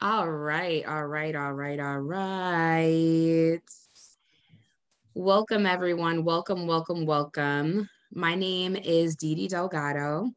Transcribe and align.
All 0.00 0.30
right, 0.30 0.86
all 0.86 1.06
right, 1.06 1.34
all 1.34 1.52
right, 1.52 1.80
all 1.80 1.98
right. 1.98 3.58
Welcome, 5.12 5.66
everyone. 5.66 6.22
Welcome, 6.22 6.68
welcome, 6.68 7.04
welcome. 7.04 7.88
My 8.12 8.36
name 8.36 8.76
is 8.76 9.16
Didi 9.16 9.48
Delgado. 9.48 10.30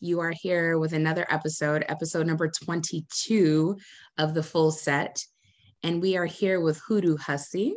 You 0.00 0.18
are 0.18 0.32
here 0.32 0.80
with 0.80 0.92
another 0.92 1.24
episode, 1.30 1.84
episode 1.88 2.26
number 2.26 2.48
22 2.48 3.76
of 4.18 4.34
the 4.34 4.42
full 4.42 4.72
set. 4.72 5.24
And 5.84 6.02
we 6.02 6.16
are 6.16 6.26
here 6.26 6.60
with 6.60 6.80
Hoodoo 6.88 7.16
Hussy. 7.16 7.76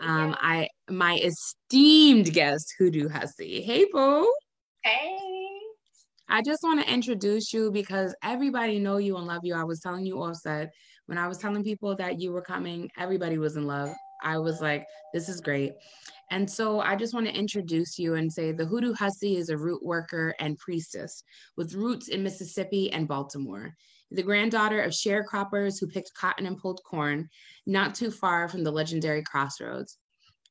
Um, 0.00 0.34
I 0.40 0.68
my 0.90 1.14
esteemed 1.18 2.32
guest, 2.32 2.74
Hoodoo 2.76 3.08
Hussy. 3.08 3.62
Hey, 3.62 3.86
boo. 3.92 4.28
Hey. 4.82 5.23
I 6.34 6.42
just 6.42 6.64
want 6.64 6.80
to 6.80 6.92
introduce 6.92 7.52
you 7.52 7.70
because 7.70 8.12
everybody 8.24 8.80
know 8.80 8.96
you 8.96 9.16
and 9.18 9.24
love 9.28 9.42
you. 9.44 9.54
I 9.54 9.62
was 9.62 9.78
telling 9.78 10.04
you 10.04 10.20
offset 10.20 10.72
when 11.06 11.16
I 11.16 11.28
was 11.28 11.38
telling 11.38 11.62
people 11.62 11.94
that 11.94 12.20
you 12.20 12.32
were 12.32 12.42
coming, 12.42 12.90
everybody 12.98 13.38
was 13.38 13.54
in 13.54 13.68
love. 13.68 13.90
I 14.20 14.38
was 14.38 14.60
like, 14.60 14.84
this 15.12 15.28
is 15.28 15.40
great. 15.40 15.74
And 16.32 16.50
so 16.50 16.80
I 16.80 16.96
just 16.96 17.14
want 17.14 17.26
to 17.28 17.38
introduce 17.38 18.00
you 18.00 18.14
and 18.14 18.32
say 18.32 18.50
the 18.50 18.66
Hoodoo 18.66 18.94
Hussy 18.94 19.36
is 19.36 19.48
a 19.48 19.56
root 19.56 19.80
worker 19.84 20.34
and 20.40 20.58
priestess 20.58 21.22
with 21.56 21.72
roots 21.74 22.08
in 22.08 22.24
Mississippi 22.24 22.92
and 22.92 23.06
Baltimore. 23.06 23.72
The 24.10 24.24
granddaughter 24.24 24.82
of 24.82 24.90
sharecroppers 24.90 25.78
who 25.78 25.86
picked 25.86 26.14
cotton 26.14 26.46
and 26.46 26.58
pulled 26.58 26.80
corn, 26.84 27.28
not 27.64 27.94
too 27.94 28.10
far 28.10 28.48
from 28.48 28.64
the 28.64 28.72
legendary 28.72 29.22
crossroads. 29.22 29.98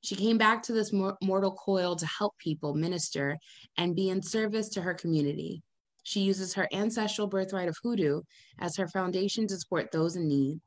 She 0.02 0.16
came 0.16 0.38
back 0.38 0.64
to 0.64 0.72
this 0.72 0.94
mortal 0.94 1.52
coil 1.52 1.98
to 1.98 2.06
help 2.06 2.38
people 2.38 2.74
minister 2.74 3.38
and 3.78 3.98
be 3.98 4.08
in 4.12 4.22
service 4.22 4.70
to 4.70 4.82
her 4.82 4.94
community. 4.94 5.62
She 6.04 6.22
uses 6.22 6.54
her 6.54 6.68
ancestral 6.72 7.28
birthright 7.28 7.70
of 7.70 7.78
hoodoo 7.82 8.22
as 8.60 8.76
her 8.78 8.88
foundation 8.88 9.48
to 9.48 9.58
support 9.58 9.92
those 9.92 10.16
in 10.16 10.28
need. 10.28 10.60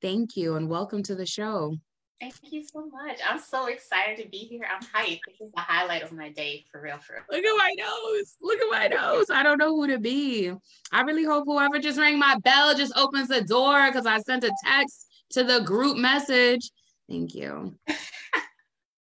Thank 0.00 0.36
you 0.36 0.56
and 0.56 0.68
welcome 0.68 1.02
to 1.04 1.14
the 1.14 1.26
show. 1.26 1.74
Thank 2.20 2.34
you 2.50 2.64
so 2.64 2.88
much. 2.90 3.20
I'm 3.26 3.38
so 3.38 3.66
excited 3.66 4.22
to 4.22 4.28
be 4.28 4.38
here. 4.38 4.66
I'm 4.68 4.82
hyped. 4.82 5.20
This 5.26 5.40
is 5.40 5.52
the 5.54 5.60
highlight 5.60 6.02
of 6.02 6.12
my 6.12 6.30
day 6.30 6.64
for 6.70 6.80
real, 6.80 6.98
for 6.98 7.14
real. 7.14 7.40
Look 7.40 7.44
at 7.44 7.56
my 7.56 7.74
nose. 7.78 8.36
Look 8.42 8.58
at 8.60 8.70
my 8.70 8.88
nose. 8.88 9.26
I 9.30 9.44
don't 9.44 9.58
know 9.58 9.74
who 9.74 9.86
to 9.86 9.98
be. 9.98 10.52
I 10.90 11.02
really 11.02 11.24
hope 11.24 11.44
whoever 11.46 11.78
just 11.78 11.98
rang 11.98 12.18
my 12.18 12.36
bell 12.42 12.74
just 12.74 12.92
opens 12.96 13.28
the 13.28 13.42
door 13.42 13.86
because 13.86 14.04
I 14.04 14.18
sent 14.18 14.42
a 14.42 14.52
text 14.64 15.06
to 15.30 15.44
the 15.44 15.60
group 15.60 15.96
message. 15.96 16.70
Thank 17.08 17.34
you. 17.36 17.76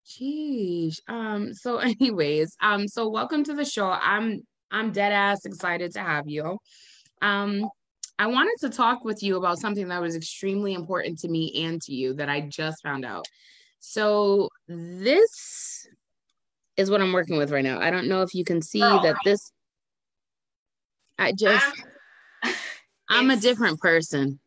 Jeez. 0.07 0.97
Um, 1.09 1.55
so 1.55 1.79
anyways, 2.01 2.57
um, 2.61 2.89
so 2.89 3.09
welcome 3.09 3.45
to 3.45 3.55
the 3.55 3.65
show. 3.65 3.89
I'm 3.89 4.43
I'm 4.71 4.93
dead 4.93 5.13
ass 5.13 5.45
excited 5.45 5.93
to 5.93 6.01
have 6.01 6.29
you. 6.29 6.59
Um, 7.23 7.69
I 8.19 8.27
wanted 8.27 8.57
to 8.61 8.71
talk 8.71 9.05
with 9.05 9.23
you 9.23 9.37
about 9.37 9.59
something 9.59 9.89
that 9.89 10.01
was 10.01 10.17
extremely 10.17 10.75
important 10.75 11.19
to 11.21 11.29
me 11.29 11.65
and 11.65 11.81
to 11.83 11.95
you 11.95 12.15
that 12.15 12.29
I 12.29 12.41
just 12.41 12.83
found 12.83 13.05
out. 13.05 13.27
So 13.79 14.49
this 14.69 15.87
is 16.77 16.91
what 16.91 17.01
I'm 17.01 17.13
working 17.13 17.37
with 17.37 17.51
right 17.51 17.65
now. 17.65 17.81
I 17.81 17.91
don't 17.91 18.09
know 18.09 18.23
if 18.23 18.35
you 18.35 18.45
can 18.45 18.63
see 18.63 18.83
oh. 18.83 19.03
that 19.03 19.17
this 19.25 19.53
I 21.19 21.33
just 21.33 21.65
I'm 23.09 23.31
a 23.31 23.37
different 23.37 23.81
person. 23.81 24.39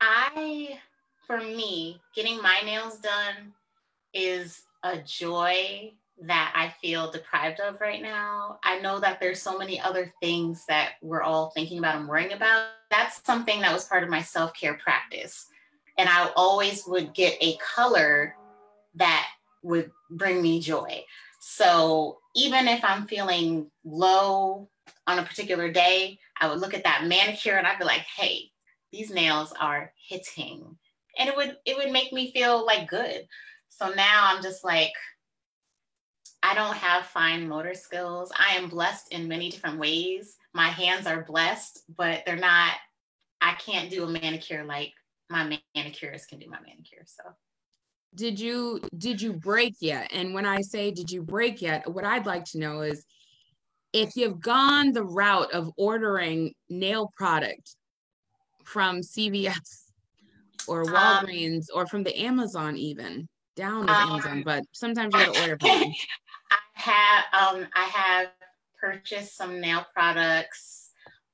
I 0.00 0.78
for 1.26 1.38
me, 1.38 2.00
getting 2.14 2.40
my 2.42 2.60
nails 2.64 2.98
done 2.98 3.52
is 4.14 4.62
a 4.82 4.98
joy 4.98 5.92
that 6.22 6.52
I 6.54 6.74
feel 6.80 7.10
deprived 7.10 7.60
of 7.60 7.80
right 7.80 8.02
now. 8.02 8.58
I 8.64 8.80
know 8.80 8.98
that 9.00 9.20
there's 9.20 9.40
so 9.40 9.56
many 9.56 9.80
other 9.80 10.12
things 10.20 10.64
that 10.66 10.92
we're 11.02 11.22
all 11.22 11.50
thinking 11.50 11.78
about 11.78 11.96
and 11.96 12.08
worrying 12.08 12.32
about. 12.32 12.68
That's 12.90 13.24
something 13.24 13.60
that 13.60 13.72
was 13.72 13.84
part 13.84 14.02
of 14.02 14.08
my 14.08 14.22
self 14.22 14.52
care 14.54 14.74
practice. 14.74 15.46
And 15.96 16.08
I 16.08 16.30
always 16.36 16.84
would 16.86 17.14
get 17.14 17.36
a 17.40 17.56
color 17.56 18.34
that 18.96 19.26
would 19.62 19.90
bring 20.10 20.42
me 20.42 20.60
joy. 20.60 21.04
So 21.40 22.18
even 22.34 22.68
if 22.68 22.82
I'm 22.84 23.06
feeling 23.06 23.70
low 23.84 24.68
on 25.06 25.18
a 25.18 25.24
particular 25.24 25.70
day, 25.70 26.18
I 26.40 26.48
would 26.48 26.60
look 26.60 26.74
at 26.74 26.84
that 26.84 27.06
manicure 27.06 27.56
and 27.56 27.66
I'd 27.66 27.78
be 27.78 27.84
like, 27.84 28.04
hey, 28.16 28.50
these 28.92 29.10
nails 29.10 29.52
are 29.60 29.92
hitting. 30.08 30.76
And 31.18 31.28
it 31.28 31.36
would 31.36 31.56
it 31.64 31.76
would 31.76 31.92
make 31.92 32.12
me 32.12 32.32
feel 32.32 32.64
like 32.64 32.88
good. 32.88 33.26
So 33.68 33.90
now 33.90 34.32
I'm 34.32 34.42
just 34.42 34.64
like, 34.64 34.92
I 36.42 36.54
don't 36.54 36.76
have 36.76 37.06
fine 37.06 37.48
motor 37.48 37.74
skills. 37.74 38.30
I 38.36 38.54
am 38.56 38.68
blessed 38.68 39.12
in 39.12 39.28
many 39.28 39.50
different 39.50 39.78
ways. 39.78 40.36
My 40.54 40.68
hands 40.68 41.06
are 41.06 41.24
blessed, 41.24 41.82
but 41.96 42.22
they're 42.24 42.36
not, 42.36 42.74
I 43.40 43.54
can't 43.54 43.90
do 43.90 44.04
a 44.04 44.08
manicure 44.08 44.64
like 44.64 44.92
my 45.30 45.58
manicurist 45.74 46.28
can 46.28 46.38
do 46.38 46.48
my 46.48 46.60
manicure. 46.60 47.04
So 47.04 47.22
did 48.14 48.40
you 48.40 48.80
did 48.96 49.20
you 49.20 49.32
break 49.32 49.74
yet? 49.80 50.10
And 50.12 50.32
when 50.32 50.46
I 50.46 50.60
say 50.60 50.90
did 50.90 51.10
you 51.10 51.22
break 51.22 51.60
yet, 51.60 51.88
what 51.88 52.04
I'd 52.04 52.26
like 52.26 52.44
to 52.46 52.58
know 52.58 52.80
is 52.80 53.04
if 53.92 54.16
you've 54.16 54.40
gone 54.40 54.92
the 54.92 55.04
route 55.04 55.52
of 55.52 55.70
ordering 55.76 56.54
nail 56.68 57.12
product 57.16 57.76
from 58.64 59.00
CVS 59.00 59.90
or 60.66 60.82
um, 60.82 60.94
Walgreens 60.94 61.66
um, 61.72 61.80
or 61.80 61.86
from 61.86 62.02
the 62.02 62.18
Amazon 62.18 62.76
even 62.76 63.28
down 63.58 63.80
with 63.80 63.90
um, 63.90 64.10
Amazon, 64.10 64.42
but 64.44 64.64
sometimes 64.72 65.12
you 65.12 65.20
gotta 65.24 65.40
order 65.40 65.58
from 65.58 65.68
I 65.70 65.94
have 66.74 67.24
um 67.32 67.66
I 67.74 67.84
have 67.84 68.28
purchased 68.80 69.36
some 69.36 69.60
nail 69.60 69.84
products. 69.92 70.90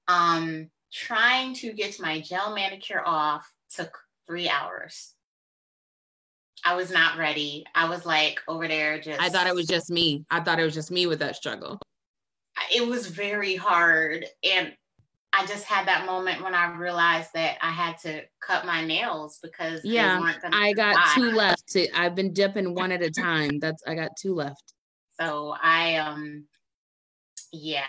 Um 0.08 0.70
trying 0.92 1.54
to 1.54 1.72
get 1.72 2.00
my 2.00 2.20
gel 2.20 2.54
manicure 2.54 3.02
off 3.04 3.52
took 3.74 3.98
three 4.26 4.48
hours. 4.48 5.14
I 6.64 6.74
was 6.74 6.90
not 6.90 7.18
ready. 7.18 7.64
I 7.74 7.88
was 7.88 8.06
like 8.06 8.40
over 8.48 8.66
there 8.66 8.98
just 8.98 9.20
I 9.20 9.28
thought 9.28 9.46
it 9.46 9.54
was 9.54 9.66
just 9.66 9.90
me. 9.90 10.24
I 10.30 10.40
thought 10.40 10.58
it 10.58 10.64
was 10.64 10.74
just 10.74 10.90
me 10.90 11.06
with 11.06 11.18
that 11.18 11.36
struggle. 11.36 11.78
It 12.74 12.86
was 12.86 13.08
very 13.08 13.56
hard. 13.56 14.24
And 14.42 14.72
I 15.36 15.44
just 15.46 15.64
had 15.64 15.88
that 15.88 16.06
moment 16.06 16.42
when 16.42 16.54
I 16.54 16.76
realized 16.76 17.30
that 17.34 17.58
I 17.60 17.70
had 17.70 17.98
to 17.98 18.22
cut 18.40 18.64
my 18.66 18.84
nails 18.84 19.40
because 19.42 19.84
yeah, 19.84 20.20
I 20.52 20.72
got 20.72 20.96
two 21.16 21.32
left. 21.32 21.66
To, 21.72 21.88
I've 21.98 22.14
been 22.14 22.32
dipping 22.32 22.74
one 22.74 22.92
at 22.92 23.02
a 23.02 23.10
time. 23.10 23.58
That's 23.58 23.82
I 23.84 23.96
got 23.96 24.16
two 24.16 24.34
left. 24.34 24.74
So 25.20 25.54
I 25.60 25.96
um, 25.96 26.44
yeah, 27.52 27.84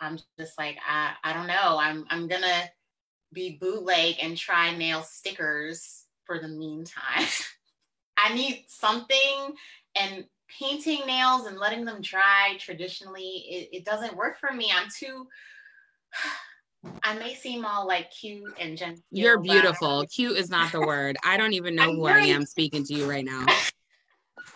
I'm 0.00 0.18
just 0.38 0.58
like 0.58 0.76
I 0.86 1.12
I 1.22 1.32
don't 1.32 1.46
know. 1.46 1.78
I'm 1.78 2.04
I'm 2.10 2.26
gonna 2.26 2.64
be 3.32 3.58
bootleg 3.60 4.16
and 4.20 4.36
try 4.36 4.76
nail 4.76 5.02
stickers 5.02 6.04
for 6.24 6.40
the 6.40 6.48
meantime. 6.48 7.26
I 8.18 8.34
need 8.34 8.64
something 8.66 9.54
and 9.94 10.24
painting 10.58 11.06
nails 11.06 11.46
and 11.46 11.58
letting 11.58 11.84
them 11.84 12.00
dry 12.00 12.56
traditionally 12.58 13.44
it, 13.48 13.68
it 13.72 13.84
doesn't 13.84 14.16
work 14.16 14.40
for 14.40 14.52
me. 14.52 14.72
I'm 14.74 14.88
too 14.90 15.28
I 17.02 17.14
may 17.14 17.34
seem 17.34 17.64
all 17.64 17.86
like 17.86 18.10
cute 18.10 18.54
and 18.58 18.76
gentle. 18.76 19.02
You're 19.10 19.40
beautiful. 19.40 20.04
Cute 20.06 20.36
is 20.36 20.50
not 20.50 20.72
the 20.72 20.80
word. 20.80 21.16
I 21.24 21.36
don't 21.36 21.52
even 21.52 21.74
know 21.74 21.92
who 21.92 22.04
very, 22.04 22.22
I 22.22 22.26
am 22.26 22.44
speaking 22.44 22.84
to 22.84 22.94
you 22.94 23.08
right 23.08 23.24
now. 23.24 23.46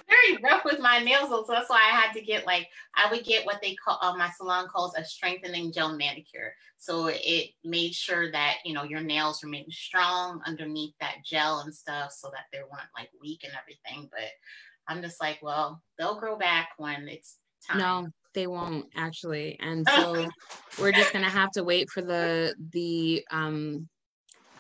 Very 0.09 0.43
rough 0.43 0.65
with 0.65 0.79
my 0.79 0.99
nails, 0.99 1.31
so 1.31 1.45
that's 1.49 1.71
why 1.71 1.81
I 1.81 1.97
had 1.97 2.13
to 2.13 2.21
get 2.21 2.47
like 2.47 2.69
I 2.95 3.11
would 3.11 3.25
get 3.25 3.47
what 3.47 3.61
they 3.63 3.75
call 3.75 3.99
uh, 4.03 4.15
my 4.17 4.31
salon 4.37 4.69
calls 4.69 4.95
a 4.97 5.05
strengthening 5.05 5.73
gel 5.73 5.97
manicure. 5.97 6.55
So 6.77 7.09
it 7.11 7.51
made 7.65 7.95
sure 7.95 8.31
that 8.31 8.57
you 8.65 8.75
know 8.75 8.85
your 8.85 9.01
nails 9.01 9.43
remain 9.43 9.71
strong 9.71 10.43
underneath 10.45 10.95
that 11.01 11.25
gel 11.25 11.61
and 11.61 11.75
stuff, 11.75 12.13
so 12.13 12.31
that 12.31 12.45
they 12.53 12.59
weren't 12.59 12.91
like 12.97 13.09
weak 13.21 13.45
and 13.45 13.53
everything. 13.61 14.09
But 14.11 14.29
I'm 14.87 15.03
just 15.03 15.21
like, 15.21 15.39
well, 15.41 15.83
they'll 15.99 16.19
grow 16.21 16.37
back 16.37 16.71
when 16.77 17.09
it's 17.09 17.39
time. 17.67 17.79
No, 17.79 18.09
they 18.35 18.47
won't 18.47 18.87
actually 18.97 19.59
and 19.61 19.87
so 19.97 20.29
we're 20.79 20.93
just 20.93 21.13
gonna 21.13 21.29
have 21.29 21.51
to 21.51 21.65
wait 21.65 21.89
for 21.91 22.03
the 22.03 22.55
the 22.73 23.25
um 23.31 23.89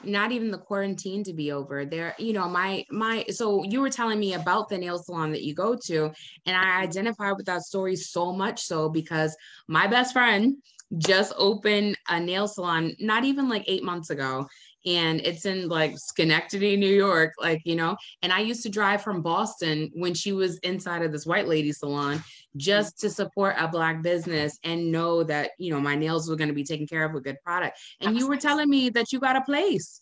not 0.05 0.33
even 0.33 0.51
the 0.51 0.59
quarantine 0.59 1.23
to 1.23 1.33
be 1.33 1.53
over 1.53 1.85
there 1.85 2.15
you 2.19 2.33
know 2.33 2.49
my 2.49 2.85
my 2.91 3.25
so 3.31 3.63
you 3.63 3.81
were 3.81 3.91
telling 3.91 4.19
me 4.19 4.35
about 4.35 4.69
the 4.69 4.77
nail 4.77 4.99
salon 4.99 5.31
that 5.31 5.43
you 5.43 5.55
go 5.55 5.77
to 5.77 6.11
and 6.47 6.57
i 6.57 6.81
identify 6.81 7.31
with 7.33 7.47
that 7.47 7.63
story 7.63 7.95
so 7.95 8.33
much 8.33 8.61
so 8.61 8.89
because 8.89 9.37
my 9.69 9.87
best 9.87 10.13
friend 10.13 10.57
just 10.99 11.33
opened 11.39 11.97
a 12.09 12.19
nail 12.19 12.49
salon 12.49 12.93
not 12.99 13.25
even 13.25 13.49
like 13.49 13.65
eight 13.67 13.85
months 13.85 14.11
ago 14.11 14.47
and 14.85 15.21
it's 15.21 15.47
in 15.47 15.69
like 15.69 15.97
Schenectady, 15.97 16.77
New 16.77 16.93
York, 16.93 17.35
like, 17.39 17.63
you 17.65 17.77
know. 17.77 17.97
And 18.23 18.33
I 18.33 18.41
used 18.41 18.63
to 18.65 18.69
drive 18.69 19.03
from 19.03 19.23
Boston 19.23 19.91
when 19.95 20.15
she 20.15 20.33
was 20.33 20.59
inside 20.59 21.03
of 21.03 21.13
this 21.13 21.27
white 21.27 21.47
lady 21.47 21.73
salon 21.73 22.23
just 22.57 22.99
to 23.01 23.11
support 23.11 23.57
a 23.59 23.69
black 23.69 24.03
business 24.03 24.59
and 24.65 24.93
know 24.93 25.23
that, 25.25 25.53
you 25.59 25.73
know, 25.73 25.81
my 25.81 25.95
nails 25.95 26.29
were 26.29 26.37
going 26.37 26.49
to 26.49 26.55
be 26.55 26.65
taken 26.65 26.87
care 26.87 27.05
of 27.05 27.13
with 27.13 27.25
good 27.25 27.41
product. 27.45 27.79
And 28.01 28.17
you 28.19 28.29
were 28.29 28.37
telling 28.37 28.69
me 28.69 28.91
that 28.91 29.13
you 29.13 29.21
got 29.21 29.37
a 29.37 29.43
place. 29.43 30.01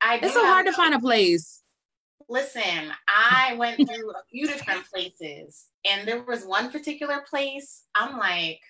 I 0.00 0.18
It's 0.22 0.34
so 0.34 0.44
hard 0.44 0.66
to 0.66 0.72
find 0.72 0.94
a 0.94 0.98
place. 0.98 1.62
Listen, 2.28 2.90
I 3.08 3.54
went 3.58 3.76
through 3.76 4.10
a 4.10 4.22
few 4.30 4.46
different 4.46 4.84
places 4.90 5.66
and 5.84 6.06
there 6.06 6.22
was 6.22 6.44
one 6.44 6.70
particular 6.70 7.24
place 7.28 7.82
I'm 7.94 8.16
like 8.18 8.60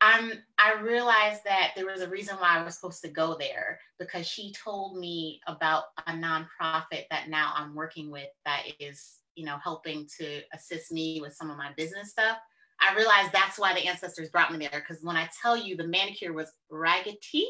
I'm 0.00 0.32
I 0.58 0.80
realized 0.80 1.42
that 1.44 1.72
there 1.74 1.86
was 1.86 2.02
a 2.02 2.08
reason 2.08 2.36
why 2.36 2.56
I 2.56 2.62
was 2.62 2.74
supposed 2.74 3.02
to 3.02 3.08
go 3.08 3.36
there 3.38 3.80
because 3.98 4.26
she 4.26 4.52
told 4.52 4.96
me 4.96 5.40
about 5.46 5.84
a 6.06 6.12
nonprofit 6.12 7.04
that 7.10 7.28
now 7.28 7.52
I'm 7.56 7.74
working 7.74 8.10
with 8.10 8.28
that 8.44 8.62
is, 8.78 9.17
you 9.38 9.44
know, 9.44 9.56
helping 9.62 10.06
to 10.18 10.40
assist 10.52 10.92
me 10.92 11.20
with 11.20 11.34
some 11.34 11.50
of 11.50 11.56
my 11.56 11.70
business 11.76 12.10
stuff. 12.10 12.38
I 12.80 12.94
realized 12.94 13.32
that's 13.32 13.58
why 13.58 13.74
the 13.74 13.86
ancestors 13.86 14.30
brought 14.30 14.52
me 14.52 14.58
there 14.58 14.84
because 14.86 15.02
when 15.02 15.16
I 15.16 15.28
tell 15.40 15.56
you 15.56 15.76
the 15.76 15.86
manicure 15.86 16.32
was 16.32 16.52
raggedy, 16.70 17.48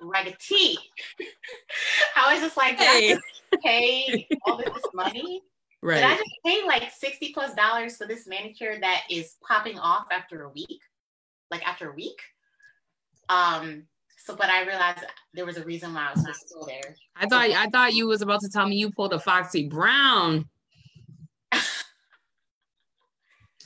raggedy, 0.00 0.78
I 2.16 2.32
was 2.32 2.42
just 2.42 2.56
like, 2.56 2.78
hey. 2.78 3.12
I 3.12 3.14
just 3.14 3.62
pay 3.64 4.28
all 4.46 4.58
this 4.58 4.84
money? 4.94 5.42
Right. 5.82 5.96
Did 5.96 6.04
I 6.04 6.16
just 6.16 6.30
pay 6.44 6.66
like 6.66 6.90
60 6.90 7.32
plus 7.32 7.54
dollars 7.54 7.96
for 7.96 8.06
this 8.06 8.26
manicure 8.26 8.78
that 8.80 9.02
is 9.10 9.36
popping 9.46 9.78
off 9.78 10.06
after 10.10 10.42
a 10.42 10.48
week? 10.50 10.80
like 11.50 11.66
after 11.66 11.90
a 11.90 11.94
week. 11.94 12.20
Um, 13.28 13.84
so 14.18 14.34
but 14.34 14.48
I 14.48 14.66
realized 14.66 15.04
there 15.34 15.46
was 15.46 15.56
a 15.56 15.64
reason 15.64 15.94
why 15.94 16.08
I 16.08 16.12
was 16.12 16.44
go 16.52 16.66
there. 16.66 16.96
I 17.16 17.26
thought 17.26 17.50
I 17.50 17.66
thought 17.68 17.94
you 17.94 18.06
was 18.06 18.22
about 18.22 18.40
to 18.40 18.48
tell 18.48 18.68
me 18.68 18.76
you 18.76 18.90
pulled 18.90 19.12
a 19.12 19.20
Foxy 19.20 19.68
Brown. 19.68 20.48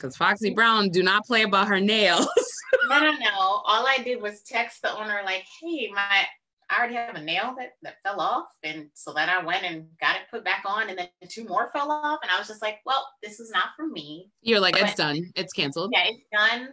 Because 0.01 0.17
Foxy 0.17 0.51
Brown 0.53 0.89
do 0.89 1.03
not 1.03 1.25
play 1.25 1.43
about 1.43 1.67
her 1.67 1.79
nails. 1.79 2.27
no, 2.89 2.99
no, 2.99 3.11
no. 3.11 3.29
All 3.37 3.85
I 3.87 3.99
did 4.03 4.21
was 4.21 4.41
text 4.41 4.81
the 4.81 4.97
owner 4.97 5.21
like, 5.23 5.45
hey, 5.61 5.91
my 5.93 6.25
I 6.69 6.79
already 6.79 6.95
have 6.95 7.15
a 7.15 7.21
nail 7.21 7.53
that, 7.57 7.73
that 7.81 7.95
fell 8.01 8.21
off. 8.21 8.47
And 8.63 8.87
so 8.93 9.11
then 9.11 9.29
I 9.29 9.43
went 9.43 9.65
and 9.65 9.87
got 9.99 10.15
it 10.15 10.21
put 10.31 10.45
back 10.45 10.63
on 10.65 10.89
and 10.89 10.97
then 10.97 11.09
two 11.27 11.43
more 11.43 11.69
fell 11.73 11.91
off. 11.91 12.19
And 12.23 12.31
I 12.31 12.39
was 12.39 12.47
just 12.47 12.61
like, 12.61 12.79
well, 12.85 13.05
this 13.21 13.41
is 13.41 13.51
not 13.51 13.71
for 13.75 13.85
me. 13.85 14.31
You're 14.41 14.61
like, 14.61 14.75
but, 14.75 14.83
it's 14.83 14.95
done. 14.95 15.31
It's 15.35 15.51
canceled. 15.51 15.91
Yeah, 15.93 16.05
it's 16.05 16.23
done 16.31 16.69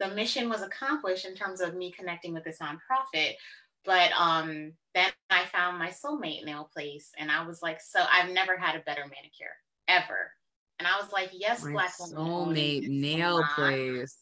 the 0.00 0.14
mission 0.14 0.48
was 0.48 0.62
accomplished 0.62 1.24
in 1.24 1.34
terms 1.34 1.60
of 1.60 1.74
me 1.74 1.90
connecting 1.90 2.34
with 2.34 2.44
this 2.44 2.58
nonprofit. 2.58 3.32
But 3.84 4.10
um, 4.18 4.72
then 4.94 5.10
I 5.30 5.44
found 5.46 5.78
my 5.78 5.90
soulmate 5.90 6.44
nail 6.44 6.70
place, 6.72 7.10
and 7.18 7.30
I 7.30 7.46
was 7.46 7.60
like, 7.62 7.80
so 7.80 8.04
I've 8.10 8.30
never 8.30 8.56
had 8.56 8.76
a 8.76 8.80
better 8.80 9.02
manicure 9.02 9.54
ever. 9.88 10.32
And 10.78 10.88
I 10.88 11.00
was 11.00 11.12
like, 11.12 11.30
yes, 11.32 11.64
my 11.64 11.72
black 11.72 11.92
soulmate 11.92 12.88
nail 12.88 13.44
salon. 13.54 13.72
place. 13.72 14.16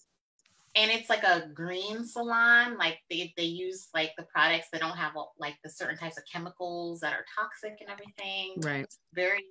And 0.75 0.91
it's 0.91 1.11
like 1.11 1.23
a 1.23 1.49
green 1.53 2.05
salon. 2.07 2.79
Like 2.79 2.99
they, 3.11 3.33
they 3.37 3.45
use 3.45 3.89
like 3.95 4.13
the 4.17 4.25
products 4.25 4.69
that 4.73 4.81
don't 4.81 4.97
have 4.97 5.13
like 5.39 5.57
the 5.63 5.71
certain 5.71 5.97
types 5.97 6.17
of 6.19 6.25
chemicals 6.31 7.01
that 7.01 7.13
are 7.13 7.25
toxic 7.39 7.79
and 7.81 7.91
everything. 7.91 8.55
Right. 8.59 8.93
Very 9.15 9.45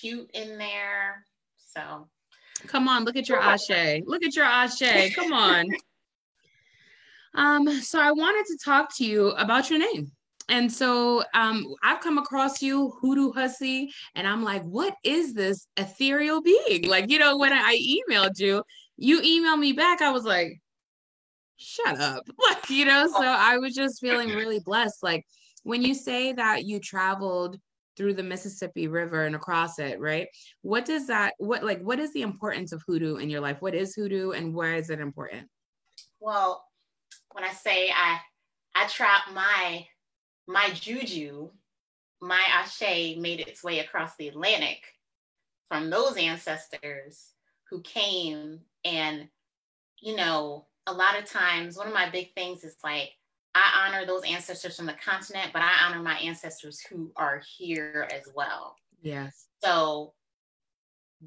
cute 0.00 0.30
in 0.34 0.58
there. 0.58 1.24
So 1.56 2.08
Come 2.66 2.88
on, 2.88 3.04
look 3.04 3.16
at 3.16 3.28
your 3.28 3.40
ashe. 3.40 4.02
Look 4.06 4.22
at 4.22 4.36
your 4.36 4.44
ashe. 4.44 5.14
Come 5.14 5.32
on. 5.32 5.66
um, 7.34 7.68
so 7.80 8.00
I 8.00 8.12
wanted 8.12 8.46
to 8.52 8.58
talk 8.64 8.96
to 8.98 9.04
you 9.04 9.28
about 9.30 9.70
your 9.70 9.78
name. 9.78 10.12
And 10.52 10.70
so 10.70 11.24
um, 11.32 11.66
I've 11.82 12.00
come 12.00 12.18
across 12.18 12.60
you, 12.60 12.92
Hoodoo 13.00 13.32
Hussy, 13.32 13.90
and 14.14 14.26
I'm 14.28 14.44
like, 14.44 14.62
what 14.64 14.94
is 15.02 15.32
this 15.32 15.66
ethereal 15.78 16.42
being? 16.42 16.86
Like, 16.86 17.10
you 17.10 17.18
know, 17.18 17.38
when 17.38 17.54
I 17.54 17.74
emailed 17.74 18.38
you, 18.38 18.62
you 18.98 19.22
emailed 19.22 19.60
me 19.60 19.72
back, 19.72 20.02
I 20.02 20.10
was 20.10 20.24
like, 20.24 20.60
shut 21.56 21.98
up. 21.98 22.24
Like, 22.50 22.68
you 22.68 22.84
know, 22.84 23.06
so 23.06 23.22
I 23.24 23.56
was 23.56 23.74
just 23.74 23.98
feeling 23.98 24.28
really 24.36 24.60
blessed. 24.60 25.02
Like 25.02 25.24
when 25.62 25.80
you 25.80 25.94
say 25.94 26.34
that 26.34 26.66
you 26.66 26.80
traveled 26.80 27.58
through 27.96 28.12
the 28.12 28.22
Mississippi 28.22 28.88
River 28.88 29.24
and 29.24 29.34
across 29.34 29.78
it, 29.78 30.00
right? 30.00 30.28
What 30.60 30.84
does 30.84 31.06
that 31.06 31.32
what 31.38 31.64
like 31.64 31.80
what 31.80 31.98
is 31.98 32.12
the 32.12 32.22
importance 32.22 32.72
of 32.72 32.82
hoodoo 32.86 33.16
in 33.16 33.30
your 33.30 33.40
life? 33.40 33.56
What 33.60 33.74
is 33.74 33.94
hoodoo 33.94 34.32
and 34.32 34.52
why 34.52 34.74
is 34.74 34.90
it 34.90 35.00
important? 35.00 35.48
Well, 36.20 36.62
when 37.30 37.42
I 37.42 37.52
say 37.52 37.90
I 37.90 38.18
I 38.74 38.86
trap 38.86 39.22
my 39.32 39.86
my 40.46 40.70
juju, 40.70 41.50
my 42.20 42.42
ashe 42.48 43.16
made 43.16 43.40
its 43.40 43.64
way 43.64 43.80
across 43.80 44.16
the 44.16 44.28
Atlantic 44.28 44.82
from 45.68 45.90
those 45.90 46.16
ancestors 46.16 47.32
who 47.70 47.80
came 47.82 48.60
and 48.84 49.28
you 50.02 50.16
know, 50.16 50.66
a 50.88 50.92
lot 50.92 51.16
of 51.16 51.24
times 51.24 51.76
one 51.76 51.86
of 51.86 51.94
my 51.94 52.10
big 52.10 52.34
things 52.34 52.64
is 52.64 52.76
like 52.82 53.12
I 53.54 53.86
honor 53.86 54.04
those 54.04 54.24
ancestors 54.24 54.76
from 54.76 54.86
the 54.86 54.94
continent, 54.94 55.50
but 55.52 55.62
I 55.62 55.72
honor 55.84 56.02
my 56.02 56.16
ancestors 56.16 56.80
who 56.80 57.12
are 57.16 57.42
here 57.56 58.08
as 58.12 58.22
well. 58.34 58.76
Yes. 59.02 59.46
So 59.62 60.14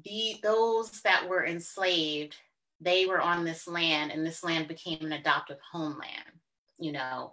the 0.04 0.36
those 0.42 1.00
that 1.02 1.26
were 1.28 1.46
enslaved, 1.46 2.36
they 2.80 3.06
were 3.06 3.20
on 3.20 3.44
this 3.44 3.66
land 3.66 4.10
and 4.10 4.26
this 4.26 4.44
land 4.44 4.68
became 4.68 5.00
an 5.00 5.12
adoptive 5.12 5.58
homeland, 5.72 6.40
you 6.78 6.92
know. 6.92 7.32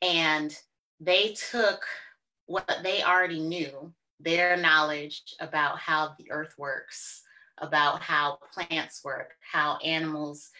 And 0.00 0.56
they 1.00 1.34
took 1.50 1.84
what 2.46 2.80
they 2.82 3.02
already 3.02 3.40
knew, 3.40 3.92
their 4.20 4.56
knowledge 4.56 5.22
about 5.40 5.78
how 5.78 6.14
the 6.18 6.30
earth 6.30 6.54
works, 6.58 7.22
about 7.58 8.00
how 8.00 8.38
plants 8.52 9.02
work, 9.04 9.32
how 9.40 9.78
animals 9.78 10.50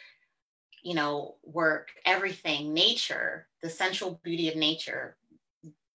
you 0.82 0.94
know, 0.94 1.37
work, 1.44 1.88
everything, 2.05 2.73
nature, 2.73 3.46
the 3.62 3.70
central 3.70 4.20
beauty 4.23 4.49
of 4.49 4.56
nature, 4.56 5.17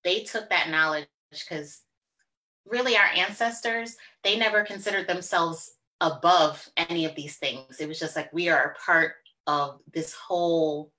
they 0.03 0.21
took 0.23 0.49
that 0.49 0.69
knowledge 0.69 1.07
because 1.31 1.81
really 2.65 2.95
our 2.95 3.07
ancestors, 3.15 3.95
they 4.23 4.37
never 4.37 4.63
considered 4.63 5.07
themselves 5.07 5.75
above 6.01 6.67
any 6.77 7.05
of 7.05 7.15
these 7.15 7.37
things. 7.37 7.79
It 7.79 7.87
was 7.87 7.99
just 7.99 8.15
like 8.15 8.31
we 8.33 8.49
are 8.49 8.71
a 8.71 8.85
part 8.85 9.13
of 9.47 9.79
this 9.93 10.13
whole 10.13 10.91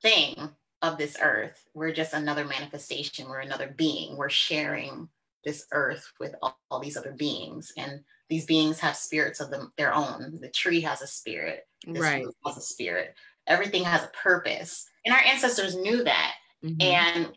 thing 0.00 0.50
of 0.82 0.98
this 0.98 1.16
earth. 1.22 1.68
We're 1.74 1.92
just 1.92 2.12
another 2.12 2.44
manifestation, 2.44 3.28
we're 3.28 3.40
another 3.40 3.72
being, 3.76 4.16
we're 4.16 4.28
sharing 4.28 5.08
this 5.44 5.66
earth 5.72 6.12
with 6.20 6.34
all, 6.42 6.58
all 6.70 6.80
these 6.80 6.96
other 6.96 7.12
beings. 7.12 7.72
And 7.76 8.00
these 8.28 8.44
beings 8.44 8.80
have 8.80 8.96
spirits 8.96 9.40
of 9.40 9.50
them, 9.50 9.72
their 9.76 9.94
own. 9.94 10.38
The 10.40 10.48
tree 10.48 10.80
has 10.80 11.02
a 11.02 11.06
spirit, 11.06 11.66
this 11.86 12.02
right. 12.02 12.24
has 12.46 12.56
a 12.56 12.60
spirit. 12.60 13.14
Everything 13.46 13.84
has 13.84 14.04
a 14.04 14.10
purpose. 14.22 14.86
And 15.04 15.14
our 15.14 15.20
ancestors 15.20 15.76
knew 15.76 16.04
that. 16.04 16.34
Mm-hmm. 16.64 16.80
And 16.80 17.32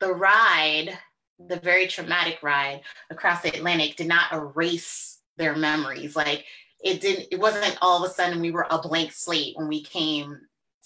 the 0.00 0.12
ride, 0.12 0.98
the 1.38 1.60
very 1.60 1.86
traumatic 1.86 2.42
ride 2.42 2.82
across 3.10 3.42
the 3.42 3.54
Atlantic, 3.54 3.96
did 3.96 4.08
not 4.08 4.32
erase 4.32 5.20
their 5.36 5.54
memories. 5.56 6.16
Like 6.16 6.44
it 6.82 7.00
didn't, 7.00 7.28
it 7.30 7.38
wasn't 7.38 7.78
all 7.80 8.02
of 8.02 8.10
a 8.10 8.12
sudden 8.12 8.40
we 8.40 8.50
were 8.50 8.66
a 8.68 8.82
blank 8.82 9.12
slate 9.12 9.56
when 9.56 9.68
we 9.68 9.82
came 9.82 10.40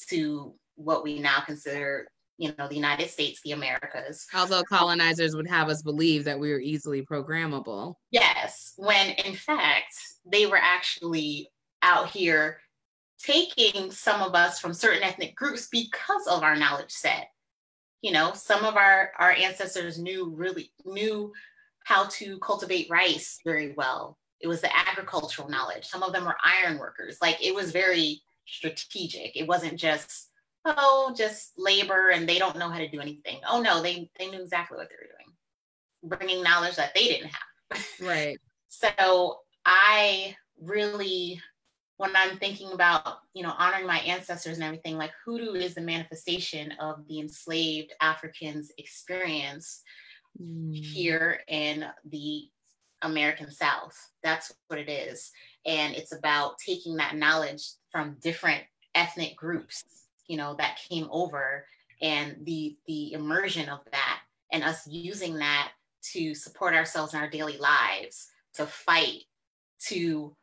to 0.08 0.54
what 0.76 1.02
we 1.02 1.18
now 1.18 1.40
consider 1.40 2.08
you 2.38 2.52
know 2.58 2.68
the 2.68 2.74
united 2.74 3.08
states 3.08 3.40
the 3.44 3.52
americas 3.52 4.26
although 4.34 4.58
um, 4.58 4.64
colonizers 4.68 5.34
would 5.34 5.48
have 5.48 5.68
us 5.68 5.82
believe 5.82 6.24
that 6.24 6.38
we 6.38 6.50
were 6.50 6.60
easily 6.60 7.02
programmable 7.02 7.94
yes 8.10 8.74
when 8.76 9.10
in 9.24 9.34
fact 9.34 9.94
they 10.30 10.46
were 10.46 10.60
actually 10.60 11.48
out 11.82 12.08
here 12.10 12.58
taking 13.18 13.90
some 13.90 14.22
of 14.22 14.34
us 14.34 14.58
from 14.60 14.74
certain 14.74 15.02
ethnic 15.02 15.34
groups 15.34 15.68
because 15.70 16.26
of 16.26 16.42
our 16.42 16.56
knowledge 16.56 16.90
set. 16.90 17.30
You 18.02 18.12
know, 18.12 18.32
some 18.34 18.64
of 18.64 18.76
our, 18.76 19.12
our 19.18 19.32
ancestors 19.32 19.98
knew 19.98 20.30
really 20.34 20.70
knew 20.84 21.32
how 21.84 22.06
to 22.10 22.38
cultivate 22.40 22.90
rice 22.90 23.38
very 23.44 23.72
well. 23.76 24.18
It 24.40 24.48
was 24.48 24.60
the 24.60 24.76
agricultural 24.76 25.48
knowledge. 25.48 25.86
Some 25.86 26.02
of 26.02 26.12
them 26.12 26.24
were 26.24 26.36
iron 26.44 26.78
workers. 26.78 27.18
Like 27.22 27.42
it 27.42 27.54
was 27.54 27.72
very 27.72 28.20
strategic. 28.46 29.36
It 29.36 29.46
wasn't 29.46 29.78
just, 29.78 30.30
oh, 30.66 31.14
just 31.16 31.52
labor 31.56 32.10
and 32.10 32.28
they 32.28 32.38
don't 32.38 32.58
know 32.58 32.68
how 32.68 32.78
to 32.78 32.88
do 32.88 33.00
anything. 33.00 33.40
Oh 33.48 33.60
no, 33.60 33.82
they, 33.82 34.10
they 34.18 34.28
knew 34.28 34.42
exactly 34.42 34.76
what 34.76 34.88
they 34.88 34.96
were 34.96 35.12
doing, 35.12 36.18
bringing 36.18 36.42
knowledge 36.42 36.76
that 36.76 36.94
they 36.94 37.04
didn't 37.08 37.30
have. 37.30 37.86
Right. 38.00 38.38
so 38.68 39.38
I 39.64 40.36
really 40.60 41.40
when 41.98 42.14
I'm 42.14 42.36
thinking 42.36 42.72
about, 42.72 43.20
you 43.32 43.42
know, 43.42 43.54
honoring 43.56 43.86
my 43.86 43.98
ancestors 44.00 44.56
and 44.56 44.64
everything, 44.64 44.98
like 44.98 45.12
hoodoo 45.24 45.54
is 45.54 45.74
the 45.74 45.80
manifestation 45.80 46.72
of 46.72 47.06
the 47.08 47.20
enslaved 47.20 47.94
Africans' 48.00 48.70
experience 48.76 49.82
mm. 50.40 50.74
here 50.74 51.40
in 51.48 51.86
the 52.10 52.48
American 53.02 53.50
South. 53.50 53.96
That's 54.22 54.52
what 54.68 54.78
it 54.78 54.90
is. 54.90 55.30
And 55.64 55.94
it's 55.94 56.12
about 56.12 56.58
taking 56.58 56.96
that 56.96 57.16
knowledge 57.16 57.62
from 57.90 58.18
different 58.22 58.64
ethnic 58.94 59.36
groups, 59.36 59.82
you 60.28 60.36
know, 60.36 60.54
that 60.54 60.78
came 60.88 61.08
over 61.10 61.66
and 62.02 62.36
the 62.42 62.76
the 62.86 63.12
immersion 63.12 63.68
of 63.68 63.80
that 63.90 64.20
and 64.52 64.62
us 64.62 64.86
using 64.86 65.36
that 65.36 65.72
to 66.12 66.34
support 66.34 66.74
ourselves 66.74 67.14
in 67.14 67.20
our 67.20 67.28
daily 67.28 67.56
lives, 67.58 68.28
to 68.54 68.66
fight, 68.66 69.24
to 69.80 70.36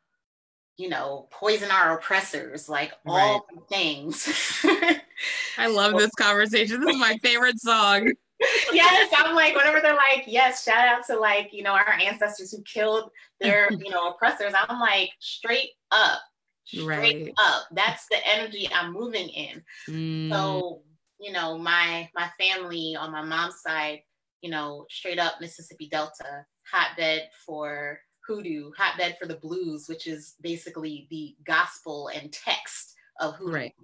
you 0.78 0.90
know, 0.90 1.28
poison 1.30 1.70
our 1.70 1.98
oppressors, 1.98 2.68
like 2.68 2.94
all 3.06 3.16
right. 3.16 3.70
things. 3.70 4.28
I 5.58 5.68
love 5.68 5.94
this 5.94 6.12
conversation. 6.16 6.82
This 6.82 6.96
is 6.96 7.00
my 7.00 7.18
favorite 7.22 7.60
song. 7.60 8.12
yes, 8.74 9.14
I'm 9.16 9.36
like, 9.36 9.56
whenever 9.56 9.80
they're 9.82 9.96
like, 9.96 10.24
yes, 10.28 10.64
shout 10.64 10.88
out 10.88 11.06
to 11.08 11.20
like, 11.20 11.50
you 11.54 11.64
know, 11.64 11.74
our 11.74 11.94
ancestors 11.94 12.52
who 12.52 12.62
killed 12.64 13.12
their, 13.40 13.72
you 13.84 13.90
know, 13.90 14.10
oppressors. 14.10 14.54
I'm 14.56 14.80
like, 14.80 15.12
straight 15.20 15.70
up, 15.92 16.20
straight 16.66 17.24
right. 17.26 17.34
up. 17.40 17.64
That's 17.72 18.08
the 18.08 18.18
energy 18.26 18.70
I'm 18.74 18.94
moving 18.94 19.30
in. 19.30 19.64
Mm. 19.90 20.32
So, 20.32 20.82
you 21.20 21.32
know, 21.32 21.58
my 21.58 22.10
my 22.16 22.30
family 22.40 22.96
on 22.98 23.12
my 23.12 23.24
mom's 23.24 23.62
side, 23.62 24.00
you 24.42 24.50
know, 24.50 24.86
straight 24.90 25.20
up 25.20 25.36
Mississippi 25.40 25.88
Delta, 25.90 26.46
hotbed 26.72 27.30
for 27.46 28.00
hoodoo, 28.26 28.72
hotbed 28.78 29.18
for 29.20 29.28
the 29.28 29.36
blues, 29.36 29.88
which 29.88 30.08
is 30.08 30.36
basically 30.42 31.08
the 31.10 31.36
gospel 31.46 32.10
and 32.14 32.32
text 32.32 32.96
of 33.20 33.36
hoodoo. 33.36 33.54
Right. 33.54 33.76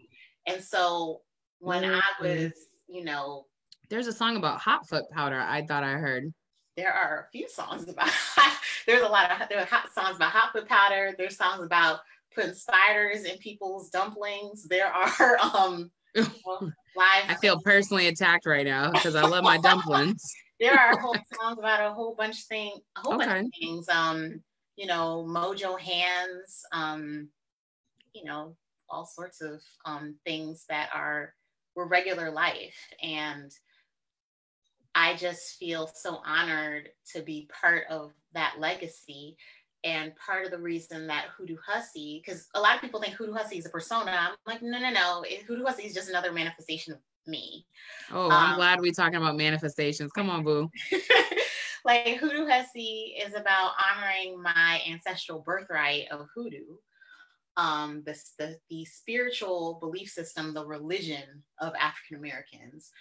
And 0.47 0.63
so 0.63 1.21
when 1.59 1.83
mm. 1.83 1.99
I 1.99 2.23
was, 2.23 2.53
you 2.87 3.03
know, 3.03 3.45
there's 3.89 4.07
a 4.07 4.13
song 4.13 4.37
about 4.37 4.59
hot 4.59 4.87
foot 4.87 5.09
powder 5.11 5.39
I 5.39 5.65
thought 5.65 5.83
I 5.83 5.93
heard. 5.93 6.33
There 6.77 6.93
are 6.93 7.27
a 7.27 7.31
few 7.31 7.49
songs 7.49 7.89
about 7.89 8.11
there's 8.87 9.01
a 9.01 9.07
lot 9.07 9.31
of 9.31 9.49
there 9.49 9.59
are 9.59 9.65
hot 9.65 9.91
songs 9.93 10.15
about 10.15 10.31
hot 10.31 10.51
foot 10.53 10.67
powder. 10.67 11.13
There's 11.17 11.35
songs 11.35 11.63
about 11.63 11.99
putting 12.39 12.55
spiders 12.55 13.23
in 13.23 13.37
people's 13.37 13.89
dumplings. 13.89 14.63
There 14.63 14.87
are 14.87 15.37
um 15.41 15.91
live 16.15 16.31
I 17.27 17.35
feel 17.39 17.59
personally 17.61 18.07
attacked 18.07 18.45
right 18.45 18.65
now 18.65 18.91
because 18.91 19.15
I 19.15 19.21
love 19.21 19.43
my 19.43 19.57
dumplings. 19.63 20.23
there 20.59 20.77
are 20.77 20.97
whole 20.97 21.15
songs 21.39 21.59
about 21.59 21.85
a 21.85 21.93
whole 21.93 22.15
bunch 22.15 22.39
of 22.39 22.45
things, 22.45 22.79
a 22.97 23.01
whole 23.01 23.15
okay. 23.15 23.25
bunch 23.25 23.45
of 23.45 23.51
things. 23.59 23.89
Um, 23.89 24.41
you 24.75 24.87
know, 24.87 25.25
Mojo 25.27 25.79
Hands, 25.79 26.65
um, 26.71 27.29
you 28.13 28.23
know, 28.23 28.55
all 28.89 29.05
sorts 29.05 29.41
of 29.41 29.61
um 29.85 30.15
things 30.25 30.65
that 30.69 30.89
are 30.93 31.33
were 31.75 31.87
regular 31.87 32.31
life. 32.31 32.77
And 33.03 33.51
I 34.95 35.15
just 35.15 35.57
feel 35.59 35.89
so 35.93 36.21
honored 36.25 36.89
to 37.13 37.21
be 37.21 37.47
part 37.61 37.83
of 37.89 38.11
that 38.33 38.55
legacy. 38.59 39.37
And 39.83 40.13
part 40.15 40.45
of 40.45 40.51
the 40.51 40.59
reason 40.59 41.07
that 41.07 41.27
Hoodoo 41.37 41.55
Hussy, 41.65 42.21
because 42.23 42.47
a 42.53 42.59
lot 42.59 42.75
of 42.75 42.81
people 42.81 43.01
think 43.01 43.15
Hoodoo 43.15 43.33
Hussy 43.33 43.57
is 43.57 43.65
a 43.65 43.69
persona. 43.69 44.11
I'm 44.11 44.35
like, 44.45 44.61
no, 44.61 44.77
no, 44.79 44.89
no. 44.89 45.23
Hoodoo 45.47 45.65
Hussy 45.65 45.83
is 45.83 45.93
just 45.93 46.09
another 46.09 46.33
manifestation 46.33 46.93
of 46.93 46.99
me. 47.25 47.65
Oh, 48.11 48.29
I'm 48.29 48.51
um, 48.51 48.55
glad 48.57 48.81
we're 48.81 48.91
talking 48.91 49.15
about 49.15 49.37
manifestations. 49.37 50.11
Come 50.11 50.29
on, 50.29 50.43
boo. 50.43 50.69
like 51.85 52.17
Hoodoo 52.17 52.45
Hussy 52.47 53.15
is 53.25 53.33
about 53.33 53.71
honoring 53.79 54.41
my 54.41 54.81
ancestral 54.89 55.39
birthright 55.39 56.07
of 56.11 56.27
hoodoo. 56.35 56.75
Um, 57.55 58.03
the, 58.05 58.17
the, 58.37 58.57
the 58.69 58.85
spiritual 58.85 59.77
belief 59.81 60.09
system, 60.09 60.53
the 60.53 60.65
religion 60.65 61.43
of 61.59 61.73
African 61.75 62.17
Americans. 62.17 62.91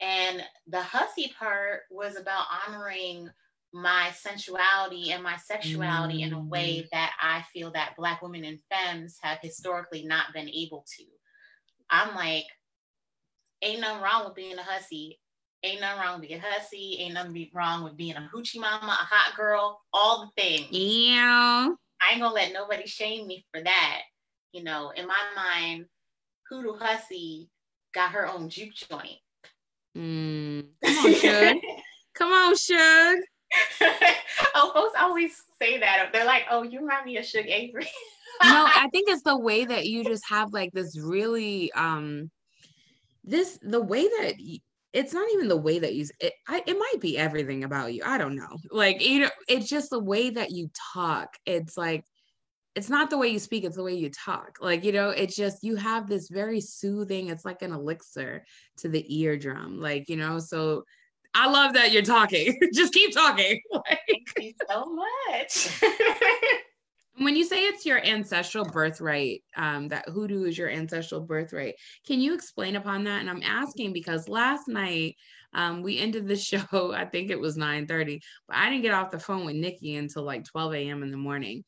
And 0.00 0.42
the 0.66 0.82
hussy 0.82 1.32
part 1.38 1.82
was 1.90 2.16
about 2.16 2.46
honoring 2.66 3.30
my 3.74 4.10
sensuality 4.16 5.10
and 5.10 5.22
my 5.22 5.36
sexuality 5.36 6.20
mm. 6.20 6.28
in 6.28 6.32
a 6.32 6.40
way 6.40 6.82
mm. 6.84 6.88
that 6.92 7.12
I 7.20 7.44
feel 7.52 7.72
that 7.72 7.96
Black 7.98 8.22
women 8.22 8.44
and 8.44 8.60
femmes 8.70 9.18
have 9.22 9.38
historically 9.42 10.04
not 10.06 10.26
been 10.32 10.48
able 10.48 10.86
to. 10.96 11.04
I'm 11.90 12.14
like, 12.14 12.44
ain't 13.62 13.80
nothing 13.80 14.00
wrong 14.00 14.24
with 14.24 14.36
being 14.36 14.56
a 14.56 14.62
hussy. 14.62 15.18
Ain't 15.64 15.80
nothing 15.80 16.00
wrong 16.00 16.20
with 16.20 16.28
being 16.28 16.40
a 16.40 16.44
hussy. 16.46 16.98
Ain't 17.00 17.14
nothing 17.14 17.50
wrong 17.52 17.82
with 17.82 17.96
being 17.96 18.14
a 18.14 18.30
hoochie 18.32 18.60
mama, 18.60 18.86
a 18.86 19.14
hot 19.14 19.36
girl, 19.36 19.80
all 19.92 20.30
the 20.36 20.42
things. 20.42 20.68
Yeah. 20.70 21.68
I 22.00 22.12
ain't 22.12 22.20
gonna 22.20 22.32
let 22.32 22.52
nobody 22.52 22.86
shame 22.86 23.26
me 23.26 23.44
for 23.52 23.60
that. 23.60 24.02
You 24.52 24.62
know, 24.62 24.92
in 24.94 25.08
my 25.08 25.14
mind, 25.34 25.86
Hoodoo 26.48 26.78
Hussy 26.78 27.48
got 27.92 28.12
her 28.12 28.28
own 28.28 28.48
juke 28.50 28.74
joint. 28.74 29.18
Mm. 29.96 30.66
Come 30.84 31.06
on, 31.06 31.14
Shug. 31.14 31.56
Come 32.14 32.32
on, 32.32 32.56
Shug. 32.56 33.18
oh, 34.54 34.70
folks 34.74 34.94
always 34.98 35.42
say 35.60 35.78
that. 35.78 36.10
They're 36.12 36.24
like, 36.24 36.44
"Oh, 36.50 36.62
you 36.62 36.80
remind 36.80 37.06
me 37.06 37.16
of 37.18 37.24
Shug 37.24 37.46
Avery." 37.46 37.88
no, 38.42 38.66
I 38.66 38.88
think 38.92 39.08
it's 39.08 39.22
the 39.22 39.38
way 39.38 39.64
that 39.64 39.86
you 39.86 40.04
just 40.04 40.24
have 40.28 40.52
like 40.52 40.72
this 40.72 40.98
really 40.98 41.72
um 41.72 42.30
this 43.24 43.58
the 43.62 43.80
way 43.80 44.02
that 44.02 44.34
it's 44.92 45.12
not 45.12 45.28
even 45.32 45.48
the 45.48 45.56
way 45.56 45.78
that 45.78 45.94
you 45.94 46.06
it, 46.20 46.34
I, 46.46 46.62
it 46.66 46.78
might 46.78 47.00
be 47.00 47.18
everything 47.18 47.64
about 47.64 47.94
you 47.94 48.02
i 48.04 48.18
don't 48.18 48.36
know 48.36 48.58
like 48.70 49.02
you 49.02 49.20
know 49.20 49.30
it's 49.48 49.68
just 49.68 49.90
the 49.90 49.98
way 49.98 50.30
that 50.30 50.50
you 50.50 50.70
talk 50.94 51.36
it's 51.46 51.76
like 51.76 52.04
it's 52.74 52.90
not 52.90 53.08
the 53.08 53.18
way 53.18 53.28
you 53.28 53.38
speak 53.38 53.64
it's 53.64 53.76
the 53.76 53.82
way 53.82 53.94
you 53.94 54.10
talk 54.10 54.58
like 54.60 54.84
you 54.84 54.92
know 54.92 55.10
it's 55.10 55.36
just 55.36 55.64
you 55.64 55.76
have 55.76 56.08
this 56.08 56.28
very 56.28 56.60
soothing 56.60 57.28
it's 57.28 57.44
like 57.44 57.62
an 57.62 57.72
elixir 57.72 58.44
to 58.76 58.88
the 58.88 59.22
eardrum 59.22 59.80
like 59.80 60.08
you 60.08 60.16
know 60.16 60.38
so 60.38 60.84
i 61.34 61.48
love 61.48 61.74
that 61.74 61.92
you're 61.92 62.02
talking. 62.02 62.58
Just 62.74 62.92
keep 62.92 63.12
talking. 63.12 63.60
Like, 63.72 64.00
thank 64.08 64.32
you 64.38 64.52
so 64.68 64.84
much. 64.86 65.80
When 67.16 67.36
you 67.36 67.44
say 67.44 67.62
it's 67.66 67.86
your 67.86 68.04
ancestral 68.04 68.64
birthright 68.64 69.44
um, 69.56 69.86
that 69.86 70.08
hoodoo 70.08 70.46
is 70.46 70.58
your 70.58 70.68
ancestral 70.68 71.20
birthright 71.20 71.76
can 72.04 72.20
you 72.20 72.34
explain 72.34 72.74
upon 72.74 73.04
that? 73.04 73.20
And 73.20 73.30
i'm 73.30 73.42
asking 73.44 73.92
because 73.92 74.28
last 74.28 74.66
night 74.66 75.14
um, 75.52 75.82
we 75.82 76.00
ended 76.00 76.26
the 76.26 76.34
show 76.36 76.92
i 76.92 77.04
think 77.04 77.30
it 77.30 77.38
was 77.38 77.56
9 77.56 77.86
30 77.86 78.20
but 78.48 78.56
i 78.56 78.68
didn't 78.68 78.82
get 78.82 78.94
off 78.94 79.12
the 79.12 79.20
phone 79.20 79.44
with 79.46 79.54
nikki 79.54 79.94
until 79.94 80.24
like 80.24 80.44
12 80.44 80.74
a.m 80.74 81.02
in 81.04 81.12
the 81.12 81.16
morning. 81.16 81.62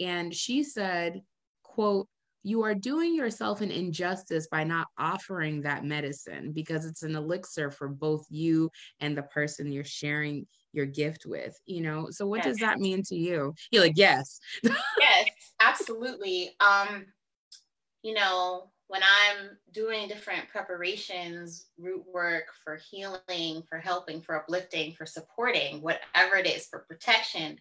And 0.00 0.34
she 0.34 0.62
said, 0.62 1.22
quote, 1.62 2.08
you 2.42 2.62
are 2.62 2.74
doing 2.74 3.14
yourself 3.14 3.60
an 3.60 3.70
injustice 3.70 4.46
by 4.48 4.64
not 4.64 4.86
offering 4.96 5.60
that 5.62 5.84
medicine 5.84 6.52
because 6.52 6.84
it's 6.84 7.02
an 7.02 7.16
elixir 7.16 7.70
for 7.70 7.88
both 7.88 8.24
you 8.30 8.70
and 9.00 9.16
the 9.16 9.22
person 9.22 9.72
you're 9.72 9.84
sharing 9.84 10.46
your 10.72 10.86
gift 10.86 11.24
with 11.26 11.58
you 11.66 11.80
know? 11.80 12.08
So 12.10 12.26
what 12.26 12.38
yes. 12.38 12.46
does 12.46 12.56
that 12.58 12.78
mean 12.78 13.02
to 13.04 13.16
you? 13.16 13.54
You're 13.70 13.82
like 13.82 13.96
yes. 13.96 14.38
Yes 14.62 15.28
absolutely. 15.60 16.50
Um 16.60 17.06
you 18.02 18.14
know 18.14 18.70
when 18.86 19.02
i'm 19.02 19.50
doing 19.72 20.08
different 20.08 20.48
preparations 20.48 21.66
root 21.78 22.04
work 22.12 22.44
for 22.64 22.76
healing 22.90 23.62
for 23.68 23.78
helping 23.78 24.20
for 24.20 24.36
uplifting 24.36 24.92
for 24.92 25.06
supporting 25.06 25.80
whatever 25.82 26.36
it 26.36 26.46
is 26.46 26.66
for 26.66 26.80
protection 26.88 27.58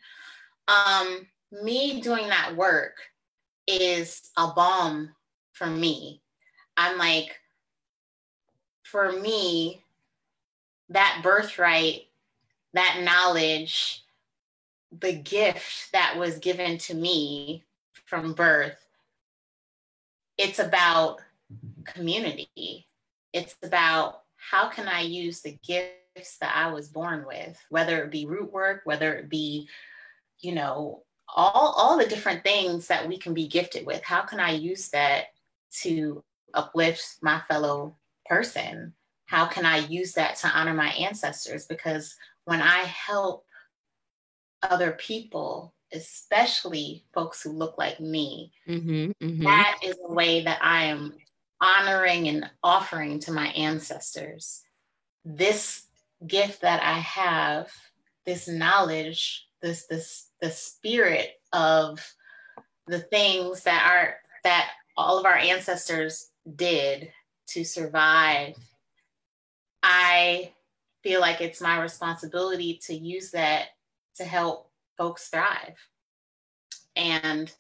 um 0.67 1.27
me 1.51 2.01
doing 2.01 2.27
that 2.27 2.55
work 2.55 2.95
is 3.67 4.29
a 4.37 4.47
balm 4.47 5.11
for 5.51 5.67
me. 5.67 6.21
I'm 6.75 6.97
like, 6.97 7.35
for 8.83 9.11
me, 9.11 9.83
that 10.89 11.19
birthright, 11.23 12.03
that 12.73 13.01
knowledge, 13.03 14.03
the 14.97 15.13
gift 15.13 15.91
that 15.91 16.15
was 16.17 16.39
given 16.39 16.77
to 16.77 16.93
me 16.93 17.63
from 18.05 18.33
birth, 18.33 18.87
it's 20.37 20.59
about 20.59 21.19
community. 21.83 22.87
It's 23.33 23.55
about 23.63 24.21
how 24.37 24.69
can 24.69 24.87
I 24.87 25.01
use 25.01 25.41
the 25.41 25.57
gifts 25.67 26.37
that 26.39 26.55
I 26.55 26.71
was 26.71 26.87
born 26.87 27.25
with, 27.27 27.59
whether 27.69 28.03
it 28.03 28.11
be 28.11 28.25
root 28.25 28.51
work, 28.51 28.81
whether 28.85 29.15
it 29.15 29.29
be, 29.29 29.67
you 30.39 30.53
know, 30.53 31.03
all 31.35 31.73
all 31.77 31.97
the 31.97 32.05
different 32.05 32.43
things 32.43 32.87
that 32.87 33.07
we 33.07 33.17
can 33.17 33.33
be 33.33 33.47
gifted 33.47 33.85
with. 33.85 34.03
How 34.03 34.21
can 34.21 34.39
i 34.39 34.51
use 34.51 34.89
that 34.89 35.25
to 35.81 36.23
uplift 36.53 37.17
my 37.21 37.41
fellow 37.47 37.95
person? 38.25 38.93
How 39.25 39.45
can 39.45 39.65
i 39.65 39.77
use 39.77 40.13
that 40.13 40.37
to 40.37 40.47
honor 40.47 40.73
my 40.73 40.89
ancestors? 40.89 41.65
Because 41.65 42.15
when 42.45 42.61
i 42.61 42.79
help 42.79 43.45
other 44.63 44.91
people 44.91 45.73
especially 45.93 47.05
folks 47.13 47.41
who 47.41 47.51
look 47.51 47.77
like 47.77 47.97
me 48.01 48.51
mm-hmm, 48.67 49.11
mm-hmm. 49.25 49.43
That 49.43 49.79
is 49.83 49.95
a 50.03 50.11
way 50.11 50.43
that 50.43 50.59
i 50.61 50.85
am 50.85 51.13
honoring 51.61 52.27
and 52.27 52.49
offering 52.63 53.19
to 53.19 53.31
my 53.31 53.47
ancestors. 53.47 54.61
This 55.25 55.83
gift 56.25 56.61
that 56.61 56.81
i 56.81 56.99
have 56.99 57.71
this 58.25 58.47
knowledge 58.47 59.47
this 59.61 59.85
this 59.85 60.26
the 60.41 60.51
spirit 60.51 61.39
of 61.53 61.99
the 62.87 62.99
things 62.99 63.63
that 63.63 63.89
are 63.91 64.15
that 64.43 64.69
all 64.95 65.19
of 65.19 65.25
our 65.25 65.37
ancestors 65.37 66.29
did 66.55 67.11
to 67.47 67.63
survive. 67.63 68.55
I 69.83 70.51
feel 71.03 71.21
like 71.21 71.41
it's 71.41 71.61
my 71.61 71.81
responsibility 71.81 72.79
to 72.83 72.95
use 72.95 73.31
that 73.31 73.67
to 74.15 74.23
help 74.23 74.69
folks 74.97 75.29
thrive. 75.29 75.75
And 76.95 77.51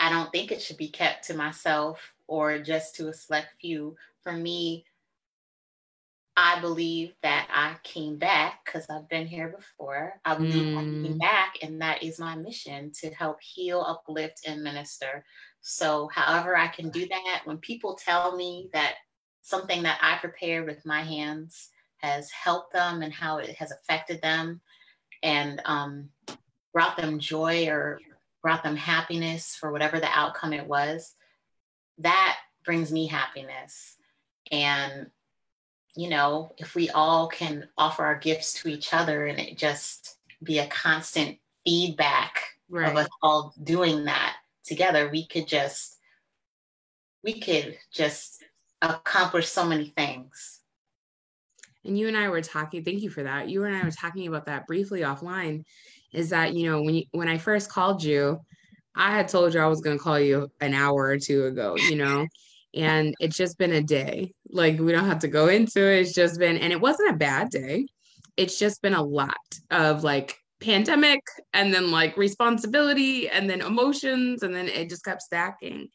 i 0.00 0.10
don't 0.10 0.30
think 0.30 0.52
it 0.52 0.62
should 0.62 0.76
be 0.76 0.88
kept 0.88 1.26
to 1.26 1.34
myself 1.34 2.00
or 2.28 2.60
just 2.60 2.94
to 2.96 3.08
a 3.08 3.12
select 3.12 3.48
few. 3.60 3.96
For 4.22 4.32
me 4.32 4.84
I 6.40 6.60
believe 6.60 7.14
that 7.24 7.48
I 7.52 7.74
came 7.82 8.16
back 8.16 8.60
because 8.64 8.86
I've 8.88 9.08
been 9.08 9.26
here 9.26 9.48
before. 9.48 10.20
I 10.24 10.36
believe 10.36 10.72
mm. 10.72 10.78
I 10.78 10.82
came 10.82 11.14
mm. 11.14 11.18
back, 11.18 11.58
and 11.62 11.82
that 11.82 12.04
is 12.04 12.20
my 12.20 12.36
mission 12.36 12.92
to 13.00 13.10
help 13.10 13.38
heal, 13.42 13.84
uplift, 13.84 14.42
and 14.46 14.62
minister. 14.62 15.24
So, 15.62 16.08
however, 16.14 16.56
I 16.56 16.68
can 16.68 16.90
do 16.90 17.08
that, 17.08 17.40
when 17.44 17.58
people 17.58 17.96
tell 17.96 18.36
me 18.36 18.70
that 18.72 18.94
something 19.42 19.82
that 19.82 19.98
I 20.00 20.18
prepared 20.18 20.64
with 20.68 20.86
my 20.86 21.02
hands 21.02 21.70
has 21.96 22.30
helped 22.30 22.72
them 22.72 23.02
and 23.02 23.12
how 23.12 23.38
it 23.38 23.56
has 23.56 23.72
affected 23.72 24.22
them 24.22 24.60
and 25.24 25.60
um, 25.64 26.10
brought 26.72 26.96
them 26.96 27.18
joy 27.18 27.66
or 27.66 27.98
brought 28.42 28.62
them 28.62 28.76
happiness 28.76 29.56
for 29.56 29.72
whatever 29.72 29.98
the 29.98 30.16
outcome 30.16 30.52
it 30.52 30.68
was, 30.68 31.16
that 31.98 32.36
brings 32.64 32.92
me 32.92 33.08
happiness. 33.08 33.96
And, 34.52 35.10
you 35.96 36.08
know, 36.08 36.52
if 36.58 36.74
we 36.74 36.90
all 36.90 37.28
can 37.28 37.68
offer 37.76 38.04
our 38.04 38.18
gifts 38.18 38.54
to 38.54 38.68
each 38.68 38.92
other 38.94 39.26
and 39.26 39.38
it 39.38 39.58
just 39.58 40.18
be 40.42 40.58
a 40.58 40.66
constant 40.66 41.38
feedback 41.64 42.40
right. 42.68 42.90
of 42.90 42.96
us 42.96 43.08
all 43.22 43.54
doing 43.62 44.04
that 44.04 44.36
together, 44.64 45.08
we 45.10 45.26
could 45.26 45.48
just, 45.48 45.96
we 47.24 47.40
could 47.40 47.76
just 47.92 48.44
accomplish 48.82 49.48
so 49.48 49.66
many 49.66 49.92
things. 49.96 50.60
And 51.84 51.98
you 51.98 52.08
and 52.08 52.16
I 52.16 52.28
were 52.28 52.42
talking, 52.42 52.84
thank 52.84 53.02
you 53.02 53.10
for 53.10 53.22
that. 53.22 53.48
You 53.48 53.64
and 53.64 53.74
I 53.74 53.82
were 53.82 53.90
talking 53.90 54.28
about 54.28 54.46
that 54.46 54.66
briefly 54.66 55.00
offline. 55.00 55.64
Is 56.12 56.30
that, 56.30 56.54
you 56.54 56.70
know, 56.70 56.82
when 56.82 56.94
you 56.94 57.04
when 57.10 57.28
I 57.28 57.38
first 57.38 57.70
called 57.70 58.02
you, 58.02 58.40
I 58.94 59.10
had 59.10 59.28
told 59.28 59.52
you 59.54 59.60
I 59.60 59.66
was 59.66 59.80
gonna 59.80 59.98
call 59.98 60.18
you 60.18 60.50
an 60.60 60.74
hour 60.74 61.06
or 61.06 61.18
two 61.18 61.46
ago, 61.46 61.76
you 61.76 61.96
know, 61.96 62.26
and 62.74 63.14
it's 63.20 63.36
just 63.36 63.58
been 63.58 63.72
a 63.72 63.82
day. 63.82 64.32
Like 64.50 64.78
we 64.78 64.92
don't 64.92 65.06
have 65.06 65.20
to 65.20 65.28
go 65.28 65.48
into 65.48 65.80
it. 65.80 66.00
It's 66.00 66.14
just 66.14 66.38
been, 66.38 66.58
and 66.58 66.72
it 66.72 66.80
wasn't 66.80 67.10
a 67.10 67.16
bad 67.16 67.50
day. 67.50 67.86
It's 68.36 68.58
just 68.58 68.82
been 68.82 68.94
a 68.94 69.02
lot 69.02 69.36
of 69.70 70.04
like 70.04 70.36
pandemic 70.60 71.20
and 71.52 71.72
then 71.72 71.90
like 71.90 72.16
responsibility 72.16 73.28
and 73.28 73.48
then 73.48 73.60
emotions 73.60 74.42
and 74.42 74.54
then 74.54 74.68
it 74.68 74.88
just 74.88 75.04
kept 75.04 75.22
stacking 75.22 75.88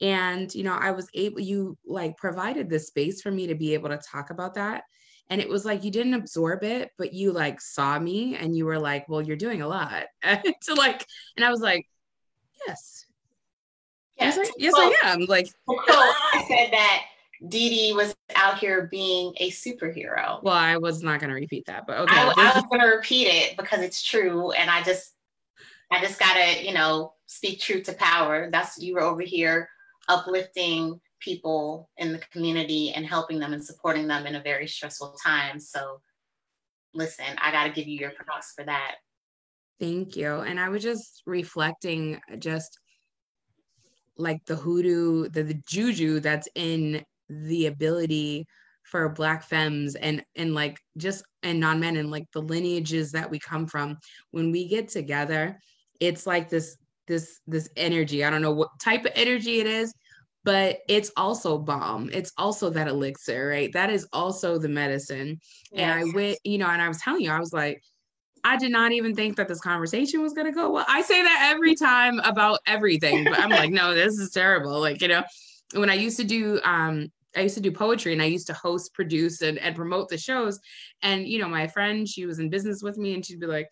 and 0.00 0.52
you 0.54 0.64
know 0.64 0.74
i 0.74 0.90
was 0.90 1.08
able 1.14 1.40
you 1.40 1.78
like 1.86 2.16
provided 2.16 2.68
the 2.68 2.78
space 2.78 3.22
for 3.22 3.30
me 3.30 3.46
to 3.46 3.54
be 3.54 3.74
able 3.74 3.88
to 3.88 3.98
talk 3.98 4.30
about 4.30 4.54
that 4.54 4.82
and 5.30 5.40
it 5.40 5.48
was 5.48 5.64
like 5.64 5.84
you 5.84 5.90
didn't 5.90 6.14
absorb 6.14 6.64
it 6.64 6.90
but 6.98 7.12
you 7.12 7.32
like 7.32 7.60
saw 7.60 7.98
me 7.98 8.34
and 8.34 8.56
you 8.56 8.66
were 8.66 8.78
like 8.78 9.08
well 9.08 9.22
you're 9.22 9.36
doing 9.36 9.62
a 9.62 9.68
lot 9.68 10.04
to 10.24 10.74
like 10.74 11.06
and 11.36 11.44
i 11.46 11.50
was 11.50 11.60
like 11.60 11.86
yes 12.66 13.01
yes, 14.22 14.38
I, 14.38 14.52
yes 14.58 14.74
I 14.76 14.94
am 15.04 15.20
like 15.26 15.48
i 15.68 16.44
said 16.48 16.72
that 16.72 17.02
Didi 17.48 17.92
was 17.92 18.14
out 18.36 18.58
here 18.58 18.86
being 18.88 19.32
a 19.38 19.50
superhero. 19.50 20.40
Well, 20.44 20.54
I 20.54 20.76
was 20.76 21.02
not 21.02 21.18
going 21.18 21.30
to 21.30 21.34
repeat 21.34 21.66
that, 21.66 21.88
but 21.88 21.98
okay. 21.98 22.16
I, 22.16 22.32
I 22.36 22.52
was 22.54 22.64
going 22.70 22.80
to 22.80 22.86
repeat 22.86 23.26
it 23.26 23.56
because 23.56 23.80
it's 23.80 24.00
true, 24.00 24.52
and 24.52 24.70
I 24.70 24.80
just, 24.84 25.14
I 25.90 26.00
just 26.00 26.20
gotta, 26.20 26.64
you 26.64 26.72
know, 26.72 27.14
speak 27.26 27.58
truth 27.58 27.84
to 27.86 27.94
power. 27.94 28.48
That's 28.52 28.80
you 28.80 28.94
were 28.94 29.02
over 29.02 29.22
here 29.22 29.68
uplifting 30.08 31.00
people 31.20 31.88
in 31.96 32.12
the 32.12 32.18
community 32.32 32.92
and 32.92 33.06
helping 33.06 33.38
them 33.38 33.52
and 33.52 33.64
supporting 33.64 34.06
them 34.06 34.26
in 34.26 34.34
a 34.34 34.42
very 34.42 34.66
stressful 34.66 35.16
time. 35.24 35.58
So 35.58 36.00
listen, 36.94 37.26
I 37.38 37.50
got 37.50 37.64
to 37.64 37.70
give 37.70 37.86
you 37.86 37.98
your 37.98 38.10
props 38.10 38.52
for 38.56 38.64
that. 38.64 38.96
Thank 39.80 40.16
you. 40.16 40.40
And 40.40 40.60
I 40.60 40.68
was 40.68 40.82
just 40.82 41.22
reflecting 41.26 42.20
just 42.38 42.78
like 44.22 44.44
the 44.46 44.56
hoodoo, 44.56 45.28
the, 45.28 45.42
the 45.42 45.60
juju 45.66 46.20
that's 46.20 46.48
in 46.54 47.04
the 47.28 47.66
ability 47.66 48.46
for 48.84 49.08
black 49.08 49.42
femmes 49.42 49.94
and 49.94 50.22
and 50.36 50.54
like 50.54 50.78
just 50.98 51.24
and 51.42 51.58
non-men 51.58 51.96
and 51.96 52.10
like 52.10 52.26
the 52.32 52.42
lineages 52.42 53.12
that 53.12 53.30
we 53.30 53.38
come 53.38 53.66
from 53.66 53.96
when 54.32 54.52
we 54.52 54.68
get 54.68 54.88
together 54.88 55.58
it's 56.00 56.26
like 56.26 56.50
this 56.50 56.76
this 57.06 57.40
this 57.46 57.68
energy. 57.76 58.24
I 58.24 58.30
don't 58.30 58.42
know 58.42 58.52
what 58.52 58.70
type 58.80 59.04
of 59.04 59.12
energy 59.14 59.60
it 59.60 59.66
is, 59.66 59.92
but 60.44 60.78
it's 60.88 61.10
also 61.16 61.58
balm. 61.58 62.10
It's 62.12 62.32
also 62.36 62.70
that 62.70 62.88
elixir, 62.88 63.48
right? 63.48 63.72
That 63.72 63.90
is 63.90 64.06
also 64.12 64.58
the 64.58 64.68
medicine. 64.68 65.38
Yes. 65.70 65.80
And 65.80 65.92
I 65.92 66.14
went, 66.14 66.38
you 66.44 66.58
know, 66.58 66.68
and 66.68 66.82
I 66.82 66.88
was 66.88 67.00
telling 67.00 67.22
you, 67.22 67.30
I 67.30 67.38
was 67.38 67.52
like, 67.52 67.82
I 68.44 68.56
did 68.56 68.72
not 68.72 68.92
even 68.92 69.14
think 69.14 69.36
that 69.36 69.48
this 69.48 69.60
conversation 69.60 70.20
was 70.20 70.32
going 70.32 70.46
to 70.46 70.52
go 70.52 70.70
well. 70.70 70.84
I 70.88 71.02
say 71.02 71.22
that 71.22 71.50
every 71.52 71.74
time 71.74 72.18
about 72.20 72.58
everything, 72.66 73.24
but 73.24 73.38
I'm 73.38 73.50
like, 73.50 73.70
no, 73.70 73.94
this 73.94 74.18
is 74.18 74.30
terrible. 74.30 74.80
Like, 74.80 75.00
you 75.00 75.08
know, 75.08 75.22
when 75.74 75.90
I 75.90 75.94
used 75.94 76.16
to 76.18 76.24
do, 76.24 76.60
um, 76.64 77.10
I 77.36 77.40
used 77.42 77.54
to 77.54 77.60
do 77.60 77.72
poetry 77.72 78.12
and 78.12 78.20
I 78.20 78.26
used 78.26 78.48
to 78.48 78.52
host, 78.52 78.94
produce, 78.94 79.42
and, 79.42 79.58
and 79.58 79.76
promote 79.76 80.08
the 80.08 80.18
shows. 80.18 80.58
And, 81.02 81.26
you 81.26 81.38
know, 81.38 81.48
my 81.48 81.66
friend, 81.68 82.06
she 82.08 82.26
was 82.26 82.40
in 82.40 82.50
business 82.50 82.82
with 82.82 82.98
me 82.98 83.14
and 83.14 83.24
she'd 83.24 83.40
be 83.40 83.46
like, 83.46 83.68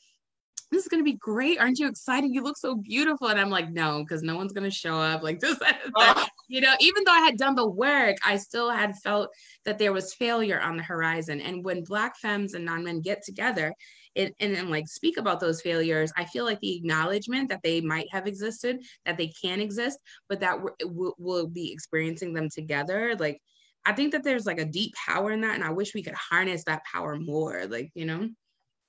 this 0.71 0.83
is 0.83 0.89
going 0.89 1.01
to 1.01 1.11
be 1.11 1.17
great. 1.17 1.59
Aren't 1.59 1.81
you 1.81 1.89
excited? 1.89 2.31
You 2.33 2.43
look 2.43 2.57
so 2.57 2.77
beautiful. 2.77 3.27
And 3.27 3.41
I'm 3.41 3.51
like, 3.51 3.71
no, 3.71 4.05
because 4.05 4.23
no 4.23 4.37
one's 4.37 4.53
going 4.53 4.65
to 4.65 4.71
show 4.71 4.97
up 4.99 5.23
like 5.23 5.41
this. 5.41 5.59
That, 5.59 6.31
you 6.49 6.61
know, 6.61 6.75
even 6.79 7.03
though 7.05 7.13
I 7.13 7.21
had 7.21 7.37
done 7.37 7.57
the 7.57 7.69
work, 7.69 8.17
I 8.25 8.37
still 8.37 8.71
had 8.71 8.97
felt 8.99 9.31
that 9.65 9.79
there 9.79 9.93
was 9.93 10.15
failure 10.15 10.61
on 10.61 10.77
the 10.77 10.83
horizon. 10.83 11.41
And 11.41 11.65
when 11.65 11.83
Black 11.83 12.17
femmes 12.17 12.55
and 12.55 12.65
non 12.65 12.85
men 12.85 13.01
get 13.01 13.25
together 13.25 13.75
it, 14.15 14.35
and 14.41 14.55
then 14.55 14.71
like 14.71 14.89
speak 14.89 15.17
about 15.19 15.41
those 15.41 15.61
failures, 15.61 16.13
I 16.17 16.25
feel 16.25 16.45
like 16.45 16.61
the 16.61 16.77
acknowledgement 16.77 17.49
that 17.49 17.63
they 17.63 17.81
might 17.81 18.09
have 18.13 18.27
existed, 18.27 18.81
that 19.07 19.17
they 19.17 19.29
can 19.29 19.61
exist, 19.61 19.99
but 20.29 20.41
that 20.41 20.59
we'll, 20.85 21.15
we'll 21.19 21.47
be 21.47 21.73
experiencing 21.73 22.35
them 22.35 22.49
together. 22.49 23.15
Like, 23.19 23.41
I 23.87 23.93
think 23.93 24.13
that 24.13 24.25
there's 24.25 24.47
like 24.47 24.61
a 24.61 24.65
deep 24.65 24.95
power 24.95 25.33
in 25.33 25.41
that. 25.41 25.55
And 25.55 25.65
I 25.65 25.71
wish 25.71 25.95
we 25.95 26.03
could 26.03 26.15
harness 26.15 26.65
that 26.65 26.83
power 26.85 27.17
more. 27.19 27.67
Like, 27.67 27.91
you 27.95 28.05
know? 28.05 28.29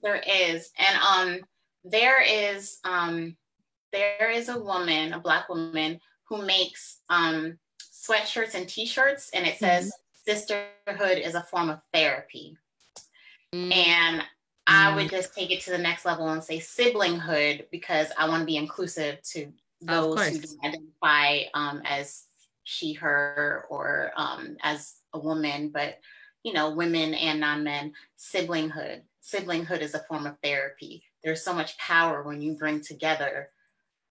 There 0.01 0.21
is. 0.27 0.69
And, 0.77 0.97
um, 0.97 1.39
there 1.83 2.21
is 2.21 2.77
um, 2.83 3.35
there 3.91 4.29
is 4.29 4.49
a 4.49 4.59
woman, 4.59 5.13
a 5.13 5.19
black 5.19 5.49
woman, 5.49 5.99
who 6.25 6.45
makes 6.45 6.99
um, 7.09 7.57
sweatshirts 7.81 8.55
and 8.55 8.67
t-shirts, 8.67 9.31
and 9.33 9.45
it 9.45 9.57
says 9.57 9.87
mm-hmm. 9.87 10.31
sisterhood 10.31 11.17
is 11.17 11.35
a 11.35 11.43
form 11.43 11.69
of 11.69 11.79
therapy. 11.93 12.55
Mm-hmm. 13.53 13.71
And 13.71 14.23
I 14.71 14.95
would 14.95 15.07
mm. 15.07 15.11
just 15.11 15.33
take 15.35 15.51
it 15.51 15.61
to 15.61 15.71
the 15.71 15.77
next 15.77 16.05
level 16.05 16.27
and 16.29 16.43
say 16.43 16.59
siblinghood 16.59 17.65
because 17.71 18.07
I 18.17 18.27
want 18.27 18.41
to 18.41 18.45
be 18.45 18.57
inclusive 18.57 19.21
to 19.33 19.51
those 19.81 20.19
who 20.27 20.39
identify 20.63 21.43
um, 21.53 21.81
as 21.85 22.23
she, 22.63 22.93
her, 22.93 23.65
or 23.69 24.11
um, 24.15 24.57
as 24.63 24.95
a 25.13 25.19
woman, 25.19 25.69
but 25.69 25.99
you 26.43 26.53
know, 26.53 26.71
women 26.71 27.13
and 27.13 27.39
non-men, 27.39 27.93
siblinghood. 28.17 29.01
Siblinghood 29.23 29.81
is 29.81 29.93
a 29.93 29.99
form 29.99 30.25
of 30.25 30.37
therapy 30.41 31.03
there's 31.23 31.43
so 31.43 31.53
much 31.53 31.77
power 31.77 32.23
when 32.23 32.41
you 32.41 32.53
bring 32.53 32.81
together 32.81 33.49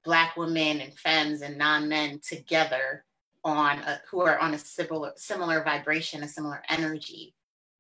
black 0.04 0.36
women 0.36 0.80
and 0.80 0.94
femmes 0.98 1.42
and 1.42 1.58
non-men 1.58 2.20
together 2.20 3.04
on 3.44 3.78
a, 3.78 4.00
who 4.10 4.20
are 4.20 4.38
on 4.38 4.54
a 4.54 4.58
similar 4.58 5.12
similar 5.16 5.62
vibration 5.62 6.22
a 6.22 6.28
similar 6.28 6.62
energy 6.68 7.34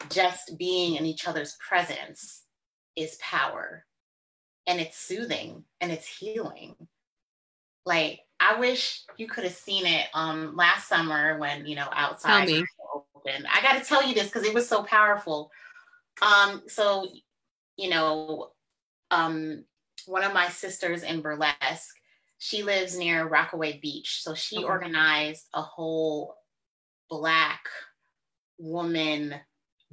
just 0.08 0.56
being 0.58 0.96
in 0.96 1.04
each 1.04 1.28
other's 1.28 1.56
presence 1.66 2.39
is 2.96 3.16
power 3.20 3.84
and 4.66 4.80
it's 4.80 4.98
soothing 4.98 5.64
and 5.80 5.90
it's 5.90 6.06
healing 6.06 6.74
like 7.86 8.20
i 8.38 8.58
wish 8.58 9.02
you 9.16 9.26
could 9.26 9.44
have 9.44 9.54
seen 9.54 9.86
it 9.86 10.06
um 10.14 10.54
last 10.56 10.88
summer 10.88 11.38
when 11.38 11.66
you 11.66 11.74
know 11.74 11.88
outside 11.92 12.48
open 12.94 13.46
i 13.52 13.62
got 13.62 13.78
to 13.80 13.88
tell 13.88 14.06
you 14.06 14.14
this 14.14 14.26
because 14.26 14.44
it 14.44 14.54
was 14.54 14.68
so 14.68 14.82
powerful 14.82 15.50
um 16.22 16.62
so 16.66 17.06
you 17.76 17.88
know 17.88 18.50
um, 19.10 19.64
one 20.06 20.24
of 20.24 20.32
my 20.32 20.48
sisters 20.48 21.02
in 21.02 21.20
burlesque, 21.20 21.94
she 22.38 22.62
lives 22.62 22.96
near 22.96 23.26
Rockaway 23.26 23.78
Beach. 23.80 24.22
So 24.22 24.34
she 24.34 24.58
okay. 24.58 24.64
organized 24.64 25.46
a 25.52 25.62
whole 25.62 26.34
Black 27.08 27.60
woman 28.58 29.34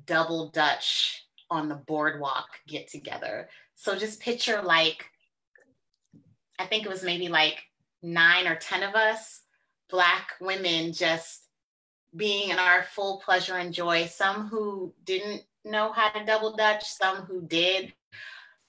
double 0.05 0.49
Dutch 0.49 1.25
on 1.49 1.69
the 1.69 1.75
boardwalk 1.75 2.47
get 2.67 2.89
together. 2.89 3.49
So 3.75 3.95
just 3.95 4.19
picture 4.19 4.61
like, 4.61 5.05
I 6.59 6.65
think 6.65 6.85
it 6.85 6.89
was 6.89 7.03
maybe 7.03 7.27
like 7.27 7.57
nine 8.01 8.47
or 8.47 8.55
10 8.55 8.83
of 8.83 8.95
us, 8.95 9.41
Black 9.89 10.31
women 10.41 10.91
just 10.91 11.43
being 12.15 12.49
in 12.49 12.59
our 12.59 12.83
full 12.83 13.21
pleasure 13.23 13.55
and 13.55 13.73
joy. 13.73 14.07
Some 14.07 14.47
who 14.47 14.93
didn't 15.05 15.43
know 15.63 15.91
how 15.91 16.09
to 16.09 16.25
double 16.25 16.55
Dutch, 16.55 16.83
some 16.85 17.17
who 17.17 17.41
did, 17.41 17.93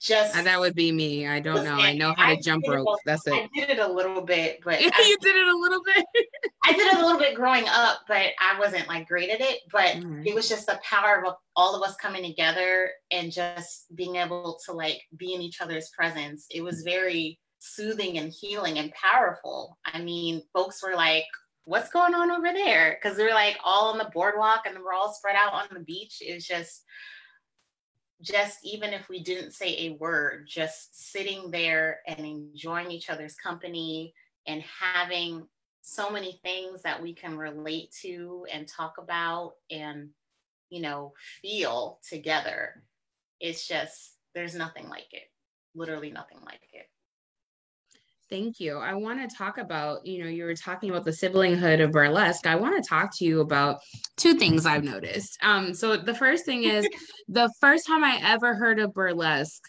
just 0.00 0.37
and 0.37 0.46
that 0.46 0.61
would 0.61 0.74
be 0.74 0.92
me. 0.92 1.26
I 1.26 1.40
don't 1.40 1.64
know. 1.64 1.74
I 1.74 1.92
know 1.92 2.14
how 2.16 2.26
to 2.26 2.32
I 2.32 2.40
jump 2.40 2.64
rope. 2.68 2.87
A, 2.87 2.96
That's 3.04 3.26
it. 3.26 3.32
I 3.32 3.48
did 3.52 3.70
it 3.70 3.78
a 3.80 3.92
little 3.92 4.22
bit, 4.22 4.61
but 4.64 4.80
you 4.84 4.90
I, 4.94 5.16
did 5.20 5.34
it 5.34 5.46
a 5.46 5.58
little 5.58 5.82
bit. 5.84 6.04
I 6.64 6.72
did 6.72 6.87
it 6.87 6.98
a 6.98 7.04
little 7.04 7.18
bit 7.18 7.34
growing 7.34 7.64
up, 7.68 8.00
but 8.06 8.30
I 8.40 8.58
wasn't 8.61 8.87
like 8.87 9.08
great 9.08 9.30
at 9.30 9.40
it. 9.40 9.61
But 9.72 9.96
mm-hmm. 9.96 10.22
it 10.24 10.34
was 10.34 10.48
just 10.48 10.66
the 10.66 10.78
power 10.84 11.24
of 11.24 11.34
all 11.56 11.74
of 11.74 11.82
us 11.82 11.96
coming 11.96 12.22
together 12.22 12.90
and 13.11 13.32
just 13.32 13.94
being 13.96 14.16
able 14.16 14.58
to 14.66 14.72
like 14.72 15.00
be 15.16 15.34
in 15.34 15.42
each 15.42 15.61
other's 15.61 15.90
presence. 15.90 16.46
It 16.50 16.62
was 16.62 16.82
very 16.82 17.40
soothing 17.58 18.18
and 18.18 18.32
healing 18.32 18.78
and 18.78 18.92
powerful. 18.92 19.78
I 19.84 20.00
mean, 20.00 20.42
folks 20.54 20.80
were 20.80 20.94
like, 20.94 21.24
"What's 21.64 21.90
going 21.90 22.14
on 22.14 22.30
over 22.30 22.52
there?" 22.52 22.96
Because 23.02 23.16
they're 23.16 23.34
like 23.34 23.56
all 23.64 23.90
on 23.90 23.98
the 23.98 24.11
boardwalk 24.14 24.62
and 24.64 24.78
we're 24.78 24.94
all 24.94 25.12
spread 25.12 25.34
out 25.34 25.54
on 25.54 25.66
the 25.72 25.80
beach. 25.80 26.18
It 26.20 26.34
was 26.34 26.46
just 26.46 26.84
just 28.20 28.59
even 28.64 28.92
if 28.92 29.09
we 29.09 29.22
didn't 29.22 29.52
say 29.52 29.76
a 29.78 29.96
word, 30.00 30.46
just 30.48 31.11
sitting 31.12 31.50
there 31.50 32.00
and 32.07 32.20
enjoying 32.20 32.90
each 32.90 33.11
other's 33.11 33.35
company 33.37 34.14
and 34.46 34.62
having 34.62 35.46
so 35.83 36.11
many 36.11 36.40
things 36.42 36.83
that 36.83 37.02
we 37.02 37.14
can 37.14 37.37
relate 37.37 37.92
to 38.02 38.46
and 38.52 38.66
talk 38.66 38.98
about 38.98 39.54
and, 39.70 40.11
you 40.68 40.81
know, 40.81 41.12
feel 41.40 42.00
together. 42.07 42.83
It's 43.40 43.66
just, 43.66 44.16
there's 44.35 44.54
nothing 44.54 44.88
like 44.88 45.12
it. 45.12 45.31
Literally 45.74 46.11
nothing 46.11 46.38
like 46.44 46.61
it. 46.72 46.90
Thank 48.30 48.60
you. 48.60 48.76
I 48.78 48.92
want 48.94 49.28
to 49.28 49.36
talk 49.36 49.56
about, 49.56 50.04
you 50.04 50.22
know, 50.22 50.28
you 50.28 50.44
were 50.44 50.54
talking 50.54 50.90
about 50.90 51.04
the 51.04 51.10
siblinghood 51.10 51.82
of 51.82 51.92
burlesque. 51.92 52.46
I 52.46 52.56
want 52.56 52.82
to 52.82 52.86
talk 52.86 53.16
to 53.16 53.24
you 53.24 53.40
about 53.40 53.80
two 54.16 54.34
things 54.34 54.66
I've 54.66 54.84
noticed. 54.84 55.38
Um, 55.42 55.72
so 55.72 55.96
the 55.96 56.14
first 56.14 56.44
thing 56.44 56.64
is 56.64 56.86
the 57.28 57.50
first 57.58 57.86
time 57.86 58.04
I 58.04 58.20
ever 58.22 58.54
heard 58.54 58.80
of 58.80 58.92
burlesque, 58.92 59.62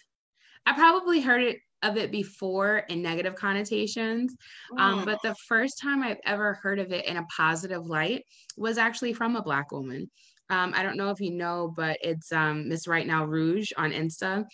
I 0.66 0.74
probably 0.74 1.22
heard 1.22 1.42
it 1.42 1.58
of 1.82 1.96
it 1.96 2.12
before 2.12 2.80
in 2.90 3.02
negative 3.02 3.36
connotations. 3.36 4.36
Um, 4.78 5.00
mm. 5.00 5.06
but 5.06 5.20
the 5.24 5.36
first 5.48 5.80
time 5.82 6.04
I've 6.04 6.20
ever 6.26 6.56
heard 6.56 6.80
of 6.80 6.92
it 6.92 7.06
in 7.06 7.16
a 7.16 7.26
positive 7.36 7.86
light 7.86 8.26
was 8.58 8.78
actually 8.78 9.14
from 9.14 9.38
a 9.38 9.42
black 9.42 9.72
woman. 9.72 10.10
Um, 10.50 10.74
I 10.76 10.82
don't 10.84 10.98
know 10.98 11.12
if 11.12 11.22
you 11.22 11.32
know, 11.32 11.72
but 11.76 11.98
it's 12.02 12.32
um, 12.32 12.68
Miss 12.68 12.88
Right 12.88 13.06
Now 13.06 13.24
Rouge 13.24 13.72
on 13.78 13.92
Insta. 13.92 14.46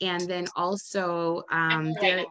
And 0.00 0.28
then 0.28 0.46
also, 0.56 1.42
um, 1.50 1.94
there. 2.00 2.24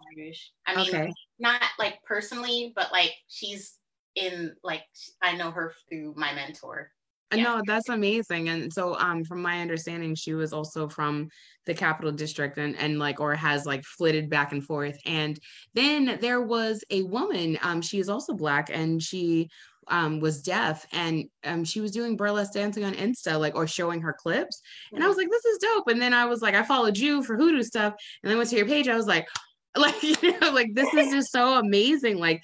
I 0.67 0.75
mean, 0.75 0.87
okay. 0.87 1.13
Not 1.43 1.61
like 1.77 2.01
personally, 2.03 2.71
but 2.75 2.91
like 2.91 3.13
she's 3.27 3.77
in 4.15 4.55
like 4.63 4.83
I 5.21 5.35
know 5.35 5.51
her 5.51 5.73
through 5.89 6.15
my 6.17 6.33
mentor. 6.33 6.89
Yeah. 7.33 7.43
No, 7.43 7.61
that's 7.65 7.89
amazing. 7.89 8.49
And 8.49 8.71
so 8.71 8.95
um 8.95 9.23
from 9.23 9.41
my 9.41 9.59
understanding, 9.61 10.15
she 10.15 10.33
was 10.33 10.53
also 10.53 10.87
from 10.87 11.29
the 11.65 11.73
capital 11.73 12.11
district 12.11 12.57
and 12.57 12.75
and 12.77 12.97
like 12.97 13.19
or 13.19 13.35
has 13.35 13.65
like 13.65 13.83
flitted 13.83 14.29
back 14.29 14.51
and 14.51 14.63
forth. 14.63 14.97
And 15.05 15.37
then 15.73 16.17
there 16.21 16.41
was 16.41 16.83
a 16.89 17.03
woman, 17.03 17.59
um, 17.61 17.81
she 17.81 17.99
is 17.99 18.09
also 18.09 18.33
black 18.33 18.69
and 18.71 19.01
she 19.01 19.49
um 19.89 20.21
was 20.21 20.41
deaf 20.41 20.85
and 20.93 21.25
um 21.43 21.65
she 21.65 21.81
was 21.81 21.91
doing 21.91 22.15
burlesque 22.15 22.53
dancing 22.53 22.85
on 22.85 22.93
Insta, 22.93 23.37
like 23.37 23.55
or 23.55 23.67
showing 23.67 23.99
her 24.01 24.13
clips. 24.13 24.61
And 24.93 25.03
I 25.03 25.07
was 25.07 25.17
like, 25.17 25.29
this 25.29 25.45
is 25.45 25.57
dope. 25.57 25.87
And 25.89 26.01
then 26.01 26.13
I 26.13 26.25
was 26.25 26.41
like, 26.41 26.55
I 26.55 26.63
followed 26.63 26.97
you 26.97 27.23
for 27.23 27.35
hoodoo 27.35 27.63
stuff. 27.63 27.95
And 28.21 28.29
then 28.29 28.37
went 28.37 28.49
to 28.51 28.55
your 28.55 28.67
page, 28.67 28.87
I 28.87 28.95
was 28.95 29.07
like, 29.07 29.27
like, 29.77 30.01
you 30.03 30.39
know, 30.39 30.51
like 30.51 30.73
this 30.73 30.93
is 30.93 31.11
just 31.11 31.31
so 31.31 31.57
amazing. 31.59 32.17
Like 32.17 32.41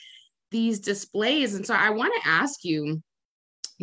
these 0.51 0.79
displays. 0.79 1.55
And 1.55 1.65
so 1.65 1.73
I 1.73 1.91
want 1.91 2.13
to 2.21 2.29
ask 2.29 2.63
you 2.63 3.01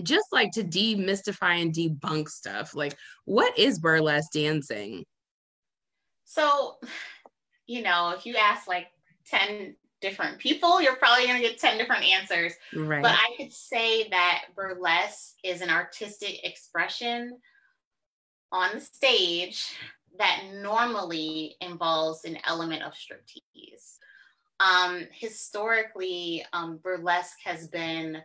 just 0.02 0.26
like 0.32 0.50
to 0.52 0.64
demystify 0.64 1.62
and 1.62 1.72
debunk 1.72 2.28
stuff. 2.28 2.74
Like, 2.74 2.96
what 3.24 3.58
is 3.58 3.78
burlesque 3.78 4.32
dancing? 4.32 5.04
So, 6.24 6.76
you 7.66 7.82
know, 7.82 8.10
if 8.10 8.26
you 8.26 8.36
ask 8.36 8.66
like 8.66 8.88
10 9.28 9.76
different 10.00 10.38
people, 10.38 10.82
you're 10.82 10.96
probably 10.96 11.26
going 11.26 11.40
to 11.40 11.48
get 11.48 11.58
10 11.58 11.78
different 11.78 12.04
answers. 12.04 12.52
Right. 12.74 13.02
But 13.02 13.12
I 13.12 13.34
could 13.36 13.52
say 13.52 14.08
that 14.10 14.46
burlesque 14.54 15.36
is 15.42 15.62
an 15.62 15.70
artistic 15.70 16.44
expression 16.44 17.38
on 18.52 18.70
the 18.74 18.80
stage 18.80 19.72
that 20.18 20.42
normally 20.54 21.56
involves 21.60 22.24
an 22.24 22.38
element 22.44 22.82
of 22.82 22.92
striptease. 22.92 23.96
Um, 24.58 25.06
historically, 25.12 26.44
um, 26.52 26.80
burlesque 26.82 27.38
has 27.44 27.68
been 27.68 28.22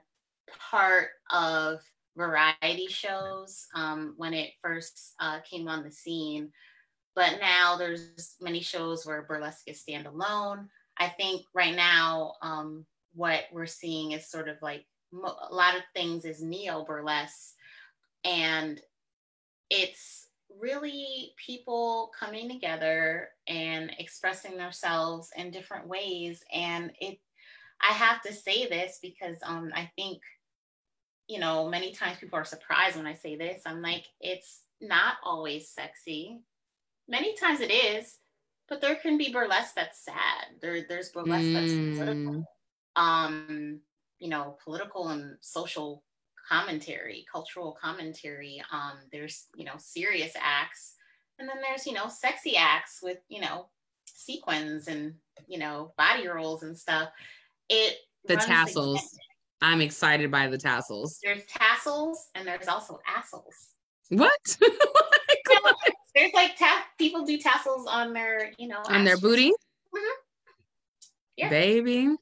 part 0.71 1.09
of 1.31 1.79
variety 2.15 2.87
shows 2.87 3.67
um, 3.75 4.13
when 4.17 4.33
it 4.33 4.51
first 4.61 5.13
uh, 5.19 5.39
came 5.49 5.67
on 5.67 5.83
the 5.83 5.91
scene. 5.91 6.51
But 7.15 7.39
now 7.41 7.75
there's 7.77 8.35
many 8.39 8.61
shows 8.61 9.05
where 9.05 9.23
burlesque 9.23 9.67
is 9.67 9.83
standalone. 9.83 10.67
I 10.97 11.09
think 11.09 11.41
right 11.53 11.75
now 11.75 12.35
um, 12.41 12.85
what 13.13 13.43
we're 13.51 13.65
seeing 13.65 14.11
is 14.11 14.29
sort 14.29 14.47
of 14.47 14.57
like 14.61 14.85
a 15.13 15.53
lot 15.53 15.75
of 15.75 15.81
things 15.93 16.23
is 16.23 16.41
neo 16.41 16.85
burlesque, 16.85 17.53
and 18.23 18.79
it's 19.69 20.20
really 20.59 21.33
people 21.43 22.11
coming 22.17 22.49
together 22.49 23.29
and 23.47 23.91
expressing 23.97 24.57
themselves 24.57 25.29
in 25.35 25.51
different 25.51 25.87
ways. 25.87 26.43
And 26.53 26.91
it, 26.99 27.19
I 27.81 27.93
have 27.93 28.21
to 28.23 28.33
say 28.33 28.67
this 28.67 28.99
because 29.01 29.37
um, 29.43 29.71
I 29.75 29.91
think 29.95 30.21
you 31.31 31.39
know, 31.39 31.69
many 31.69 31.93
times 31.93 32.17
people 32.17 32.37
are 32.37 32.43
surprised 32.43 32.97
when 32.97 33.07
I 33.07 33.13
say 33.13 33.37
this. 33.37 33.61
I'm 33.65 33.81
like, 33.81 34.05
it's 34.19 34.63
not 34.81 35.15
always 35.23 35.69
sexy. 35.69 36.41
Many 37.07 37.37
times 37.37 37.61
it 37.61 37.71
is, 37.71 38.17
but 38.67 38.81
there 38.81 38.95
can 38.95 39.17
be 39.17 39.31
burlesque 39.31 39.73
that's 39.73 40.03
sad. 40.03 40.59
There, 40.61 40.85
there's 40.89 41.09
burlesque 41.09 41.45
mm. 41.45 41.53
that's 41.53 41.97
political. 41.97 42.45
Um, 42.97 43.79
you 44.19 44.27
know, 44.27 44.57
political 44.61 45.07
and 45.07 45.37
social 45.39 46.03
commentary, 46.51 47.25
cultural 47.31 47.77
commentary. 47.81 48.61
Um, 48.71 48.97
there's, 49.11 49.47
you 49.55 49.63
know, 49.63 49.75
serious 49.77 50.33
acts. 50.35 50.95
And 51.39 51.47
then 51.47 51.57
there's, 51.61 51.87
you 51.87 51.93
know, 51.93 52.07
sexy 52.07 52.57
acts 52.57 52.99
with, 53.01 53.19
you 53.29 53.41
know, 53.41 53.69
sequins 54.05 54.87
and, 54.87 55.13
you 55.47 55.57
know, 55.57 55.93
body 55.97 56.27
rolls 56.27 56.63
and 56.63 56.77
stuff. 56.77 57.09
It 57.69 57.97
the 58.25 58.35
tassels. 58.35 59.17
I'm 59.61 59.79
excited 59.79 60.29
by 60.29 60.47
the 60.47 60.57
tassels. 60.57 61.19
There's 61.23 61.45
tassels 61.45 62.29
and 62.35 62.47
there's 62.47 62.67
also 62.67 62.99
assholes. 63.07 63.69
What? 64.17 64.57
there's 66.13 66.33
like 66.33 66.57
ta- 66.57 66.85
people 66.97 67.23
do 67.23 67.37
tassels 67.37 67.87
on 67.87 68.11
their, 68.11 68.51
you 68.57 68.67
know, 68.67 68.81
on 68.89 69.05
their 69.05 69.17
booty. 69.17 69.51
Mm-hmm. 69.51 70.19
Yeah. 71.37 71.49
Baby. 71.49 72.15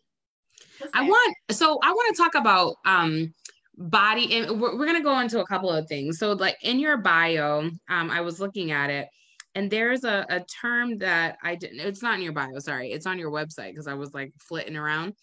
I 0.94 1.02
want 1.02 1.36
so 1.50 1.80
I 1.82 1.92
want 1.92 2.16
to 2.16 2.22
talk 2.22 2.36
about 2.36 2.76
um 2.86 3.34
body 3.80 4.36
and 4.36 4.62
we're, 4.62 4.78
we're 4.78 4.86
gonna 4.86 5.02
go 5.02 5.20
into 5.20 5.40
a 5.40 5.48
couple 5.48 5.72
of 5.72 5.88
things. 5.88 6.20
So 6.20 6.34
like 6.34 6.58
in 6.62 6.80
your 6.80 6.98
bio, 6.98 7.70
um, 7.90 8.12
I 8.12 8.22
was 8.22 8.40
looking 8.40 8.72
at 8.72 8.90
it 8.90 9.08
and 9.56 9.72
there's 9.72 10.04
a, 10.04 10.26
a 10.30 10.42
term 10.62 10.98
that 11.00 11.38
I 11.44 11.56
didn't 11.56 11.80
it's 11.80 12.04
not 12.04 12.16
in 12.16 12.22
your 12.22 12.34
bio, 12.34 12.60
sorry, 12.60 12.92
it's 12.92 13.06
on 13.06 13.18
your 13.18 13.32
website 13.32 13.72
because 13.72 13.88
I 13.88 13.94
was 13.94 14.14
like 14.14 14.34
flitting 14.40 14.78
around. 14.78 15.14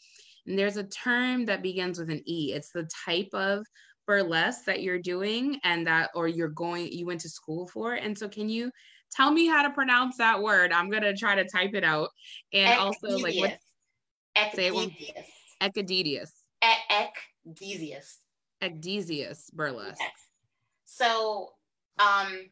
And 0.46 0.58
there's 0.58 0.76
a 0.76 0.84
term 0.84 1.44
that 1.46 1.62
begins 1.62 1.98
with 1.98 2.10
an 2.10 2.22
E. 2.24 2.52
It's 2.54 2.70
the 2.70 2.88
type 3.04 3.28
of 3.32 3.66
burlesque 4.06 4.64
that 4.66 4.82
you're 4.82 5.00
doing 5.00 5.58
and 5.64 5.86
that, 5.86 6.10
or 6.14 6.28
you're 6.28 6.48
going, 6.48 6.92
you 6.92 7.06
went 7.06 7.20
to 7.22 7.28
school 7.28 7.66
for. 7.66 7.94
And 7.94 8.16
so, 8.16 8.28
can 8.28 8.48
you 8.48 8.70
tell 9.10 9.30
me 9.30 9.46
how 9.46 9.62
to 9.62 9.70
pronounce 9.70 10.16
that 10.18 10.40
word? 10.40 10.72
I'm 10.72 10.90
going 10.90 11.02
to 11.02 11.16
try 11.16 11.34
to 11.34 11.44
type 11.44 11.74
it 11.74 11.84
out. 11.84 12.10
And 12.52 12.78
also, 12.78 13.08
like, 13.18 13.34
what? 13.36 13.58
Say 14.54 14.66
it 14.66 14.74
one. 14.74 14.94
Ecadesius. 15.60 16.30
Ecdysiast. 18.62 19.52
Burlesque. 19.52 20.00
Yes. 20.00 20.10
So, 20.84 21.50
um, 21.98 22.48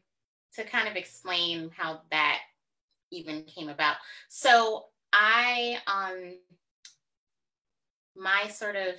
to 0.55 0.63
kind 0.63 0.87
of 0.87 0.95
explain 0.95 1.69
how 1.75 2.01
that 2.11 2.39
even 3.11 3.43
came 3.43 3.69
about. 3.69 3.97
So 4.29 4.85
I 5.13 5.77
um 5.87 6.37
my 8.15 8.47
sort 8.49 8.75
of 8.75 8.95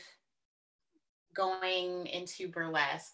going 1.35 2.07
into 2.07 2.49
burlesque, 2.49 3.13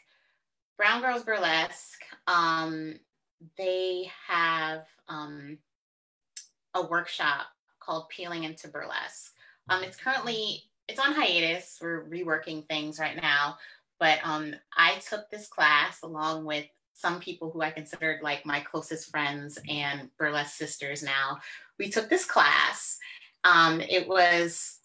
Brown 0.77 1.01
Girls 1.01 1.23
Burlesque, 1.23 2.03
um, 2.27 2.99
they 3.57 4.11
have 4.29 4.85
um, 5.09 5.59
a 6.75 6.83
workshop 6.83 7.47
called 7.81 8.09
Peeling 8.09 8.45
into 8.45 8.69
Burlesque. 8.69 9.33
Um, 9.69 9.83
it's 9.83 9.97
currently 9.97 10.63
it's 10.89 10.99
on 10.99 11.13
hiatus. 11.13 11.79
We're 11.81 12.05
reworking 12.05 12.67
things 12.67 12.99
right 12.99 13.17
now, 13.21 13.57
but 14.03 14.19
um, 14.25 14.53
I 14.77 14.97
took 15.09 15.31
this 15.31 15.47
class 15.47 16.03
along 16.03 16.45
with 16.45 16.67
some 16.93 17.21
people 17.21 17.53
who 17.53 17.63
I 17.63 17.71
considered 17.71 18.19
like 18.21 18.45
my 18.45 18.59
closest 18.59 19.13
friends 19.13 19.61
and 19.69 20.11
burlesque 20.19 20.57
sisters. 20.57 21.05
Now 21.05 21.39
we 21.79 21.89
took 21.89 22.11
this 22.11 22.25
class. 22.25 22.99
Um, 23.45 23.81
it 23.81 24.09
was 24.09 24.81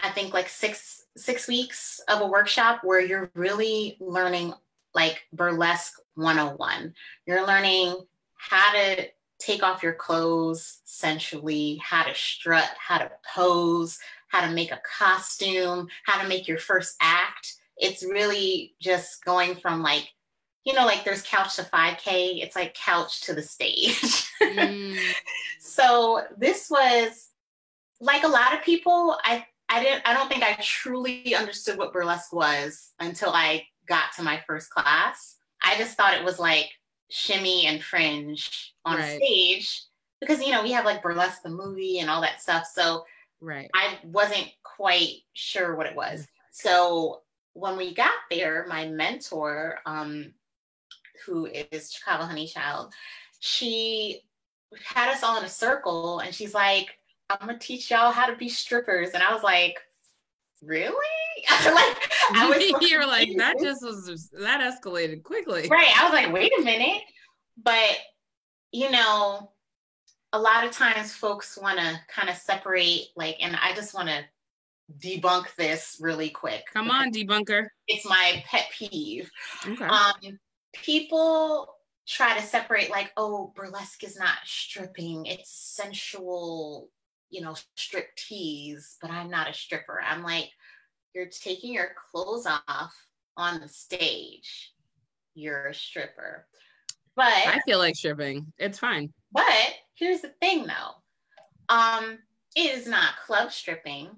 I 0.00 0.10
think 0.10 0.32
like 0.32 0.48
six 0.48 1.04
six 1.16 1.48
weeks 1.48 2.00
of 2.06 2.20
a 2.20 2.28
workshop 2.28 2.82
where 2.84 3.00
you're 3.00 3.32
really 3.34 3.96
learning 3.98 4.54
like 4.94 5.20
burlesque 5.32 5.94
101. 6.14 6.94
You're 7.26 7.44
learning 7.44 7.96
how 8.36 8.72
to 8.72 9.08
take 9.40 9.64
off 9.64 9.82
your 9.82 9.94
clothes 9.94 10.78
sensually, 10.84 11.80
how 11.82 12.04
to 12.04 12.14
strut, 12.14 12.70
how 12.78 12.98
to 12.98 13.10
pose, 13.34 13.98
how 14.28 14.46
to 14.46 14.52
make 14.52 14.70
a 14.70 14.80
costume, 14.96 15.88
how 16.04 16.22
to 16.22 16.28
make 16.28 16.46
your 16.46 16.58
first 16.58 16.94
act. 17.00 17.56
It's 17.80 18.04
really 18.04 18.74
just 18.80 19.24
going 19.24 19.56
from 19.56 19.82
like, 19.82 20.08
you 20.64 20.74
know, 20.74 20.86
like 20.86 21.04
there's 21.04 21.22
couch 21.22 21.56
to 21.56 21.62
5K, 21.62 22.42
it's 22.42 22.56
like 22.56 22.74
couch 22.74 23.22
to 23.22 23.34
the 23.34 23.42
stage. 23.42 24.28
mm. 24.42 24.98
So 25.60 26.22
this 26.36 26.68
was 26.68 27.28
like 28.00 28.24
a 28.24 28.28
lot 28.28 28.54
of 28.54 28.62
people, 28.62 29.16
I 29.24 29.46
I 29.68 29.82
didn't 29.82 30.02
I 30.04 30.12
don't 30.14 30.28
think 30.28 30.42
I 30.42 30.58
truly 30.60 31.34
understood 31.34 31.78
what 31.78 31.92
burlesque 31.92 32.32
was 32.32 32.92
until 32.98 33.30
I 33.30 33.66
got 33.86 34.12
to 34.16 34.22
my 34.22 34.42
first 34.46 34.70
class. 34.70 35.36
I 35.62 35.76
just 35.76 35.96
thought 35.96 36.14
it 36.14 36.24
was 36.24 36.38
like 36.38 36.70
shimmy 37.10 37.66
and 37.66 37.82
fringe 37.82 38.74
on 38.84 38.96
right. 38.96 39.16
stage 39.16 39.84
because 40.20 40.42
you 40.42 40.50
know 40.50 40.62
we 40.62 40.72
have 40.72 40.84
like 40.84 41.02
burlesque 41.02 41.42
the 41.42 41.50
movie 41.50 42.00
and 42.00 42.10
all 42.10 42.20
that 42.20 42.42
stuff. 42.42 42.66
So 42.72 43.04
right. 43.40 43.70
I 43.74 43.98
wasn't 44.04 44.48
quite 44.62 45.14
sure 45.34 45.76
what 45.76 45.86
it 45.86 45.94
was. 45.94 46.26
So 46.50 47.20
when 47.54 47.76
we 47.76 47.94
got 47.94 48.12
there, 48.30 48.66
my 48.68 48.86
mentor, 48.88 49.78
um, 49.86 50.32
who 51.26 51.46
is 51.46 51.92
Chicava 51.92 52.28
HoneyChild, 52.28 52.90
she 53.40 54.20
had 54.84 55.10
us 55.12 55.22
all 55.22 55.38
in 55.38 55.44
a 55.44 55.48
circle 55.48 56.20
and 56.20 56.34
she's 56.34 56.54
like, 56.54 56.88
I'm 57.28 57.46
gonna 57.46 57.58
teach 57.58 57.90
y'all 57.90 58.12
how 58.12 58.26
to 58.26 58.36
be 58.36 58.48
strippers. 58.48 59.10
And 59.10 59.22
I 59.22 59.32
was 59.32 59.42
like, 59.42 59.78
really? 60.62 60.90
like 61.64 62.10
I 62.32 62.48
was 62.48 62.82
You're 62.90 63.06
like, 63.06 63.36
that 63.36 63.58
just 63.60 63.82
was 63.82 64.30
that 64.38 64.60
escalated 64.60 65.22
quickly. 65.22 65.68
Right. 65.68 65.92
I 65.98 66.04
was 66.04 66.12
like, 66.12 66.32
wait 66.32 66.52
a 66.58 66.62
minute. 66.62 67.02
But 67.62 67.98
you 68.72 68.90
know, 68.90 69.52
a 70.32 70.38
lot 70.38 70.64
of 70.64 70.70
times 70.70 71.12
folks 71.12 71.58
want 71.60 71.78
to 71.78 72.00
kind 72.08 72.28
of 72.28 72.36
separate, 72.36 73.08
like, 73.16 73.36
and 73.40 73.56
I 73.56 73.74
just 73.74 73.94
want 73.94 74.08
to 74.08 74.24
debunk 74.98 75.54
this 75.56 75.98
really 76.00 76.30
quick. 76.30 76.64
Come 76.72 76.90
on, 76.90 77.12
debunker. 77.12 77.68
It's 77.86 78.04
my 78.06 78.42
pet 78.46 78.70
peeve. 78.76 79.30
Okay. 79.66 79.84
Um, 79.84 80.38
people 80.72 81.74
try 82.06 82.36
to 82.38 82.44
separate, 82.44 82.90
like, 82.90 83.12
oh, 83.16 83.52
burlesque 83.54 84.02
is 84.04 84.18
not 84.18 84.38
stripping, 84.44 85.26
it's 85.26 85.50
sensual, 85.50 86.90
you 87.30 87.40
know, 87.40 87.54
strip 87.76 88.08
tease, 88.16 88.96
but 89.00 89.10
I'm 89.10 89.30
not 89.30 89.48
a 89.48 89.54
stripper. 89.54 90.00
I'm 90.04 90.22
like, 90.22 90.50
you're 91.14 91.26
taking 91.26 91.72
your 91.72 91.92
clothes 92.10 92.46
off 92.46 92.94
on 93.36 93.60
the 93.60 93.68
stage. 93.68 94.72
You're 95.34 95.68
a 95.68 95.74
stripper. 95.74 96.46
But 97.16 97.26
I 97.26 97.60
feel 97.66 97.78
like 97.78 97.96
stripping. 97.96 98.52
It's 98.58 98.78
fine. 98.78 99.12
But 99.32 99.74
here's 99.94 100.20
the 100.20 100.32
thing 100.40 100.66
though. 100.66 101.74
Um, 101.74 102.18
it 102.56 102.76
is 102.76 102.86
not 102.86 103.18
club 103.26 103.52
stripping. 103.52 104.08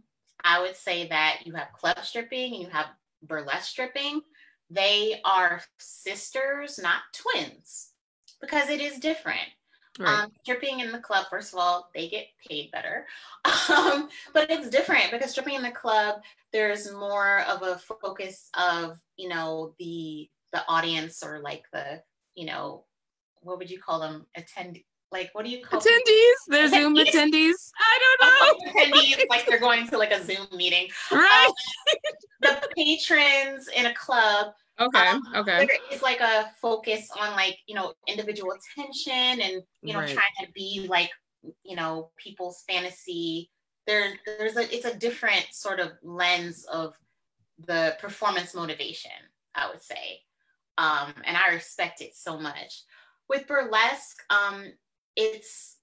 I 0.44 0.60
would 0.60 0.76
say 0.76 1.08
that 1.08 1.40
you 1.44 1.54
have 1.54 1.72
club 1.72 1.98
stripping 2.02 2.54
and 2.54 2.62
you 2.62 2.68
have 2.68 2.86
burlesque 3.22 3.68
stripping. 3.68 4.22
They 4.70 5.20
are 5.24 5.62
sisters, 5.78 6.78
not 6.82 7.02
twins, 7.12 7.90
because 8.40 8.70
it 8.70 8.80
is 8.80 8.98
different. 8.98 9.48
Right. 9.98 10.24
Um, 10.24 10.32
stripping 10.42 10.80
in 10.80 10.90
the 10.90 10.98
club, 10.98 11.26
first 11.28 11.52
of 11.52 11.58
all, 11.58 11.90
they 11.94 12.08
get 12.08 12.26
paid 12.48 12.70
better. 12.70 13.06
Um, 13.68 14.08
but 14.34 14.50
it's 14.50 14.68
different 14.68 15.10
because 15.10 15.30
stripping 15.30 15.54
in 15.54 15.62
the 15.62 15.70
club, 15.70 16.20
there's 16.52 16.92
more 16.92 17.40
of 17.48 17.62
a 17.62 17.78
focus 17.78 18.50
of, 18.54 18.98
you 19.16 19.28
know, 19.28 19.74
the 19.78 20.28
the 20.52 20.62
audience 20.68 21.22
or 21.22 21.40
like 21.40 21.64
the, 21.72 22.02
you 22.34 22.46
know, 22.46 22.84
what 23.40 23.58
would 23.58 23.70
you 23.70 23.80
call 23.80 24.00
them? 24.00 24.26
Attend 24.36 24.78
like 25.12 25.30
what 25.32 25.44
do 25.44 25.50
you 25.50 25.64
call 25.64 25.80
attendees? 25.80 26.34
They're 26.48 26.68
Zoom 26.68 26.96
attendees. 26.96 27.70
I 27.78 28.16
don't 28.18 28.64
know. 28.64 28.72
attendees 28.72 29.22
like 29.28 29.46
they're 29.46 29.60
going 29.60 29.86
to 29.88 29.98
like 29.98 30.12
a 30.12 30.24
Zoom 30.24 30.46
meeting. 30.54 30.88
Right. 31.10 31.46
Um, 31.46 31.52
the 32.40 32.68
patrons 32.74 33.68
in 33.74 33.86
a 33.86 33.94
club 33.94 34.52
Okay. 34.80 35.08
Um, 35.08 35.22
okay. 35.36 35.66
There 35.66 35.76
is 35.92 36.02
like 36.02 36.20
a 36.20 36.50
focus 36.60 37.08
on 37.18 37.32
like, 37.32 37.58
you 37.66 37.74
know, 37.74 37.92
individual 38.06 38.52
attention 38.52 39.40
and, 39.40 39.62
you 39.82 39.92
know, 39.92 40.00
right. 40.00 40.08
trying 40.08 40.46
to 40.46 40.52
be 40.54 40.86
like, 40.88 41.10
you 41.64 41.76
know, 41.76 42.10
people's 42.16 42.64
fantasy. 42.68 43.50
There, 43.86 44.14
there's 44.26 44.56
a, 44.56 44.74
it's 44.74 44.84
a 44.84 44.96
different 44.96 45.46
sort 45.52 45.80
of 45.80 45.92
lens 46.02 46.64
of 46.72 46.94
the 47.66 47.96
performance 48.00 48.54
motivation, 48.54 49.10
I 49.54 49.68
would 49.68 49.82
say. 49.82 50.20
Um, 50.78 51.12
and 51.24 51.36
I 51.36 51.52
respect 51.52 52.00
it 52.00 52.16
so 52.16 52.38
much. 52.38 52.82
With 53.28 53.46
burlesque, 53.46 54.22
um, 54.30 54.72
it's, 55.16 55.76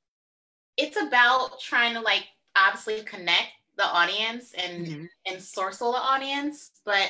it's 0.78 0.98
about 0.98 1.60
trying 1.60 1.94
to 1.94 2.02
like 2.02 2.26
obviously 2.58 3.02
connect 3.02 3.50
the 3.78 3.86
audience 3.86 4.54
and, 4.58 4.88
mm-hmm. 4.88 5.06
and 5.26 5.38
sorcel 5.38 5.94
the 5.94 6.00
audience, 6.00 6.72
but 6.86 7.10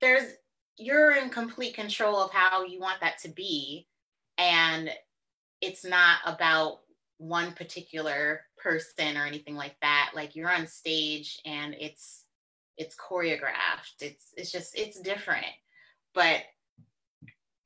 there's 0.00 0.32
you're 0.78 1.16
in 1.16 1.28
complete 1.28 1.74
control 1.74 2.16
of 2.18 2.30
how 2.30 2.62
you 2.62 2.80
want 2.80 3.00
that 3.00 3.18
to 3.18 3.28
be. 3.28 3.86
And 4.38 4.90
it's 5.60 5.84
not 5.84 6.18
about 6.24 6.80
one 7.18 7.52
particular 7.52 8.42
person 8.56 9.16
or 9.16 9.26
anything 9.26 9.56
like 9.56 9.74
that. 9.82 10.12
Like 10.14 10.36
you're 10.36 10.50
on 10.50 10.66
stage 10.66 11.40
and 11.44 11.74
it's 11.78 12.24
it's 12.76 12.94
choreographed. 12.94 14.00
It's 14.00 14.32
it's 14.36 14.52
just 14.52 14.78
it's 14.78 15.00
different. 15.00 15.46
But 16.14 16.42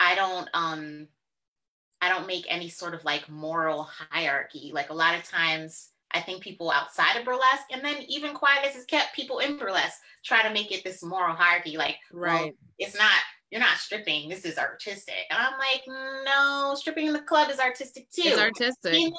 i 0.01 0.17
don't 0.17 0.49
um 0.53 1.07
i 2.03 2.09
don't 2.09 2.27
make 2.27 2.45
any 2.51 2.69
sort 2.69 2.95
of 2.95 3.03
like 3.05 3.27
moral 3.31 3.89
hierarchy 4.11 4.71
like 4.75 4.91
a 4.91 4.95
lot 4.95 5.15
of 5.15 5.23
times 5.25 5.93
I 6.15 6.21
think 6.21 6.43
people 6.43 6.71
outside 6.71 7.17
of 7.17 7.25
burlesque, 7.25 7.69
and 7.71 7.85
then 7.85 7.97
even 8.09 8.35
quiet 8.35 8.67
as 8.67 8.77
it's 8.77 8.85
kept, 8.85 9.17
people 9.17 9.39
in 9.39 9.57
burlesque 9.57 10.01
try 10.25 10.47
to 10.47 10.53
make 10.53 10.71
it 10.71 10.85
this 10.85 11.03
moral 11.03 11.35
hierarchy. 11.35 11.77
Like, 11.77 11.97
right, 12.13 12.43
well, 12.43 12.51
it's 12.79 12.97
not. 12.97 13.21
You're 13.51 13.61
not 13.61 13.77
stripping. 13.77 14.31
This 14.31 14.47
is 14.47 14.57
artistic. 14.57 15.27
And 15.31 15.39
I'm 15.39 15.59
like, 15.59 15.83
no, 16.25 16.75
stripping 16.75 17.07
in 17.07 17.13
the 17.13 17.21
club 17.21 17.51
is 17.51 17.59
artistic 17.59 18.11
too. 18.11 18.23
It's 18.25 18.41
artistic. 18.41 19.13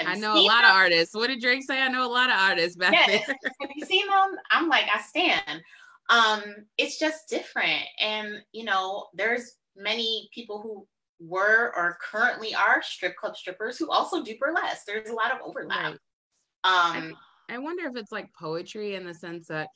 I 0.00 0.14
know 0.16 0.34
a 0.34 0.42
lot 0.42 0.62
them? 0.62 0.70
of 0.70 0.76
artists. 0.76 1.14
What 1.14 1.28
did 1.28 1.40
Drake 1.40 1.62
say? 1.62 1.80
I 1.80 1.88
know 1.88 2.04
a 2.04 2.10
lot 2.10 2.28
of 2.28 2.36
artists 2.36 2.76
back 2.76 2.92
yes. 2.92 3.26
there. 3.26 3.36
Have 3.60 3.70
you 3.74 3.84
seen 3.84 4.06
them? 4.06 4.36
I'm 4.50 4.68
like, 4.68 4.86
I 4.92 5.00
stand. 5.00 5.62
Um, 6.10 6.42
it's 6.76 6.98
just 6.98 7.28
different. 7.28 7.84
And 8.00 8.42
you 8.52 8.64
know, 8.64 9.06
there's 9.14 9.54
many 9.76 10.28
people 10.34 10.60
who 10.60 10.86
were 11.20 11.72
or 11.76 11.98
currently 12.00 12.54
are 12.54 12.82
strip 12.82 13.16
club 13.16 13.36
strippers 13.36 13.78
who 13.78 13.90
also 13.90 14.22
do 14.22 14.34
burlesque. 14.38 14.86
There's 14.86 15.10
a 15.10 15.14
lot 15.14 15.32
of 15.32 15.38
overlap. 15.44 15.84
Right. 15.84 15.92
Um, 16.64 17.16
I, 17.48 17.54
I 17.54 17.58
wonder 17.58 17.86
if 17.88 17.96
it's 17.96 18.12
like 18.12 18.32
poetry 18.38 18.94
in 18.94 19.06
the 19.06 19.14
sense 19.14 19.48
that 19.48 19.68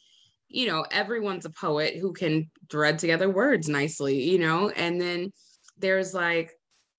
you 0.49 0.67
know 0.67 0.85
everyone's 0.91 1.47
a 1.47 1.51
poet 1.51 1.97
who 1.97 2.13
can 2.13 2.51
thread 2.71 2.99
together 2.99 3.31
words 3.31 3.69
nicely 3.69 4.23
you 4.23 4.39
know 4.39 4.69
and 4.71 5.01
then 5.01 5.33
there's 5.79 6.13
like 6.13 6.53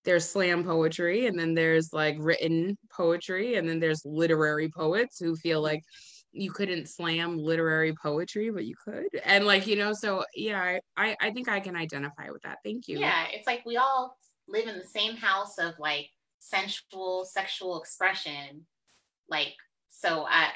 there's 0.06 0.27
slam 0.27 0.63
poetry 0.63 1.27
and 1.27 1.38
then 1.39 1.53
there's 1.53 1.93
like 1.93 2.15
written 2.19 2.77
poetry 2.95 3.56
and 3.56 3.69
then 3.69 3.79
there's 3.79 4.01
literary 4.06 4.69
poets 4.69 5.19
who 5.19 5.36
feel 5.36 5.62
like 5.62 5.84
you 6.32 6.51
couldn't 6.51 6.89
slam 6.89 7.38
literary 7.38 7.93
poetry 8.01 8.49
but 8.49 8.65
you 8.65 8.75
could 8.84 9.08
and 9.23 9.45
like 9.45 9.67
you 9.67 9.75
know 9.75 9.93
so 9.93 10.23
yeah 10.36 10.79
i 10.97 11.15
i 11.21 11.29
think 11.29 11.47
i 11.47 11.60
can 11.60 11.75
identify 11.75 12.29
with 12.32 12.41
that 12.41 12.58
thank 12.63 12.88
you 12.88 12.99
yeah 12.99 13.25
it's 13.32 13.45
like 13.45 13.63
we 13.65 13.77
all 13.77 14.17
live 14.47 14.67
in 14.67 14.77
the 14.77 14.86
same 14.86 15.15
house 15.15 15.58
of 15.58 15.77
like 15.79 16.10
sensual 16.39 17.25
sexual 17.25 17.79
expression 17.79 18.65
like 19.29 19.56
so 19.89 20.25
I 20.27 20.49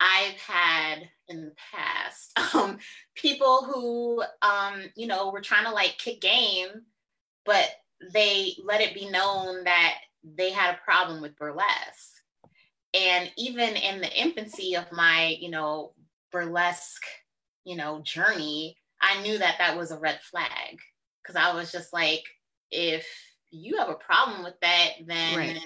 I've 0.00 0.38
had 0.40 1.08
in 1.28 1.46
the 1.46 1.52
past 1.72 2.38
um, 2.54 2.78
people 3.14 3.64
who 3.64 4.22
um, 4.42 4.82
you 4.96 5.06
know 5.06 5.30
were 5.30 5.40
trying 5.40 5.64
to 5.64 5.70
like 5.70 5.96
kick 5.98 6.20
game, 6.20 6.82
but 7.44 7.68
they 8.12 8.54
let 8.64 8.80
it 8.80 8.94
be 8.94 9.08
known 9.08 9.64
that 9.64 9.94
they 10.22 10.50
had 10.50 10.74
a 10.74 10.84
problem 10.84 11.20
with 11.20 11.36
burlesque. 11.36 12.12
And 12.92 13.30
even 13.36 13.76
in 13.76 14.00
the 14.00 14.20
infancy 14.20 14.76
of 14.76 14.90
my, 14.92 15.36
you 15.40 15.50
know, 15.50 15.92
burlesque, 16.30 17.04
you 17.64 17.76
know, 17.76 18.00
journey, 18.02 18.76
I 19.00 19.20
knew 19.22 19.38
that 19.38 19.56
that 19.58 19.76
was 19.76 19.90
a 19.90 19.98
red 19.98 20.20
flag 20.22 20.78
because 21.22 21.36
I 21.36 21.54
was 21.54 21.72
just 21.72 21.92
like, 21.92 22.22
if 22.70 23.06
you 23.54 23.78
have 23.78 23.88
a 23.88 23.94
problem 23.94 24.44
with 24.44 24.58
that, 24.60 24.90
then 25.06 25.36
right 25.36 25.58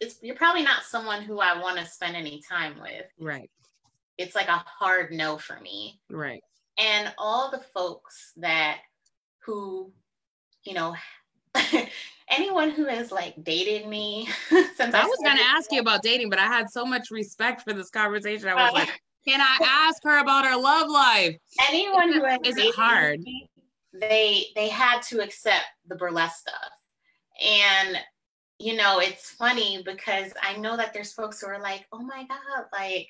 it's 0.00 0.18
you're 0.22 0.36
probably 0.36 0.62
not 0.62 0.82
someone 0.82 1.22
who 1.22 1.40
I 1.40 1.60
want 1.60 1.78
to 1.78 1.86
spend 1.86 2.16
any 2.16 2.40
time 2.48 2.80
with. 2.80 3.06
Right. 3.18 3.50
It's 4.16 4.34
like 4.34 4.48
a 4.48 4.64
hard 4.66 5.12
no 5.12 5.38
for 5.38 5.58
me. 5.60 6.00
Right. 6.10 6.42
And 6.78 7.12
all 7.18 7.50
the 7.50 7.62
folks 7.74 8.32
that 8.36 8.78
who, 9.44 9.92
you 10.64 10.74
know, 10.74 10.94
anyone 12.30 12.70
who 12.70 12.86
has 12.86 13.10
like 13.10 13.34
dated 13.42 13.88
me 13.88 14.28
since 14.48 14.94
I, 14.94 15.02
I 15.02 15.04
was 15.04 15.18
gonna 15.24 15.40
ask 15.42 15.72
you 15.72 15.80
about 15.80 16.02
dating, 16.02 16.30
but 16.30 16.38
I 16.38 16.46
had 16.46 16.70
so 16.70 16.84
much 16.84 17.10
respect 17.10 17.62
for 17.62 17.72
this 17.72 17.90
conversation. 17.90 18.48
I 18.48 18.54
was 18.54 18.70
uh, 18.70 18.74
like, 18.74 19.00
can 19.26 19.40
I 19.40 19.58
ask 19.88 20.02
her 20.04 20.18
about 20.20 20.46
her 20.46 20.56
love 20.56 20.88
life? 20.88 21.36
Anyone 21.68 22.12
who 22.12 22.24
has 22.24 22.38
is 22.44 22.56
it 22.56 22.74
hard? 22.74 23.20
Me, 23.20 23.48
they 23.92 24.46
they 24.54 24.68
had 24.68 25.02
to 25.02 25.22
accept 25.22 25.64
the 25.88 25.96
burlesque 25.96 26.40
stuff. 26.40 26.77
And 27.40 27.98
you 28.58 28.74
know, 28.76 28.98
it's 28.98 29.30
funny 29.30 29.82
because 29.84 30.32
I 30.42 30.56
know 30.56 30.76
that 30.76 30.92
there's 30.92 31.12
folks 31.12 31.40
who 31.40 31.46
are 31.46 31.60
like, 31.60 31.86
oh 31.92 32.02
my 32.02 32.26
God, 32.26 32.66
like, 32.72 33.08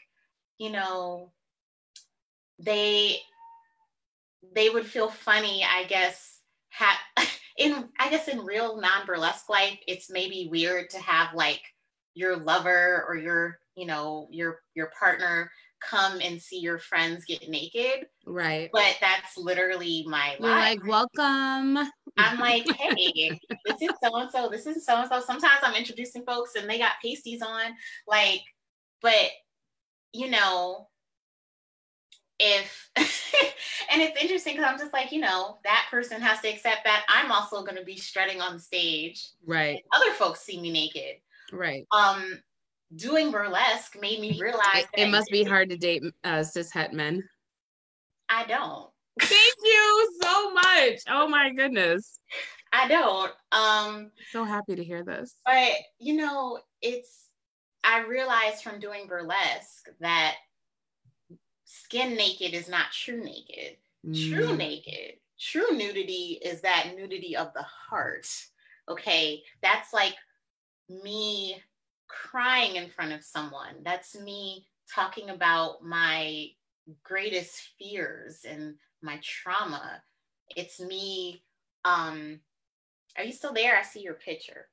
you 0.58 0.70
know, 0.70 1.32
they 2.58 3.18
they 4.54 4.68
would 4.68 4.86
feel 4.86 5.08
funny, 5.08 5.64
I 5.64 5.84
guess, 5.84 6.40
ha- 6.70 7.00
in 7.58 7.88
I 7.98 8.10
guess 8.10 8.28
in 8.28 8.44
real 8.44 8.80
non-burlesque 8.80 9.48
life, 9.48 9.78
it's 9.86 10.10
maybe 10.10 10.48
weird 10.50 10.90
to 10.90 10.98
have 10.98 11.34
like 11.34 11.62
your 12.14 12.36
lover 12.36 13.04
or 13.08 13.16
your, 13.16 13.58
you 13.74 13.86
know, 13.86 14.28
your 14.30 14.60
your 14.74 14.90
partner 14.98 15.50
come 15.80 16.20
and 16.20 16.40
see 16.40 16.58
your 16.58 16.78
friends 16.78 17.24
get 17.24 17.48
naked. 17.48 18.06
Right. 18.26 18.70
But 18.72 18.96
that's 19.00 19.36
literally 19.36 20.04
my 20.06 20.36
You're 20.38 20.48
life. 20.48 20.78
like, 20.78 20.86
welcome. 20.86 21.90
I'm 22.16 22.38
like, 22.38 22.70
hey, 22.76 23.38
this 23.66 23.82
is 23.82 23.90
so 24.02 24.16
and 24.16 24.30
so, 24.30 24.48
this 24.48 24.66
is 24.66 24.84
so 24.84 24.96
and 24.96 25.08
so. 25.08 25.20
Sometimes 25.20 25.60
I'm 25.62 25.74
introducing 25.74 26.24
folks 26.24 26.54
and 26.56 26.68
they 26.68 26.78
got 26.78 26.92
pasties 27.04 27.42
on. 27.42 27.72
Like, 28.06 28.42
but 29.02 29.30
you 30.12 30.30
know, 30.30 30.88
if 32.40 32.90
and 32.96 34.02
it's 34.02 34.20
interesting 34.20 34.56
because 34.56 34.70
I'm 34.70 34.78
just 34.78 34.92
like, 34.92 35.12
you 35.12 35.20
know, 35.20 35.58
that 35.64 35.86
person 35.90 36.20
has 36.20 36.40
to 36.40 36.48
accept 36.48 36.84
that 36.84 37.04
I'm 37.08 37.32
also 37.32 37.64
gonna 37.64 37.84
be 37.84 37.96
strutting 37.96 38.40
on 38.40 38.54
the 38.54 38.60
stage. 38.60 39.28
Right. 39.44 39.82
Other 39.92 40.12
folks 40.12 40.40
see 40.40 40.60
me 40.60 40.70
naked. 40.70 41.16
Right. 41.52 41.86
Um, 41.92 42.40
doing 42.94 43.30
burlesque 43.30 44.00
made 44.00 44.20
me 44.20 44.38
realize 44.40 44.86
it, 44.94 45.08
must 45.08 45.30
be 45.30 45.44
hard 45.44 45.70
to 45.70 45.76
date 45.76 46.02
uh, 46.24 46.42
cis 46.42 46.72
het 46.72 46.92
men. 46.92 47.22
I 48.28 48.44
don't. 48.46 48.90
Thank 49.20 49.54
you 49.64 50.10
so 50.22 50.52
much. 50.52 51.00
Oh 51.08 51.28
my 51.28 51.50
goodness. 51.50 52.20
I 52.72 52.88
don't. 52.88 53.32
Um 53.52 54.10
so 54.30 54.44
happy 54.44 54.76
to 54.76 54.84
hear 54.84 55.02
this. 55.02 55.34
But 55.44 55.72
you 55.98 56.14
know, 56.14 56.60
it's 56.82 57.28
I 57.84 58.00
realized 58.00 58.62
from 58.62 58.80
doing 58.80 59.06
burlesque 59.06 59.88
that 60.00 60.36
skin 61.64 62.14
naked 62.14 62.54
is 62.54 62.68
not 62.68 62.92
true 62.92 63.22
naked. 63.22 63.76
Mm. 64.06 64.30
True 64.30 64.56
naked, 64.56 65.14
true 65.40 65.76
nudity 65.76 66.38
is 66.42 66.60
that 66.60 66.92
nudity 66.96 67.36
of 67.36 67.52
the 67.54 67.62
heart. 67.62 68.28
Okay, 68.88 69.42
that's 69.62 69.92
like 69.92 70.14
me 70.88 71.62
crying 72.08 72.76
in 72.76 72.88
front 72.88 73.12
of 73.12 73.24
someone. 73.24 73.76
That's 73.82 74.18
me 74.18 74.66
talking 74.92 75.30
about 75.30 75.84
my 75.84 76.48
greatest 77.04 77.70
fears 77.78 78.44
and 78.48 78.74
my 79.02 79.20
trauma. 79.22 80.02
It's 80.56 80.80
me. 80.80 81.44
Um, 81.84 82.40
are 83.16 83.24
you 83.24 83.32
still 83.32 83.52
there? 83.52 83.76
I 83.76 83.82
see 83.82 84.00
your 84.00 84.14
picture. 84.14 84.66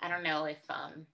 I 0.00 0.08
don't 0.08 0.22
know 0.22 0.44
if 0.44 0.58
um 0.68 1.06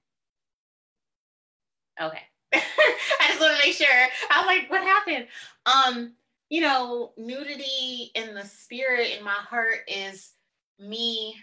okay. 2.00 2.22
I 2.54 3.28
just 3.28 3.40
want 3.40 3.56
to 3.58 3.66
make 3.66 3.76
sure. 3.76 3.86
I 4.30 4.40
was 4.40 4.46
like, 4.46 4.70
what 4.70 4.82
happened? 4.82 5.26
Um, 5.66 6.12
you 6.50 6.60
know, 6.60 7.12
nudity 7.16 8.10
in 8.14 8.34
the 8.34 8.44
spirit 8.44 9.16
in 9.18 9.24
my 9.24 9.32
heart 9.32 9.78
is 9.88 10.32
me 10.78 11.36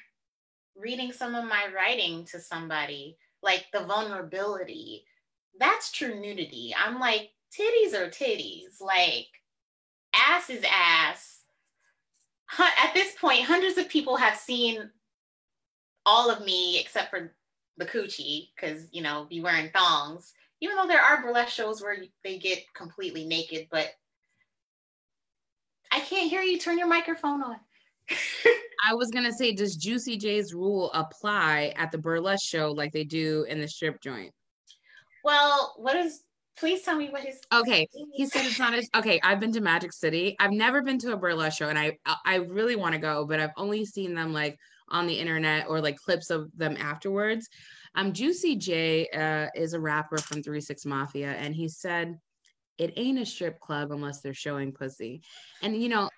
reading 0.76 1.12
some 1.12 1.36
of 1.36 1.46
my 1.46 1.68
writing 1.76 2.26
to 2.26 2.40
somebody, 2.40 3.18
like 3.44 3.66
the 3.74 3.82
vulnerability. 3.82 5.06
That's 5.60 5.92
true 5.92 6.20
nudity. 6.20 6.74
I'm 6.78 7.00
like, 7.00 7.32
titties 7.58 7.94
are 7.94 8.10
titties, 8.10 8.80
like 8.82 9.28
ass 10.14 10.50
is 10.50 10.64
ass. 10.70 11.42
At 12.60 12.94
this 12.94 13.14
point, 13.20 13.44
hundreds 13.44 13.78
of 13.78 13.88
people 13.90 14.18
have 14.18 14.36
seen 14.36 14.90
all 16.06 16.30
of 16.30 16.44
me 16.44 16.80
except 16.80 17.10
for 17.10 17.34
the 17.78 17.86
coochie, 17.86 18.50
because 18.56 18.88
you 18.92 19.02
know, 19.02 19.26
be 19.30 19.42
wearing 19.42 19.70
thongs. 19.70 20.34
Even 20.60 20.76
though 20.76 20.88
there 20.88 21.02
are 21.02 21.22
burlesque 21.22 21.54
shows 21.54 21.82
where 21.82 21.98
they 22.24 22.38
get 22.38 22.60
completely 22.76 23.26
naked, 23.26 23.68
but 23.72 23.90
I 25.92 26.00
can't 26.02 26.30
hear 26.30 26.42
you. 26.42 26.60
Turn 26.60 26.78
your 26.78 26.88
microphone 26.88 27.42
on. 27.42 27.58
I 28.88 28.94
was 28.94 29.12
gonna 29.12 29.32
say, 29.32 29.54
does 29.54 29.76
Juicy 29.76 30.18
J's 30.18 30.54
rule 30.54 30.92
apply 30.94 31.74
at 31.76 31.92
the 31.92 31.98
burlesque 31.98 32.48
show 32.48 32.72
like 32.72 32.92
they 32.92 33.04
do 33.04 33.46
in 33.48 33.62
the 33.62 33.68
strip 33.68 34.02
joint? 34.02 34.32
Well, 35.24 35.76
what 35.78 35.96
is 35.96 36.24
please 36.58 36.82
tell 36.84 36.98
me 36.98 37.10
what 37.10 37.24
his 37.24 37.40
okay 37.54 37.88
he 38.14 38.26
said 38.26 38.46
it's 38.46 38.60
not 38.60 38.74
as 38.74 38.90
okay 38.96 39.20
i've 39.24 39.40
been 39.40 39.52
to 39.52 39.62
magic 39.62 39.94
city. 39.94 40.36
I've 40.40 40.52
never 40.52 40.82
been 40.82 41.00
to 41.00 41.14
a 41.14 41.18
burlesque 41.18 41.58
show 41.58 41.70
and 41.70 41.80
i 41.80 41.98
i 42.26 42.36
really 42.36 42.76
want 42.76 42.94
to 42.94 43.00
go 43.00 43.26
but 43.26 43.40
i've 43.40 43.52
only 43.58 43.86
seen 43.86 44.14
them 44.14 44.34
like 44.34 44.58
on 44.90 45.08
the 45.08 45.14
internet 45.14 45.68
or 45.70 45.80
like 45.80 45.98
clips 45.98 46.30
of 46.30 46.52
them 46.56 46.76
afterwards. 46.78 47.48
Um 47.96 48.14
juicy 48.14 48.58
j 48.58 49.08
uh, 49.08 49.48
is 49.56 49.74
a 49.74 49.80
rapper 49.80 50.18
from 50.18 50.44
Three 50.44 50.62
Six 50.62 50.86
Mafia 50.86 51.32
and 51.32 51.56
he 51.56 51.68
said 51.68 52.20
it 52.78 52.94
ain't 52.96 53.20
a 53.20 53.26
strip 53.26 53.60
club 53.60 53.92
unless 53.92 54.22
they're 54.22 54.34
showing 54.34 54.72
pussy. 54.72 55.22
And 55.62 55.82
you 55.82 55.90
know 55.90 56.10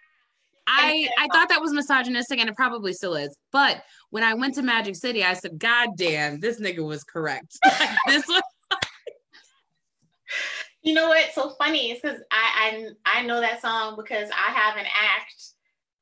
I 0.68 1.10
I 1.18 1.28
thought 1.34 1.50
that 1.50 1.62
was 1.62 1.74
misogynistic 1.74 2.40
and 2.40 2.50
it 2.50 2.56
probably 2.56 2.94
still 2.94 3.16
is. 3.16 3.36
But 3.52 3.84
when 4.12 4.24
I 4.24 4.34
went 4.34 4.56
to 4.56 4.62
Magic 4.62 4.96
City, 4.96 5.24
I 5.24 5.34
said, 5.34 5.60
God 5.60 5.90
damn, 5.98 6.40
this 6.40 6.60
nigga 6.60 6.86
was 6.86 7.04
correct. 7.04 7.58
this 8.08 8.28
was 8.28 8.42
you 10.82 10.94
know 10.94 11.10
what's 11.10 11.34
so 11.36 11.52
funny 11.52 11.92
is 11.92 12.02
because 12.02 12.20
I, 12.32 12.88
I 13.06 13.20
I 13.20 13.26
know 13.26 13.40
that 13.40 13.62
song 13.62 13.96
because 13.98 14.30
I 14.32 14.52
have 14.52 14.78
an 14.78 14.86
act 14.86 15.54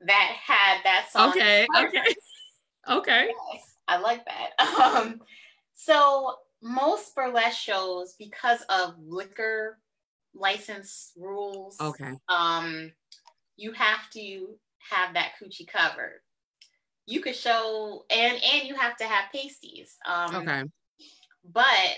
that 0.06 0.36
had 0.44 0.78
that 0.84 1.08
song. 1.10 1.30
Okay. 1.30 1.66
Okay. 1.76 2.14
Okay. 2.90 3.30
Yes, 3.52 3.76
I 3.88 3.98
like 3.98 4.24
that. 4.26 4.50
Um, 4.82 5.20
so 5.74 6.36
most 6.62 7.14
burlesque 7.14 7.58
shows, 7.58 8.14
because 8.18 8.62
of 8.68 8.94
liquor 8.98 9.78
license 10.34 11.12
rules, 11.16 11.76
okay, 11.80 12.12
um, 12.28 12.92
you 13.62 13.72
have 13.72 14.10
to 14.10 14.58
have 14.90 15.14
that 15.14 15.32
coochie 15.40 15.68
covered. 15.68 16.20
You 17.06 17.20
could 17.20 17.36
show 17.36 18.04
and 18.10 18.40
and 18.42 18.68
you 18.68 18.74
have 18.74 18.96
to 18.96 19.04
have 19.04 19.32
pasties. 19.32 19.96
Um, 20.04 20.34
okay. 20.34 20.64
But 21.44 21.96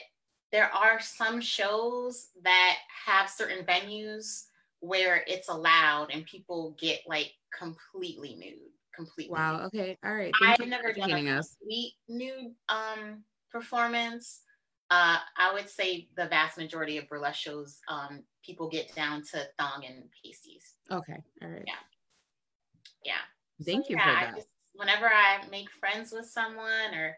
there 0.53 0.73
are 0.73 1.01
some 1.01 1.41
shows 1.41 2.29
that 2.43 2.77
have 3.07 3.31
certain 3.31 3.65
venues 3.65 4.45
where 4.81 5.25
it's 5.27 5.49
allowed 5.49 6.11
and 6.13 6.27
people 6.27 6.77
get 6.79 7.01
like 7.07 7.33
completely 7.59 8.37
nude 8.37 8.59
completely 8.95 9.33
wow 9.33 9.65
okay 9.65 9.97
all 10.05 10.15
right 10.15 10.33
Thank 10.41 10.61
i've 10.61 10.69
never 10.69 10.93
done 10.93 11.11
a 11.11 11.43
complete 11.43 11.95
nude 12.09 12.53
um 12.69 13.25
performance 13.51 14.43
uh 14.95 15.19
i 15.37 15.53
would 15.53 15.69
say 15.69 16.09
the 16.17 16.27
vast 16.27 16.57
majority 16.57 16.99
of 16.99 17.09
burlesque 17.09 17.41
shows 17.41 17.81
um 17.89 18.23
people 18.45 18.69
get 18.69 18.95
down 18.95 19.23
to 19.23 19.43
thong 19.59 19.85
and 19.87 20.05
pasties. 20.23 20.75
Okay 20.91 21.19
all 21.43 21.49
right. 21.49 21.65
Yeah. 21.67 21.75
Yeah. 23.05 23.65
Thank 23.65 23.87
so, 23.87 23.91
you 23.91 23.97
yeah, 23.97 24.21
for 24.21 24.27
that. 24.27 24.37
just, 24.37 24.49
whenever 24.75 25.07
i 25.07 25.39
make 25.51 25.71
friends 25.71 26.13
with 26.13 26.27
someone 26.27 26.95
or 26.95 27.17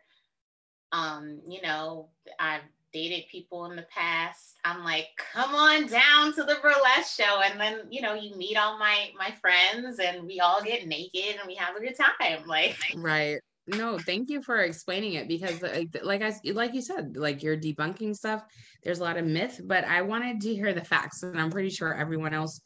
um 0.93 1.41
you 1.49 1.61
know 1.63 2.09
i've 2.39 2.61
dated 2.93 3.25
people 3.31 3.67
in 3.67 3.77
the 3.77 3.87
past 3.95 4.57
i'm 4.65 4.85
like 4.85 5.09
come 5.33 5.55
on 5.55 5.87
down 5.87 6.33
to 6.33 6.45
the 6.45 6.57
burlesque 6.63 7.19
show 7.21 7.41
and 7.43 7.61
then 7.61 7.81
you 7.91 8.01
know 8.01 8.15
you 8.15 8.35
meet 8.37 8.57
all 8.57 8.79
my 8.79 9.11
my 9.19 9.31
friends 9.41 9.99
and 9.99 10.27
we 10.27 10.41
all 10.41 10.63
get 10.63 10.87
naked 10.87 11.37
and 11.39 11.47
we 11.47 11.55
have 11.55 11.77
a 11.77 11.81
good 11.81 11.97
time 11.97 12.47
like 12.47 12.77
right 12.97 13.41
no 13.69 13.99
thank 13.99 14.31
you 14.31 14.43
for 14.43 14.59
explaining 14.59 15.15
it 15.15 15.29
because 15.29 15.63
like 16.03 16.23
i 16.23 16.33
like 16.53 16.75
you 16.75 16.81
said 16.81 17.17
like 17.17 17.43
you're 17.43 17.57
debunking 17.57 18.15
stuff 18.15 18.45
there's 18.83 19.01
a 19.01 19.03
lot 19.03 19.17
of 19.17 19.25
myth 19.25 19.61
but 19.65 19.85
i 19.85 20.03
wanted 20.03 20.41
to 20.41 20.55
hear 20.55 20.73
the 20.73 20.85
facts 20.85 21.23
and 21.23 21.41
i'm 21.41 21.51
pretty 21.51 21.71
sure 21.71 21.95
everyone 21.95 22.33
else 22.33 22.61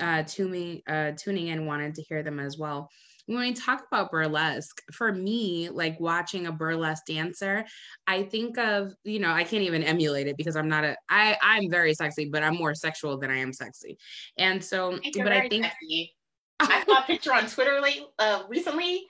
uh, 0.00 0.22
tuning 0.22 0.80
uh, 0.88 1.12
tuning 1.16 1.48
in 1.48 1.66
wanted 1.66 1.94
to 1.94 2.02
hear 2.02 2.22
them 2.22 2.40
as 2.40 2.56
well 2.56 2.90
when 3.28 3.40
we 3.40 3.52
talk 3.52 3.84
about 3.86 4.10
burlesque, 4.10 4.80
for 4.90 5.12
me, 5.12 5.68
like 5.68 6.00
watching 6.00 6.46
a 6.46 6.52
burlesque 6.52 7.04
dancer, 7.04 7.66
I 8.06 8.22
think 8.22 8.56
of, 8.56 8.94
you 9.04 9.18
know, 9.18 9.30
I 9.30 9.44
can't 9.44 9.62
even 9.62 9.82
emulate 9.82 10.28
it 10.28 10.38
because 10.38 10.56
I'm 10.56 10.68
not 10.68 10.84
a 10.84 10.96
I 11.10 11.36
I'm 11.42 11.70
very 11.70 11.92
sexy, 11.92 12.30
but 12.30 12.42
I'm 12.42 12.56
more 12.56 12.74
sexual 12.74 13.18
than 13.18 13.30
I 13.30 13.36
am 13.36 13.52
sexy. 13.52 13.98
And 14.38 14.64
so 14.64 14.98
but 15.14 15.32
I 15.32 15.46
think 15.46 15.66
sexy. 15.66 16.16
I 16.60 16.82
saw 16.86 17.00
a 17.00 17.02
picture 17.02 17.34
on 17.34 17.46
Twitter 17.46 17.82
late 17.82 18.00
uh 18.18 18.44
recently. 18.48 19.06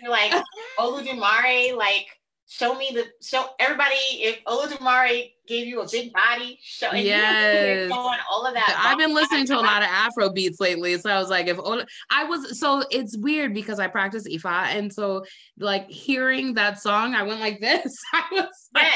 You're 0.00 0.10
like 0.10 0.32
Olodumare, 0.78 1.76
like 1.76 2.06
show 2.50 2.74
me 2.74 2.90
the 2.92 3.06
show 3.22 3.46
everybody 3.60 3.94
if 3.94 4.42
Olodumare 4.44 5.30
gave 5.46 5.68
you 5.68 5.80
a 5.80 5.88
big 5.90 6.12
body, 6.12 6.58
show 6.62 6.92
yes. 6.92 7.88
showing 7.88 8.18
all 8.30 8.44
of 8.44 8.54
that. 8.54 8.82
I've 8.84 8.98
been 8.98 9.14
listening 9.14 9.46
to 9.46 9.54
a 9.54 9.62
lot 9.62 9.82
of 9.82 9.88
Afro 9.88 10.30
beats 10.30 10.60
lately. 10.60 10.98
So 10.98 11.10
I 11.10 11.18
was 11.18 11.30
like, 11.30 11.46
if 11.46 11.58
Ola, 11.58 11.86
I 12.10 12.24
was 12.24 12.58
so 12.58 12.82
it's 12.90 13.16
weird 13.16 13.54
because 13.54 13.78
I 13.78 13.86
practice 13.86 14.28
Ifa. 14.28 14.66
And 14.66 14.92
so 14.92 15.24
like 15.58 15.88
hearing 15.88 16.54
that 16.54 16.80
song, 16.80 17.14
I 17.14 17.22
went 17.22 17.40
like 17.40 17.60
this. 17.60 17.96
I 18.12 18.24
was 18.32 18.68
like, 18.74 18.92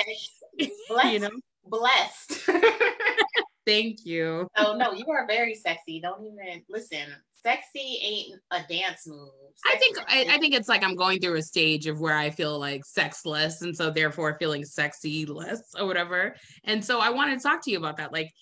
yes. 0.58 0.70
blessed. 0.88 1.12
You 1.12 1.18
know? 1.20 1.30
Blessed. 1.66 2.50
Thank 3.66 4.04
you. 4.04 4.48
Oh 4.56 4.76
no, 4.76 4.92
you 4.92 5.06
are 5.08 5.26
very 5.26 5.54
sexy. 5.54 6.00
Don't 6.00 6.26
even 6.26 6.62
listen 6.68 7.06
sexy 7.44 7.98
ain't 8.02 8.40
a 8.50 8.60
dance 8.72 9.06
move. 9.06 9.28
Sexy 9.56 9.76
I 9.76 9.78
think 9.78 9.98
I, 10.08 10.34
I, 10.34 10.38
think 10.38 10.54
it's 10.54 10.68
like 10.68 10.82
I'm 10.82 10.96
going 10.96 11.20
through 11.20 11.36
a 11.36 11.42
stage 11.42 11.86
of 11.86 12.00
where 12.00 12.16
I 12.16 12.30
feel 12.30 12.58
like 12.58 12.84
sexless, 12.84 13.62
and 13.62 13.76
so 13.76 13.90
therefore 13.90 14.36
feeling 14.38 14.64
sexy 14.64 15.26
less 15.26 15.60
or 15.78 15.86
whatever. 15.86 16.34
And 16.64 16.84
so 16.84 17.00
I 17.00 17.10
wanted 17.10 17.38
to 17.38 17.42
talk 17.42 17.62
to 17.64 17.70
you 17.70 17.78
about 17.78 17.98
that. 17.98 18.12
Like, 18.12 18.32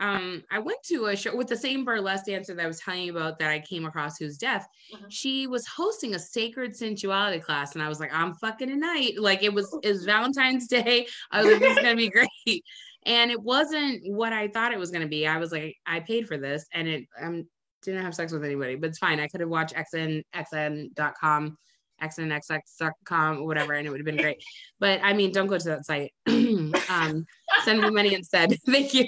um, 0.00 0.42
I 0.50 0.58
went 0.58 0.82
to 0.88 1.06
a 1.06 1.16
show 1.16 1.34
with 1.34 1.48
the 1.48 1.56
same 1.56 1.84
burlesque 1.84 2.26
dancer 2.26 2.54
that 2.54 2.62
I 2.62 2.66
was 2.66 2.80
telling 2.80 3.02
you 3.02 3.16
about 3.16 3.38
that 3.38 3.50
I 3.50 3.60
came 3.60 3.86
across 3.86 4.18
who's 4.18 4.36
deaf. 4.36 4.66
Mm-hmm. 4.94 5.06
She 5.08 5.46
was 5.46 5.66
hosting 5.66 6.14
a 6.14 6.18
sacred 6.18 6.72
sensuality 6.72 7.42
class, 7.42 7.74
and 7.74 7.82
I 7.82 7.88
was 7.88 8.00
like, 8.00 8.12
I'm 8.12 8.34
fucking 8.34 8.68
tonight. 8.68 9.14
Like 9.18 9.42
it 9.42 9.52
was 9.52 9.76
was 9.84 10.04
Valentine's 10.06 10.66
Day. 10.66 11.06
I 11.30 11.42
was 11.42 11.52
like, 11.52 11.60
this 11.60 11.76
is 11.76 11.82
gonna 11.82 11.96
be 11.96 12.10
great. 12.10 12.64
And 13.06 13.30
it 13.30 13.40
wasn't 13.40 14.02
what 14.04 14.32
I 14.32 14.48
thought 14.48 14.72
it 14.72 14.78
was 14.78 14.90
gonna 14.90 15.06
be. 15.06 15.26
I 15.26 15.38
was 15.38 15.52
like, 15.52 15.76
I 15.86 16.00
paid 16.00 16.26
for 16.26 16.36
this, 16.36 16.66
and 16.72 16.88
it 16.88 17.04
um 17.20 17.46
didn't 17.86 18.04
have 18.04 18.14
sex 18.14 18.32
with 18.32 18.44
anybody, 18.44 18.74
but 18.76 18.90
it's 18.90 18.98
fine. 18.98 19.18
I 19.20 19.28
could 19.28 19.40
have 19.40 19.48
watched 19.48 19.74
xn 19.74 20.22
xn.com, 20.34 21.56
xnxx.com, 22.02 23.44
whatever, 23.46 23.72
and 23.72 23.86
it 23.86 23.90
would 23.90 24.00
have 24.00 24.04
been 24.06 24.16
great. 24.18 24.42
But 24.78 25.00
I 25.02 25.14
mean, 25.14 25.32
don't 25.32 25.46
go 25.46 25.56
to 25.58 25.68
that 25.68 25.86
site. 25.86 26.12
um, 26.26 27.24
send 27.64 27.80
me 27.80 27.90
money 27.90 28.14
instead. 28.14 28.54
Thank 28.66 28.92
you. 28.92 29.06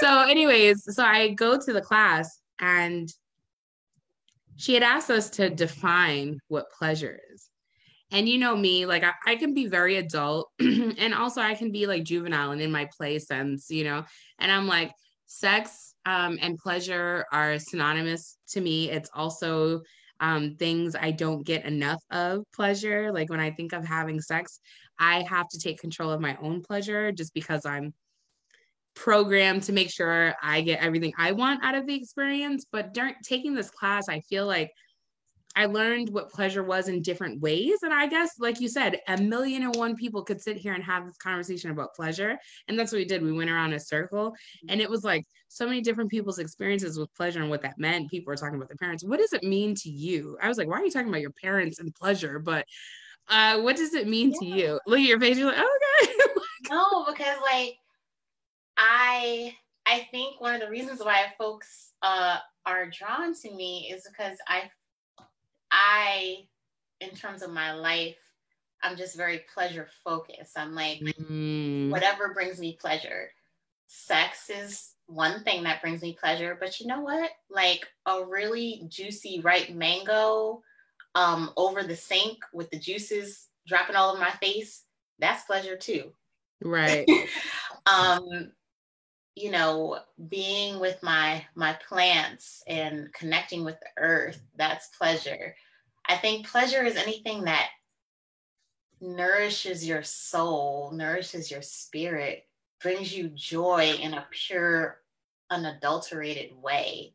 So, 0.00 0.22
anyways, 0.22 0.94
so 0.94 1.04
I 1.04 1.28
go 1.34 1.58
to 1.60 1.72
the 1.72 1.82
class 1.82 2.40
and 2.58 3.12
she 4.56 4.74
had 4.74 4.82
asked 4.82 5.10
us 5.10 5.30
to 5.30 5.50
define 5.50 6.38
what 6.48 6.70
pleasure 6.72 7.18
is. 7.32 7.48
and 8.10 8.28
you 8.28 8.38
know 8.38 8.56
me 8.56 8.86
like 8.86 9.04
I, 9.04 9.12
I 9.26 9.36
can 9.36 9.54
be 9.54 9.66
very 9.66 9.96
adult 9.96 10.50
and 10.60 11.14
also 11.14 11.40
i 11.40 11.54
can 11.54 11.70
be 11.72 11.86
like 11.86 12.04
juvenile 12.04 12.50
and 12.50 12.60
in 12.60 12.70
my 12.70 12.88
play 12.96 13.18
sense 13.18 13.70
you 13.70 13.84
know 13.84 14.04
and 14.38 14.50
i'm 14.52 14.66
like 14.66 14.92
sex 15.26 15.89
um, 16.06 16.38
and 16.40 16.58
pleasure 16.58 17.26
are 17.32 17.58
synonymous 17.58 18.38
to 18.50 18.60
me. 18.60 18.90
It's 18.90 19.10
also 19.14 19.82
um, 20.20 20.56
things 20.56 20.94
i 20.94 21.10
don't 21.10 21.44
get 21.44 21.64
enough 21.64 22.02
of 22.10 22.44
pleasure. 22.54 23.12
Like 23.12 23.30
when 23.30 23.40
i 23.40 23.50
think 23.50 23.72
of 23.72 23.84
having 23.84 24.20
sex 24.20 24.60
i 24.98 25.22
have 25.22 25.48
to 25.48 25.58
take 25.58 25.80
control 25.80 26.10
of 26.10 26.20
my 26.20 26.36
own 26.42 26.62
pleasure 26.62 27.10
just 27.10 27.34
because 27.34 27.64
i'm 27.64 27.94
programmed 28.94 29.62
to 29.62 29.72
make 29.72 29.90
sure 29.90 30.34
i 30.42 30.60
get 30.60 30.82
everything 30.82 31.12
i 31.16 31.32
want 31.32 31.64
out 31.64 31.74
of 31.74 31.86
the 31.86 31.94
experience. 31.94 32.66
But 32.70 32.92
during 32.92 33.14
taking 33.24 33.54
this 33.54 33.70
class 33.70 34.08
i 34.08 34.20
feel 34.20 34.46
like 34.46 34.70
I 35.56 35.66
learned 35.66 36.10
what 36.10 36.30
pleasure 36.30 36.62
was 36.62 36.88
in 36.88 37.02
different 37.02 37.40
ways. 37.40 37.82
And 37.82 37.92
I 37.92 38.06
guess, 38.06 38.38
like 38.38 38.60
you 38.60 38.68
said, 38.68 39.00
a 39.08 39.16
million 39.16 39.64
and 39.64 39.74
one 39.74 39.96
people 39.96 40.22
could 40.22 40.40
sit 40.40 40.56
here 40.56 40.74
and 40.74 40.84
have 40.84 41.06
this 41.06 41.16
conversation 41.16 41.70
about 41.70 41.94
pleasure. 41.94 42.38
And 42.68 42.78
that's 42.78 42.92
what 42.92 42.98
we 42.98 43.04
did. 43.04 43.22
We 43.22 43.32
went 43.32 43.50
around 43.50 43.72
a 43.72 43.80
circle 43.80 44.34
and 44.68 44.80
it 44.80 44.88
was 44.88 45.02
like 45.02 45.26
so 45.48 45.66
many 45.66 45.80
different 45.80 46.10
people's 46.10 46.38
experiences 46.38 46.98
with 46.98 47.12
pleasure 47.14 47.40
and 47.40 47.50
what 47.50 47.62
that 47.62 47.78
meant. 47.78 48.10
People 48.10 48.30
were 48.30 48.36
talking 48.36 48.54
about 48.54 48.68
their 48.68 48.76
parents. 48.76 49.02
What 49.02 49.18
does 49.18 49.32
it 49.32 49.42
mean 49.42 49.74
to 49.76 49.90
you? 49.90 50.38
I 50.40 50.46
was 50.46 50.56
like, 50.56 50.68
why 50.68 50.80
are 50.80 50.84
you 50.84 50.90
talking 50.90 51.08
about 51.08 51.20
your 51.20 51.32
parents 51.32 51.80
and 51.80 51.92
pleasure? 51.94 52.38
But 52.38 52.64
uh, 53.28 53.60
what 53.60 53.76
does 53.76 53.94
it 53.94 54.06
mean 54.06 54.30
yeah. 54.30 54.38
to 54.38 54.46
you? 54.46 54.80
Look 54.86 55.00
at 55.00 55.04
your 55.04 55.20
face. 55.20 55.36
You're 55.36 55.48
like, 55.48 55.58
oh, 55.58 55.78
okay. 56.02 56.12
no, 56.70 57.04
because 57.08 57.36
like 57.42 57.74
I 58.76 59.54
I 59.86 60.06
think 60.10 60.40
one 60.40 60.54
of 60.54 60.60
the 60.60 60.70
reasons 60.70 61.00
why 61.00 61.26
folks 61.36 61.92
uh, 62.02 62.38
are 62.66 62.88
drawn 62.90 63.34
to 63.34 63.52
me 63.52 63.90
is 63.92 64.06
because 64.08 64.38
I 64.46 64.70
I, 65.70 66.46
in 67.00 67.10
terms 67.10 67.42
of 67.42 67.50
my 67.50 67.72
life, 67.72 68.16
I'm 68.82 68.96
just 68.96 69.16
very 69.16 69.42
pleasure 69.52 69.88
focused. 70.04 70.56
I'm 70.56 70.74
like, 70.74 71.00
mm. 71.00 71.90
whatever 71.90 72.32
brings 72.32 72.58
me 72.58 72.78
pleasure. 72.80 73.30
Sex 73.86 74.50
is 74.50 74.92
one 75.06 75.42
thing 75.44 75.64
that 75.64 75.82
brings 75.82 76.02
me 76.02 76.16
pleasure, 76.18 76.56
but 76.58 76.80
you 76.80 76.86
know 76.86 77.00
what? 77.00 77.30
Like 77.50 77.86
a 78.06 78.24
really 78.24 78.84
juicy 78.88 79.40
ripe 79.40 79.70
mango 79.70 80.62
um, 81.14 81.50
over 81.56 81.82
the 81.82 81.96
sink 81.96 82.38
with 82.52 82.70
the 82.70 82.78
juices 82.78 83.48
dropping 83.66 83.96
all 83.96 84.10
over 84.10 84.20
my 84.20 84.30
face, 84.30 84.84
that's 85.18 85.44
pleasure 85.44 85.76
too. 85.76 86.12
Right. 86.62 87.06
um, 87.86 88.52
you 89.34 89.50
know, 89.50 89.98
being 90.28 90.80
with 90.80 91.02
my 91.02 91.44
my 91.54 91.76
plants 91.88 92.62
and 92.66 93.12
connecting 93.12 93.64
with 93.64 93.78
the 93.80 94.02
earth, 94.02 94.40
that's 94.56 94.88
pleasure. 94.88 95.54
I 96.08 96.16
think 96.16 96.48
pleasure 96.48 96.84
is 96.84 96.96
anything 96.96 97.44
that 97.44 97.68
nourishes 99.00 99.86
your 99.86 100.02
soul, 100.02 100.90
nourishes 100.92 101.50
your 101.50 101.62
spirit, 101.62 102.46
brings 102.82 103.16
you 103.16 103.28
joy 103.28 103.94
in 104.00 104.14
a 104.14 104.26
pure, 104.30 104.98
unadulterated 105.50 106.50
way. 106.60 107.14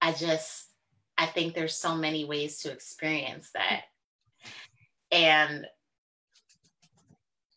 I 0.00 0.12
just, 0.12 0.66
I 1.16 1.26
think 1.26 1.54
there's 1.54 1.74
so 1.74 1.94
many 1.94 2.24
ways 2.24 2.58
to 2.60 2.72
experience 2.72 3.50
that. 3.54 3.82
And, 5.10 5.66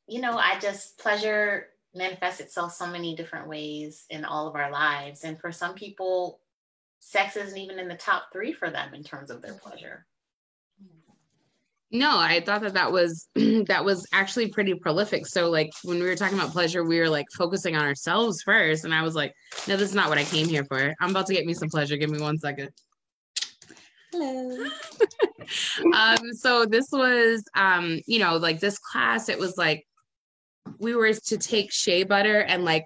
you 0.07 0.21
know, 0.21 0.37
I 0.37 0.57
just, 0.59 0.97
pleasure 0.97 1.67
manifests 1.93 2.39
itself 2.39 2.73
so 2.73 2.87
many 2.87 3.15
different 3.15 3.47
ways 3.47 4.05
in 4.09 4.25
all 4.25 4.47
of 4.47 4.55
our 4.55 4.71
lives. 4.71 5.23
And 5.23 5.39
for 5.39 5.51
some 5.51 5.75
people, 5.75 6.39
sex 6.99 7.35
isn't 7.35 7.57
even 7.57 7.79
in 7.79 7.87
the 7.87 7.95
top 7.95 8.25
three 8.31 8.53
for 8.53 8.69
them 8.69 8.93
in 8.93 9.03
terms 9.03 9.29
of 9.29 9.41
their 9.41 9.53
pleasure. 9.53 10.05
No, 11.93 12.17
I 12.17 12.39
thought 12.39 12.61
that 12.61 12.73
that 12.75 12.91
was 12.91 13.27
that 13.35 13.83
was 13.83 14.07
actually 14.13 14.47
pretty 14.47 14.73
prolific. 14.75 15.27
So 15.27 15.49
like 15.49 15.71
when 15.83 15.99
we 15.99 16.05
were 16.05 16.15
talking 16.15 16.37
about 16.37 16.51
pleasure, 16.51 16.85
we 16.85 16.99
were 16.99 17.09
like 17.09 17.25
focusing 17.37 17.75
on 17.75 17.83
ourselves 17.83 18.41
first, 18.43 18.85
and 18.85 18.93
I 18.93 19.03
was 19.03 19.13
like, 19.13 19.33
no, 19.67 19.75
this 19.75 19.89
is 19.89 19.95
not 19.95 20.07
what 20.07 20.17
I 20.17 20.23
came 20.23 20.47
here 20.47 20.63
for. 20.63 20.95
I'm 21.01 21.09
about 21.09 21.27
to 21.27 21.33
get 21.33 21.45
me 21.45 21.53
some 21.53 21.69
pleasure. 21.69 21.97
Give 21.97 22.09
me 22.09 22.21
one 22.21 22.37
second. 22.37 22.69
Hello. 24.13 24.67
um, 25.93 26.33
so 26.33 26.65
this 26.65 26.87
was 26.93 27.43
um, 27.55 27.99
you 28.07 28.19
know, 28.19 28.37
like 28.37 28.61
this 28.61 28.79
class, 28.79 29.27
it 29.27 29.37
was 29.37 29.57
like 29.57 29.85
we 30.80 30.95
were 30.95 31.14
to 31.14 31.38
take 31.38 31.72
shea 31.72 32.03
butter 32.03 32.41
and 32.41 32.64
like 32.66 32.86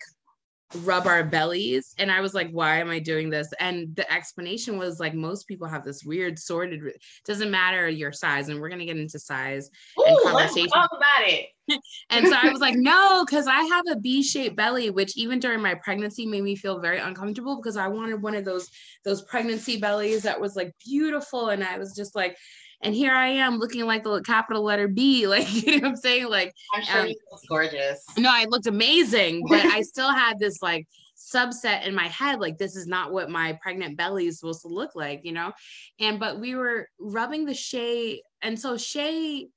rub 0.80 1.08
our 1.08 1.24
bellies. 1.24 1.94
And 1.98 2.12
i 2.12 2.22
was 2.22 2.34
like 2.34 2.50
why 2.52 2.80
am 2.80 2.90
i 2.90 3.00
doing 3.00 3.30
this? 3.30 3.54
And 3.60 3.96
the 3.96 4.12
explanation 4.12 4.78
was 4.78 5.00
like 5.00 5.14
most 5.14 5.48
people 5.48 5.68
have 5.68 5.84
this 5.86 6.04
weird 6.04 6.38
sorted 6.40 6.82
doesn't 7.26 7.52
matter 7.52 7.88
your 7.88 8.12
size 8.12 8.50
and 8.50 8.60
we're 8.60 8.70
going 8.70 8.80
to 8.80 8.86
get 8.86 8.98
into 8.98 9.20
size 9.20 9.70
Ooh, 10.00 10.04
and 10.06 10.18
conversation. 10.24 10.62
let's 10.64 10.74
talk 10.74 10.90
about 10.96 11.28
it. 11.28 11.48
And 12.10 12.28
so 12.28 12.36
i 12.36 12.50
was 12.50 12.62
like 12.62 12.76
no 12.78 13.24
because 13.26 13.48
i 13.48 13.62
have 13.62 13.86
a 13.90 13.96
b-shaped 13.96 14.56
belly 14.56 14.90
which 14.90 15.18
even 15.18 15.40
during 15.40 15.62
my 15.62 15.76
pregnancy 15.76 16.26
made 16.26 16.44
me 16.44 16.56
feel 16.56 16.80
very 16.80 17.00
uncomfortable 17.00 17.56
because 17.56 17.78
i 17.78 17.88
wanted 17.88 18.22
one 18.22 18.36
of 18.36 18.46
those 18.46 18.70
those 19.04 19.24
pregnancy 19.24 19.78
bellies 19.78 20.24
that 20.24 20.40
was 20.40 20.56
like 20.56 20.74
beautiful. 20.86 21.50
And 21.50 21.64
i 21.64 21.78
was 21.78 21.96
just 21.96 22.16
like 22.16 22.38
and 22.86 22.94
here 22.94 23.14
I 23.14 23.28
am 23.28 23.58
looking 23.58 23.86
like 23.86 24.04
the 24.04 24.22
capital 24.22 24.64
letter 24.64 24.88
B. 24.88 25.26
Like, 25.36 25.52
you 25.66 25.82
know 25.82 25.88
what 25.88 25.90
I'm 25.90 25.96
saying? 25.96 26.30
Like, 26.30 26.54
I'm 26.74 26.84
sure 26.84 27.02
um, 27.02 27.08
you 27.08 27.16
look 27.32 27.42
gorgeous. 27.50 28.06
No, 28.18 28.30
I 28.32 28.46
looked 28.46 28.68
amazing, 28.68 29.44
but 29.50 29.66
I 29.66 29.82
still 29.82 30.12
had 30.12 30.40
this 30.40 30.62
like 30.62 30.88
subset 31.18 31.86
in 31.88 31.96
my 31.96 32.08
head 32.08 32.40
like 32.40 32.58
this 32.58 32.76
is 32.76 32.86
not 32.86 33.12
what 33.12 33.32
my 33.32 33.58
pregnant 33.62 33.98
belly 33.98 34.28
is 34.28 34.40
supposed 34.40 34.62
to 34.62 34.68
look 34.68 34.92
like 34.96 35.22
you 35.24 35.32
know 35.32 35.52
and 36.00 36.20
but 36.20 36.40
we 36.40 36.54
were 36.54 36.88
rubbing 37.00 37.46
the 37.46 37.54
shea 37.54 38.22
and 38.44 38.60
so 38.60 38.78
shea 38.78 39.48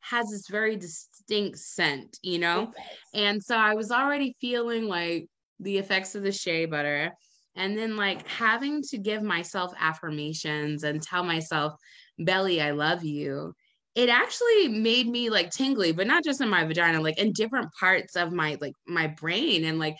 has 0.00 0.30
this 0.30 0.46
very 0.48 0.76
distinct 0.76 1.58
scent 1.58 2.18
you 2.22 2.38
know 2.38 2.70
and 3.12 3.42
so 3.42 3.56
i 3.56 3.74
was 3.74 3.90
already 3.90 4.36
feeling 4.40 4.86
like 4.86 5.26
the 5.58 5.78
effects 5.78 6.14
of 6.14 6.22
the 6.22 6.30
shea 6.30 6.64
butter 6.64 7.10
and 7.56 7.76
then 7.76 7.96
like 7.96 8.26
having 8.28 8.82
to 8.82 8.98
give 8.98 9.22
myself 9.22 9.72
affirmations 9.80 10.84
and 10.84 11.02
tell 11.02 11.24
myself 11.24 11.72
belly 12.18 12.60
i 12.60 12.70
love 12.70 13.04
you. 13.04 13.54
It 13.94 14.10
actually 14.10 14.68
made 14.68 15.08
me 15.08 15.30
like 15.30 15.50
tingly 15.50 15.92
but 15.92 16.06
not 16.06 16.24
just 16.24 16.40
in 16.40 16.48
my 16.48 16.64
vagina 16.64 17.00
like 17.00 17.18
in 17.18 17.32
different 17.32 17.68
parts 17.78 18.16
of 18.16 18.32
my 18.32 18.56
like 18.60 18.74
my 18.86 19.06
brain. 19.06 19.64
And 19.64 19.78
like 19.78 19.96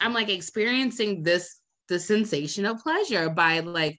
i'm 0.00 0.14
like 0.14 0.28
experiencing 0.28 1.22
this 1.22 1.60
the 1.88 1.98
sensation 1.98 2.66
of 2.66 2.78
pleasure 2.78 3.30
by 3.30 3.60
like 3.60 3.98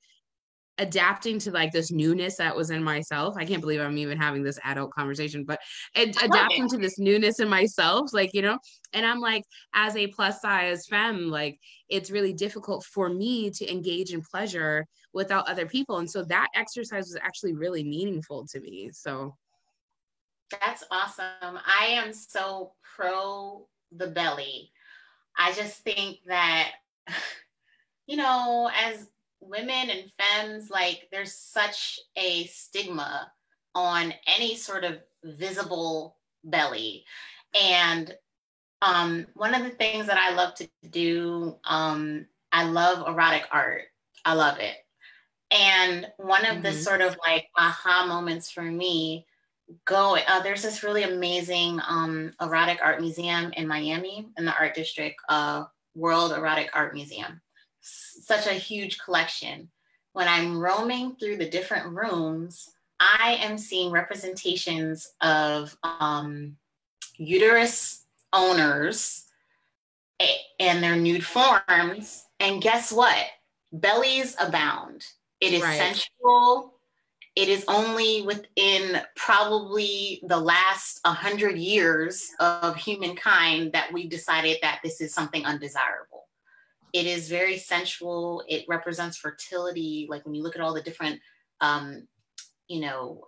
adapting 0.80 1.38
to 1.40 1.52
like 1.52 1.72
this 1.72 1.92
newness 1.92 2.38
that 2.38 2.56
was 2.56 2.72
in 2.72 2.84
myself. 2.84 3.36
I 3.38 3.46
can't 3.46 3.62
believe 3.62 3.82
I'm 3.82 3.98
even 3.98 4.18
having 4.18 4.42
this 4.42 4.58
adult 4.64 4.92
conversation, 4.92 5.44
but 5.44 5.60
ad- 5.96 6.16
adapting 6.24 6.68
to 6.70 6.78
this 6.78 6.98
newness 6.98 7.40
in 7.40 7.50
myself, 7.50 8.12
like, 8.14 8.34
you 8.34 8.42
know, 8.42 8.58
and 8.94 9.06
I'm 9.06 9.20
like, 9.20 9.44
as 9.76 9.96
a 9.96 10.08
plus 10.08 10.42
size 10.42 10.88
femme, 10.88 11.30
like, 11.30 11.60
it's 11.90 12.10
really 12.10 12.34
difficult 12.34 12.86
for 12.86 13.10
me 13.10 13.52
to 13.52 13.72
engage 13.72 14.14
in 14.14 14.22
pleasure 14.22 14.86
without 15.14 15.48
other 15.48 15.66
people. 15.66 15.98
And 15.98 16.10
so 16.10 16.24
that 16.24 16.48
exercise 16.56 17.08
was 17.08 17.18
actually 17.22 17.54
really 17.54 17.84
meaningful 17.84 18.48
to 18.48 18.60
me. 18.62 18.90
So 18.94 19.36
that's 20.50 20.84
awesome. 20.90 21.26
I 21.42 21.88
am 21.88 22.14
so 22.14 22.74
pro 22.96 23.68
the 23.92 24.08
belly. 24.08 24.72
I 25.38 25.52
just 25.54 25.84
think 25.84 26.20
that, 26.28 26.72
you 28.08 28.18
know, 28.18 28.72
as 28.74 29.08
women 29.42 29.90
and 29.90 30.12
femmes, 30.20 30.70
like 30.70 31.08
there's 31.12 31.34
such 31.34 32.00
a 32.16 32.46
stigma 32.46 33.32
on 33.76 34.14
any 34.28 34.56
sort 34.56 34.84
of 34.84 35.00
visible 35.24 36.18
belly. 36.44 37.06
And 37.60 38.14
um, 38.82 39.28
one 39.34 39.54
of 39.54 39.64
the 39.64 39.70
things 39.70 40.08
that 40.08 40.18
I 40.18 40.36
love 40.36 40.56
to 40.56 40.70
do, 40.90 41.58
um, 41.66 42.26
I 42.52 42.66
love 42.66 43.08
erotic 43.08 43.44
art. 43.52 43.84
I 44.26 44.34
love 44.34 44.60
it. 44.60 44.76
And 45.52 46.08
one 46.18 46.46
of 46.46 46.56
mm-hmm. 46.56 46.64
the 46.64 46.74
sort 46.74 47.02
of 47.02 47.18
like 47.26 47.48
aha 47.58 48.06
moments 48.08 48.52
for 48.52 48.64
me 48.64 49.26
go 49.86 50.18
uh, 50.28 50.42
there's 50.42 50.64
this 50.64 50.84
really 50.84 51.04
amazing 51.04 51.80
um, 51.88 52.34
erotic 52.42 52.80
art 52.84 53.00
museum 53.00 53.52
in 53.56 53.68
miami 53.68 54.28
in 54.38 54.46
the 54.46 54.54
art 54.54 54.74
district 54.74 55.18
uh, 55.30 55.64
world 55.96 56.32
erotic 56.32 56.70
art 56.74 56.94
museum 56.94 57.40
such 57.82 58.48
a 58.48 58.54
huge 58.54 59.00
collection. 59.00 59.70
When 60.14 60.28
I'm 60.28 60.58
roaming 60.58 61.16
through 61.16 61.38
the 61.38 61.50
different 61.50 61.96
rooms, 61.96 62.70
I 63.00 63.38
am 63.42 63.58
seeing 63.58 63.92
representations 63.92 65.14
of 65.22 65.78
um, 65.84 66.58
uterus 67.18 68.06
owners 68.34 69.26
and 70.60 70.84
their 70.84 70.98
nude 70.98 71.26
forms. 71.26 72.26
And 72.40 72.62
guess 72.62 72.92
what? 72.92 73.26
Bellies 73.72 74.36
abound. 74.40 75.06
It 75.40 75.54
is 75.54 75.62
right. 75.62 75.78
sensual. 75.78 76.74
It 77.36 77.48
is 77.48 77.64
only 77.70 78.24
within 78.24 79.02
probably 79.16 80.22
the 80.28 80.40
last 80.40 81.00
100 81.04 81.58
years 81.58 82.30
of 82.40 82.76
humankind 82.76 83.72
that 83.72 83.94
we 83.94 84.08
decided 84.08 84.58
that 84.62 84.80
this 84.84 85.00
is 85.00 85.14
something 85.14 85.46
undesirable 85.46 86.29
it 86.94 87.06
is 87.06 87.30
very 87.30 87.58
sensual. 87.58 88.44
It 88.48 88.66
represents 88.68 89.18
fertility. 89.18 90.08
Like 90.10 90.26
when 90.26 90.36
you 90.36 90.44
look 90.44 90.56
at 90.56 90.62
all 90.62 90.74
the 90.74 90.82
different, 90.82 91.20
um, 91.62 92.08
you 92.68 92.82
know, 92.82 93.28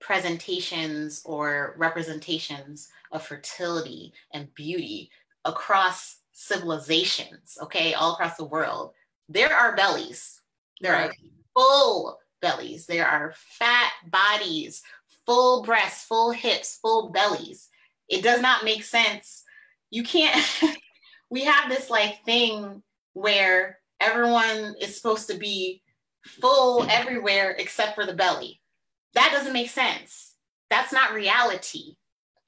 presentations 0.00 1.22
or 1.24 1.74
representations 1.78 2.88
of 3.12 3.22
fertility 3.22 4.12
and 4.32 4.52
beauty 4.54 5.10
across 5.44 6.18
civilizations, 6.32 7.58
okay, 7.62 7.94
all 7.94 8.14
across 8.14 8.36
the 8.36 8.44
world, 8.44 8.92
there 9.28 9.54
are 9.54 9.76
bellies. 9.76 10.40
There 10.80 10.92
right. 10.92 11.10
are 11.10 11.14
full 11.54 12.18
bellies. 12.40 12.86
There 12.86 13.06
are 13.06 13.34
fat 13.36 13.92
bodies, 14.08 14.82
full 15.26 15.62
breasts, 15.62 16.04
full 16.04 16.30
hips, 16.30 16.78
full 16.80 17.10
bellies. 17.10 17.68
It 18.08 18.22
does 18.22 18.40
not 18.40 18.64
make 18.64 18.82
sense. 18.82 19.44
You 19.90 20.02
can't, 20.02 20.44
we 21.30 21.44
have 21.44 21.70
this 21.70 21.88
like 21.88 22.24
thing 22.24 22.82
where 23.14 23.78
everyone 24.00 24.74
is 24.80 24.96
supposed 24.96 25.28
to 25.30 25.36
be 25.36 25.82
full 26.24 26.84
everywhere 26.90 27.52
except 27.58 27.94
for 27.94 28.04
the 28.04 28.14
belly. 28.14 28.60
That 29.14 29.30
doesn't 29.32 29.52
make 29.52 29.70
sense. 29.70 30.34
That's 30.68 30.92
not 30.92 31.14
reality. 31.14 31.96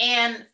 And, 0.01 0.47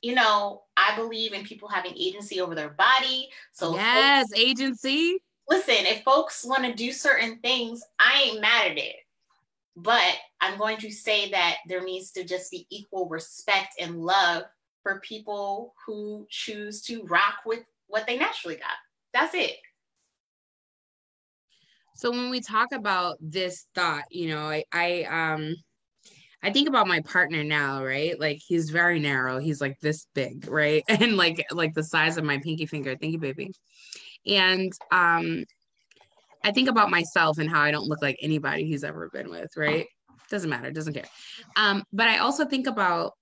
you 0.00 0.14
know, 0.14 0.62
I 0.76 0.96
believe 0.96 1.32
in 1.32 1.44
people 1.44 1.68
having 1.68 1.94
agency 1.96 2.40
over 2.40 2.54
their 2.54 2.70
body. 2.70 3.28
So, 3.52 3.74
yes, 3.74 4.28
folks, 4.28 4.40
agency. 4.40 5.18
Listen, 5.48 5.74
if 5.78 6.02
folks 6.02 6.44
want 6.44 6.64
to 6.64 6.74
do 6.74 6.92
certain 6.92 7.38
things, 7.38 7.82
I 7.98 8.22
ain't 8.22 8.40
mad 8.40 8.72
at 8.72 8.78
it. 8.78 8.96
But 9.76 10.14
I'm 10.40 10.58
going 10.58 10.78
to 10.78 10.90
say 10.90 11.30
that 11.30 11.56
there 11.68 11.84
needs 11.84 12.10
to 12.12 12.24
just 12.24 12.50
be 12.50 12.66
equal 12.70 13.08
respect 13.08 13.74
and 13.80 14.00
love 14.00 14.44
for 14.86 15.00
people 15.00 15.74
who 15.84 16.24
choose 16.30 16.80
to 16.80 17.02
rock 17.06 17.38
with 17.44 17.64
what 17.88 18.06
they 18.06 18.16
naturally 18.16 18.54
got. 18.54 18.76
That's 19.12 19.34
it. 19.34 19.56
So 21.96 22.12
when 22.12 22.30
we 22.30 22.40
talk 22.40 22.70
about 22.70 23.16
this 23.20 23.66
thought, 23.74 24.04
you 24.12 24.28
know, 24.28 24.42
I, 24.42 24.62
I 24.72 25.02
um 25.34 25.56
I 26.40 26.52
think 26.52 26.68
about 26.68 26.86
my 26.86 27.00
partner 27.00 27.42
now, 27.42 27.84
right? 27.84 28.20
Like 28.20 28.38
he's 28.46 28.70
very 28.70 29.00
narrow. 29.00 29.40
He's 29.40 29.60
like 29.60 29.76
this 29.80 30.06
big, 30.14 30.46
right? 30.46 30.84
And 30.88 31.16
like 31.16 31.44
like 31.50 31.74
the 31.74 31.82
size 31.82 32.16
of 32.16 32.22
my 32.22 32.38
pinky 32.38 32.66
finger. 32.66 32.94
Thank 32.94 33.14
you, 33.14 33.18
baby. 33.18 33.50
And 34.24 34.72
um 34.92 35.42
I 36.44 36.52
think 36.52 36.68
about 36.68 36.90
myself 36.90 37.38
and 37.38 37.50
how 37.50 37.60
I 37.60 37.72
don't 37.72 37.88
look 37.88 38.02
like 38.02 38.18
anybody 38.22 38.66
he's 38.66 38.84
ever 38.84 39.10
been 39.12 39.30
with, 39.30 39.50
right? 39.56 39.86
Doesn't 40.30 40.48
matter, 40.48 40.70
doesn't 40.70 40.94
care. 40.94 41.06
Um, 41.56 41.82
but 41.92 42.06
I 42.06 42.18
also 42.18 42.44
think 42.44 42.68
about 42.68 43.14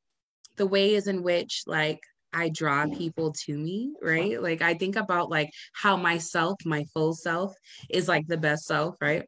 the 0.56 0.66
ways 0.66 1.06
in 1.06 1.22
which 1.22 1.62
like 1.66 2.00
I 2.32 2.48
draw 2.48 2.86
people 2.86 3.32
to 3.44 3.56
me, 3.56 3.92
right? 4.02 4.42
Like 4.42 4.60
I 4.60 4.74
think 4.74 4.96
about 4.96 5.30
like 5.30 5.50
how 5.72 5.96
myself, 5.96 6.56
my 6.64 6.84
full 6.92 7.14
self 7.14 7.54
is 7.88 8.08
like 8.08 8.26
the 8.26 8.36
best 8.36 8.66
self, 8.66 8.96
right? 9.00 9.24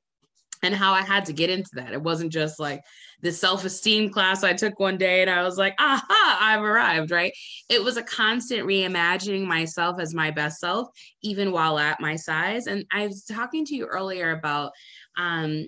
And 0.63 0.75
how 0.75 0.93
I 0.93 1.03
had 1.03 1.27
to 1.27 1.33
get 1.33 1.51
into 1.51 1.71
that. 1.75 1.93
It 1.93 2.03
wasn't 2.03 2.33
just 2.33 2.59
like 2.59 2.81
the 3.23 3.31
self-esteem 3.31 4.11
class 4.11 4.43
I 4.43 4.55
took 4.55 4.81
one 4.81 4.97
day 4.97 5.21
and 5.21 5.31
I 5.31 5.43
was 5.43 5.57
like, 5.57 5.75
aha, 5.79 6.39
I've 6.41 6.63
arrived, 6.63 7.11
right? 7.11 7.33
It 7.69 7.83
was 7.83 7.97
a 7.97 8.03
constant 8.03 8.67
reimagining 8.67 9.47
myself 9.47 10.01
as 10.01 10.15
my 10.15 10.31
best 10.31 10.59
self, 10.59 10.89
even 11.23 11.53
while 11.53 11.79
at 11.79 12.01
my 12.01 12.17
size. 12.17 12.67
And 12.67 12.85
I 12.91 13.07
was 13.07 13.25
talking 13.25 13.65
to 13.67 13.75
you 13.75 13.87
earlier 13.87 14.33
about 14.33 14.73
um 15.17 15.67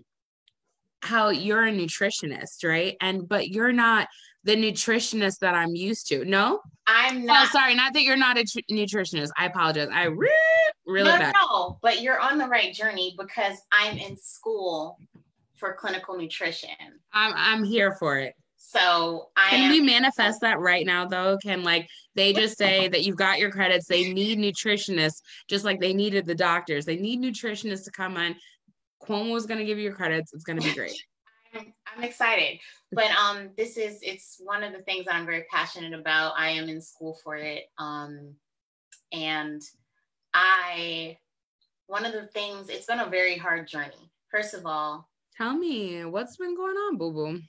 how 1.00 1.28
you're 1.28 1.64
a 1.64 1.72
nutritionist, 1.72 2.64
right? 2.64 2.96
And 3.00 3.28
but 3.28 3.48
you're 3.48 3.72
not 3.72 4.08
the 4.48 4.56
nutritionist 4.56 5.40
that 5.40 5.54
I'm 5.54 5.74
used 5.74 6.08
to. 6.08 6.24
No, 6.24 6.60
I'm 6.86 7.18
oh, 7.18 7.26
not. 7.26 7.48
Oh, 7.48 7.50
sorry, 7.52 7.74
not 7.74 7.92
that 7.92 8.02
you're 8.02 8.16
not 8.16 8.38
a 8.38 8.44
tr- 8.44 8.60
nutritionist. 8.70 9.28
I 9.36 9.44
apologize. 9.44 9.88
I 9.92 10.04
really, 10.04 10.32
really 10.86 11.10
no, 11.10 11.18
bad. 11.18 11.34
No, 11.34 11.78
but 11.82 12.00
you're 12.00 12.18
on 12.18 12.38
the 12.38 12.46
right 12.46 12.72
journey 12.72 13.14
because 13.18 13.58
I'm 13.70 13.98
in 13.98 14.16
school 14.16 14.98
for 15.54 15.74
clinical 15.74 16.16
nutrition. 16.16 16.70
I'm 17.12 17.34
I'm 17.36 17.62
here 17.62 17.92
for 17.92 18.18
it. 18.18 18.34
So 18.56 19.28
I 19.36 19.50
can 19.50 19.64
am- 19.64 19.70
we 19.70 19.80
manifest 19.82 20.40
that 20.40 20.60
right 20.60 20.86
now 20.86 21.04
though? 21.04 21.36
Can 21.42 21.62
like 21.62 21.86
they 22.14 22.32
just 22.32 22.56
say 22.56 22.88
that 22.88 23.04
you've 23.04 23.16
got 23.16 23.38
your 23.38 23.50
credits? 23.50 23.86
They 23.86 24.14
need 24.14 24.38
nutritionists 24.38 25.20
just 25.46 25.66
like 25.66 25.78
they 25.78 25.92
needed 25.92 26.24
the 26.24 26.34
doctors. 26.34 26.86
They 26.86 26.96
need 26.96 27.20
nutritionists 27.20 27.84
to 27.84 27.90
come 27.90 28.16
on. 28.16 28.34
Cuomo 29.02 29.36
is 29.36 29.44
going 29.44 29.60
to 29.60 29.66
give 29.66 29.76
you 29.76 29.84
your 29.84 29.94
credits. 29.94 30.32
It's 30.32 30.44
going 30.44 30.58
to 30.58 30.66
be 30.66 30.74
great. 30.74 30.98
I'm, 31.54 31.72
I'm 31.86 32.04
excited. 32.04 32.58
But 32.90 33.10
um, 33.12 33.50
this 33.56 33.76
is 33.76 33.98
it's 34.02 34.40
one 34.42 34.64
of 34.64 34.72
the 34.72 34.80
things 34.80 35.04
that 35.04 35.14
I'm 35.14 35.26
very 35.26 35.44
passionate 35.50 35.92
about. 35.92 36.34
I 36.36 36.50
am 36.50 36.68
in 36.68 36.80
school 36.80 37.18
for 37.22 37.36
it. 37.36 37.64
Um, 37.78 38.34
and 39.12 39.62
I 40.34 41.18
one 41.86 42.04
of 42.04 42.12
the 42.12 42.26
things 42.26 42.68
it's 42.68 42.86
been 42.86 43.00
a 43.00 43.06
very 43.06 43.36
hard 43.36 43.66
journey. 43.66 44.10
First 44.30 44.54
of 44.54 44.66
all, 44.66 45.08
tell 45.36 45.56
me 45.56 46.04
what's 46.04 46.36
been 46.36 46.56
going 46.56 46.76
on, 46.76 46.98
boo 46.98 47.12
boo. 47.12 47.40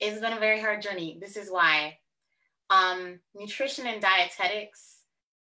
It's 0.00 0.20
been 0.20 0.34
a 0.34 0.40
very 0.40 0.60
hard 0.60 0.82
journey. 0.82 1.18
This 1.20 1.36
is 1.36 1.50
why. 1.50 1.98
Um, 2.68 3.20
nutrition 3.34 3.86
and 3.86 4.02
dietetics 4.02 4.98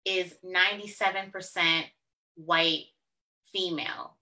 is 0.04 0.34
97% 0.44 1.84
white 2.36 2.84
female, 3.52 4.16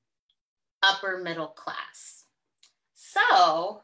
upper 0.83 1.19
middle 1.23 1.49
class. 1.49 2.25
So 2.95 3.83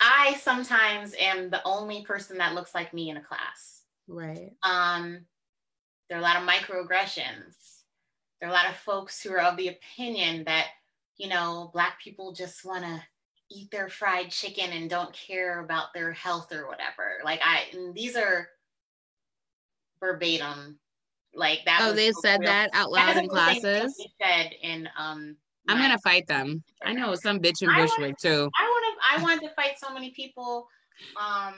I 0.00 0.34
sometimes 0.40 1.14
am 1.18 1.50
the 1.50 1.62
only 1.64 2.04
person 2.04 2.38
that 2.38 2.54
looks 2.54 2.74
like 2.74 2.94
me 2.94 3.10
in 3.10 3.16
a 3.16 3.22
class. 3.22 3.82
Right. 4.08 4.52
Um, 4.62 5.26
there 6.08 6.18
are 6.18 6.20
a 6.20 6.24
lot 6.24 6.36
of 6.36 6.48
microaggressions. 6.48 7.54
There 8.40 8.48
are 8.48 8.52
a 8.52 8.54
lot 8.54 8.68
of 8.68 8.76
folks 8.76 9.22
who 9.22 9.32
are 9.32 9.40
of 9.40 9.56
the 9.56 9.68
opinion 9.68 10.44
that, 10.44 10.68
you 11.18 11.28
know, 11.28 11.70
Black 11.72 12.00
people 12.00 12.32
just 12.32 12.64
want 12.64 12.84
to 12.84 13.02
eat 13.50 13.70
their 13.70 13.88
fried 13.88 14.30
chicken 14.30 14.70
and 14.72 14.88
don't 14.88 15.12
care 15.12 15.60
about 15.60 15.92
their 15.92 16.12
health 16.12 16.52
or 16.52 16.66
whatever. 16.66 17.20
Like, 17.22 17.40
I, 17.44 17.64
these 17.94 18.16
are 18.16 18.48
verbatim. 20.00 20.78
Like 21.32 21.60
that. 21.66 21.80
Oh, 21.82 21.92
they 21.92 22.10
said 22.10 22.40
real, 22.40 22.48
that 22.48 22.70
out 22.72 22.90
loud 22.90 23.16
in 23.16 23.28
classes. 23.28 23.94
Said 24.20 24.52
in 24.62 24.88
um 24.98 25.36
I'm 25.68 25.78
gonna 25.78 25.98
fight 25.98 26.26
them. 26.26 26.64
I 26.82 26.92
know 26.92 27.14
some 27.14 27.38
bitch 27.38 27.62
in 27.62 27.72
Bushwick 27.72 28.18
too. 28.18 28.50
I 28.58 28.64
want 28.64 28.84
to. 28.84 28.89
I 29.08 29.22
wanted 29.22 29.42
to 29.42 29.54
fight 29.54 29.78
so 29.78 29.92
many 29.92 30.10
people. 30.10 30.68
Um, 31.20 31.54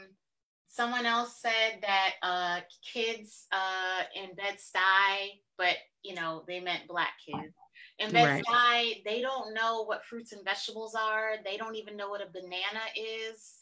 someone 0.69 1.07
else 1.07 1.41
said 1.41 1.81
that 1.83 2.13
uh, 2.23 2.61
kids 2.93 3.47
uh, 3.53 4.03
in 4.15 4.35
Bed 4.35 4.57
Stuy, 4.59 5.41
but 5.59 5.77
you 6.03 6.15
know 6.15 6.45
they 6.47 6.61
meant 6.61 6.89
black 6.89 7.13
kids. 7.25 7.55
In 7.99 8.11
Bed 8.11 8.43
Stuy, 8.43 8.53
right. 8.53 9.03
they 9.05 9.21
don't 9.21 9.55
know 9.55 9.85
what 9.85 10.05
fruits 10.05 10.33
and 10.33 10.45
vegetables 10.45 10.95
are. 10.95 11.35
They 11.45 11.57
don't 11.57 11.77
even 11.77 11.97
know 11.97 12.09
what 12.09 12.23
a 12.23 12.31
banana 12.33 12.81
is. 12.97 13.59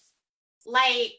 Like, 0.66 1.14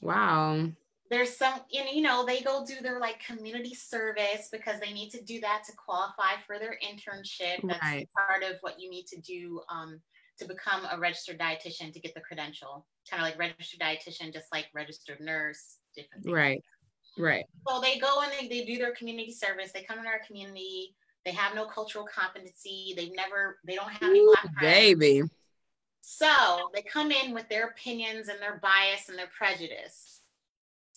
wow 0.00 0.68
there's 1.12 1.36
some 1.36 1.60
and 1.78 1.90
you 1.92 2.00
know 2.00 2.24
they 2.24 2.40
go 2.40 2.64
do 2.66 2.76
their 2.82 2.98
like 2.98 3.22
community 3.24 3.74
service 3.74 4.48
because 4.50 4.80
they 4.80 4.94
need 4.94 5.10
to 5.10 5.22
do 5.22 5.40
that 5.40 5.62
to 5.66 5.72
qualify 5.76 6.40
for 6.46 6.58
their 6.58 6.78
internship 6.82 7.60
that's 7.68 7.82
right. 7.82 8.08
part 8.16 8.42
of 8.42 8.56
what 8.62 8.80
you 8.80 8.88
need 8.88 9.06
to 9.06 9.20
do 9.20 9.60
um, 9.68 10.00
to 10.42 10.48
become 10.48 10.82
a 10.90 10.98
registered 10.98 11.38
dietitian 11.38 11.92
to 11.92 12.00
get 12.00 12.14
the 12.14 12.20
credential 12.20 12.86
kind 13.08 13.22
of 13.22 13.28
like 13.28 13.38
registered 13.38 13.80
dietitian 13.80 14.32
just 14.32 14.46
like 14.52 14.66
registered 14.74 15.20
nurse 15.20 15.78
different 15.94 16.24
things. 16.24 16.34
right 16.34 16.62
right 17.18 17.44
so 17.68 17.80
they 17.80 17.98
go 17.98 18.20
and 18.22 18.32
they, 18.32 18.48
they 18.48 18.64
do 18.64 18.78
their 18.78 18.94
community 18.94 19.32
service 19.32 19.72
they 19.72 19.82
come 19.82 19.98
in 19.98 20.06
our 20.06 20.20
community 20.26 20.94
they 21.24 21.32
have 21.32 21.54
no 21.54 21.66
cultural 21.66 22.06
competency 22.12 22.94
they've 22.96 23.14
never 23.14 23.58
they 23.66 23.74
don't 23.74 23.90
have 23.90 24.10
any 24.10 24.24
black 24.24 24.60
baby 24.60 25.22
so 26.00 26.70
they 26.74 26.82
come 26.82 27.10
in 27.12 27.32
with 27.32 27.48
their 27.48 27.68
opinions 27.68 28.28
and 28.28 28.40
their 28.40 28.58
bias 28.62 29.08
and 29.08 29.18
their 29.18 29.30
prejudice 29.36 30.12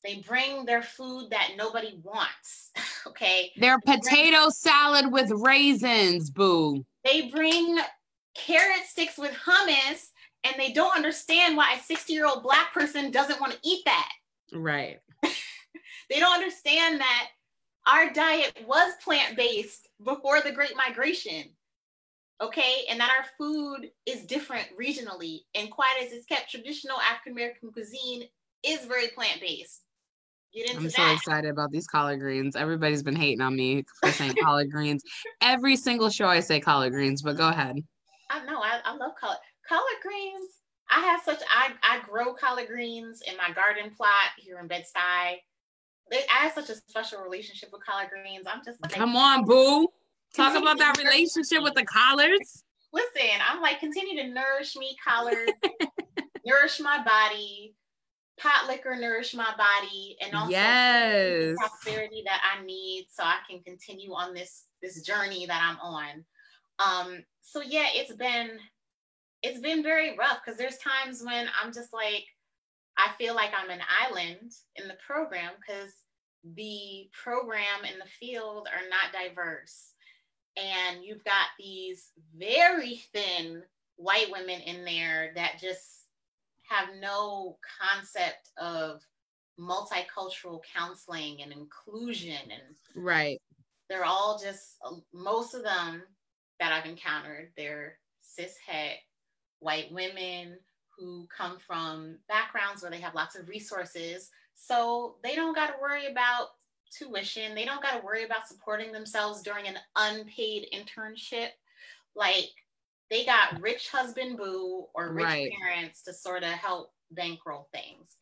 they 0.05 0.17
bring 0.27 0.65
their 0.65 0.83
food 0.83 1.29
that 1.31 1.53
nobody 1.57 1.99
wants. 2.03 2.71
okay. 3.07 3.51
Their 3.57 3.79
potato 3.79 4.49
salad 4.49 5.11
with 5.11 5.31
raisins, 5.31 6.29
boo. 6.29 6.85
They 7.03 7.23
bring 7.29 7.79
carrot 8.35 8.85
sticks 8.85 9.17
with 9.17 9.31
hummus 9.31 10.09
and 10.43 10.55
they 10.57 10.71
don't 10.71 10.95
understand 10.95 11.57
why 11.57 11.73
a 11.73 11.79
60 11.79 12.13
year 12.13 12.27
old 12.27 12.43
black 12.43 12.73
person 12.73 13.11
doesn't 13.11 13.41
want 13.41 13.53
to 13.53 13.59
eat 13.63 13.81
that. 13.85 14.11
Right. 14.53 14.99
they 15.23 16.19
don't 16.19 16.35
understand 16.35 16.99
that 16.99 17.29
our 17.87 18.11
diet 18.11 18.57
was 18.67 18.93
plant 19.03 19.35
based 19.35 19.87
before 20.03 20.41
the 20.41 20.51
Great 20.51 20.75
Migration. 20.75 21.45
Okay. 22.41 22.85
And 22.89 22.99
that 22.99 23.11
our 23.17 23.25
food 23.37 23.89
is 24.05 24.23
different 24.23 24.67
regionally. 24.79 25.39
And 25.55 25.71
quite 25.71 25.95
as 26.03 26.11
it's 26.11 26.25
kept, 26.25 26.51
traditional 26.51 26.97
African 26.99 27.31
American 27.31 27.71
cuisine 27.71 28.23
is 28.63 28.85
very 28.85 29.07
plant 29.09 29.41
based. 29.41 29.81
Get 30.53 30.69
into 30.69 30.73
that. 30.73 30.79
I'm 30.79 30.83
that. 30.85 30.93
so 30.93 31.13
excited 31.13 31.49
about 31.49 31.71
these 31.71 31.87
collard 31.87 32.19
greens. 32.19 32.55
Everybody's 32.55 33.03
been 33.03 33.15
hating 33.15 33.41
on 33.41 33.55
me 33.55 33.83
for 34.01 34.11
saying 34.11 34.35
collard 34.41 34.71
greens. 34.71 35.03
Every 35.41 35.75
single 35.75 36.09
show 36.09 36.27
I 36.27 36.39
say 36.39 36.59
collard 36.59 36.93
greens, 36.93 37.21
but 37.21 37.35
go 37.35 37.49
ahead. 37.49 37.77
I 38.29 38.43
know 38.45 38.59
I, 38.59 38.79
I 38.83 38.95
love 38.95 39.13
collard 39.19 39.39
collard 39.67 40.01
greens. 40.01 40.61
I 40.89 40.99
have 41.01 41.21
such 41.23 41.41
I 41.49 41.73
I 41.83 41.99
grow 42.07 42.33
collard 42.33 42.67
greens 42.67 43.21
in 43.27 43.35
my 43.37 43.51
garden 43.53 43.91
plot 43.95 44.31
here 44.37 44.59
in 44.59 44.67
Bed 44.67 44.83
Stuy. 44.83 45.37
I 46.11 46.43
have 46.43 46.53
such 46.53 46.69
a 46.69 46.75
special 46.75 47.21
relationship 47.21 47.69
with 47.71 47.83
collard 47.83 48.09
greens. 48.09 48.45
I'm 48.47 48.61
just 48.63 48.81
like, 48.81 48.91
come 48.91 49.15
on, 49.15 49.43
boo. 49.43 49.87
Talk 50.35 50.55
about 50.55 50.77
that 50.77 50.97
relationship 50.97 51.63
with 51.63 51.73
the 51.73 51.85
collards. 51.85 52.63
Listen, 52.93 53.39
I'm 53.49 53.61
like, 53.61 53.79
continue 53.79 54.21
to 54.21 54.29
nourish 54.29 54.75
me, 54.75 54.95
collards. 55.03 55.51
nourish 56.45 56.79
nourish 56.79 56.79
my 56.79 57.03
body, 57.03 57.75
pot 58.37 58.67
liquor 58.67 58.95
nourish 58.95 59.33
my 59.33 59.51
body, 59.57 60.17
and 60.21 60.35
also 60.35 60.51
yes. 60.51 61.55
prosperity 61.57 62.23
that 62.25 62.41
I 62.43 62.63
need 62.63 63.07
so 63.11 63.23
I 63.23 63.37
can 63.49 63.61
continue 63.61 64.13
on 64.13 64.33
this 64.33 64.65
this 64.81 65.01
journey 65.01 65.45
that 65.47 65.61
I'm 65.61 65.79
on. 65.79 66.23
Um, 66.79 67.23
so 67.41 67.61
yeah, 67.61 67.87
it's 67.93 68.13
been 68.13 68.59
it's 69.43 69.59
been 69.59 69.83
very 69.83 70.17
rough 70.17 70.39
because 70.43 70.57
there's 70.57 70.77
times 70.77 71.21
when 71.23 71.47
I'm 71.61 71.71
just 71.71 71.93
like, 71.93 72.25
I 72.97 73.11
feel 73.17 73.35
like 73.35 73.51
I'm 73.55 73.69
an 73.69 73.81
island 74.03 74.51
in 74.75 74.87
the 74.87 74.97
program 75.05 75.51
because 75.59 75.91
the 76.55 77.09
program 77.11 77.83
and 77.85 78.01
the 78.01 78.09
field 78.19 78.67
are 78.73 78.89
not 78.89 79.13
diverse. 79.13 79.91
And 80.57 81.03
you've 81.03 81.23
got 81.23 81.47
these 81.59 82.11
very 82.37 83.01
thin 83.13 83.61
white 83.97 84.31
women 84.31 84.61
in 84.61 84.85
there 84.85 85.31
that 85.35 85.59
just 85.61 86.05
have 86.69 86.89
no 86.99 87.57
concept 87.79 88.49
of 88.57 89.01
multicultural 89.59 90.59
counseling 90.75 91.41
and 91.41 91.53
inclusion 91.53 92.37
and 92.41 93.03
right 93.03 93.41
they're 93.89 94.03
all 94.03 94.37
just 94.37 94.77
most 95.13 95.53
of 95.53 95.63
them 95.63 96.03
that 96.59 96.71
i've 96.71 96.89
encountered 96.89 97.51
they're 97.57 97.97
cis 98.21 98.55
het 98.65 98.97
white 99.59 99.91
women 99.91 100.57
who 100.97 101.27
come 101.35 101.57
from 101.65 102.17
backgrounds 102.27 102.81
where 102.81 102.91
they 102.91 102.99
have 102.99 103.15
lots 103.15 103.35
of 103.35 103.47
resources. 103.47 104.29
So 104.55 105.15
they 105.23 105.35
don't 105.35 105.55
got 105.55 105.67
to 105.67 105.81
worry 105.81 106.07
about 106.07 106.49
tuition. 106.97 107.55
They 107.55 107.65
don't 107.65 107.81
got 107.81 107.99
to 107.99 108.05
worry 108.05 108.23
about 108.23 108.47
supporting 108.47 108.91
themselves 108.91 109.41
during 109.41 109.67
an 109.67 109.77
unpaid 109.95 110.67
internship. 110.73 111.49
Like 112.15 112.49
they 113.09 113.25
got 113.25 113.61
rich 113.61 113.89
husband 113.89 114.37
boo 114.37 114.85
or 114.93 115.13
rich 115.13 115.25
right. 115.25 115.51
parents 115.61 116.01
to 116.03 116.13
sort 116.13 116.43
of 116.43 116.49
help 116.49 116.93
bankroll 117.11 117.67
things. 117.73 118.15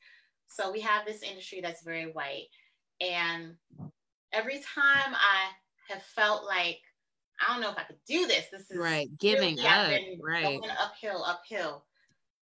So 0.48 0.72
we 0.72 0.82
have 0.82 1.06
this 1.06 1.22
industry 1.22 1.62
that's 1.62 1.84
very 1.84 2.12
white. 2.12 2.48
And 3.02 3.56
every 4.32 4.60
time 4.60 5.14
I 5.14 5.50
have 5.90 6.04
felt 6.04 6.46
like, 6.46 6.80
I 7.46 7.54
don't 7.54 7.62
know 7.62 7.72
if 7.72 7.78
I 7.78 7.84
could 7.84 8.00
do 8.08 8.26
this. 8.28 8.46
This 8.52 8.72
is 8.72 8.78
right, 8.78 9.10
giving 9.18 9.58
really, 9.58 9.68
up, 9.68 9.92
right, 10.22 10.60
going 10.60 10.72
uphill, 10.80 11.24
uphill 11.24 11.84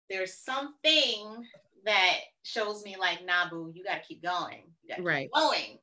there's 0.10 0.34
something 0.34 1.46
that 1.86 2.18
shows 2.44 2.84
me 2.84 2.96
like, 3.00 3.26
nah, 3.26 3.50
boo, 3.50 3.72
you 3.74 3.84
got 3.84 4.02
to 4.02 4.08
keep 4.08 4.24
going. 4.24 4.64
You 4.84 5.04
right. 5.04 5.30
Keep 5.34 5.34
going. 5.34 5.80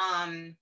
Um, 0.00 0.56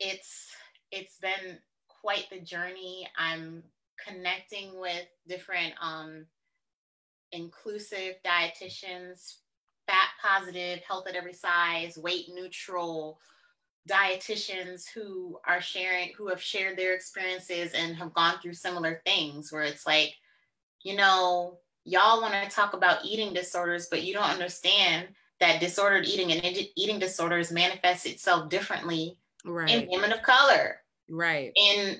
it's 0.00 0.48
it's 0.90 1.18
been 1.18 1.58
quite 1.88 2.26
the 2.30 2.40
journey. 2.40 3.08
I'm 3.16 3.62
connecting 4.04 4.78
with 4.78 5.06
different 5.26 5.74
um, 5.80 6.26
inclusive 7.32 8.14
dietitians, 8.24 9.36
fat 9.86 10.08
positive, 10.22 10.80
health 10.86 11.08
at 11.08 11.16
every 11.16 11.34
size, 11.34 11.98
weight 11.98 12.26
neutral 12.32 13.18
dietitians 13.88 14.84
who 14.94 15.38
are 15.46 15.60
sharing, 15.60 16.12
who 16.16 16.28
have 16.28 16.40
shared 16.40 16.76
their 16.76 16.94
experiences 16.94 17.72
and 17.72 17.96
have 17.96 18.14
gone 18.14 18.38
through 18.40 18.54
similar 18.54 19.00
things 19.06 19.50
where 19.50 19.62
it's 19.62 19.86
like, 19.86 20.14
you 20.82 20.94
know, 20.96 21.58
y'all 21.84 22.20
want 22.20 22.34
to 22.34 22.50
talk 22.50 22.74
about 22.74 23.04
eating 23.04 23.32
disorders, 23.32 23.88
but 23.90 24.02
you 24.02 24.14
don't 24.14 24.30
understand 24.30 25.08
that 25.40 25.60
disordered 25.60 26.06
eating 26.06 26.32
and 26.32 26.58
eating 26.76 26.98
disorders 26.98 27.50
manifests 27.50 28.06
itself 28.06 28.48
differently 28.48 29.16
right. 29.44 29.70
in 29.70 29.88
women 29.88 30.12
of 30.12 30.22
color, 30.22 30.76
right? 31.08 31.52
In 31.56 31.96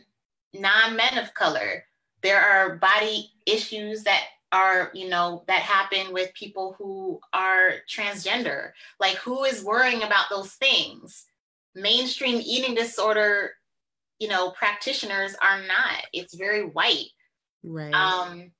non-men 0.54 1.18
of 1.18 1.32
color, 1.34 1.84
there 2.22 2.40
are 2.40 2.76
body 2.76 3.30
issues 3.46 4.02
that 4.04 4.24
are 4.50 4.90
you 4.94 5.08
know 5.08 5.44
that 5.46 5.60
happen 5.60 6.12
with 6.12 6.32
people 6.34 6.74
who 6.78 7.20
are 7.32 7.74
transgender. 7.88 8.70
Like 8.98 9.16
who 9.16 9.44
is 9.44 9.64
worrying 9.64 10.02
about 10.02 10.26
those 10.30 10.52
things? 10.52 11.26
Mainstream 11.80 12.40
eating 12.44 12.74
disorder, 12.74 13.52
you 14.18 14.28
know, 14.28 14.50
practitioners 14.50 15.34
are 15.42 15.60
not. 15.66 16.04
It's 16.12 16.34
very 16.34 16.62
white. 16.62 17.06
Right. 17.62 17.94
Um, 17.94 18.52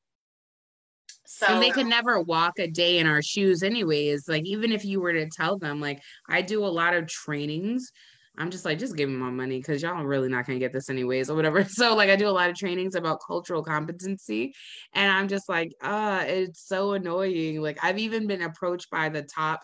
so 1.30 1.46
and 1.46 1.62
they 1.62 1.70
could 1.70 1.86
never 1.86 2.20
walk 2.20 2.58
a 2.58 2.66
day 2.66 2.98
in 2.98 3.06
our 3.06 3.20
shoes 3.20 3.62
anyways. 3.62 4.28
Like 4.28 4.46
even 4.46 4.72
if 4.72 4.84
you 4.84 5.00
were 5.00 5.12
to 5.12 5.28
tell 5.28 5.58
them, 5.58 5.80
like 5.80 6.00
I 6.26 6.40
do 6.42 6.64
a 6.64 6.66
lot 6.66 6.94
of 6.94 7.06
trainings. 7.06 7.92
I'm 8.38 8.50
just 8.50 8.64
like, 8.64 8.78
just 8.78 8.96
give 8.96 9.10
me 9.10 9.16
my 9.16 9.30
money 9.30 9.58
because 9.58 9.82
y'all 9.82 10.00
are 10.00 10.06
really 10.06 10.28
not 10.28 10.46
gonna 10.46 10.58
get 10.58 10.72
this 10.72 10.88
anyways 10.88 11.28
or 11.28 11.34
whatever. 11.34 11.64
So 11.68 11.94
like 11.94 12.08
I 12.08 12.16
do 12.16 12.28
a 12.28 12.30
lot 12.30 12.48
of 12.48 12.56
trainings 12.56 12.94
about 12.94 13.20
cultural 13.26 13.62
competency. 13.62 14.54
And 14.94 15.12
I'm 15.12 15.28
just 15.28 15.48
like, 15.48 15.72
uh, 15.82 16.24
it's 16.26 16.66
so 16.66 16.92
annoying. 16.94 17.60
Like 17.60 17.78
I've 17.82 17.98
even 17.98 18.26
been 18.26 18.42
approached 18.42 18.90
by 18.90 19.10
the 19.10 19.22
top, 19.22 19.60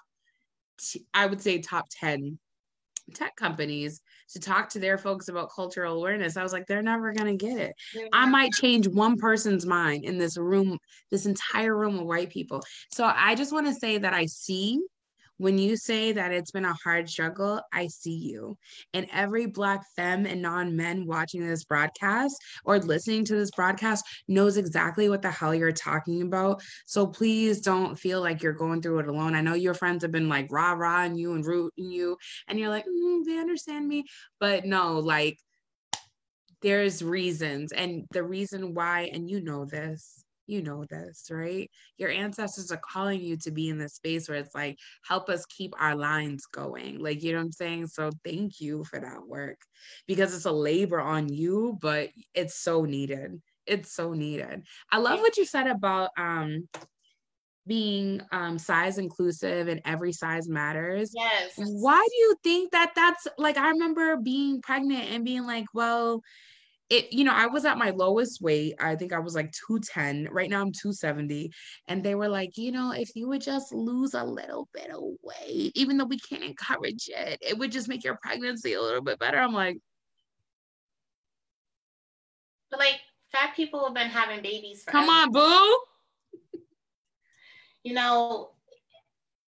I 1.14 1.26
would 1.26 1.40
say 1.40 1.62
top 1.62 1.86
10 1.90 2.38
tech 3.12 3.36
companies 3.36 4.00
to 4.30 4.40
talk 4.40 4.70
to 4.70 4.78
their 4.78 4.96
folks 4.96 5.28
about 5.28 5.50
cultural 5.54 5.96
awareness. 5.96 6.36
I 6.36 6.42
was 6.42 6.52
like, 6.52 6.66
they're 6.66 6.82
never 6.82 7.12
going 7.12 7.36
to 7.36 7.46
get 7.46 7.58
it. 7.58 7.74
I 8.12 8.26
might 8.26 8.52
change 8.52 8.88
one 8.88 9.16
person's 9.18 9.66
mind 9.66 10.04
in 10.04 10.18
this 10.18 10.38
room, 10.38 10.78
this 11.10 11.26
entire 11.26 11.76
room 11.76 11.98
of 11.98 12.06
white 12.06 12.30
people. 12.30 12.62
So 12.90 13.04
I 13.04 13.34
just 13.34 13.52
want 13.52 13.66
to 13.66 13.74
say 13.74 13.98
that 13.98 14.14
I 14.14 14.26
see 14.26 14.80
when 15.38 15.58
you 15.58 15.76
say 15.76 16.12
that 16.12 16.32
it's 16.32 16.50
been 16.50 16.64
a 16.64 16.76
hard 16.84 17.08
struggle, 17.08 17.60
I 17.72 17.88
see 17.88 18.14
you. 18.14 18.56
And 18.92 19.06
every 19.12 19.46
Black 19.46 19.84
femme 19.96 20.26
and 20.26 20.42
non 20.42 20.76
men 20.76 21.06
watching 21.06 21.46
this 21.46 21.64
broadcast 21.64 22.36
or 22.64 22.78
listening 22.78 23.24
to 23.26 23.36
this 23.36 23.50
broadcast 23.50 24.04
knows 24.28 24.56
exactly 24.56 25.08
what 25.08 25.22
the 25.22 25.30
hell 25.30 25.54
you're 25.54 25.72
talking 25.72 26.22
about. 26.22 26.62
So 26.86 27.06
please 27.06 27.60
don't 27.60 27.98
feel 27.98 28.20
like 28.20 28.42
you're 28.42 28.52
going 28.52 28.82
through 28.82 29.00
it 29.00 29.08
alone. 29.08 29.34
I 29.34 29.40
know 29.40 29.54
your 29.54 29.74
friends 29.74 30.02
have 30.02 30.12
been 30.12 30.28
like 30.28 30.50
rah 30.50 30.72
rah 30.72 31.04
and 31.04 31.18
you 31.18 31.34
and 31.34 31.44
rooting 31.44 31.90
you, 31.90 32.16
and 32.48 32.58
you're 32.58 32.68
like, 32.68 32.86
mm, 32.86 33.24
they 33.24 33.38
understand 33.38 33.88
me. 33.88 34.04
But 34.38 34.64
no, 34.64 34.98
like, 34.98 35.38
there's 36.62 37.02
reasons. 37.02 37.72
And 37.72 38.06
the 38.10 38.22
reason 38.22 38.74
why, 38.74 39.10
and 39.12 39.28
you 39.28 39.42
know 39.42 39.66
this, 39.66 40.23
you 40.46 40.62
know 40.62 40.84
this, 40.84 41.28
right? 41.30 41.70
Your 41.96 42.10
ancestors 42.10 42.70
are 42.70 42.80
calling 42.82 43.20
you 43.20 43.36
to 43.38 43.50
be 43.50 43.68
in 43.68 43.78
this 43.78 43.94
space 43.94 44.28
where 44.28 44.38
it's 44.38 44.54
like, 44.54 44.78
help 45.06 45.28
us 45.28 45.46
keep 45.46 45.74
our 45.78 45.94
lines 45.94 46.46
going. 46.46 46.98
Like, 46.98 47.22
you 47.22 47.32
know 47.32 47.38
what 47.38 47.44
I'm 47.44 47.52
saying? 47.52 47.86
So 47.88 48.10
thank 48.24 48.60
you 48.60 48.84
for 48.84 49.00
that 49.00 49.26
work 49.26 49.58
because 50.06 50.34
it's 50.34 50.44
a 50.44 50.52
labor 50.52 51.00
on 51.00 51.32
you, 51.32 51.78
but 51.80 52.10
it's 52.34 52.54
so 52.56 52.84
needed. 52.84 53.40
It's 53.66 53.94
so 53.94 54.12
needed. 54.12 54.62
I 54.90 54.98
love 54.98 55.20
what 55.20 55.36
you 55.38 55.44
said 55.46 55.66
about 55.66 56.10
um 56.18 56.68
being 57.66 58.20
um 58.30 58.58
size 58.58 58.98
inclusive 58.98 59.68
and 59.68 59.80
every 59.84 60.12
size 60.12 60.48
matters. 60.48 61.14
Yes. 61.14 61.54
Why 61.56 62.06
do 62.10 62.16
you 62.16 62.36
think 62.42 62.72
that 62.72 62.92
that's 62.94 63.26
like 63.38 63.56
I 63.56 63.70
remember 63.70 64.16
being 64.16 64.60
pregnant 64.60 65.10
and 65.10 65.24
being 65.24 65.46
like, 65.46 65.66
well, 65.72 66.20
it 66.90 67.12
you 67.12 67.24
know 67.24 67.32
i 67.32 67.46
was 67.46 67.64
at 67.64 67.78
my 67.78 67.90
lowest 67.90 68.42
weight 68.42 68.74
i 68.78 68.94
think 68.94 69.12
i 69.12 69.18
was 69.18 69.34
like 69.34 69.52
210 69.66 70.28
right 70.32 70.50
now 70.50 70.60
i'm 70.60 70.72
270 70.72 71.50
and 71.88 72.04
they 72.04 72.14
were 72.14 72.28
like 72.28 72.56
you 72.56 72.72
know 72.72 72.92
if 72.92 73.10
you 73.14 73.28
would 73.28 73.40
just 73.40 73.72
lose 73.72 74.14
a 74.14 74.24
little 74.24 74.68
bit 74.74 74.90
of 74.90 75.02
weight 75.22 75.72
even 75.74 75.96
though 75.96 76.04
we 76.04 76.18
can't 76.18 76.44
encourage 76.44 77.08
it 77.08 77.38
it 77.40 77.58
would 77.58 77.72
just 77.72 77.88
make 77.88 78.04
your 78.04 78.18
pregnancy 78.22 78.74
a 78.74 78.82
little 78.82 79.02
bit 79.02 79.18
better 79.18 79.38
i'm 79.38 79.54
like 79.54 79.78
but 82.70 82.78
like 82.78 83.00
fat 83.32 83.54
people 83.56 83.84
have 83.84 83.94
been 83.94 84.08
having 84.08 84.42
babies 84.42 84.82
forever. 84.84 84.98
come 84.98 85.08
on 85.08 85.32
boo 85.32 85.78
you 87.82 87.94
know 87.94 88.50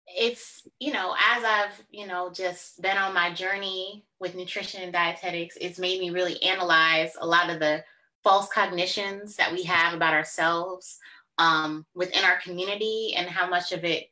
it's 0.07 0.66
you 0.78 0.92
know 0.92 1.14
as 1.34 1.42
i've 1.44 1.84
you 1.90 2.07
know 2.07 2.30
just 2.32 2.80
been 2.80 2.96
on 2.96 3.12
my 3.12 3.32
journey 3.32 4.04
with 4.20 4.34
nutrition 4.34 4.82
and 4.82 4.92
dietetics 4.92 5.57
it's 5.61 5.78
made 5.78 6.00
me 6.00 6.11
really 6.11 6.40
analyze 6.42 7.12
a 7.20 7.26
lot 7.26 7.50
of 7.50 7.59
the 7.59 7.82
false 8.22 8.48
cognitions 8.48 9.36
that 9.36 9.52
we 9.52 9.62
have 9.62 9.94
about 9.94 10.14
ourselves 10.14 10.98
um, 11.38 11.86
within 11.94 12.24
our 12.24 12.38
community 12.40 13.14
and 13.16 13.28
how 13.28 13.48
much 13.48 13.72
of 13.72 13.84
it 13.84 14.11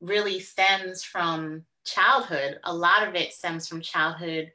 really 0.00 0.38
stems 0.38 1.02
from 1.02 1.64
childhood. 1.84 2.60
A 2.64 2.74
lot 2.74 3.06
of 3.06 3.14
it 3.14 3.32
stems 3.32 3.66
from 3.66 3.80
childhood 3.80 4.52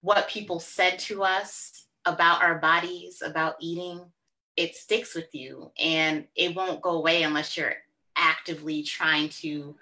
what 0.00 0.28
people 0.28 0.58
said 0.58 0.98
to 0.98 1.22
us 1.22 1.86
about 2.04 2.42
our 2.42 2.58
bodies 2.58 3.22
about 3.24 3.54
eating. 3.60 4.00
It 4.56 4.74
sticks 4.74 5.14
with 5.14 5.32
you 5.32 5.70
and 5.80 6.26
it 6.34 6.56
won't 6.56 6.82
go 6.82 6.90
away 6.90 7.22
unless 7.22 7.56
you're 7.56 7.74
actively 8.22 8.82
trying 8.82 9.28
to 9.28 9.74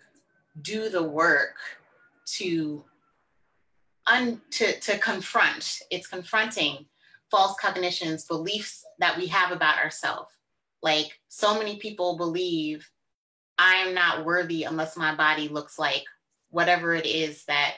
do 0.63 0.89
the 0.89 1.03
work 1.03 1.57
to 2.25 2.83
un, 4.07 4.41
to, 4.51 4.81
to 4.81 4.99
confront 4.99 5.81
it's 5.91 6.07
confronting 6.07 6.87
false 7.31 7.55
cognitions 7.61 8.25
beliefs 8.25 8.85
that 8.99 9.17
we 9.17 9.27
have 9.27 9.53
about 9.53 9.79
ourselves 9.79 10.31
like 10.83 11.21
so 11.29 11.57
many 11.57 11.77
people 11.77 12.17
believe 12.17 12.89
i 13.59 13.75
am 13.75 13.95
not 13.95 14.25
worthy 14.25 14.65
unless 14.65 14.97
my 14.97 15.15
body 15.15 15.49
looks 15.49 15.79
like 15.79 16.05
whatever 16.49 16.95
it 16.95 17.07
is 17.07 17.45
that 17.45 17.75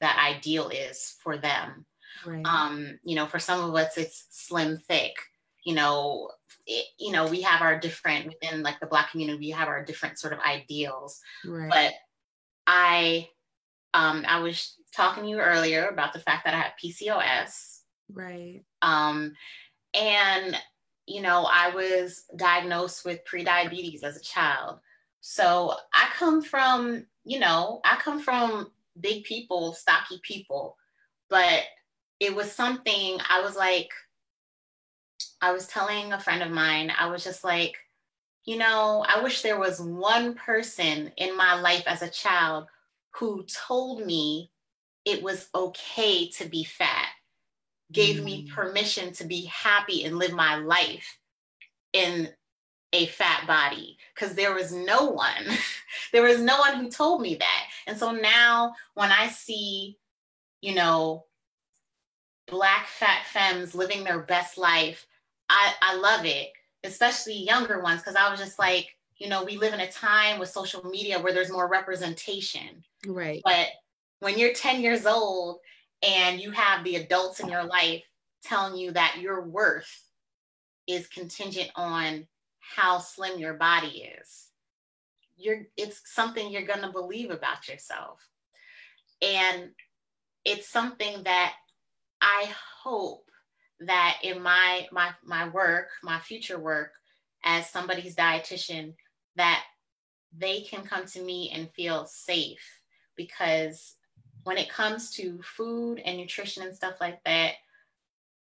that 0.00 0.34
ideal 0.36 0.68
is 0.68 1.16
for 1.22 1.36
them 1.36 1.84
right. 2.24 2.44
um 2.46 2.98
you 3.04 3.14
know 3.14 3.26
for 3.26 3.38
some 3.38 3.62
of 3.62 3.74
us 3.74 3.96
it's 3.96 4.26
slim 4.30 4.78
thick 4.78 5.14
you 5.64 5.74
know 5.74 6.30
it, 6.66 6.86
you 6.98 7.12
know, 7.12 7.26
we 7.26 7.42
have 7.42 7.62
our 7.62 7.78
different 7.78 8.26
within 8.26 8.62
like 8.62 8.80
the 8.80 8.86
black 8.86 9.10
community, 9.10 9.38
we 9.38 9.50
have 9.50 9.68
our 9.68 9.84
different 9.84 10.18
sort 10.18 10.32
of 10.32 10.40
ideals. 10.40 11.20
Right. 11.44 11.70
But 11.70 11.92
I 12.66 13.28
um 13.94 14.24
I 14.26 14.40
was 14.40 14.74
talking 14.94 15.24
to 15.24 15.28
you 15.28 15.38
earlier 15.38 15.86
about 15.88 16.12
the 16.12 16.20
fact 16.20 16.44
that 16.44 16.54
I 16.54 16.58
have 16.58 16.72
PCOS. 16.82 17.80
Right. 18.12 18.62
Um 18.82 19.32
and 19.94 20.56
you 21.06 21.22
know, 21.22 21.48
I 21.50 21.70
was 21.70 22.24
diagnosed 22.34 23.04
with 23.04 23.24
prediabetes 23.30 24.02
as 24.02 24.16
a 24.16 24.22
child. 24.22 24.80
So 25.20 25.74
I 25.94 26.08
come 26.14 26.42
from, 26.42 27.06
you 27.24 27.38
know, 27.38 27.80
I 27.84 27.96
come 27.96 28.20
from 28.20 28.70
big 29.00 29.24
people, 29.24 29.72
stocky 29.72 30.20
people, 30.22 30.76
but 31.30 31.62
it 32.18 32.34
was 32.34 32.50
something 32.50 33.18
I 33.28 33.40
was 33.40 33.56
like, 33.56 33.90
I 35.40 35.52
was 35.52 35.66
telling 35.66 36.12
a 36.12 36.20
friend 36.20 36.42
of 36.42 36.50
mine, 36.50 36.92
I 36.98 37.08
was 37.08 37.22
just 37.22 37.44
like, 37.44 37.76
you 38.44 38.56
know, 38.56 39.04
I 39.06 39.22
wish 39.22 39.42
there 39.42 39.58
was 39.58 39.80
one 39.80 40.34
person 40.34 41.12
in 41.16 41.36
my 41.36 41.60
life 41.60 41.84
as 41.86 42.02
a 42.02 42.10
child 42.10 42.66
who 43.10 43.44
told 43.44 44.04
me 44.04 44.50
it 45.04 45.22
was 45.22 45.48
okay 45.54 46.28
to 46.30 46.48
be 46.48 46.64
fat, 46.64 47.08
gave 47.92 48.16
mm. 48.16 48.24
me 48.24 48.50
permission 48.54 49.12
to 49.14 49.24
be 49.24 49.44
happy 49.46 50.04
and 50.04 50.18
live 50.18 50.32
my 50.32 50.56
life 50.56 51.18
in 51.92 52.28
a 52.92 53.06
fat 53.06 53.46
body 53.46 53.96
because 54.14 54.34
there 54.34 54.54
was 54.54 54.72
no 54.72 55.06
one 55.06 55.44
there 56.12 56.22
was 56.22 56.40
no 56.40 56.58
one 56.58 56.76
who 56.76 56.88
told 56.88 57.20
me 57.20 57.34
that 57.34 57.64
and 57.86 57.98
so 57.98 58.12
now 58.12 58.72
when 58.94 59.10
i 59.10 59.26
see 59.26 59.98
you 60.60 60.74
know 60.74 61.24
black 62.46 62.86
fat 62.86 63.24
femmes 63.26 63.74
living 63.74 64.04
their 64.04 64.20
best 64.20 64.56
life 64.56 65.06
i 65.48 65.72
i 65.82 65.96
love 65.96 66.24
it 66.24 66.48
especially 66.84 67.34
younger 67.34 67.82
ones 67.82 68.00
because 68.00 68.16
i 68.16 68.30
was 68.30 68.38
just 68.40 68.58
like 68.58 68.88
you 69.18 69.28
know 69.28 69.44
we 69.44 69.56
live 69.56 69.74
in 69.74 69.80
a 69.80 69.90
time 69.90 70.38
with 70.38 70.48
social 70.48 70.82
media 70.84 71.18
where 71.18 71.32
there's 71.32 71.50
more 71.50 71.68
representation. 71.68 72.84
Right. 73.06 73.40
But 73.44 73.68
when 74.20 74.38
you're 74.38 74.52
10 74.52 74.82
years 74.82 75.06
old 75.06 75.58
and 76.06 76.40
you 76.40 76.50
have 76.50 76.84
the 76.84 76.96
adults 76.96 77.40
in 77.40 77.48
your 77.48 77.64
life 77.64 78.02
telling 78.42 78.76
you 78.76 78.92
that 78.92 79.18
your 79.20 79.42
worth 79.42 80.04
is 80.86 81.06
contingent 81.06 81.70
on 81.76 82.26
how 82.60 82.98
slim 82.98 83.38
your 83.38 83.54
body 83.54 84.06
is 84.20 84.48
you're 85.36 85.62
it's 85.76 86.02
something 86.04 86.50
you're 86.50 86.66
going 86.66 86.80
to 86.80 86.92
believe 86.92 87.30
about 87.30 87.68
yourself. 87.68 88.20
And 89.22 89.70
it's 90.44 90.70
something 90.70 91.22
that 91.24 91.54
i 92.22 92.48
hope 92.82 93.28
that 93.80 94.18
in 94.22 94.42
my 94.42 94.86
my 94.90 95.10
my 95.24 95.48
work 95.48 95.88
my 96.02 96.18
future 96.20 96.58
work 96.58 96.92
as 97.44 97.68
somebody's 97.68 98.16
dietitian 98.16 98.94
that 99.36 99.62
they 100.36 100.62
can 100.62 100.82
come 100.82 101.04
to 101.04 101.22
me 101.22 101.50
and 101.54 101.70
feel 101.72 102.06
safe 102.06 102.80
because 103.16 103.96
when 104.44 104.56
it 104.56 104.70
comes 104.70 105.10
to 105.10 105.40
food 105.42 106.00
and 106.04 106.16
nutrition 106.16 106.62
and 106.62 106.74
stuff 106.74 106.94
like 107.00 107.22
that 107.24 107.54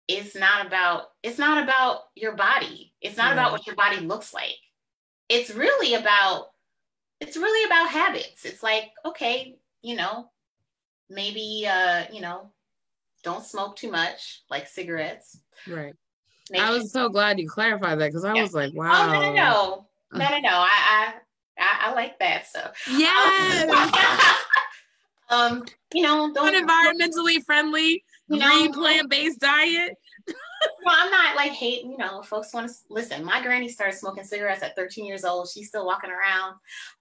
it's 0.07 0.35
not 0.35 0.65
about 0.65 1.05
it's 1.23 1.39
not 1.39 1.63
about 1.63 2.01
your 2.15 2.35
body. 2.35 2.93
It's 3.01 3.17
not 3.17 3.33
about 3.33 3.51
what 3.51 3.65
your 3.65 3.75
body 3.75 3.97
looks 3.97 4.33
like. 4.33 4.57
It's 5.29 5.49
really 5.49 5.95
about 5.95 6.47
it's 7.19 7.37
really 7.37 7.65
about 7.65 7.89
habits. 7.89 8.45
It's 8.45 8.61
like 8.61 8.91
okay 9.05 9.57
you 9.81 9.95
know 9.95 10.29
maybe 11.09 11.67
uh 11.69 12.05
you 12.11 12.21
know 12.21 12.51
don't 13.25 13.43
smoke 13.43 13.75
too 13.75 13.91
much 13.91 14.43
like 14.49 14.67
cigarettes 14.67 15.39
right 15.67 15.93
Make 16.51 16.61
i 16.61 16.69
was 16.69 16.91
so 16.91 17.09
glad 17.09 17.39
you 17.39 17.49
clarified 17.49 17.99
that 17.99 18.07
because 18.07 18.23
i 18.23 18.33
yeah. 18.33 18.41
was 18.41 18.53
like 18.53 18.73
wow 18.73 19.09
oh 19.09 19.11
no 19.11 19.21
no 19.21 19.33
no 19.33 19.85
no 20.13 20.29
no 20.29 20.39
no 20.39 20.49
i 20.49 21.13
i 21.57 21.89
i, 21.89 21.93
like 21.93 22.17
that 22.19 22.47
stuff 22.47 22.77
yeah 22.89 23.65
um, 25.29 25.57
um 25.59 25.65
you 25.93 26.03
know 26.03 26.31
don't 26.33 26.53
environmentally 26.53 27.43
friendly 27.43 28.03
you 28.27 28.37
know, 28.39 28.71
plant 28.71 29.09
based 29.09 29.39
diet. 29.39 29.97
well, 30.27 30.95
I'm 30.97 31.11
not 31.11 31.35
like 31.35 31.51
hating, 31.51 31.91
you 31.91 31.97
know, 31.97 32.21
folks 32.23 32.53
want 32.53 32.69
to 32.69 32.75
listen. 32.89 33.23
My 33.23 33.41
granny 33.41 33.69
started 33.69 33.97
smoking 33.97 34.23
cigarettes 34.23 34.63
at 34.63 34.75
13 34.75 35.05
years 35.05 35.23
old. 35.23 35.49
She's 35.49 35.67
still 35.67 35.85
walking 35.85 36.09
around. 36.09 36.55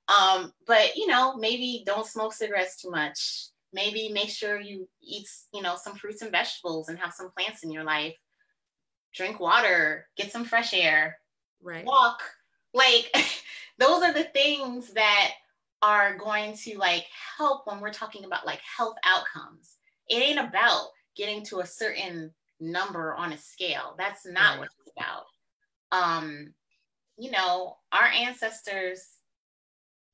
Um, 0.08 0.52
but 0.66 0.96
you 0.96 1.06
know, 1.06 1.36
maybe 1.36 1.82
don't 1.86 2.06
smoke 2.06 2.34
cigarettes 2.34 2.80
too 2.80 2.90
much. 2.90 3.46
Maybe 3.74 4.08
make 4.08 4.30
sure 4.30 4.60
you 4.60 4.88
eat, 5.02 5.28
you 5.52 5.60
know, 5.60 5.76
some 5.76 5.96
fruits 5.96 6.22
and 6.22 6.30
vegetables 6.30 6.88
and 6.88 6.98
have 6.98 7.12
some 7.12 7.32
plants 7.36 7.64
in 7.64 7.72
your 7.72 7.82
life. 7.82 8.14
Drink 9.12 9.40
water, 9.40 10.06
get 10.16 10.30
some 10.30 10.44
fresh 10.44 10.72
air, 10.72 11.18
right. 11.60 11.84
walk. 11.84 12.22
Like 12.72 13.12
those 13.78 14.02
are 14.02 14.12
the 14.12 14.24
things 14.32 14.92
that 14.94 15.32
are 15.82 16.16
going 16.16 16.56
to 16.56 16.78
like 16.78 17.04
help 17.36 17.66
when 17.66 17.80
we're 17.80 17.92
talking 17.92 18.24
about 18.24 18.46
like 18.46 18.60
health 18.60 18.96
outcomes. 19.04 19.76
It 20.08 20.22
ain't 20.22 20.38
about 20.38 20.86
getting 21.16 21.44
to 21.46 21.60
a 21.60 21.66
certain 21.66 22.32
number 22.60 23.14
on 23.14 23.32
a 23.32 23.38
scale. 23.38 23.94
That's 23.98 24.24
not 24.24 24.52
right. 24.52 24.58
what 24.60 24.68
it's 24.80 24.92
about. 24.96 25.24
Um, 25.92 26.54
you 27.18 27.30
know, 27.30 27.76
our 27.92 28.06
ancestors 28.06 29.04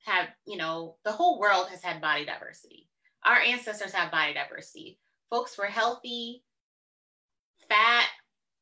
have, 0.06 0.28
you 0.46 0.56
know, 0.56 0.96
the 1.04 1.12
whole 1.12 1.38
world 1.38 1.68
has 1.68 1.82
had 1.82 2.00
body 2.00 2.24
diversity. 2.24 2.89
Our 3.24 3.38
ancestors 3.38 3.92
have 3.92 4.10
body 4.10 4.34
diversity. 4.34 4.98
Folks 5.28 5.56
were 5.58 5.66
healthy, 5.66 6.42
fat, 7.68 8.06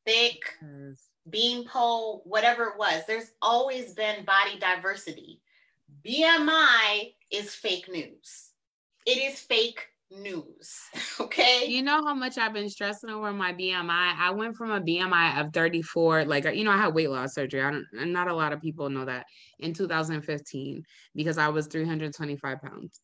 thick, 0.05 0.39
yes. 0.61 1.09
beanpole, 1.29 2.21
whatever 2.25 2.65
it 2.65 2.77
was. 2.77 3.03
There's 3.07 3.31
always 3.41 3.93
been 3.93 4.25
body 4.25 4.59
diversity. 4.59 5.41
BMI 6.05 7.13
is 7.31 7.53
fake 7.55 7.89
news. 7.89 8.51
It 9.05 9.17
is 9.17 9.39
fake 9.39 9.87
news. 10.11 10.79
Okay. 11.21 11.65
You 11.67 11.83
know 11.83 12.03
how 12.05 12.13
much 12.13 12.37
I've 12.37 12.53
been 12.53 12.69
stressing 12.69 13.09
over 13.09 13.31
my 13.33 13.53
BMI? 13.53 14.15
I 14.17 14.31
went 14.31 14.55
from 14.55 14.71
a 14.71 14.79
BMI 14.79 15.39
of 15.39 15.53
34, 15.53 16.25
like, 16.25 16.45
you 16.55 16.63
know, 16.63 16.71
I 16.71 16.77
had 16.77 16.93
weight 16.93 17.09
loss 17.09 17.35
surgery. 17.35 17.61
I 17.61 17.71
don't, 17.71 17.85
not 17.93 18.29
a 18.29 18.33
lot 18.33 18.53
of 18.53 18.61
people 18.61 18.89
know 18.89 19.05
that 19.05 19.25
in 19.59 19.73
2015 19.73 20.83
because 21.13 21.37
I 21.37 21.49
was 21.49 21.67
325 21.67 22.61
pounds. 22.61 23.01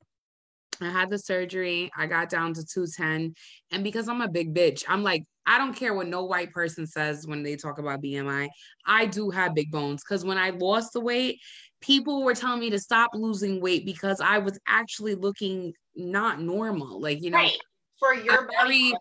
I 0.82 0.90
had 0.90 1.10
the 1.10 1.18
surgery. 1.18 1.92
I 1.98 2.08
got 2.08 2.30
down 2.30 2.54
to 2.54 2.66
210. 2.66 3.34
And 3.72 3.84
because 3.84 4.08
I'm 4.08 4.22
a 4.22 4.28
big 4.28 4.54
bitch, 4.54 4.84
I'm 4.88 5.04
like, 5.04 5.26
I 5.46 5.58
don't 5.58 5.76
care 5.76 5.94
what 5.94 6.08
no 6.08 6.26
white 6.26 6.52
person 6.52 6.88
says 6.88 7.28
when 7.28 7.44
they 7.44 7.56
talk 7.56 7.78
about 7.78 8.02
BMI. 8.02 8.50
I 8.86 9.06
do 9.06 9.30
have 9.30 9.54
big 9.54 9.72
bones 9.72 10.04
because 10.04 10.26
when 10.26 10.38
I 10.38 10.50
lost 10.50 10.94
the 10.94 11.00
weight, 11.00 11.40
people 11.82 12.24
were 12.24 12.34
telling 12.34 12.60
me 12.60 12.70
to 12.72 12.80
stop 12.80 13.12
losing 13.14 13.62
weight 13.62 13.86
because 13.86 14.20
I 14.20 14.40
was 14.40 14.58
actually 14.68 15.16
looking 15.16 15.74
not 15.96 16.42
normal. 16.42 17.00
Like, 17.00 17.22
you 17.22 17.30
know, 17.30 17.38
right. 17.38 17.58
for 18.00 18.16
your 18.16 18.42
I'm 18.42 18.48
very, 18.60 18.94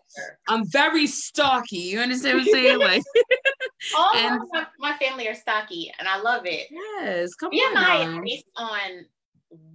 I'm 0.47 0.69
very 0.69 1.07
stocky. 1.07 1.77
You 1.77 1.99
understand 1.99 2.39
what 2.39 2.47
I'm 2.47 2.53
saying? 2.53 2.79
Like 2.79 3.03
all 3.97 4.15
and, 4.15 4.39
my, 4.51 4.67
my, 4.79 4.97
family 4.97 5.27
are 5.27 5.35
stocky 5.35 5.91
and 5.97 6.07
I 6.07 6.19
love 6.19 6.45
it. 6.45 6.67
Yes, 6.71 7.33
come 7.35 7.51
BMI 7.51 8.17
on. 8.17 8.23
based 8.23 8.45
on 8.55 9.05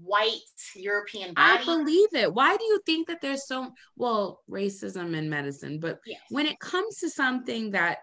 white 0.03 0.33
European 0.74 1.35
body. 1.35 1.62
I 1.62 1.64
believe 1.64 2.14
it. 2.14 2.33
Why 2.33 2.57
do 2.57 2.64
you 2.64 2.81
think 2.87 3.09
that 3.09 3.20
there's 3.20 3.47
so 3.47 3.72
well 3.97 4.41
racism 4.51 5.14
in 5.14 5.28
medicine? 5.28 5.78
But 5.81 5.99
yes. 6.07 6.20
when 6.31 6.47
it 6.47 6.59
comes 6.59 6.97
to 6.97 7.11
something 7.11 7.70
that 7.72 7.99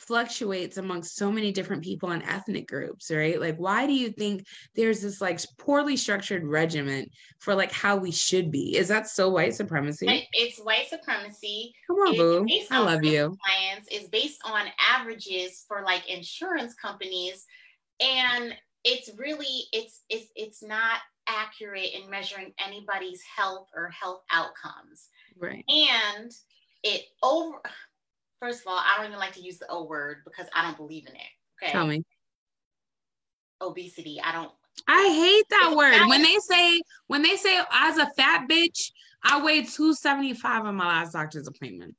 fluctuates 0.00 0.78
amongst 0.78 1.16
so 1.16 1.30
many 1.30 1.52
different 1.52 1.82
people 1.82 2.10
and 2.10 2.22
ethnic 2.22 2.66
groups, 2.66 3.10
right? 3.10 3.38
Like, 3.38 3.56
why 3.58 3.86
do 3.86 3.92
you 3.92 4.10
think 4.10 4.46
there's 4.74 5.02
this 5.02 5.20
like 5.20 5.40
poorly 5.58 5.96
structured 5.96 6.44
regiment 6.44 7.10
for 7.38 7.54
like 7.54 7.70
how 7.70 7.96
we 7.96 8.10
should 8.10 8.50
be? 8.50 8.76
Is 8.76 8.88
that 8.88 9.08
so 9.08 9.28
white 9.28 9.54
supremacy? 9.54 10.26
It's 10.32 10.58
white 10.60 10.88
supremacy. 10.88 11.74
Come 11.86 11.96
on, 11.96 12.16
boo. 12.16 12.46
I 12.70 12.78
love 12.78 13.04
you. 13.04 13.36
Clients 13.44 13.88
is 13.92 14.08
based 14.08 14.40
on 14.44 14.66
averages 14.78 15.64
for 15.68 15.82
like 15.84 16.08
insurance 16.08 16.74
companies, 16.74 17.44
and 18.00 18.54
it's 18.84 19.10
really 19.18 19.64
it's 19.72 20.02
it's 20.08 20.30
it's 20.34 20.62
not 20.62 21.00
accurate 21.38 21.90
in 21.94 22.10
measuring 22.10 22.52
anybody's 22.64 23.22
health 23.22 23.68
or 23.74 23.88
health 23.88 24.22
outcomes. 24.30 25.08
Right. 25.38 25.64
And 25.68 26.30
it 26.82 27.02
over 27.22 27.60
First 28.40 28.62
of 28.62 28.68
all, 28.68 28.78
I 28.78 28.96
don't 28.96 29.06
even 29.06 29.18
like 29.18 29.34
to 29.34 29.42
use 29.42 29.58
the 29.58 29.66
O 29.68 29.84
word 29.84 30.22
because 30.24 30.46
I 30.54 30.62
don't 30.62 30.76
believe 30.76 31.06
in 31.06 31.14
it. 31.14 31.62
Okay. 31.62 31.72
Tell 31.72 31.86
me. 31.86 32.02
Obesity. 33.60 34.18
I 34.24 34.32
don't. 34.32 34.50
I 34.88 35.08
hate 35.12 35.44
that 35.50 35.76
word. 35.76 36.08
When 36.08 36.22
they 36.22 36.36
say 36.38 36.80
when 37.08 37.22
they 37.22 37.36
say 37.36 37.60
as 37.70 37.98
a 37.98 38.06
fat 38.16 38.48
bitch, 38.48 38.92
I 39.22 39.42
weighed 39.42 39.68
275 39.68 40.64
on 40.64 40.74
my 40.74 40.86
last 40.86 41.12
doctor's 41.12 41.48
appointment. 41.48 41.94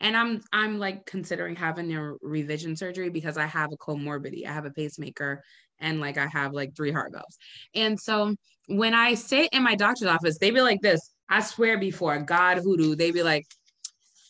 And 0.00 0.16
I'm 0.16 0.42
I'm 0.52 0.78
like 0.78 1.06
considering 1.06 1.56
having 1.56 1.92
a 1.94 2.14
revision 2.22 2.76
surgery 2.76 3.10
because 3.10 3.36
I 3.36 3.46
have 3.46 3.72
a 3.72 3.76
comorbidity. 3.76 4.46
I 4.46 4.52
have 4.52 4.66
a 4.66 4.70
pacemaker 4.70 5.42
and 5.80 6.00
like 6.00 6.18
I 6.18 6.26
have 6.26 6.52
like 6.52 6.74
three 6.76 6.92
heart 6.92 7.12
valves. 7.12 7.38
And 7.74 7.98
so 7.98 8.34
when 8.68 8.94
I 8.94 9.14
sit 9.14 9.48
in 9.52 9.62
my 9.62 9.74
doctor's 9.74 10.08
office, 10.08 10.38
they 10.38 10.50
be 10.50 10.60
like 10.60 10.80
this. 10.80 11.00
I 11.28 11.40
swear 11.40 11.78
before 11.78 12.18
God 12.20 12.58
hoodoo, 12.58 12.94
they 12.96 13.10
be 13.10 13.22
like, 13.22 13.46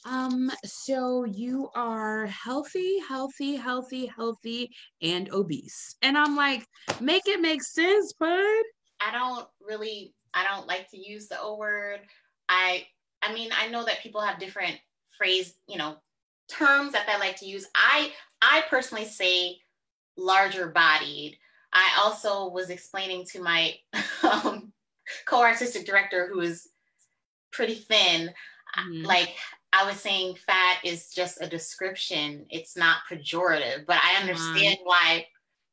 Um, 0.05 0.51
so 0.64 1.24
you 1.24 1.68
are 1.74 2.26
healthy, 2.26 2.98
healthy, 3.07 3.57
healthy, 3.57 4.07
healthy, 4.07 4.70
and 5.03 5.30
obese. 5.32 5.96
And 6.03 6.16
I'm 6.16 6.36
like, 6.36 6.66
make 7.01 7.26
it 7.26 7.40
make 7.40 7.62
sense, 7.62 8.12
bud. 8.14 8.64
I 9.01 9.12
don't 9.12 9.46
really, 9.61 10.14
I 10.34 10.44
don't 10.44 10.66
like 10.66 10.90
to 10.90 10.98
use 10.98 11.28
the 11.28 11.38
O 11.40 11.57
word. 11.57 12.01
I 12.48 12.86
I 13.22 13.34
mean, 13.34 13.51
I 13.53 13.68
know 13.68 13.84
that 13.84 14.03
people 14.03 14.22
have 14.22 14.38
different 14.38 14.78
phrase, 15.11 15.55
you 15.68 15.76
know, 15.76 15.96
terms 16.48 16.92
that 16.92 17.07
they 17.07 17.18
like 17.18 17.36
to 17.40 17.46
use. 17.46 17.66
I 17.74 18.12
I 18.42 18.62
personally 18.70 19.05
say 19.05 19.59
larger 20.16 20.68
bodied. 20.68 21.38
I 21.72 22.00
also 22.02 22.48
was 22.48 22.70
explaining 22.70 23.26
to 23.26 23.42
my 23.42 23.74
um, 24.22 24.72
co-artistic 25.26 25.86
director 25.86 26.28
who 26.32 26.40
is 26.40 26.68
pretty 27.52 27.74
thin, 27.74 28.30
mm-hmm. 28.78 29.04
like 29.04 29.34
I 29.72 29.84
was 29.84 29.96
saying 30.00 30.36
fat 30.46 30.78
is 30.84 31.11
just 31.11 31.40
a 31.40 31.48
description. 31.48 32.46
It's 32.50 32.76
not 32.76 32.98
pejorative, 33.11 33.86
but 33.86 33.98
I 34.02 34.20
understand 34.20 34.78
mm-hmm. 34.78 34.88
why 34.88 35.26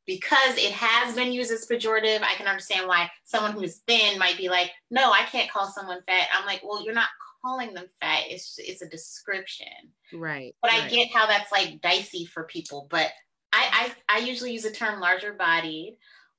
because 0.06 0.56
it 0.56 0.72
has 0.72 1.14
been 1.14 1.32
used 1.32 1.52
as 1.52 1.66
pejorative, 1.66 2.22
I 2.22 2.34
can 2.34 2.46
understand 2.46 2.88
why 2.88 3.10
someone 3.24 3.52
who's 3.52 3.82
thin 3.86 4.18
might 4.18 4.38
be 4.38 4.48
like, 4.48 4.70
no, 4.90 5.12
I 5.12 5.24
can't 5.30 5.50
call 5.50 5.66
someone 5.66 6.00
fat. 6.06 6.28
I'm 6.34 6.46
like, 6.46 6.62
well, 6.64 6.82
you're 6.82 6.94
not 6.94 7.10
calling 7.44 7.74
them 7.74 7.84
fat. 8.00 8.22
It's 8.28 8.58
it's 8.58 8.80
a 8.80 8.88
description. 8.88 9.66
Right. 10.14 10.54
But 10.62 10.70
right. 10.70 10.84
I 10.84 10.88
get 10.88 11.12
how 11.12 11.26
that's 11.26 11.52
like 11.52 11.82
dicey 11.82 12.24
for 12.24 12.44
people. 12.44 12.86
But 12.90 13.08
I 13.52 13.92
I, 14.08 14.16
I 14.16 14.18
usually 14.20 14.52
use 14.52 14.62
the 14.62 14.70
term 14.70 15.00
larger 15.00 15.32
bodied. 15.32 15.96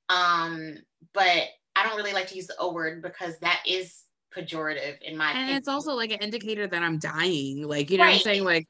Um, 0.08 0.76
but 1.14 1.44
I 1.76 1.86
don't 1.86 1.96
really 1.96 2.12
like 2.12 2.28
to 2.28 2.36
use 2.36 2.46
the 2.46 2.56
O 2.58 2.72
word 2.72 3.02
because 3.02 3.38
that 3.38 3.62
is 3.66 4.04
pejorative 4.36 5.00
in 5.02 5.16
my 5.16 5.30
and 5.30 5.38
opinion. 5.38 5.56
it's 5.56 5.68
also 5.68 5.94
like 5.94 6.12
an 6.12 6.18
indicator 6.18 6.66
that 6.66 6.82
I'm 6.82 6.98
dying. 6.98 7.66
Like, 7.66 7.90
you 7.90 7.98
know 7.98 8.04
right. 8.04 8.10
what 8.10 8.16
I'm 8.16 8.22
saying? 8.22 8.44
Like 8.44 8.66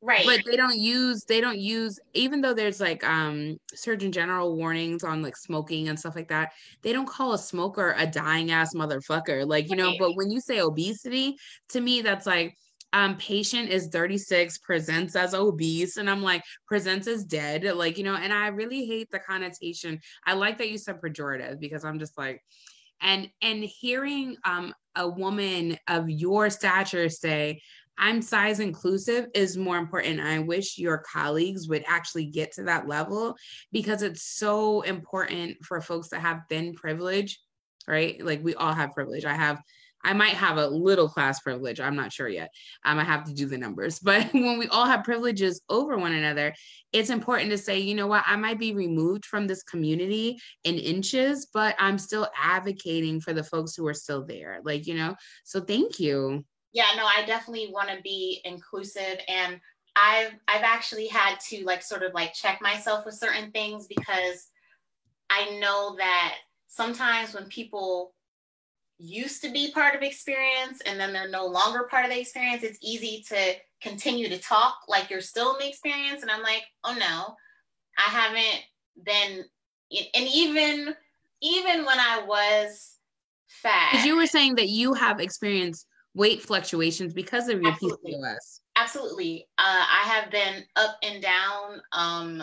right 0.00 0.24
but 0.24 0.40
they 0.46 0.56
don't 0.56 0.78
use 0.78 1.24
they 1.24 1.40
don't 1.40 1.58
use 1.58 1.98
even 2.14 2.40
though 2.40 2.54
there's 2.54 2.80
like 2.80 3.02
um 3.02 3.56
surgeon 3.74 4.12
general 4.12 4.54
warnings 4.54 5.02
on 5.02 5.22
like 5.22 5.36
smoking 5.36 5.88
and 5.88 5.98
stuff 5.98 6.14
like 6.14 6.28
that 6.28 6.52
they 6.82 6.92
don't 6.92 7.08
call 7.08 7.32
a 7.32 7.38
smoker 7.38 7.94
a 7.98 8.06
dying 8.06 8.52
ass 8.52 8.74
motherfucker 8.74 9.46
like 9.46 9.68
you 9.68 9.74
know 9.74 9.92
but 9.98 10.14
when 10.14 10.30
you 10.30 10.40
say 10.40 10.60
obesity 10.60 11.36
to 11.68 11.80
me 11.80 12.00
that's 12.00 12.26
like 12.26 12.56
um 12.92 13.16
patient 13.16 13.68
is 13.68 13.88
36 13.88 14.58
presents 14.58 15.14
as 15.14 15.34
obese 15.34 15.96
and 15.96 16.08
i'm 16.08 16.22
like 16.22 16.42
presents 16.66 17.06
as 17.06 17.24
dead 17.24 17.64
like 17.76 17.98
you 17.98 18.04
know 18.04 18.14
and 18.14 18.32
i 18.32 18.48
really 18.48 18.86
hate 18.86 19.10
the 19.10 19.18
connotation 19.18 20.00
i 20.26 20.32
like 20.32 20.58
that 20.58 20.70
you 20.70 20.78
said 20.78 21.00
pejorative 21.00 21.60
because 21.60 21.84
i'm 21.84 21.98
just 21.98 22.16
like 22.16 22.42
and 23.00 23.28
and 23.42 23.62
hearing 23.62 24.36
um 24.44 24.72
a 24.96 25.08
woman 25.08 25.76
of 25.86 26.08
your 26.08 26.50
stature 26.50 27.08
say 27.08 27.60
I'm 27.98 28.22
size 28.22 28.60
inclusive 28.60 29.26
is 29.34 29.56
more 29.56 29.76
important. 29.76 30.20
I 30.20 30.38
wish 30.38 30.78
your 30.78 30.98
colleagues 30.98 31.68
would 31.68 31.84
actually 31.86 32.26
get 32.26 32.52
to 32.52 32.62
that 32.64 32.86
level 32.86 33.36
because 33.72 34.02
it's 34.02 34.22
so 34.22 34.82
important 34.82 35.56
for 35.64 35.80
folks 35.80 36.08
that 36.10 36.20
have 36.20 36.42
thin 36.48 36.74
privilege, 36.74 37.40
right? 37.88 38.24
Like 38.24 38.42
we 38.44 38.54
all 38.54 38.72
have 38.72 38.92
privilege. 38.92 39.24
I 39.24 39.34
have 39.34 39.60
I 40.04 40.12
might 40.12 40.34
have 40.34 40.56
a 40.58 40.66
little 40.66 41.08
class 41.08 41.40
privilege. 41.40 41.80
I'm 41.80 41.96
not 41.96 42.12
sure 42.12 42.28
yet. 42.28 42.50
Um, 42.84 42.98
I 42.98 43.04
have 43.04 43.24
to 43.24 43.34
do 43.34 43.46
the 43.46 43.58
numbers. 43.58 44.00
But 44.08 44.32
when 44.32 44.58
we 44.58 44.68
all 44.68 44.86
have 44.86 45.04
privileges 45.04 45.60
over 45.68 45.98
one 45.98 46.12
another, 46.12 46.54
it's 46.92 47.10
important 47.10 47.50
to 47.50 47.58
say, 47.58 47.78
you 47.78 47.94
know 47.94 48.06
what, 48.06 48.24
I 48.26 48.36
might 48.36 48.58
be 48.58 48.74
removed 48.74 49.24
from 49.24 49.46
this 49.46 49.62
community 49.62 50.38
in 50.64 50.76
inches, 50.76 51.48
but 51.52 51.74
I'm 51.78 51.98
still 51.98 52.28
advocating 52.40 53.20
for 53.20 53.32
the 53.32 53.44
folks 53.44 53.74
who 53.74 53.86
are 53.86 53.94
still 53.94 54.24
there. 54.24 54.60
Like, 54.64 54.86
you 54.86 54.94
know, 54.94 55.14
so 55.44 55.60
thank 55.60 56.00
you 56.00 56.44
yeah 56.72 56.86
no 56.96 57.04
i 57.04 57.24
definitely 57.24 57.70
want 57.72 57.88
to 57.88 58.00
be 58.02 58.40
inclusive 58.44 59.18
and 59.28 59.60
i've 59.96 60.32
i've 60.46 60.62
actually 60.62 61.06
had 61.06 61.38
to 61.40 61.64
like 61.64 61.82
sort 61.82 62.02
of 62.02 62.12
like 62.14 62.32
check 62.34 62.60
myself 62.60 63.04
with 63.04 63.14
certain 63.14 63.50
things 63.50 63.86
because 63.86 64.48
i 65.30 65.58
know 65.58 65.96
that 65.96 66.36
sometimes 66.68 67.34
when 67.34 67.46
people 67.46 68.14
used 68.98 69.42
to 69.42 69.50
be 69.50 69.70
part 69.72 69.94
of 69.94 70.02
experience 70.02 70.80
and 70.84 70.98
then 70.98 71.12
they're 71.12 71.28
no 71.28 71.46
longer 71.46 71.84
part 71.90 72.04
of 72.04 72.10
the 72.10 72.20
experience 72.20 72.62
it's 72.62 72.78
easy 72.82 73.24
to 73.28 73.54
continue 73.80 74.28
to 74.28 74.38
talk 74.38 74.80
like 74.88 75.08
you're 75.08 75.20
still 75.20 75.52
in 75.52 75.58
the 75.60 75.68
experience 75.68 76.22
and 76.22 76.30
i'm 76.30 76.42
like 76.42 76.64
oh 76.84 76.94
no 76.98 77.36
i 77.96 78.10
haven't 78.10 78.64
been 79.04 79.44
and 80.14 80.28
even 80.34 80.94
even 81.40 81.84
when 81.84 81.98
i 82.00 82.22
was 82.26 82.96
fat 83.46 83.90
because 83.92 84.04
you 84.04 84.16
were 84.16 84.26
saying 84.26 84.56
that 84.56 84.68
you 84.68 84.94
have 84.94 85.20
experienced 85.20 85.86
weight 86.18 86.42
fluctuations 86.42 87.14
because 87.14 87.48
of 87.48 87.62
your 87.62 87.70
Absolutely. 87.70 88.14
PCOS. 88.14 88.60
Absolutely. 88.76 89.46
Uh, 89.56 89.62
I 89.62 90.02
have 90.04 90.30
been 90.30 90.64
up 90.76 90.96
and 91.02 91.22
down, 91.22 91.80
um, 91.92 92.42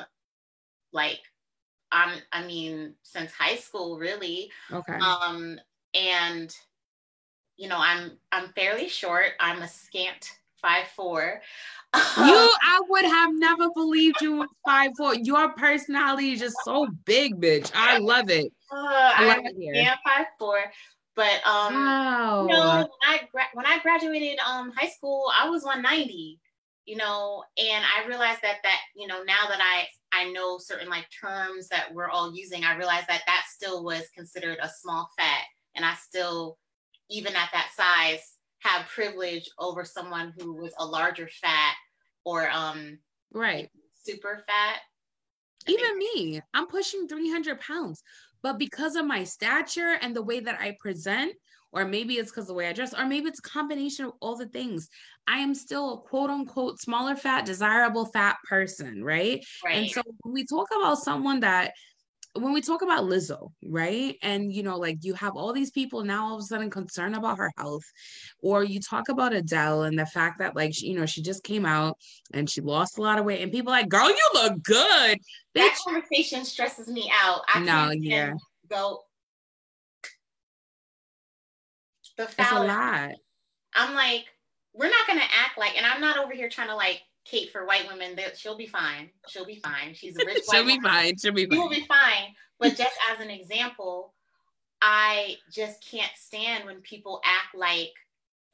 like, 0.92 1.20
I'm, 1.92 2.20
I 2.32 2.46
mean, 2.46 2.96
since 3.04 3.32
high 3.32 3.58
school, 3.58 3.98
really. 4.00 4.50
Okay. 4.72 4.98
Um, 4.98 5.60
and, 5.96 6.56
you 7.58 7.68
know, 7.68 7.78
I'm, 7.78 8.18
I'm 8.32 8.50
fairly 8.50 8.90
short. 8.90 9.32
I'm 9.40 9.62
a 9.62 9.68
scant 9.68 10.32
five 10.62 10.88
four. 10.96 11.42
you, 11.96 12.02
I 12.18 12.82
would 12.90 13.06
have 13.06 13.32
never 13.34 13.70
believed 13.74 14.22
you 14.22 14.38
were 14.38 14.48
five 14.66 14.92
four. 14.98 15.16
Your 15.16 15.54
personality 15.54 16.34
is 16.34 16.40
just 16.40 16.58
so 16.64 16.88
big, 17.06 17.40
bitch. 17.40 17.72
I 17.74 18.00
love 18.00 18.30
it. 18.30 18.52
Uh, 18.72 19.12
I 19.16 19.28
love 19.28 19.38
I'm 19.38 19.46
it 19.46 19.56
here. 19.58 19.96
five 20.04 20.26
four. 20.40 20.60
But 21.16 21.46
um, 21.46 21.74
wow. 21.74 22.42
you 22.42 22.54
know, 22.54 22.78
when 22.78 22.88
I 23.08 23.22
gra- 23.32 23.54
when 23.54 23.66
I 23.66 23.80
graduated 23.80 24.38
um 24.40 24.72
high 24.76 24.90
school, 24.90 25.32
I 25.40 25.50
was 25.50 25.64
190. 25.64 26.40
You 26.86 26.98
know, 26.98 27.44
and 27.58 27.84
I 27.84 28.08
realized 28.08 28.42
that 28.44 28.58
that 28.64 28.80
you 28.96 29.08
know 29.08 29.24
now 29.24 29.48
that 29.48 29.60
I 29.60 29.88
I 30.12 30.32
know 30.32 30.58
certain 30.58 30.90
like 30.90 31.08
terms 31.10 31.68
that 31.70 31.94
we're 31.94 32.10
all 32.10 32.36
using, 32.36 32.64
I 32.64 32.76
realized 32.76 33.08
that 33.08 33.24
that 33.26 33.46
still 33.50 33.84
was 33.84 34.04
considered 34.16 34.58
a 34.62 34.70
small 34.70 35.10
fat, 35.18 35.44
and 35.76 35.86
I 35.86 35.94
still, 35.96 36.58
even 37.10 37.36
at 37.36 37.50
that 37.54 37.70
size, 37.76 38.22
have 38.60 38.88
privilege 38.88 39.50
over 39.60 39.86
someone 39.86 40.34
who 40.38 40.56
was 40.56 40.74
a 40.80 40.86
larger 40.86 41.30
fat 41.42 41.76
or 42.24 42.50
um 42.50 42.98
right 43.32 43.70
super 44.06 44.44
fat. 44.48 44.80
Even 45.68 45.98
me, 45.98 46.42
I'm 46.54 46.68
pushing 46.68 47.08
300 47.08 47.60
pounds. 47.60 48.04
But 48.44 48.60
because 48.60 48.96
of 48.96 49.06
my 49.06 49.24
stature 49.24 49.98
and 50.02 50.16
the 50.16 50.22
way 50.22 50.40
that 50.40 50.60
I 50.62 50.78
present, 50.80 51.34
or 51.72 51.86
maybe 51.86 52.16
it's 52.16 52.32
because 52.32 52.48
the 52.48 52.54
way 52.54 52.68
I 52.68 52.74
dress, 52.74 52.94
or 52.94 53.06
maybe 53.06 53.28
it's 53.28 53.40
a 53.40 53.50
combination 53.50 54.06
of 54.06 54.14
all 54.22 54.38
the 54.38 54.48
things. 54.48 54.88
I 55.28 55.40
am 55.40 55.56
still 55.56 55.94
a 55.94 56.08
quote 56.08 56.30
unquote 56.30 56.80
smaller 56.80 57.16
fat, 57.16 57.46
desirable 57.46 58.06
fat 58.06 58.38
person, 58.48 59.04
right? 59.04 59.44
right? 59.66 59.78
And 59.78 59.90
so 59.90 60.04
when 60.22 60.34
we 60.34 60.46
talk 60.46 60.68
about 60.78 61.00
someone 61.00 61.40
that 61.40 61.74
when 62.36 62.54
we 62.54 62.62
talk 62.62 62.82
about 62.82 63.06
Lizzo, 63.06 63.52
right? 63.64 64.18
And 64.22 64.52
you 64.52 64.64
know, 64.64 64.78
like 64.78 65.00
you 65.02 65.14
have 65.14 65.36
all 65.36 65.54
these 65.54 65.72
people 65.72 66.04
now 66.04 66.26
all 66.26 66.36
of 66.36 66.42
a 66.42 66.44
sudden 66.44 66.70
concerned 66.70 67.16
about 67.16 67.38
her 67.38 67.52
health, 67.58 67.84
or 68.40 68.64
you 68.64 68.80
talk 68.80 69.10
about 69.10 69.34
Adele 69.34 69.84
and 69.84 69.98
the 69.98 70.06
fact 70.06 70.40
that 70.40 70.56
like 70.56 70.74
she, 70.74 70.88
you 70.88 71.00
know 71.00 71.06
she 71.06 71.22
just 71.22 71.44
came 71.44 71.66
out 71.66 71.98
and 72.34 72.50
she 72.50 72.62
lost 72.62 72.98
a 72.98 73.02
lot 73.02 73.20
of 73.20 73.26
weight, 73.26 73.42
and 73.42 73.52
people 73.52 73.72
like, 73.72 73.90
girl, 73.90 74.10
you 74.10 74.30
look 74.34 74.62
good. 74.64 75.18
That 75.56 75.78
conversation 75.86 76.44
stresses 76.44 76.88
me 76.88 77.12
out. 77.14 77.42
I 77.54 77.64
no, 77.64 77.92
yeah, 77.92 78.34
go. 78.70 79.02
The 82.18 82.30
That's 82.38 82.52
a 82.52 82.64
lot. 82.64 83.12
I'm 83.74 83.94
like, 83.94 84.26
we're 84.74 84.90
not 84.90 85.08
gonna 85.08 85.22
act 85.22 85.58
like, 85.58 85.78
and 85.78 85.86
I'm 85.86 86.02
not 86.02 86.18
over 86.18 86.34
here 86.34 86.50
trying 86.50 86.70
to 86.70 86.76
like 86.76 87.02
Kate 87.26 87.52
for 87.52 87.66
white 87.66 87.88
women, 87.88 88.16
that 88.18 88.38
she'll 88.38 88.58
be 88.58 88.68
fine. 88.68 89.10
She'll 89.28 89.46
be 89.46 89.60
fine. 89.60 89.94
She's 89.94 90.16
a 90.18 90.26
rich 90.26 90.44
She'll 90.52 90.64
be 90.66 90.74
woman. 90.74 90.84
fine. 90.84 91.18
She'll 91.18 91.34
be 91.34 91.46
fine. 91.48 91.58
She'll 91.58 91.70
be 91.70 91.86
fine. 91.86 92.36
But 92.60 92.76
just 92.76 92.96
as 93.12 93.20
an 93.20 93.30
example, 93.32 94.14
I 94.82 95.36
just 95.52 95.84
can't 95.90 96.12
stand 96.16 96.66
when 96.66 96.82
people 96.82 97.22
act 97.26 97.56
like 97.56 97.92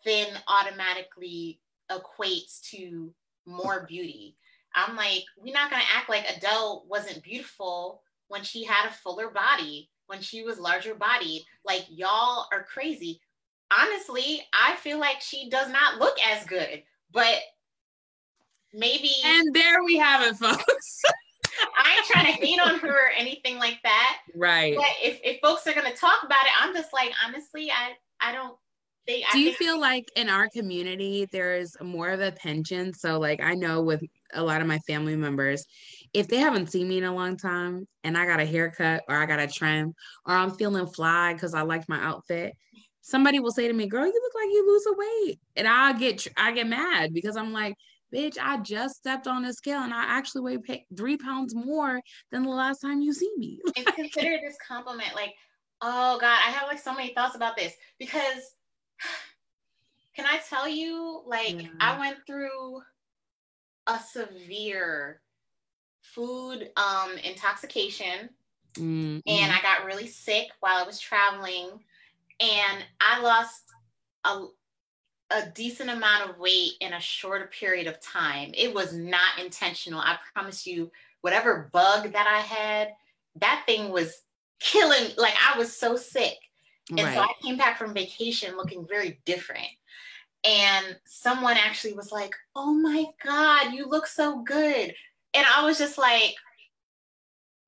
thin 0.04 0.28
automatically 0.48 1.60
equates 1.92 2.62
to 2.72 3.14
more 3.46 3.86
beauty. 3.88 4.38
I'm 4.74 4.96
like, 4.96 5.24
we're 5.38 5.54
not 5.54 5.70
gonna 5.70 5.84
act 5.94 6.10
like 6.10 6.26
Adele 6.38 6.86
wasn't 6.88 7.24
beautiful 7.24 8.02
when 8.30 8.44
she 8.44 8.64
had 8.64 8.88
a 8.88 8.94
fuller 8.94 9.30
body, 9.30 9.90
when 10.08 10.22
she 10.22 10.44
was 10.44 10.60
larger 10.60 10.96
bodied. 10.96 11.44
Like 11.66 11.86
y'all 11.90 12.48
are 12.52 12.64
crazy. 12.64 13.20
Honestly, 13.78 14.42
I 14.54 14.76
feel 14.78 15.00
like 15.00 15.20
she 15.22 15.50
does 15.50 15.70
not 15.70 16.00
look 16.00 16.18
as 16.26 16.46
good, 16.46 16.84
but 17.12 17.36
maybe. 18.74 19.12
And 19.26 19.54
there 19.54 19.84
we 19.84 19.98
have 19.98 20.22
it, 20.22 20.36
folks. 20.36 21.02
I 21.78 21.96
ain't 21.96 22.06
trying 22.06 22.26
to 22.26 22.32
hate 22.32 22.60
on 22.60 22.80
her 22.80 23.08
or 23.08 23.12
anything 23.16 23.58
like 23.58 23.80
that. 23.84 24.20
Right. 24.36 24.76
But 24.76 24.86
if, 25.02 25.20
if 25.24 25.42
folks 25.42 25.68
are 25.68 25.74
gonna 25.74 25.96
talk 25.96 26.24
about 26.24 26.46
it, 26.46 26.52
I'm 26.60 26.74
just 26.74 26.94
like, 26.94 27.12
honestly, 27.26 27.72
I 27.72 27.94
I 28.20 28.32
don't 28.34 28.56
think. 29.06 29.26
Do 29.32 29.40
you 29.40 29.54
feel 29.54 29.80
like 29.80 30.10
in 30.16 30.30
our 30.30 30.48
community 30.50 31.28
there's 31.32 31.76
more 31.82 32.10
of 32.10 32.22
a 32.22 32.32
pension? 32.32 32.94
So 32.94 33.20
like 33.20 33.42
I 33.42 33.54
know 33.54 33.82
with 33.82 34.02
a 34.34 34.44
lot 34.44 34.62
of 34.62 34.68
my 34.68 34.80
family 34.80 35.16
members, 35.16 35.66
if 36.14 36.28
they 36.28 36.38
haven't 36.38 36.72
seen 36.72 36.88
me 36.88 37.00
in 37.00 37.04
a 37.04 37.14
long 37.14 37.38
time 37.38 37.88
and 38.04 38.18
I 38.18 38.26
got 38.26 38.40
a 38.40 38.46
haircut 38.46 39.04
or 39.08 39.16
I 39.16 39.26
got 39.26 39.40
a 39.40 39.48
trim 39.48 39.94
or 40.26 40.36
I'm 40.36 40.52
feeling 40.52 40.88
fly 40.88 41.34
because 41.34 41.54
I 41.54 41.62
like 41.62 41.88
my 41.90 42.02
outfit, 42.02 42.54
somebody 43.02 43.40
will 43.40 43.52
say 43.52 43.68
to 43.68 43.74
me, 43.74 43.88
"Girl, 43.88 44.06
you 44.06 44.22
look 44.22 44.36
like 44.36 44.54
you 44.54 44.68
lose 44.68 44.86
a 44.86 44.94
weight," 44.98 45.40
and 45.56 45.68
I 45.68 45.94
get 45.94 46.26
I 46.38 46.52
get 46.52 46.68
mad 46.68 47.14
because 47.14 47.36
I'm 47.36 47.54
like, 47.54 47.76
"Bitch, 48.14 48.38
I 48.42 48.58
just 48.58 48.96
stepped 48.96 49.28
on 49.28 49.44
the 49.44 49.54
scale 49.54 49.82
and 49.82 49.94
I 49.94 50.04
actually 50.04 50.42
weigh 50.42 50.58
pay- 50.58 50.86
three 50.96 51.18
pounds 51.18 51.56
more 51.56 52.02
than 52.32 52.44
the 52.44 52.50
last 52.50 52.80
time 52.80 53.02
you 53.02 53.14
see 53.14 53.32
me." 53.38 53.60
and 53.76 53.86
consider 53.88 54.38
this 54.44 54.58
compliment. 54.66 55.16
Like, 55.16 55.34
oh 55.82 56.18
God, 56.20 56.40
I 56.46 56.52
have 56.52 56.68
like 56.68 56.80
so 56.80 56.94
many 56.94 57.14
thoughts 57.14 57.36
about 57.36 57.58
this 57.58 57.74
because 58.00 58.56
can 60.16 60.26
I 60.26 60.40
tell 60.50 60.68
you, 60.68 61.24
like, 61.26 61.62
yeah. 61.62 61.70
I 61.80 62.00
went 62.00 62.18
through 62.28 62.82
a 63.88 64.00
severe 64.00 65.22
food 66.02 66.70
um 66.78 67.18
intoxication 67.24 68.30
mm-hmm. 68.74 69.20
and 69.28 69.52
I 69.52 69.62
got 69.62 69.86
really 69.86 70.08
sick 70.08 70.48
while 70.60 70.84
I 70.84 70.86
was 70.86 71.00
traveling 71.00 71.70
and 72.40 72.86
I 73.00 73.22
lost 73.22 73.64
a 74.26 74.46
a 75.32 75.50
decent 75.50 75.90
amount 75.90 76.30
of 76.30 76.38
weight 76.38 76.74
in 76.82 76.94
a 76.94 77.00
shorter 77.00 77.48
period 77.48 77.88
of 77.88 78.00
time. 78.02 78.52
It 78.56 78.74
was 78.74 78.94
not 78.94 79.40
intentional. 79.40 80.00
I 80.00 80.18
promise 80.34 80.68
you, 80.68 80.92
whatever 81.22 81.70
bug 81.72 82.12
that 82.14 82.28
I 82.28 82.40
had, 82.40 82.94
that 83.38 83.64
thing 83.66 83.92
was 83.92 84.22
killing. 84.60 85.12
Like 85.18 85.34
I 85.42 85.58
was 85.58 85.76
so 85.76 85.96
sick. 85.96 86.38
And 86.90 87.02
right. 87.02 87.14
so 87.14 87.22
I 87.22 87.32
came 87.42 87.58
back 87.58 87.78
from 87.78 87.94
vacation 87.94 88.58
looking 88.58 88.86
very 88.88 89.20
different. 89.26 89.68
And 90.44 90.98
someone 91.06 91.56
actually 91.58 91.94
was 91.94 92.12
like, 92.12 92.34
Oh 92.56 92.74
my 92.74 93.06
God, 93.24 93.74
you 93.74 93.88
look 93.88 94.08
so 94.08 94.42
good. 94.42 94.94
And 95.34 95.46
I 95.56 95.66
was 95.66 95.78
just 95.78 95.98
like, 95.98 96.36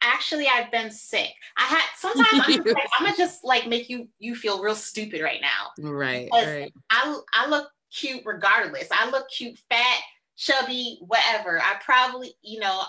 actually 0.03 0.47
I've 0.47 0.71
been 0.71 0.91
sick. 0.91 1.31
I 1.57 1.63
had 1.63 1.83
sometimes 1.97 2.27
I'm, 2.33 2.63
just 2.63 2.67
like, 2.75 2.89
I'm 2.99 3.05
gonna 3.05 3.17
just 3.17 3.43
like 3.43 3.67
make 3.67 3.89
you 3.89 4.07
you 4.19 4.35
feel 4.35 4.61
real 4.61 4.75
stupid 4.75 5.21
right 5.21 5.41
now. 5.41 5.89
Right. 5.89 6.29
right. 6.31 6.73
I 6.89 7.19
I 7.33 7.47
look 7.47 7.69
cute 7.91 8.21
regardless. 8.25 8.87
I 8.91 9.09
look 9.09 9.29
cute, 9.29 9.57
fat, 9.69 9.99
chubby, 10.35 10.99
whatever. 11.01 11.59
I 11.59 11.75
probably, 11.83 12.33
you 12.41 12.59
know, 12.59 12.83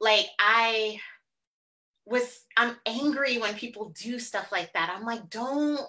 like 0.00 0.26
I 0.38 0.98
was 2.04 2.44
I'm 2.56 2.76
angry 2.86 3.38
when 3.38 3.54
people 3.54 3.94
do 4.00 4.18
stuff 4.18 4.52
like 4.52 4.72
that. 4.74 4.94
I'm 4.94 5.04
like, 5.04 5.28
don't 5.30 5.80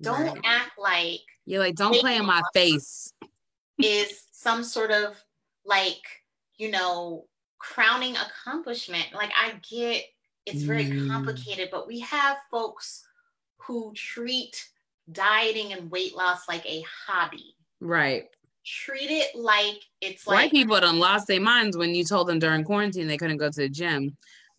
don't 0.00 0.26
right. 0.26 0.40
act 0.44 0.78
like 0.78 1.20
you're 1.46 1.60
like, 1.60 1.76
don't 1.76 1.98
play 1.98 2.16
in 2.16 2.26
my 2.26 2.42
face. 2.52 3.12
Is 3.82 4.24
some 4.32 4.62
sort 4.62 4.90
of 4.90 5.16
like, 5.64 6.02
you 6.56 6.70
know, 6.70 7.26
crowning 7.58 8.16
accomplishment. 8.16 9.06
Like 9.14 9.30
I 9.30 9.54
get 9.68 10.04
it's 10.48 10.62
very 10.62 10.84
mm. 10.84 11.08
complicated, 11.08 11.68
but 11.70 11.86
we 11.86 12.00
have 12.00 12.38
folks 12.50 13.06
who 13.58 13.92
treat 13.94 14.68
dieting 15.12 15.72
and 15.72 15.90
weight 15.90 16.16
loss 16.16 16.48
like 16.48 16.64
a 16.66 16.84
hobby. 17.06 17.54
Right. 17.80 18.28
Treat 18.64 19.10
it 19.10 19.34
like 19.34 19.80
it's 20.00 20.26
like 20.26 20.36
white 20.36 20.50
people 20.50 20.78
done 20.78 20.98
lost 20.98 21.26
their 21.26 21.40
minds 21.40 21.76
when 21.76 21.94
you 21.94 22.04
told 22.04 22.28
them 22.28 22.38
during 22.38 22.64
quarantine 22.64 23.06
they 23.06 23.16
couldn't 23.16 23.38
go 23.38 23.50
to 23.50 23.60
the 23.60 23.68
gym. 23.68 24.16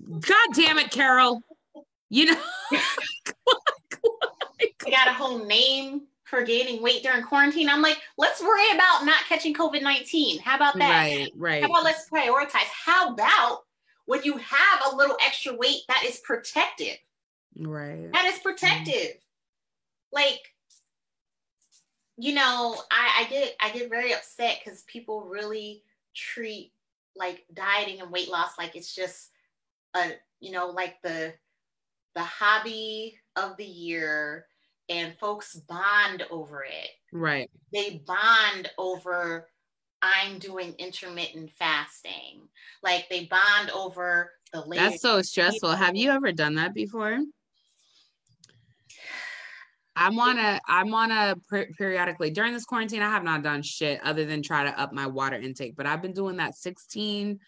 God 0.08 0.48
damn 0.54 0.80
it, 0.80 0.92
Carol. 0.92 1.42
You 2.10 2.26
know, 2.26 2.42
I 2.72 2.82
got 4.90 5.08
a 5.08 5.14
whole 5.14 5.46
name 5.46 6.04
for 6.24 6.44
gaining 6.44 6.82
weight 6.82 7.04
during 7.04 7.24
quarantine. 7.24 7.70
I'm 7.70 7.82
like, 7.82 7.98
let's 8.18 8.42
worry 8.42 8.72
about 8.74 9.06
not 9.06 9.26
catching 9.28 9.54
COVID 9.54 9.84
19. 9.84 10.40
How 10.40 10.56
about 10.56 10.78
that? 10.78 10.90
Right, 10.90 11.32
right. 11.36 11.62
How 11.62 11.70
about 11.70 11.84
let's 11.84 12.10
prioritize? 12.10 12.68
How 12.86 13.14
about 13.14 13.60
when 14.10 14.24
you 14.24 14.38
have 14.38 14.91
a 14.91 14.95
little 14.95 15.16
extra 15.24 15.53
weight 15.53 15.82
that 15.88 16.03
is 16.03 16.18
protective. 16.18 16.97
Right. 17.55 18.12
That 18.12 18.26
is 18.26 18.39
protective. 18.39 18.93
Mm-hmm. 18.93 20.16
Like, 20.16 20.39
you 22.18 22.34
know, 22.34 22.76
I, 22.91 23.20
I 23.20 23.30
get 23.30 23.55
I 23.62 23.70
get 23.70 23.88
very 23.88 24.12
upset 24.16 24.62
because 24.66 24.82
people 24.88 25.30
really 25.30 25.84
treat 26.16 26.72
like 27.16 27.45
dieting 27.53 28.01
and 28.01 28.10
weight 28.10 28.32
loss 28.32 28.57
like 28.57 28.76
it's 28.76 28.95
just 28.95 29.30
a 29.95 30.14
you 30.39 30.51
know 30.51 30.70
like 30.70 30.95
the 31.03 31.32
the 32.16 32.24
hobby 32.24 33.16
of 33.36 33.57
the 33.57 33.66
year 33.66 34.47
and 34.89 35.16
folks 35.20 35.53
bond 35.53 36.26
over 36.32 36.64
it. 36.64 36.89
Right. 37.14 37.47
They 37.72 38.01
bond 38.07 38.72
over 38.80 39.49
I'm 40.02 40.39
doing 40.39 40.74
intermittent 40.78 41.52
fasting. 41.52 42.47
Like 42.84 43.08
they 43.10 43.26
bond 43.26 43.70
over 43.72 44.32
the 44.54 44.64
That's 44.74 45.02
so 45.02 45.22
stressful. 45.22 45.72
Have 45.72 45.95
you 45.95 46.12
ever 46.12 46.32
done 46.32 46.56
that 46.56 46.74
before? 46.74 47.20
I 49.95 50.10
wanna, 50.10 50.62
I 50.66 50.84
wanna 50.84 51.36
per- 51.50 51.68
periodically 51.78 52.32
during 52.32 52.54
this 52.54 52.64
quarantine. 52.64 53.02
I 53.02 53.10
have 53.10 53.24
not 53.24 53.43
done 53.43 53.62
shit 53.62 54.00
other 54.02 54.26
than 54.26 54.41
try 54.41 54.64
to 54.64 54.80
up 54.80 54.93
my 54.93 55.08
water 55.08 55.36
intake, 55.36 55.76
but 55.76 55.86
I've 55.86 56.02
been 56.02 56.14
doing 56.14 56.38
that 56.38 56.56
16 56.56 57.39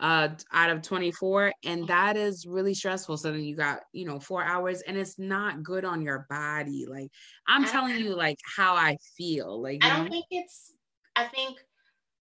uh 0.00 0.28
out 0.52 0.70
of 0.70 0.82
24 0.82 1.52
and 1.64 1.86
that 1.86 2.16
is 2.16 2.46
really 2.46 2.74
stressful 2.74 3.16
so 3.16 3.30
then 3.30 3.44
you 3.44 3.54
got 3.54 3.80
you 3.92 4.04
know 4.04 4.18
four 4.18 4.42
hours 4.42 4.80
and 4.82 4.96
it's 4.96 5.20
not 5.20 5.62
good 5.62 5.84
on 5.84 6.02
your 6.02 6.26
body 6.28 6.84
like 6.88 7.10
i'm 7.46 7.64
telling 7.64 7.96
you 7.98 8.16
like 8.16 8.36
how 8.56 8.74
i 8.74 8.96
feel 9.16 9.62
like 9.62 9.78
i 9.84 9.90
don't 9.90 10.06
know? 10.06 10.10
think 10.10 10.26
it's 10.32 10.72
i 11.14 11.24
think 11.26 11.58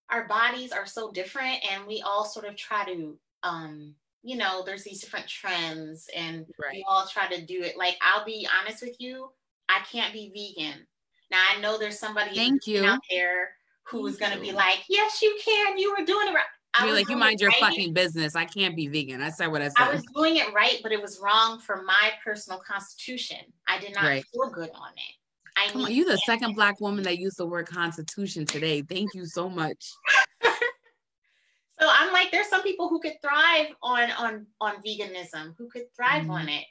our 0.10 0.28
bodies 0.28 0.72
are 0.72 0.86
so 0.86 1.12
different 1.12 1.58
and 1.72 1.86
we 1.88 2.02
all 2.02 2.26
sort 2.26 2.46
of 2.46 2.56
try 2.56 2.86
to 2.86 3.18
um 3.44 3.94
you 4.22 4.38
know 4.38 4.64
there's 4.66 4.84
these 4.84 5.02
different 5.02 5.28
trends 5.28 6.10
and 6.16 6.46
right. 6.60 6.74
we 6.74 6.86
all 6.88 7.08
try 7.08 7.28
to 7.28 7.46
do 7.46 7.62
it 7.62 7.78
like 7.78 7.96
i'll 8.02 8.26
be 8.26 8.48
honest 8.60 8.82
with 8.82 8.96
you 9.00 9.30
i 9.70 9.80
can't 9.92 10.14
be 10.14 10.32
vegan 10.34 10.86
now 11.32 11.40
i 11.54 11.60
know 11.60 11.78
there's 11.78 12.00
somebody 12.00 12.36
Thank 12.36 12.68
you. 12.68 12.86
out 12.86 13.00
there 13.10 13.50
who's 13.84 14.18
going 14.18 14.32
to 14.32 14.40
be 14.40 14.52
like 14.52 14.80
yes 14.90 15.22
you 15.22 15.38
can 15.44 15.78
you 15.78 15.92
were 15.92 16.06
doing 16.06 16.28
it 16.28 16.34
right 16.34 16.46
I 16.76 16.86
You're 16.86 16.96
like, 16.96 17.10
you 17.10 17.18
mind 17.18 17.40
your 17.40 17.52
right. 17.52 17.60
fucking 17.60 17.94
business. 17.94 18.36
I 18.36 18.46
can't 18.46 18.76
be 18.76 18.88
vegan. 18.88 19.22
I 19.22 19.30
said 19.30 19.48
what 19.48 19.62
I 19.62 19.66
said. 19.66 19.74
I 19.78 19.94
was 19.94 20.04
doing 20.16 20.38
it 20.38 20.52
right, 20.54 20.80
but 20.82 20.92
it 20.92 21.00
was 21.00 21.20
wrong 21.22 21.60
for 21.60 21.84
my 21.84 22.12
personal 22.24 22.60
constitution. 22.60 23.38
I 23.68 23.78
did 23.78 23.94
not 23.94 24.06
right. 24.06 24.26
feel 24.34 24.50
good 24.50 24.72
on 24.74 24.90
it. 24.96 25.16
I 25.56 25.68
Come 25.70 25.84
on, 25.84 25.94
you 25.94 26.06
the 26.06 26.18
second 26.18 26.56
black 26.56 26.80
woman 26.82 27.04
that 27.04 27.20
used 27.20 27.38
the 27.38 27.46
word 27.46 27.68
constitution 27.68 28.46
today. 28.46 28.82
Thank 28.82 29.14
you 29.14 29.26
so 29.26 29.50
much. 29.50 29.92
so 30.44 31.88
I'm 31.90 32.12
like, 32.12 32.32
there's 32.32 32.50
some 32.50 32.64
people 32.64 32.90
who 32.90 33.00
could 33.00 33.22
thrive 33.22 33.68
on 33.82 34.12
on 34.12 34.48
on 34.60 34.76
veganism, 34.86 35.54
who 35.58 35.70
could 35.70 35.84
thrive 35.96 36.24
mm-hmm. 36.24 36.32
on 36.32 36.50
it. 36.50 36.66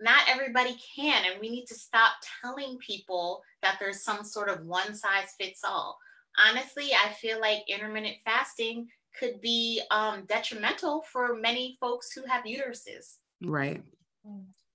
Not 0.00 0.22
everybody 0.28 0.76
can, 0.96 1.24
and 1.24 1.40
we 1.40 1.50
need 1.50 1.66
to 1.66 1.74
stop 1.74 2.12
telling 2.42 2.78
people 2.78 3.42
that 3.62 3.78
there's 3.80 4.04
some 4.04 4.24
sort 4.24 4.48
of 4.48 4.64
one 4.64 4.94
size 4.94 5.34
fits 5.40 5.62
all. 5.64 5.98
Honestly, 6.46 6.90
I 6.94 7.12
feel 7.14 7.40
like 7.40 7.62
intermittent 7.68 8.16
fasting 8.24 8.86
could 9.18 9.40
be 9.40 9.82
um, 9.90 10.24
detrimental 10.28 11.02
for 11.10 11.34
many 11.34 11.76
folks 11.80 12.12
who 12.12 12.22
have 12.26 12.44
uteruses. 12.44 13.16
Right. 13.42 13.82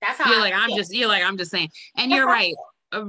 That's 0.02 0.20
how 0.20 0.30
you're 0.30 0.40
I 0.40 0.50
like. 0.50 0.54
I'm 0.54 0.76
just 0.76 0.92
you're 0.92 1.08
like 1.08 1.24
I'm 1.24 1.38
just 1.38 1.50
saying, 1.50 1.70
and 1.96 2.10
you're 2.10 2.26
right. 2.40 2.54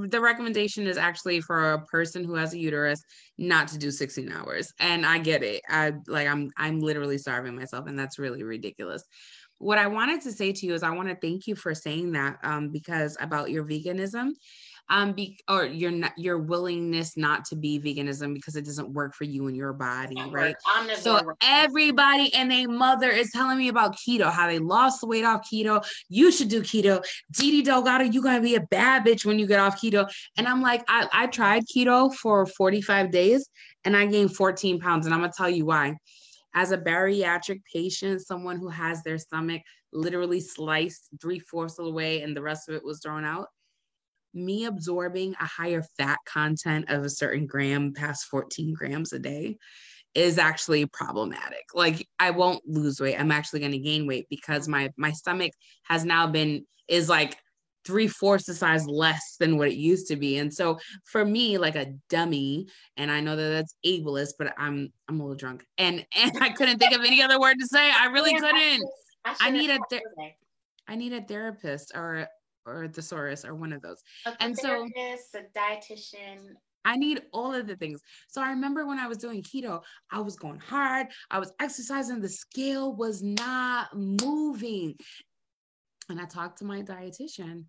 The 0.08 0.20
recommendation 0.20 0.86
is 0.86 0.96
actually 0.96 1.40
for 1.40 1.72
a 1.72 1.84
person 1.86 2.24
who 2.24 2.34
has 2.34 2.52
a 2.52 2.58
uterus 2.58 3.02
not 3.38 3.68
to 3.68 3.78
do 3.78 3.90
16 3.90 4.30
hours. 4.32 4.72
And 4.80 5.04
i 5.06 5.18
get 5.18 5.42
it. 5.42 5.62
I 5.68 5.92
like 6.06 6.28
i'm 6.28 6.50
i'm 6.56 6.80
literally 6.80 7.18
starving 7.18 7.56
myself 7.56 7.86
and 7.86 7.98
that's 7.98 8.18
really 8.18 8.42
ridiculous. 8.42 9.04
What 9.58 9.78
i 9.78 9.86
wanted 9.86 10.20
to 10.22 10.32
say 10.32 10.52
to 10.52 10.66
you 10.66 10.74
is 10.74 10.82
i 10.82 10.90
want 10.90 11.08
to 11.08 11.16
thank 11.16 11.46
you 11.46 11.54
for 11.54 11.74
saying 11.74 12.12
that 12.12 12.38
um, 12.42 12.70
because 12.70 13.16
about 13.20 13.50
your 13.50 13.64
veganism 13.64 14.32
um 14.88 15.12
be 15.12 15.38
or 15.48 15.64
your 15.64 15.92
your 16.16 16.38
willingness 16.38 17.16
not 17.16 17.44
to 17.46 17.56
be 17.56 17.80
veganism 17.80 18.34
because 18.34 18.56
it 18.56 18.64
doesn't 18.64 18.92
work 18.92 19.14
for 19.14 19.24
you 19.24 19.46
and 19.48 19.56
your 19.56 19.72
body 19.72 20.16
right? 20.30 20.54
So 20.98 21.18
everybody 21.42 22.32
and 22.34 22.50
their 22.50 22.68
mother 22.68 23.10
is 23.10 23.30
telling 23.32 23.58
me 23.58 23.68
about 23.68 23.96
keto 23.96 24.30
how 24.30 24.46
they 24.46 24.58
lost 24.58 25.00
the 25.00 25.06
weight 25.06 25.24
off 25.24 25.46
keto. 25.52 25.84
You 26.08 26.30
should 26.30 26.48
do 26.48 26.62
keto. 26.62 27.04
Didi 27.32 27.62
Delgado 27.62 28.04
you're 28.04 28.22
gonna 28.22 28.40
be 28.40 28.54
a 28.54 28.60
bad 28.60 29.04
bitch 29.04 29.24
when 29.24 29.38
you 29.38 29.46
get 29.46 29.60
off 29.60 29.80
keto. 29.80 30.08
And 30.36 30.46
I'm 30.46 30.62
like 30.62 30.84
I, 30.88 31.08
I 31.12 31.26
tried 31.26 31.64
keto 31.66 32.14
for 32.14 32.46
45 32.46 33.10
days 33.10 33.48
and 33.84 33.96
I 33.96 34.06
gained 34.06 34.36
14 34.36 34.80
pounds. 34.80 35.06
And 35.06 35.14
I'm 35.14 35.20
gonna 35.20 35.32
tell 35.36 35.50
you 35.50 35.66
why. 35.66 35.96
As 36.54 36.72
a 36.72 36.78
bariatric 36.78 37.60
patient, 37.70 38.26
someone 38.26 38.56
who 38.56 38.68
has 38.68 39.02
their 39.02 39.18
stomach 39.18 39.62
literally 39.92 40.40
sliced 40.40 41.08
three 41.20 41.38
fourths 41.38 41.78
of 41.78 41.86
the 41.86 41.92
way 41.92 42.22
and 42.22 42.36
the 42.36 42.42
rest 42.42 42.68
of 42.68 42.74
it 42.74 42.84
was 42.84 43.00
thrown 43.00 43.24
out, 43.24 43.48
me 44.36 44.66
absorbing 44.66 45.34
a 45.40 45.46
higher 45.46 45.82
fat 45.96 46.18
content 46.26 46.86
of 46.88 47.04
a 47.04 47.10
certain 47.10 47.46
gram 47.46 47.92
past 47.92 48.26
14 48.26 48.74
grams 48.74 49.12
a 49.12 49.18
day 49.18 49.56
is 50.14 50.38
actually 50.38 50.86
problematic. 50.86 51.64
Like 51.74 52.06
I 52.18 52.30
won't 52.30 52.66
lose 52.66 53.00
weight. 53.00 53.18
I'm 53.18 53.32
actually 53.32 53.60
going 53.60 53.72
to 53.72 53.78
gain 53.78 54.06
weight 54.06 54.26
because 54.30 54.68
my 54.68 54.92
my 54.96 55.12
stomach 55.12 55.52
has 55.84 56.04
now 56.04 56.26
been 56.26 56.66
is 56.88 57.08
like 57.08 57.36
three 57.84 58.08
fourths 58.08 58.46
the 58.46 58.54
size 58.54 58.86
less 58.86 59.36
than 59.38 59.56
what 59.56 59.68
it 59.68 59.76
used 59.76 60.08
to 60.08 60.16
be. 60.16 60.38
And 60.38 60.52
so 60.52 60.78
for 61.04 61.24
me, 61.24 61.56
like 61.56 61.76
a 61.76 61.94
dummy, 62.08 62.66
and 62.96 63.10
I 63.10 63.20
know 63.20 63.36
that 63.36 63.48
that's 63.48 63.76
ableist, 63.86 64.34
but 64.38 64.52
I'm 64.58 64.92
I'm 65.08 65.20
a 65.20 65.22
little 65.22 65.36
drunk, 65.36 65.64
and 65.78 66.04
and 66.16 66.32
I 66.40 66.50
couldn't 66.50 66.78
think 66.78 66.94
of 66.94 67.02
any 67.02 67.22
other 67.22 67.40
word 67.40 67.56
to 67.60 67.66
say. 67.66 67.90
I 67.90 68.06
really 68.06 68.34
couldn't. 68.34 68.84
I, 69.24 69.36
I 69.40 69.50
need 69.50 69.70
a. 69.70 69.78
Th- 69.90 70.02
I 70.88 70.94
need 70.94 71.12
a 71.12 71.20
therapist 71.20 71.92
or 71.96 72.28
or 72.66 72.88
thesaurus 72.88 73.44
or 73.44 73.54
one 73.54 73.72
of 73.72 73.82
those. 73.82 74.02
A 74.26 74.34
and 74.40 74.56
so 74.56 74.84
a 74.84 75.58
dietitian. 75.58 76.54
I 76.84 76.96
need 76.96 77.22
all 77.32 77.52
of 77.52 77.66
the 77.66 77.76
things. 77.76 78.00
So 78.28 78.40
I 78.40 78.50
remember 78.50 78.86
when 78.86 78.98
I 78.98 79.08
was 79.08 79.18
doing 79.18 79.42
keto, 79.42 79.82
I 80.12 80.20
was 80.20 80.36
going 80.36 80.60
hard. 80.60 81.08
I 81.30 81.40
was 81.40 81.52
exercising. 81.60 82.20
The 82.20 82.28
scale 82.28 82.94
was 82.94 83.22
not 83.22 83.88
moving. 83.96 84.94
And 86.08 86.20
I 86.20 86.26
talked 86.26 86.58
to 86.58 86.64
my 86.64 86.82
dietitian 86.82 87.64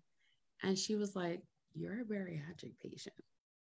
and 0.62 0.78
she 0.78 0.94
was 0.94 1.16
like, 1.16 1.40
You're 1.74 2.00
a 2.00 2.04
bariatric 2.04 2.74
patient. 2.80 3.16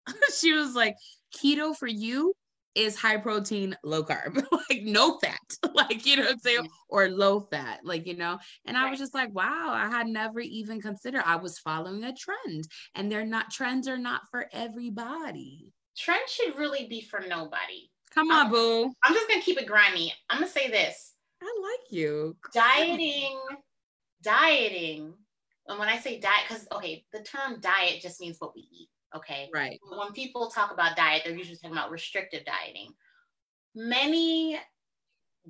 she 0.37 0.53
was 0.53 0.75
like, 0.75 0.95
Keto 1.35 1.75
for 1.75 1.87
you 1.87 2.33
is 2.77 2.95
high 2.95 3.17
protein, 3.17 3.75
low 3.83 4.03
carb, 4.03 4.35
like 4.69 4.83
no 4.83 5.17
fat, 5.17 5.39
like, 5.73 6.05
you 6.05 6.15
know 6.15 6.23
what 6.23 6.33
I'm 6.33 6.39
saying? 6.39 6.59
Mm-hmm. 6.59 6.67
Or 6.89 7.09
low 7.09 7.41
fat, 7.41 7.79
like, 7.83 8.05
you 8.05 8.15
know? 8.15 8.37
And 8.65 8.77
I 8.77 8.89
was 8.89 8.99
just 8.99 9.15
like, 9.15 9.33
wow, 9.33 9.71
I 9.73 9.89
had 9.89 10.07
never 10.07 10.39
even 10.39 10.79
considered 10.79 11.23
I 11.25 11.37
was 11.37 11.57
following 11.57 12.03
a 12.03 12.13
trend 12.13 12.67
and 12.93 13.11
they're 13.11 13.25
not, 13.25 13.49
trends 13.49 13.87
are 13.87 13.97
not 13.97 14.21
for 14.29 14.47
everybody. 14.53 15.73
Trends 15.97 16.31
should 16.31 16.55
really 16.55 16.87
be 16.87 17.01
for 17.01 17.19
nobody. 17.27 17.89
Come 18.13 18.29
on, 18.29 18.51
boo. 18.51 18.93
I'm 19.03 19.13
just 19.13 19.27
going 19.27 19.39
to 19.39 19.45
keep 19.45 19.59
it 19.59 19.67
grimy. 19.67 20.13
I'm 20.29 20.39
going 20.39 20.51
to 20.51 20.59
say 20.59 20.69
this. 20.69 21.13
I 21.41 21.45
like 21.61 21.91
you. 21.91 22.37
Dieting, 22.53 23.39
dieting. 24.21 25.13
And 25.67 25.79
when 25.79 25.89
I 25.89 25.97
say 25.97 26.19
diet, 26.19 26.45
because, 26.47 26.67
okay, 26.71 27.03
the 27.11 27.21
term 27.21 27.59
diet 27.59 28.01
just 28.01 28.21
means 28.21 28.37
what 28.39 28.55
we 28.55 28.61
eat 28.61 28.89
Okay. 29.15 29.49
Right. 29.53 29.79
When 29.89 30.11
people 30.11 30.49
talk 30.49 30.71
about 30.71 30.95
diet, 30.95 31.23
they're 31.25 31.35
usually 31.35 31.55
talking 31.55 31.71
about 31.71 31.91
restrictive 31.91 32.43
dieting. 32.45 32.93
Many 33.75 34.59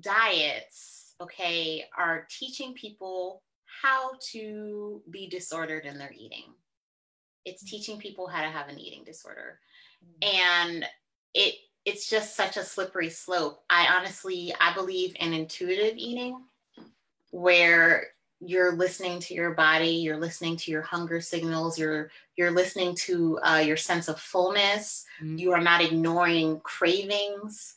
diets, 0.00 1.14
okay, 1.20 1.84
are 1.96 2.26
teaching 2.30 2.74
people 2.74 3.42
how 3.82 4.12
to 4.32 5.02
be 5.10 5.28
disordered 5.28 5.84
in 5.84 5.98
their 5.98 6.12
eating. 6.12 6.54
It's 7.44 7.62
mm-hmm. 7.62 7.76
teaching 7.76 7.98
people 7.98 8.26
how 8.26 8.42
to 8.42 8.48
have 8.48 8.68
an 8.68 8.78
eating 8.78 9.04
disorder. 9.04 9.60
Mm-hmm. 10.04 10.40
And 10.40 10.86
it 11.34 11.54
it's 11.84 12.10
just 12.10 12.36
such 12.36 12.56
a 12.56 12.64
slippery 12.64 13.10
slope. 13.10 13.62
I 13.70 13.86
honestly 13.96 14.54
I 14.60 14.74
believe 14.74 15.14
in 15.18 15.32
intuitive 15.32 15.96
eating 15.96 16.42
where 17.30 18.08
you're 18.40 18.72
listening 18.72 19.18
to 19.18 19.34
your 19.34 19.52
body 19.52 19.90
you're 19.90 20.18
listening 20.18 20.56
to 20.56 20.70
your 20.70 20.82
hunger 20.82 21.20
signals 21.20 21.78
you're 21.78 22.10
you're 22.36 22.52
listening 22.52 22.94
to 22.94 23.36
uh, 23.42 23.56
your 23.56 23.76
sense 23.76 24.06
of 24.06 24.20
fullness. 24.20 25.04
Mm-hmm. 25.20 25.38
you 25.38 25.52
are 25.52 25.60
not 25.60 25.82
ignoring 25.82 26.60
cravings. 26.60 27.74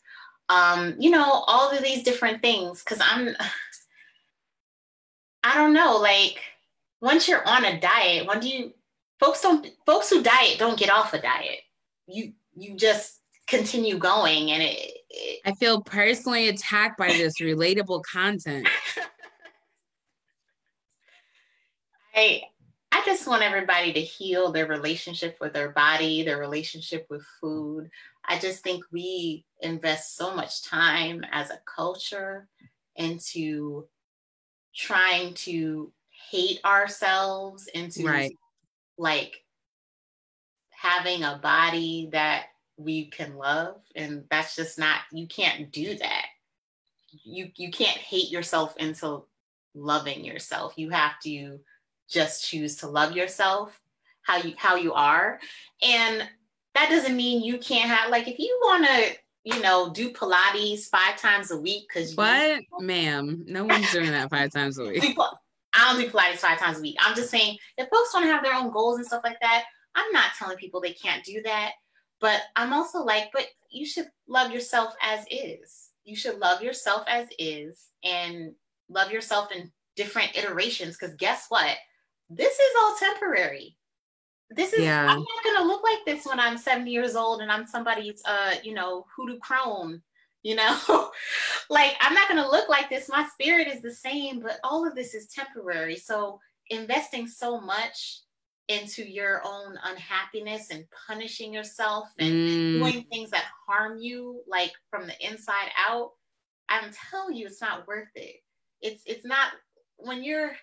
Um, 0.49 0.95
you 0.99 1.09
know 1.09 1.43
all 1.47 1.72
of 1.72 1.82
these 1.82 2.03
different 2.03 2.41
things 2.41 2.84
because 2.84 2.99
i'm 3.01 3.30
i 5.43 5.55
don't 5.55 5.74
know 5.74 5.97
like 5.97 6.39
once 7.01 7.28
you're 7.28 7.47
on 7.47 7.66
a 7.66 7.80
diet 7.80 8.28
when 8.28 8.39
do 8.39 8.49
you 8.49 8.74
folks 9.20 9.41
don't 9.41 9.68
folks 9.86 10.09
who 10.09 10.22
diet 10.22 10.59
don't 10.59 10.78
get 10.78 10.91
off 10.91 11.14
a 11.14 11.22
diet. 11.22 11.59
You 12.07 12.34
you 12.53 12.76
just 12.76 13.20
continue 13.47 13.97
going 13.97 14.51
and 14.51 14.64
it, 14.64 14.91
it 15.09 15.41
i 15.45 15.53
feel 15.53 15.82
personally 15.82 16.47
attacked 16.47 16.97
by 16.97 17.07
this 17.07 17.39
relatable 17.39 18.01
content 18.03 18.68
I 22.22 22.43
I 22.91 23.01
just 23.05 23.26
want 23.26 23.41
everybody 23.41 23.93
to 23.93 24.01
heal 24.01 24.51
their 24.51 24.67
relationship 24.67 25.38
with 25.39 25.53
their 25.53 25.69
body, 25.69 26.24
their 26.24 26.38
relationship 26.38 27.07
with 27.09 27.24
food. 27.39 27.89
I 28.26 28.38
just 28.38 28.63
think 28.63 28.84
we 28.91 29.45
invest 29.61 30.17
so 30.17 30.36
much 30.36 30.63
time 30.63 31.24
as 31.32 31.49
a 31.49 31.61
culture 31.65 32.47
into 32.95 33.88
trying 34.76 35.34
to 35.34 35.91
hate 36.30 36.59
ourselves 36.63 37.67
into 37.67 38.05
right. 38.05 38.38
like 38.97 39.43
having 40.69 41.24
a 41.24 41.39
body 41.41 42.09
that 42.11 42.47
we 42.78 43.05
can 43.05 43.36
love 43.38 43.82
and 43.95 44.24
that's 44.30 44.55
just 44.55 44.80
not 44.80 45.01
you 45.11 45.28
can't 45.28 45.72
do 45.72 45.95
that 45.97 46.26
you 47.24 47.49
you 47.55 47.69
can't 47.69 47.97
hate 47.97 48.32
yourself 48.32 48.76
into 48.78 49.24
loving 49.76 50.24
yourself 50.24 50.74
you 50.78 50.89
have 50.89 51.19
to 51.19 51.59
just 52.12 52.45
choose 52.47 52.76
to 52.78 52.88
love 52.88 53.16
yourself 53.16 53.82
how 54.24 54.38
you 54.38 54.53
how 54.57 54.76
you 54.76 54.93
are. 54.93 55.39
And 55.82 56.28
that 56.76 56.89
doesn't 56.89 57.16
mean 57.16 57.43
you 57.43 57.57
can't 57.57 57.89
have 57.89 58.09
like 58.09 58.28
if 58.28 58.39
you 58.39 58.59
want 58.64 58.86
to 58.86 59.16
you 59.43 59.62
know 59.62 59.91
do 59.91 60.12
pilates 60.14 60.86
five 60.89 61.18
times 61.18 61.51
a 61.51 61.59
week 61.59 61.88
because 61.88 62.16
what? 62.16 62.62
Ma'am 62.80 63.43
no 63.47 63.66
one's 63.66 63.91
doing 63.91 64.12
that 64.12 64.30
five 64.30 64.51
times 64.53 64.78
a 64.78 64.86
week. 64.86 65.03
I 65.74 65.93
don't 65.93 66.01
do 66.01 66.09
pilates 66.09 66.38
five 66.38 66.59
times 66.59 66.78
a 66.80 66.82
week. 66.82 66.97
I'm 66.99 67.16
just 67.16 67.32
saying 67.32 67.57
if 67.78 67.89
folks 67.89 68.14
want 68.14 68.26
to 68.26 68.32
have 68.32 68.43
their 68.43 68.53
own 68.53 68.72
goals 68.72 68.97
and 68.97 69.05
stuff 69.05 69.24
like 69.24 69.39
that 69.41 69.64
i'm 69.95 70.12
not 70.14 70.32
telling 70.39 70.57
people 70.57 70.80
they 70.80 70.93
can't 70.93 71.24
do 71.24 71.41
that. 71.43 71.72
But 72.20 72.41
i'm 72.55 72.74
also 72.74 73.03
like 73.03 73.30
but 73.34 73.47
you 73.70 73.86
should 73.86 74.07
love 74.28 74.51
yourself 74.51 74.93
as 75.01 75.26
is. 75.32 75.89
You 76.03 76.16
should 76.16 76.39
love 76.39 76.62
yourself 76.62 77.03
as 77.07 77.28
is 77.39 77.88
and 78.03 78.53
love 78.89 79.12
yourself 79.12 79.51
in 79.51 79.72
different 79.95 80.36
iterations 80.38 80.97
because 80.97 81.16
guess 81.16 81.45
what 81.49 81.78
this 82.36 82.53
is 82.53 82.75
all 82.82 82.95
temporary. 82.97 83.77
This 84.49 84.73
is 84.73 84.84
yeah. 84.84 85.05
I'm 85.07 85.19
not 85.19 85.43
gonna 85.43 85.67
look 85.67 85.84
like 85.84 85.99
this 86.05 86.25
when 86.25 86.39
I'm 86.39 86.57
70 86.57 86.91
years 86.91 87.15
old 87.15 87.41
and 87.41 87.51
I'm 87.51 87.65
somebody's 87.65 88.21
uh, 88.25 88.55
you 88.63 88.73
know, 88.73 89.05
hoodoo 89.15 89.39
crone, 89.39 90.01
you 90.43 90.55
know. 90.55 90.77
like 91.69 91.95
I'm 92.01 92.13
not 92.13 92.27
gonna 92.27 92.49
look 92.49 92.67
like 92.67 92.89
this. 92.89 93.09
My 93.09 93.27
spirit 93.32 93.67
is 93.67 93.82
the 93.82 93.93
same, 93.93 94.41
but 94.41 94.59
all 94.63 94.86
of 94.88 94.95
this 94.95 95.13
is 95.13 95.27
temporary. 95.27 95.95
So 95.95 96.39
investing 96.69 97.27
so 97.27 97.59
much 97.59 98.21
into 98.67 99.03
your 99.03 99.41
own 99.45 99.77
unhappiness 99.84 100.69
and 100.69 100.86
punishing 101.07 101.53
yourself 101.53 102.07
and 102.19 102.32
mm. 102.32 102.79
doing 102.79 103.05
things 103.11 103.29
that 103.29 103.45
harm 103.67 103.97
you 103.97 104.41
like 104.47 104.71
from 104.89 105.07
the 105.07 105.27
inside 105.27 105.69
out 105.77 106.11
i'm 106.69 106.89
telling 107.11 107.36
you 107.36 107.45
it's 107.45 107.59
not 107.59 107.86
worth 107.88 108.07
it 108.15 108.36
it's 108.82 109.03
it's 109.05 109.25
not 109.25 109.51
when 109.97 110.23
you're 110.23 110.53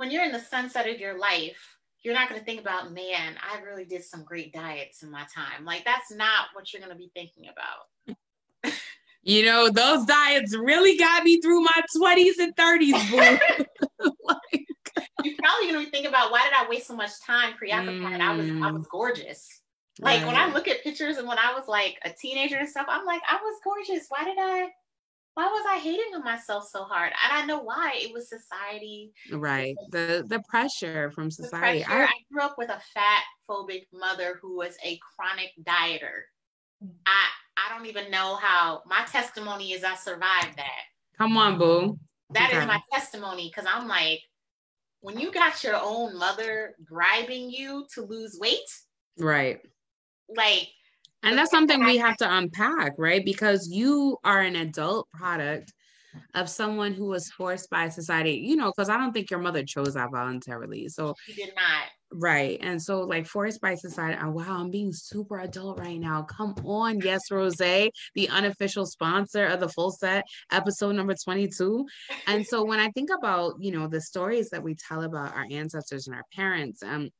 when 0.00 0.10
you're 0.10 0.24
in 0.24 0.32
the 0.32 0.40
sunset 0.40 0.88
of 0.88 0.98
your 0.98 1.18
life, 1.18 1.76
you're 2.02 2.14
not 2.14 2.30
going 2.30 2.40
to 2.40 2.46
think 2.46 2.58
about, 2.58 2.90
man, 2.90 3.34
I 3.38 3.60
really 3.60 3.84
did 3.84 4.02
some 4.02 4.24
great 4.24 4.50
diets 4.50 5.02
in 5.02 5.10
my 5.10 5.26
time. 5.34 5.66
Like, 5.66 5.84
that's 5.84 6.10
not 6.10 6.46
what 6.54 6.72
you're 6.72 6.80
going 6.80 6.94
to 6.94 6.98
be 6.98 7.10
thinking 7.14 7.50
about. 7.50 8.72
you 9.22 9.44
know, 9.44 9.68
those 9.68 10.06
diets 10.06 10.56
really 10.56 10.96
got 10.96 11.22
me 11.22 11.38
through 11.42 11.60
my 11.60 11.82
20s 11.94 12.38
and 12.38 12.56
30s, 12.56 13.10
boo. 14.00 14.10
like, 14.24 14.66
you're 15.22 15.36
probably 15.36 15.70
going 15.70 15.74
to 15.74 15.84
be 15.84 15.90
thinking 15.90 16.08
about 16.08 16.32
why 16.32 16.44
did 16.44 16.54
I 16.56 16.66
waste 16.70 16.86
so 16.86 16.96
much 16.96 17.10
time 17.26 17.52
preoccupied? 17.58 18.20
Mm. 18.20 18.22
I 18.22 18.34
was 18.34 18.50
I 18.50 18.70
was 18.70 18.86
gorgeous. 18.86 19.60
Like 20.00 20.20
right. 20.20 20.26
when 20.26 20.36
I 20.36 20.50
look 20.50 20.66
at 20.66 20.82
pictures 20.82 21.18
and 21.18 21.28
when 21.28 21.36
I 21.36 21.52
was 21.52 21.68
like 21.68 21.98
a 22.06 22.10
teenager 22.10 22.56
and 22.56 22.66
stuff, 22.66 22.86
I'm 22.88 23.04
like, 23.04 23.20
I 23.28 23.34
was 23.34 23.60
gorgeous. 23.62 24.06
Why 24.08 24.24
did 24.24 24.38
I 24.40 24.68
why 25.34 25.46
was 25.46 25.64
I 25.68 25.78
hating 25.78 26.14
on 26.14 26.24
myself 26.24 26.68
so 26.68 26.84
hard? 26.84 27.12
And 27.24 27.42
I 27.42 27.46
know 27.46 27.60
why. 27.62 27.92
It 27.96 28.12
was 28.12 28.28
society. 28.28 29.12
Right. 29.32 29.76
The 29.90 30.24
the 30.26 30.42
pressure 30.48 31.10
from 31.12 31.30
society. 31.30 31.84
Pressure. 31.84 32.02
I, 32.02 32.06
I 32.06 32.24
grew 32.32 32.42
up 32.42 32.56
with 32.58 32.68
a 32.68 32.80
fat 32.94 33.22
phobic 33.48 33.86
mother 33.92 34.38
who 34.42 34.56
was 34.56 34.76
a 34.84 34.98
chronic 34.98 35.52
dieter. 35.62 36.24
Mm. 36.84 36.90
I 37.06 37.26
I 37.56 37.74
don't 37.74 37.86
even 37.86 38.10
know 38.10 38.36
how 38.36 38.82
my 38.86 39.04
testimony 39.04 39.72
is 39.72 39.84
I 39.84 39.94
survived 39.94 40.56
that. 40.56 40.82
Come 41.16 41.36
on, 41.36 41.58
boo. 41.58 41.98
That 42.30 42.50
okay. 42.50 42.60
is 42.60 42.66
my 42.66 42.80
testimony 42.92 43.50
because 43.54 43.70
I'm 43.72 43.88
like, 43.88 44.20
when 45.00 45.18
you 45.18 45.32
got 45.32 45.62
your 45.62 45.76
own 45.76 46.16
mother 46.16 46.74
bribing 46.88 47.50
you 47.50 47.86
to 47.94 48.02
lose 48.02 48.38
weight, 48.40 48.58
right? 49.18 49.60
Like 50.34 50.68
and 51.22 51.36
that's 51.36 51.50
something 51.50 51.84
we 51.84 51.98
have 51.98 52.16
to 52.18 52.36
unpack, 52.36 52.94
right? 52.98 53.24
Because 53.24 53.68
you 53.70 54.18
are 54.24 54.40
an 54.40 54.56
adult 54.56 55.08
product 55.10 55.72
of 56.34 56.48
someone 56.48 56.92
who 56.92 57.06
was 57.06 57.30
forced 57.30 57.70
by 57.70 57.88
society, 57.88 58.32
you 58.32 58.56
know, 58.56 58.72
because 58.74 58.88
I 58.88 58.96
don't 58.96 59.12
think 59.12 59.30
your 59.30 59.40
mother 59.40 59.62
chose 59.64 59.94
that 59.94 60.10
voluntarily. 60.10 60.88
So 60.88 61.14
she 61.24 61.34
did 61.34 61.54
not. 61.54 61.84
Right. 62.12 62.58
And 62.60 62.82
so 62.82 63.02
like 63.02 63.26
forced 63.26 63.60
by 63.60 63.76
society. 63.76 64.18
Oh, 64.20 64.30
wow, 64.30 64.58
I'm 64.58 64.70
being 64.70 64.92
super 64.92 65.38
adult 65.40 65.78
right 65.78 66.00
now. 66.00 66.22
Come 66.22 66.54
on. 66.64 67.00
Yes, 67.00 67.30
Rose, 67.30 67.56
the 67.56 67.92
unofficial 68.28 68.86
sponsor 68.86 69.46
of 69.46 69.60
the 69.60 69.68
full 69.68 69.92
set, 69.92 70.24
episode 70.50 70.96
number 70.96 71.14
22. 71.14 71.86
And 72.26 72.44
so 72.44 72.64
when 72.64 72.80
I 72.80 72.90
think 72.90 73.10
about, 73.16 73.54
you 73.60 73.70
know, 73.70 73.86
the 73.86 74.00
stories 74.00 74.50
that 74.50 74.62
we 74.62 74.74
tell 74.74 75.04
about 75.04 75.36
our 75.36 75.46
ancestors 75.50 76.08
and 76.08 76.16
our 76.16 76.24
parents, 76.34 76.82
um, 76.82 77.10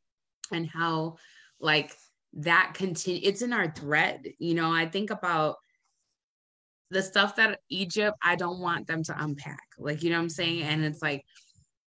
and 0.53 0.69
how 0.69 1.17
like 1.61 1.93
that 2.33 2.73
continue 2.75 3.21
it's 3.25 3.43
in 3.43 3.53
our 3.53 3.71
thread 3.73 4.25
you 4.39 4.55
know 4.55 4.73
i 4.73 4.87
think 4.87 5.11
about 5.11 5.57
the 6.91 7.03
stuff 7.03 7.37
that 7.37 7.59
egypt 7.71 8.17
i 8.23 8.37
don't 8.37 8.61
want 8.61 8.87
them 8.87 9.03
to 9.03 9.15
unpack 9.23 9.67
like 9.79 10.03
you 10.03 10.11
know 10.11 10.17
what 10.17 10.23
i'm 10.23 10.29
saying 10.29 10.63
and 10.63 10.85
it's 10.85 11.03
like 11.03 11.25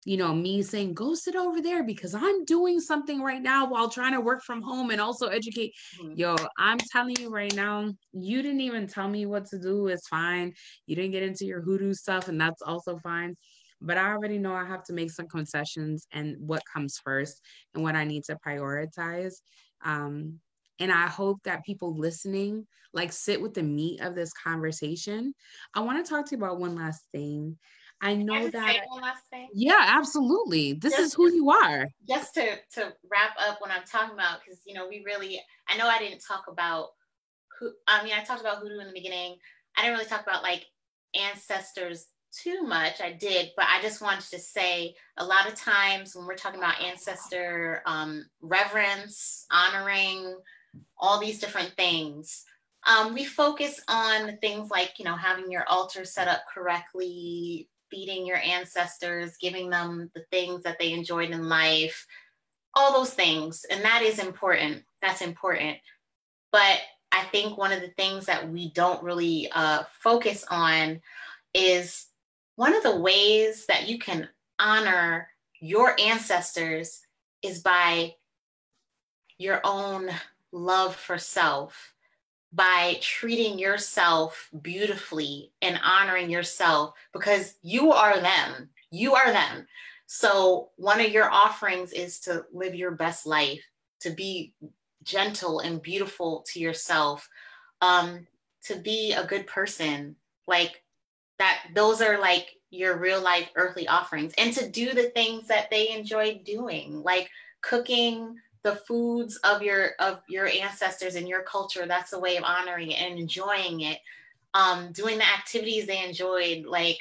you 0.03 0.18
know 0.18 0.34
me 0.34 0.63
saying 0.63 0.95
go 0.95 1.13
sit 1.13 1.35
over 1.35 1.61
there 1.61 1.84
because 1.84 2.15
i'm 2.15 2.43
doing 2.45 2.80
something 2.80 3.22
right 3.22 3.41
now 3.41 3.68
while 3.68 3.88
trying 3.88 4.13
to 4.13 4.22
work 4.22 4.41
from 4.43 4.61
home 4.61 4.89
and 4.89 4.99
also 4.99 5.27
educate 5.27 5.73
mm-hmm. 5.99 6.13
yo 6.15 6.35
i'm 6.57 6.80
telling 6.91 7.15
you 7.19 7.30
right 7.30 7.55
now 7.55 7.88
you 8.11 8.41
didn't 8.41 8.61
even 8.61 8.88
tell 8.88 9.07
me 9.07 9.27
what 9.27 9.45
to 9.45 9.59
do 9.59 9.88
it's 9.88 10.07
fine 10.07 10.51
you 10.88 10.95
didn't 10.95 11.11
get 11.11 11.23
into 11.23 11.45
your 11.45 11.61
hoodoo 11.61 11.93
stuff 11.93 12.30
and 12.30 12.41
that's 12.41 12.63
also 12.63 12.97
fine 12.97 13.35
but 13.81 13.97
I 13.97 14.11
already 14.11 14.38
know 14.38 14.53
I 14.53 14.65
have 14.65 14.84
to 14.85 14.93
make 14.93 15.11
some 15.11 15.27
concessions 15.27 16.07
and 16.13 16.35
what 16.39 16.61
comes 16.72 16.99
first 17.03 17.41
and 17.73 17.84
what 17.84 17.95
I 17.95 18.03
need 18.03 18.23
to 18.26 18.38
prioritize. 18.45 19.34
Um, 19.83 20.39
and 20.79 20.91
I 20.91 21.07
hope 21.07 21.43
that 21.43 21.63
people 21.63 21.95
listening 21.95 22.65
like 22.93 23.11
sit 23.11 23.41
with 23.41 23.53
the 23.53 23.63
meat 23.63 24.01
of 24.01 24.15
this 24.15 24.33
conversation. 24.33 25.33
I 25.73 25.81
want 25.81 26.03
to 26.03 26.09
talk 26.09 26.25
to 26.27 26.35
you 26.35 26.43
about 26.43 26.59
one 26.59 26.75
last 26.75 27.03
thing. 27.11 27.57
I 28.01 28.15
know 28.15 28.47
that. 28.49 28.77
one 28.87 29.03
last 29.03 29.23
thing? 29.29 29.47
Yeah, 29.53 29.79
absolutely. 29.79 30.73
This 30.73 30.93
just, 30.93 31.03
is 31.03 31.13
who 31.13 31.31
you 31.31 31.51
are. 31.51 31.87
Just 32.07 32.33
to 32.33 32.55
to 32.73 32.93
wrap 33.11 33.35
up 33.39 33.61
what 33.61 33.71
I'm 33.71 33.83
talking 33.83 34.15
about, 34.15 34.39
because 34.43 34.61
you 34.65 34.73
know 34.73 34.87
we 34.87 35.03
really. 35.05 35.41
I 35.69 35.77
know 35.77 35.87
I 35.87 35.99
didn't 35.99 36.23
talk 36.27 36.45
about 36.49 36.89
who. 37.59 37.71
I 37.87 38.03
mean, 38.03 38.13
I 38.13 38.23
talked 38.23 38.41
about 38.41 38.57
hoodoo 38.57 38.79
in 38.79 38.87
the 38.87 38.93
beginning. 38.93 39.37
I 39.77 39.83
didn't 39.83 39.97
really 39.97 40.09
talk 40.09 40.23
about 40.23 40.41
like 40.41 40.65
ancestors 41.15 42.07
too 42.31 42.63
much. 42.63 43.01
I 43.01 43.11
did, 43.13 43.51
but 43.55 43.65
I 43.69 43.81
just 43.81 44.01
wanted 44.01 44.29
to 44.31 44.39
say 44.39 44.95
a 45.17 45.25
lot 45.25 45.47
of 45.47 45.55
times 45.55 46.15
when 46.15 46.25
we're 46.25 46.35
talking 46.35 46.59
about 46.59 46.81
ancestor 46.81 47.81
um, 47.85 48.25
reverence, 48.41 49.45
honoring, 49.51 50.37
all 50.97 51.19
these 51.19 51.39
different 51.39 51.73
things. 51.75 52.45
Um, 52.87 53.13
we 53.13 53.25
focus 53.25 53.79
on 53.87 54.37
things 54.37 54.71
like, 54.71 54.93
you 54.97 55.05
know, 55.05 55.15
having 55.15 55.51
your 55.51 55.67
altar 55.67 56.05
set 56.05 56.27
up 56.27 56.41
correctly, 56.51 57.69
feeding 57.91 58.25
your 58.25 58.37
ancestors, 58.37 59.37
giving 59.39 59.69
them 59.69 60.09
the 60.15 60.23
things 60.31 60.63
that 60.63 60.79
they 60.79 60.93
enjoyed 60.93 61.29
in 61.29 61.49
life, 61.49 62.07
all 62.73 62.93
those 62.93 63.13
things. 63.13 63.65
And 63.69 63.83
that 63.83 64.01
is 64.01 64.17
important. 64.17 64.83
That's 65.01 65.21
important. 65.21 65.77
But 66.51 66.79
I 67.11 67.23
think 67.25 67.57
one 67.57 67.71
of 67.71 67.81
the 67.81 67.91
things 67.97 68.25
that 68.25 68.49
we 68.49 68.71
don't 68.71 69.03
really 69.03 69.49
uh, 69.51 69.83
focus 69.99 70.45
on 70.49 71.01
is 71.53 72.07
one 72.61 72.75
of 72.75 72.83
the 72.83 72.95
ways 72.95 73.65
that 73.65 73.89
you 73.89 73.97
can 73.97 74.29
honor 74.59 75.27
your 75.59 75.99
ancestors 75.99 77.01
is 77.41 77.57
by 77.57 78.13
your 79.39 79.59
own 79.63 80.11
love 80.51 80.95
for 80.95 81.17
self 81.17 81.95
by 82.53 82.99
treating 83.01 83.57
yourself 83.57 84.47
beautifully 84.61 85.51
and 85.63 85.79
honoring 85.83 86.29
yourself 86.29 86.93
because 87.13 87.55
you 87.63 87.91
are 87.91 88.19
them. 88.19 88.69
You 88.91 89.15
are 89.15 89.31
them. 89.31 89.65
So, 90.05 90.69
one 90.75 91.01
of 91.01 91.09
your 91.09 91.31
offerings 91.31 91.91
is 91.93 92.19
to 92.19 92.45
live 92.53 92.75
your 92.75 92.91
best 92.91 93.25
life, 93.25 93.63
to 94.01 94.11
be 94.11 94.53
gentle 95.01 95.61
and 95.61 95.81
beautiful 95.81 96.45
to 96.49 96.59
yourself, 96.59 97.27
um, 97.81 98.27
to 98.65 98.75
be 98.75 99.13
a 99.13 99.25
good 99.25 99.47
person. 99.47 100.15
Like 100.45 100.80
that, 101.41 101.63
those 101.73 102.01
are 102.01 102.19
like 102.19 102.55
your 102.69 102.97
real 102.97 103.22
life 103.22 103.49
earthly 103.55 103.88
offerings, 103.88 104.34
and 104.38 104.53
to 104.53 104.69
do 104.69 104.93
the 104.93 105.09
things 105.09 105.47
that 105.47 105.69
they 105.69 105.89
enjoy 105.89 106.39
doing, 106.45 107.01
like 107.03 107.30
cooking, 107.61 108.38
the 108.63 108.76
foods 108.76 109.38
of 109.38 109.61
your 109.61 109.91
of 109.99 110.19
your 110.30 110.47
ancestors 110.47 111.15
and 111.15 111.27
your 111.27 111.41
culture 111.41 111.88
that's 111.88 112.13
a 112.13 112.19
way 112.19 112.38
of 112.38 112.43
honoring 112.43 112.93
and 112.93 113.18
enjoying 113.18 113.81
it. 113.81 113.99
Um 114.53 114.91
doing 114.91 115.18
the 115.18 115.27
activities 115.27 115.88
they 115.88 116.05
enjoyed 116.05 116.65
like 116.65 116.99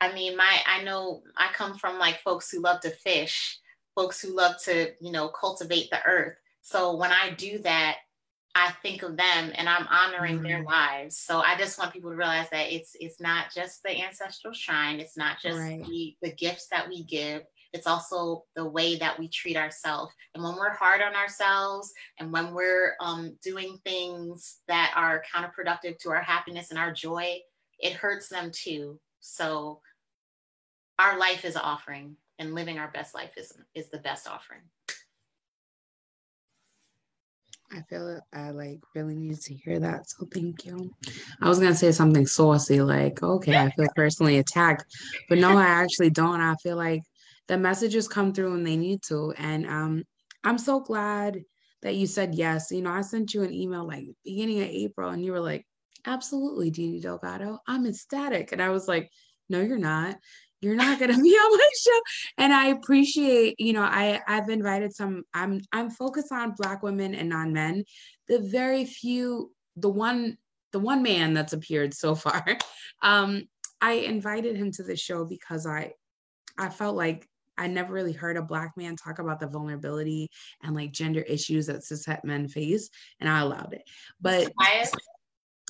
i 0.00 0.12
mean 0.12 0.36
my 0.36 0.58
i 0.66 0.82
know 0.82 1.22
i 1.36 1.48
come 1.52 1.76
from 1.76 1.98
like 1.98 2.20
folks 2.22 2.50
who 2.50 2.60
love 2.60 2.80
to 2.80 2.90
fish 2.90 3.60
folks 3.94 4.20
who 4.20 4.34
love 4.34 4.56
to 4.64 4.92
you 5.00 5.12
know 5.12 5.28
cultivate 5.28 5.90
the 5.90 6.02
earth. 6.06 6.36
So 6.62 6.96
when 6.96 7.12
i 7.12 7.30
do 7.36 7.58
that 7.58 7.98
i 8.54 8.70
think 8.82 9.02
of 9.02 9.16
them 9.16 9.52
and 9.54 9.68
i'm 9.68 9.86
honoring 9.88 10.36
mm-hmm. 10.36 10.44
their 10.44 10.62
lives 10.64 11.16
so 11.16 11.40
i 11.40 11.56
just 11.56 11.78
want 11.78 11.92
people 11.92 12.10
to 12.10 12.16
realize 12.16 12.48
that 12.50 12.72
it's 12.72 12.96
it's 13.00 13.20
not 13.20 13.46
just 13.54 13.82
the 13.82 14.00
ancestral 14.02 14.52
shrine 14.52 15.00
it's 15.00 15.16
not 15.16 15.40
just 15.40 15.58
right. 15.58 15.84
the, 15.84 16.16
the 16.22 16.32
gifts 16.32 16.66
that 16.68 16.88
we 16.88 17.04
give 17.04 17.42
it's 17.72 17.86
also 17.86 18.44
the 18.56 18.68
way 18.68 18.96
that 18.96 19.18
we 19.18 19.28
treat 19.28 19.56
ourselves. 19.56 20.12
And 20.34 20.42
when 20.42 20.56
we're 20.56 20.74
hard 20.74 21.00
on 21.02 21.14
ourselves 21.14 21.92
and 22.18 22.32
when 22.32 22.52
we're 22.52 22.94
um, 23.00 23.36
doing 23.42 23.78
things 23.84 24.58
that 24.66 24.92
are 24.96 25.22
counterproductive 25.32 25.98
to 25.98 26.10
our 26.10 26.20
happiness 26.20 26.70
and 26.70 26.78
our 26.78 26.92
joy, 26.92 27.38
it 27.78 27.92
hurts 27.92 28.28
them 28.28 28.50
too. 28.52 28.98
So 29.20 29.80
our 30.98 31.18
life 31.18 31.44
is 31.44 31.56
offering 31.56 32.16
and 32.38 32.54
living 32.54 32.78
our 32.78 32.90
best 32.90 33.14
life 33.14 33.32
is, 33.36 33.52
is 33.74 33.88
the 33.90 33.98
best 33.98 34.26
offering. 34.26 34.62
I 37.72 37.82
feel 37.82 38.20
I 38.32 38.50
like 38.50 38.80
really 38.94 39.14
need 39.14 39.40
to 39.40 39.54
hear 39.54 39.78
that. 39.78 40.08
So 40.10 40.26
thank 40.32 40.66
you. 40.66 40.92
I 41.40 41.48
was 41.48 41.58
gonna 41.58 41.74
say 41.74 41.92
something 41.92 42.26
saucy, 42.26 42.80
like, 42.80 43.22
okay, 43.22 43.56
I 43.56 43.70
feel 43.70 43.88
personally 43.94 44.38
attacked, 44.38 44.84
but 45.28 45.38
no, 45.38 45.56
I 45.56 45.66
actually 45.66 46.10
don't. 46.10 46.40
I 46.40 46.54
feel 46.56 46.76
like 46.76 47.02
the 47.46 47.58
messages 47.58 48.08
come 48.08 48.32
through 48.32 48.52
when 48.52 48.64
they 48.64 48.76
need 48.76 49.02
to. 49.02 49.32
And 49.38 49.66
um, 49.66 50.04
I'm 50.44 50.58
so 50.58 50.80
glad 50.80 51.40
that 51.82 51.94
you 51.94 52.06
said 52.06 52.34
yes. 52.34 52.70
You 52.70 52.82
know, 52.82 52.92
I 52.92 53.02
sent 53.02 53.34
you 53.34 53.42
an 53.42 53.52
email 53.52 53.86
like 53.86 54.06
beginning 54.24 54.62
of 54.62 54.68
April, 54.68 55.10
and 55.10 55.24
you 55.24 55.32
were 55.32 55.40
like, 55.40 55.66
absolutely, 56.06 56.70
Didi 56.70 57.00
Delgado. 57.00 57.58
I'm 57.66 57.86
ecstatic. 57.86 58.52
And 58.52 58.60
I 58.60 58.70
was 58.70 58.88
like, 58.88 59.10
no, 59.48 59.60
you're 59.60 59.78
not. 59.78 60.16
You're 60.60 60.76
not 60.76 60.98
gonna 60.98 61.18
be 61.22 61.30
on 61.30 61.58
my 61.58 61.70
show. 61.80 62.00
And 62.38 62.52
I 62.52 62.66
appreciate, 62.68 63.58
you 63.58 63.72
know, 63.72 63.82
I 63.82 64.20
I've 64.26 64.48
invited 64.48 64.94
some, 64.94 65.24
I'm 65.34 65.60
I'm 65.72 65.90
focused 65.90 66.32
on 66.32 66.54
black 66.56 66.82
women 66.82 67.14
and 67.14 67.28
non-men. 67.28 67.84
The 68.28 68.40
very 68.40 68.84
few, 68.84 69.52
the 69.76 69.88
one, 69.88 70.36
the 70.72 70.78
one 70.78 71.02
man 71.02 71.34
that's 71.34 71.52
appeared 71.52 71.94
so 71.94 72.14
far. 72.14 72.44
Um, 73.02 73.44
I 73.80 73.92
invited 73.92 74.56
him 74.56 74.72
to 74.72 74.82
the 74.82 74.94
show 74.94 75.24
because 75.24 75.66
I 75.66 75.94
I 76.58 76.68
felt 76.68 76.96
like 76.96 77.26
I 77.56 77.66
never 77.66 77.92
really 77.92 78.12
heard 78.12 78.36
a 78.36 78.42
black 78.42 78.72
man 78.76 78.96
talk 78.96 79.18
about 79.18 79.40
the 79.40 79.46
vulnerability 79.46 80.28
and 80.62 80.74
like 80.74 80.92
gender 80.92 81.20
issues 81.20 81.66
that 81.66 81.82
cishet 81.82 82.24
men 82.24 82.48
face, 82.48 82.90
and 83.20 83.28
I 83.28 83.40
allowed 83.40 83.72
it. 83.72 83.82
But 84.20 84.52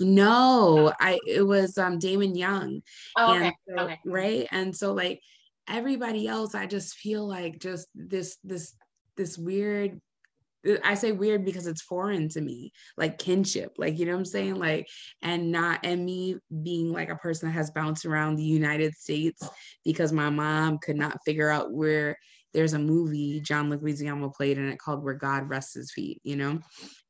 no, 0.01 0.93
I 0.98 1.18
it 1.27 1.43
was 1.43 1.78
um 1.78 1.98
Damon 1.98 2.35
Young. 2.35 2.82
Oh, 3.16 3.36
okay. 3.36 3.52
So, 3.68 3.85
okay. 3.85 3.98
Right. 4.05 4.48
And 4.51 4.74
so 4.77 4.93
like 4.93 5.20
everybody 5.68 6.27
else, 6.27 6.55
I 6.55 6.66
just 6.66 6.97
feel 6.97 7.27
like 7.27 7.59
just 7.59 7.89
this 7.94 8.39
this 8.44 8.74
this 9.16 9.39
weird 9.39 10.01
I 10.85 10.94
say 10.94 11.12
weird 11.12 11.44
because 11.44 11.66
it's 11.66 11.81
foreign 11.81 12.28
to 12.31 12.40
me, 12.40 12.72
like 12.98 13.18
kinship, 13.18 13.72
like, 13.78 13.98
you 13.98 14.05
know 14.05 14.12
what 14.12 14.18
I'm 14.18 14.24
saying? 14.27 14.56
Like, 14.56 14.89
and 15.22 15.51
not, 15.51 15.81
and 15.85 16.05
me 16.05 16.36
being 16.62 16.93
like 16.93 17.09
a 17.09 17.16
person 17.16 17.48
that 17.48 17.55
has 17.55 17.70
bounced 17.70 18.05
around 18.05 18.36
the 18.36 18.43
United 18.43 18.94
States 18.94 19.43
because 19.85 20.12
my 20.12 20.28
mom 20.28 20.78
could 20.78 20.97
not 20.97 21.18
figure 21.24 21.48
out 21.48 21.72
where 21.72 22.18
there's 22.52 22.72
a 22.72 22.78
movie 22.78 23.40
John 23.40 23.70
Leguizamo 23.70 24.35
played 24.35 24.59
in 24.59 24.68
it 24.68 24.78
called 24.78 25.02
Where 25.02 25.14
God 25.14 25.48
Rests 25.48 25.74
His 25.74 25.93
Feet, 25.93 26.20
you 26.24 26.36
know? 26.36 26.59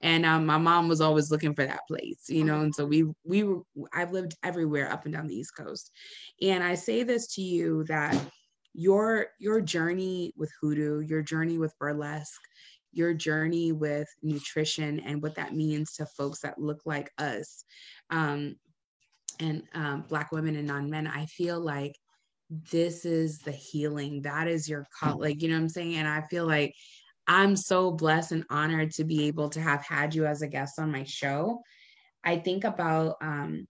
And 0.00 0.24
um, 0.26 0.46
my 0.46 0.58
mom 0.58 0.88
was 0.88 1.00
always 1.00 1.30
looking 1.30 1.54
for 1.54 1.64
that 1.64 1.86
place, 1.88 2.24
you 2.28 2.44
know? 2.44 2.60
And 2.60 2.74
so 2.74 2.84
we, 2.84 3.06
we 3.24 3.44
were, 3.44 3.60
I've 3.92 4.12
lived 4.12 4.34
everywhere 4.42 4.90
up 4.92 5.04
and 5.04 5.14
down 5.14 5.26
the 5.26 5.36
East 5.36 5.56
Coast. 5.56 5.90
And 6.42 6.62
I 6.62 6.74
say 6.74 7.02
this 7.02 7.34
to 7.34 7.42
you 7.42 7.84
that 7.84 8.18
your 8.72 9.26
your 9.40 9.60
journey 9.60 10.32
with 10.36 10.52
hoodoo 10.60 11.00
your 11.00 11.22
journey 11.22 11.58
with 11.58 11.76
burlesque 11.80 12.40
your 12.92 13.12
journey 13.12 13.72
with 13.72 14.06
nutrition 14.22 15.00
and 15.00 15.20
what 15.20 15.34
that 15.34 15.56
means 15.56 15.92
to 15.94 16.06
folks 16.06 16.38
that 16.38 16.56
look 16.56 16.80
like 16.86 17.10
us 17.18 17.64
um, 18.10 18.54
and 19.40 19.62
um, 19.74 20.04
Black 20.08 20.32
women 20.32 20.56
and 20.56 20.66
non 20.66 20.90
men, 20.90 21.06
I 21.06 21.26
feel 21.26 21.58
like 21.60 21.96
this 22.50 23.04
is 23.04 23.38
the 23.38 23.52
healing. 23.52 24.22
That 24.22 24.48
is 24.48 24.68
your 24.68 24.86
call. 24.98 25.20
Like, 25.20 25.40
you 25.40 25.48
know 25.48 25.54
what 25.54 25.62
I'm 25.62 25.68
saying? 25.68 25.94
And 25.94 26.08
I 26.08 26.22
feel 26.22 26.46
like 26.46 26.74
I'm 27.26 27.56
so 27.56 27.92
blessed 27.92 28.32
and 28.32 28.44
honored 28.50 28.90
to 28.92 29.04
be 29.04 29.28
able 29.28 29.48
to 29.50 29.60
have 29.60 29.84
had 29.84 30.14
you 30.14 30.26
as 30.26 30.42
a 30.42 30.48
guest 30.48 30.78
on 30.78 30.90
my 30.90 31.04
show. 31.04 31.62
I 32.24 32.38
think 32.38 32.64
about 32.64 33.16
um, 33.22 33.68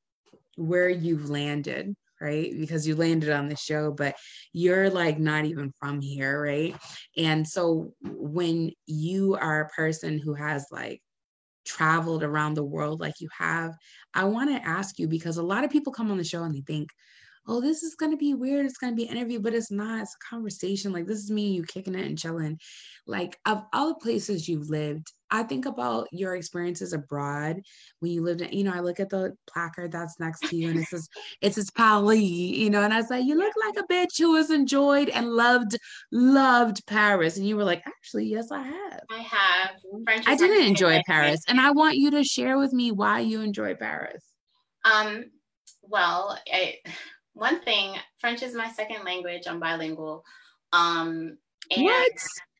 where 0.57 0.89
you've 0.89 1.29
landed 1.29 1.95
right? 2.21 2.53
Because 2.53 2.87
you 2.87 2.95
landed 2.97 3.31
on 3.31 3.49
the 3.49 3.57
show, 3.57 3.91
but 3.91 4.15
you're 4.53 4.91
like 4.91 5.19
not 5.19 5.47
even 5.47 5.73
from 5.81 6.01
here, 6.01 6.43
right? 6.43 6.77
And 7.17 7.49
so 7.49 7.95
when 8.03 8.73
you 8.87 9.37
are 9.41 9.63
a 9.63 9.69
person 9.71 10.19
who 10.19 10.35
has 10.35 10.67
like 10.71 11.01
traveled 11.65 12.23
around 12.23 12.55
the 12.55 12.65
world 12.65 13.01
like 13.01 13.21
you 13.21 13.29
have, 13.39 13.75
I 14.15 14.25
want 14.25 14.51
to 14.51 14.69
ask 14.69 14.99
you 14.99 15.09
because 15.09 15.39
a 15.39 15.43
lot 15.43 15.65
of 15.65 15.71
people 15.71 15.93
come 15.93 16.11
on 16.11 16.19
the 16.19 16.25
show 16.25 16.43
and 16.43 16.55
they 16.55 16.61
think, 16.61 16.91
oh, 17.51 17.61
this 17.61 17.83
is 17.83 17.97
going 17.97 18.13
to 18.13 18.17
be 18.17 18.33
weird. 18.33 18.65
It's 18.65 18.79
going 18.79 18.93
to 18.93 18.97
be 18.97 19.09
an 19.09 19.17
interview, 19.17 19.41
but 19.41 19.55
it's 19.55 19.73
not. 19.73 20.03
It's 20.03 20.15
a 20.15 20.31
conversation. 20.31 20.93
Like, 20.93 21.07
this 21.07 21.19
is 21.19 21.33
me, 21.33 21.49
you 21.49 21.65
kicking 21.65 21.97
it 21.97 22.07
and 22.07 22.17
chilling. 22.17 22.61
Like, 23.09 23.39
of 23.45 23.65
all 23.73 23.89
the 23.89 23.95
places 23.97 24.49
you've 24.49 24.71
lived, 24.71 25.11
I 25.33 25.43
think 25.43 25.67
about 25.67 26.07
your 26.13 26.37
experiences 26.37 26.93
abroad 26.93 27.61
when 27.99 28.13
you 28.13 28.23
lived 28.23 28.41
in, 28.41 28.53
you 28.53 28.63
know, 28.63 28.73
I 28.73 28.81
look 28.81 29.01
at 29.01 29.11
the 29.11 29.37
placard 29.49 29.91
that's 29.91 30.21
next 30.21 30.49
to 30.49 30.57
you 30.57 30.71
and 30.71 30.79
it 30.79 30.87
says, 30.87 31.09
it 31.41 31.55
says 31.55 31.71
Paris, 31.73 32.21
you 32.21 32.71
know, 32.71 32.83
and 32.83 32.95
I 32.95 33.01
say, 33.01 33.21
you 33.21 33.37
look 33.37 33.55
like 33.67 33.85
a 33.85 33.93
bitch 33.93 34.19
who 34.19 34.37
has 34.37 34.51
enjoyed 34.51 35.09
and 35.09 35.33
loved, 35.33 35.77
loved 36.13 36.87
Paris. 36.87 37.37
And 37.37 37.49
you 37.49 37.57
were 37.57 37.65
like, 37.65 37.83
actually, 37.85 38.27
yes, 38.27 38.53
I 38.53 38.63
have. 38.63 39.01
I 39.11 39.19
have. 39.19 39.71
French 40.05 40.29
I 40.29 40.37
didn't 40.37 40.67
enjoy 40.67 41.03
Paris. 41.05 41.41
And 41.49 41.61
I 41.61 41.73
want 41.73 41.97
you 41.97 42.13
to 42.13 42.23
share 42.23 42.59
with 42.59 42.73
me 42.73 42.93
why 42.93 43.21
you 43.21 43.41
enjoy 43.41 43.75
Paris. 43.75 44.25
Um, 44.85 45.25
well, 45.83 46.39
I, 46.53 46.77
one 47.35 47.61
thing, 47.61 47.97
French 48.19 48.43
is 48.43 48.55
my 48.55 48.69
second 48.69 49.05
language. 49.05 49.43
I'm 49.47 49.61
bilingual. 49.61 50.25
Um, 50.73 51.39
what? 51.77 52.13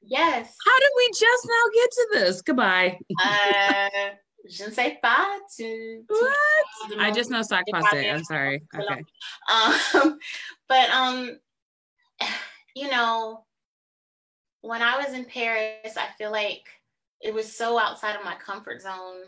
Yes. 0.03 0.57
How 0.67 0.79
did 0.79 0.91
we 0.97 1.09
just 1.09 1.47
now 1.47 1.65
get 1.75 1.91
to 1.91 2.09
this? 2.13 2.43
Goodbye. 2.43 2.99
uh, 3.23 3.89
je 4.49 4.67
ne 4.67 4.71
sais 4.73 4.97
pas. 5.03 5.41
Tu, 5.57 6.03
what? 6.09 6.99
I 6.99 7.11
just 7.11 7.31
know 7.31 7.43
sac 7.43 7.65
passe. 7.73 8.11
I'm 8.11 8.25
sorry. 8.25 8.63
Okay. 8.75 9.03
Um, 9.53 10.19
but 10.69 10.91
um, 10.91 11.39
you 12.75 12.91
know, 12.91 13.45
when 14.63 14.83
I 14.83 14.99
was 14.99 15.15
in 15.15 15.25
Paris, 15.25 15.97
I 15.97 16.09
feel 16.17 16.31
like 16.31 16.65
it 17.21 17.35
was 17.35 17.55
so 17.55 17.79
outside 17.79 18.17
of 18.17 18.25
my 18.25 18.35
comfort 18.37 18.81
zone. 18.81 19.23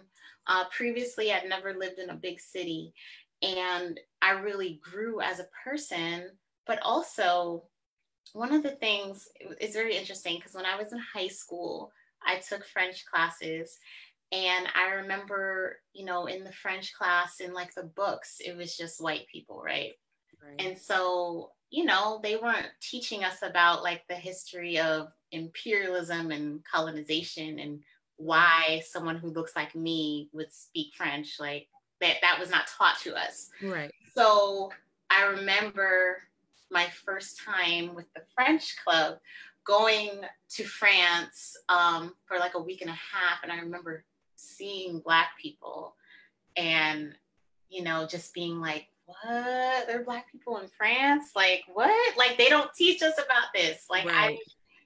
Uh, 0.47 0.65
previously, 0.77 1.33
I'd 1.33 1.49
never 1.49 1.75
lived 1.75 1.99
in 1.99 2.11
a 2.11 2.15
big 2.15 2.41
city, 2.41 2.95
and 3.43 3.99
I 4.21 4.33
really 4.33 4.81
grew 4.83 5.21
as 5.21 5.41
a 5.41 5.49
person. 5.65 6.31
But 6.67 6.81
also, 6.83 7.65
one 8.33 8.53
of 8.53 8.63
the 8.63 8.71
things 8.71 9.29
is 9.61 9.75
very 9.75 9.97
interesting 9.97 10.37
because 10.37 10.55
when 10.55 10.65
I 10.65 10.77
was 10.77 10.93
in 10.93 10.99
high 10.99 11.29
school, 11.29 11.93
I 12.25 12.37
took 12.37 12.65
French 12.65 13.05
classes, 13.05 13.79
and 14.31 14.67
I 14.75 14.95
remember, 14.95 15.81
you 15.93 16.05
know, 16.05 16.27
in 16.27 16.45
the 16.45 16.53
French 16.53 16.95
class, 16.95 17.41
in 17.41 17.53
like 17.53 17.75
the 17.75 17.83
books, 17.83 18.37
it 18.41 18.57
was 18.57 18.77
just 18.77 19.03
white 19.03 19.27
people, 19.31 19.61
right? 19.63 19.93
right. 20.43 20.67
And 20.67 20.79
so, 20.79 21.51
you 21.71 21.85
know, 21.85 22.21
they 22.23 22.37
weren't 22.37 22.71
teaching 22.81 23.25
us 23.25 23.43
about 23.43 23.83
like 23.83 24.07
the 24.09 24.15
history 24.15 24.79
of 24.79 25.09
imperialism 25.33 26.31
and 26.31 26.61
colonization 26.65 27.59
and 27.59 27.81
why 28.17 28.83
someone 28.87 29.17
who 29.17 29.29
looks 29.31 29.55
like 29.55 29.75
me 29.75 30.31
would 30.33 30.53
speak 30.53 30.95
French. 30.97 31.37
Like 31.39 31.69
that, 32.03 32.17
that 32.21 32.39
was 32.39 32.51
not 32.51 32.67
taught 32.67 32.99
to 33.05 33.15
us. 33.15 33.49
Right. 33.63 33.91
So 34.15 34.71
I 35.09 35.25
remember 35.25 36.19
my 36.71 36.87
first 37.05 37.41
time 37.43 37.95
with 37.95 38.13
the 38.15 38.23
French 38.35 38.77
club 38.85 39.19
going 39.65 40.11
to 40.51 40.65
France 40.65 41.57
um, 41.69 42.15
for 42.27 42.39
like 42.39 42.55
a 42.55 42.61
week 42.61 42.81
and 42.83 42.91
a 42.91 42.95
half. 42.95 43.43
And 43.43 43.53
I 43.53 43.59
remember 43.59 44.05
seeing 44.37 45.01
Black 45.01 45.31
people 45.41 45.95
and, 46.57 47.15
you 47.71 47.83
know, 47.83 48.07
just 48.07 48.35
being 48.35 48.61
like, 48.61 48.89
what? 49.07 49.87
There 49.87 50.01
are 50.01 50.05
Black 50.05 50.31
people 50.31 50.59
in 50.59 50.69
France? 50.77 51.31
Like, 51.37 51.63
what? 51.73 52.17
Like, 52.17 52.37
they 52.39 52.49
don't 52.49 52.71
teach 52.75 53.03
us 53.03 53.15
about 53.15 53.53
this. 53.55 53.87
Like, 53.91 54.07
right. 54.07 54.15
I 54.15 54.39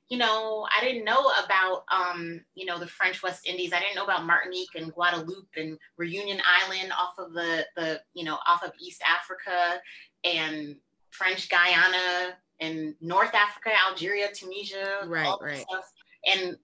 you 0.09 0.19
know, 0.19 0.67
I 0.77 0.85
didn't 0.85 1.05
know 1.05 1.31
about, 1.45 1.85
um, 1.91 2.41
you 2.55 2.65
know, 2.65 2.79
the 2.79 2.87
French 2.87 3.23
West 3.23 3.47
Indies. 3.47 3.73
I 3.73 3.81
didn't 3.81 3.97
know 3.97 4.05
about 4.05 4.27
Martinique 4.27 4.75
and 4.77 4.93
Guadeloupe 4.93 5.49
and 5.57 5.77
Reunion 5.97 6.41
Island 6.47 6.93
off 6.97 7.19
of 7.19 7.33
the, 7.33 7.67
the, 7.77 8.01
you 8.15 8.25
know, 8.25 8.39
off 8.47 8.63
of 8.63 8.73
East 8.81 9.03
Africa 9.05 9.81
and 10.23 10.77
French 11.11 11.49
Guiana 11.49 12.37
and 12.61 12.95
North 13.01 13.35
Africa, 13.35 13.71
Algeria, 13.89 14.29
Tunisia, 14.33 15.01
right, 15.07 15.35
right. 15.41 15.67
Stuff. 15.69 15.93
And 16.25 16.57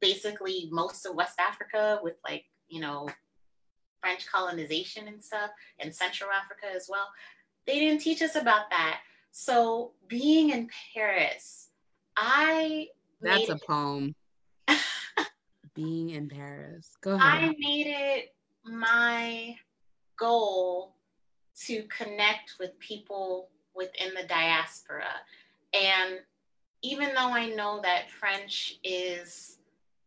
basically 0.00 0.68
most 0.72 1.06
of 1.06 1.14
West 1.14 1.38
Africa 1.38 2.00
with 2.02 2.16
like, 2.24 2.44
you 2.68 2.80
know, 2.80 3.08
French 4.00 4.26
colonization 4.26 5.08
and 5.08 5.22
stuff, 5.22 5.50
and 5.78 5.94
Central 5.94 6.30
Africa 6.30 6.74
as 6.74 6.86
well. 6.88 7.06
They 7.66 7.78
didn't 7.78 8.00
teach 8.00 8.22
us 8.22 8.34
about 8.34 8.70
that. 8.70 9.00
So 9.30 9.92
being 10.08 10.50
in 10.50 10.68
Paris, 10.94 11.68
I 12.16 12.88
That's 13.20 13.48
a 13.48 13.56
poem. 13.56 14.14
Being 15.74 16.10
in 16.10 16.28
Paris. 16.28 16.96
Go 17.00 17.14
ahead. 17.14 17.44
I 17.44 17.46
made 17.58 17.86
it 17.86 18.34
my 18.64 19.56
goal 20.18 20.96
to 21.66 21.84
connect 21.84 22.54
with 22.58 22.78
people 22.78 23.48
within 23.74 24.14
the 24.14 24.26
diaspora. 24.26 25.04
And 25.72 26.20
even 26.82 27.14
though 27.14 27.30
I 27.30 27.50
know 27.50 27.80
that 27.82 28.10
French 28.10 28.78
is 28.82 29.58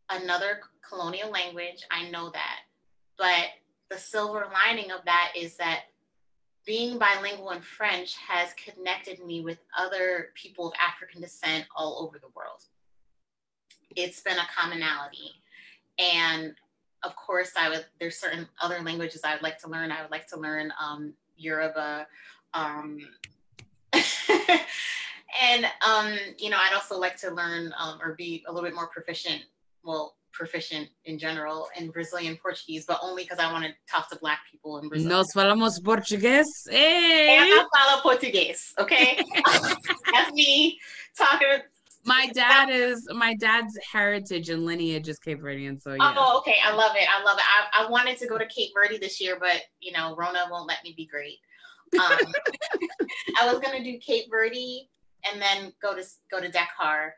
another 0.09 0.59
colonial 0.87 1.29
language, 1.29 1.83
I 1.89 2.09
know 2.09 2.29
that. 2.31 2.59
But 3.17 3.49
the 3.89 3.97
silver 3.97 4.47
lining 4.51 4.91
of 4.91 5.05
that 5.05 5.33
is 5.35 5.55
that 5.57 5.83
being 6.65 6.97
bilingual 6.97 7.51
in 7.51 7.61
French 7.61 8.15
has 8.17 8.49
connected 8.53 9.25
me 9.25 9.41
with 9.41 9.59
other 9.77 10.29
people 10.35 10.67
of 10.67 10.73
African 10.79 11.21
descent 11.21 11.65
all 11.75 12.05
over 12.05 12.19
the 12.19 12.29
world. 12.35 12.61
It's 13.95 14.21
been 14.21 14.37
a 14.37 14.47
commonality. 14.55 15.31
And 15.99 16.55
of 17.03 17.15
course, 17.15 17.51
I 17.57 17.69
would, 17.69 17.85
there's 17.99 18.17
certain 18.17 18.47
other 18.61 18.81
languages 18.81 19.21
I 19.23 19.33
would 19.33 19.43
like 19.43 19.59
to 19.59 19.67
learn. 19.67 19.91
I 19.91 20.01
would 20.01 20.11
like 20.11 20.27
to 20.27 20.39
learn 20.39 20.71
um, 20.81 21.13
Yoruba. 21.35 22.07
Um, 22.53 22.99
and, 23.93 25.65
um, 25.85 26.17
you 26.37 26.49
know, 26.49 26.57
I'd 26.57 26.73
also 26.73 26.97
like 26.97 27.17
to 27.17 27.31
learn 27.31 27.73
um, 27.77 27.99
or 28.01 28.15
be 28.15 28.43
a 28.47 28.51
little 28.53 28.67
bit 28.67 28.75
more 28.75 28.87
proficient, 28.87 29.43
well, 29.83 30.15
proficient 30.33 30.89
in 31.05 31.17
general 31.17 31.67
in 31.79 31.91
Brazilian 31.91 32.37
Portuguese, 32.41 32.85
but 32.85 32.99
only 33.01 33.23
because 33.23 33.39
I 33.39 33.51
want 33.51 33.65
to 33.65 33.71
talk 33.89 34.09
to 34.09 34.17
Black 34.17 34.39
people 34.51 34.79
in 34.79 34.89
Brazil. 34.89 35.09
Nós 35.09 35.31
falamos 35.33 35.79
português. 35.79 36.47
Hey. 36.69 37.37
I 37.39 37.65
falo 37.73 38.01
português, 38.01 38.73
okay? 38.79 39.23
That's 40.11 40.31
me 40.33 40.79
talking. 41.17 41.59
My 42.05 42.27
dad 42.33 42.69
is 42.69 43.07
my 43.13 43.33
dad's 43.35 43.77
heritage 43.89 44.49
and 44.49 44.65
lineage 44.65 45.07
is 45.07 45.19
Cape 45.19 45.41
Verdean, 45.41 45.81
so 45.81 45.93
yeah. 45.93 46.13
Oh, 46.17 46.39
okay. 46.39 46.57
I 46.63 46.75
love 46.75 46.95
it. 46.97 47.07
I 47.09 47.23
love 47.23 47.37
it. 47.37 47.45
I, 47.45 47.85
I 47.85 47.89
wanted 47.89 48.17
to 48.17 48.27
go 48.27 48.37
to 48.37 48.45
Cape 48.47 48.71
Verde 48.73 48.97
this 48.97 49.21
year, 49.21 49.37
but 49.39 49.61
you 49.79 49.93
know, 49.93 50.13
Rona 50.17 50.45
won't 50.51 50.67
let 50.67 50.83
me 50.83 50.93
be 50.97 51.05
great. 51.05 51.37
Um, 51.97 52.17
I 53.39 53.45
was 53.49 53.59
gonna 53.59 53.83
do 53.83 53.97
Cape 53.99 54.25
Verde 54.29 54.89
and 55.31 55.41
then 55.41 55.71
go 55.81 55.95
to 55.95 56.03
go 56.29 56.41
to 56.41 56.49
Dakar. 56.49 57.13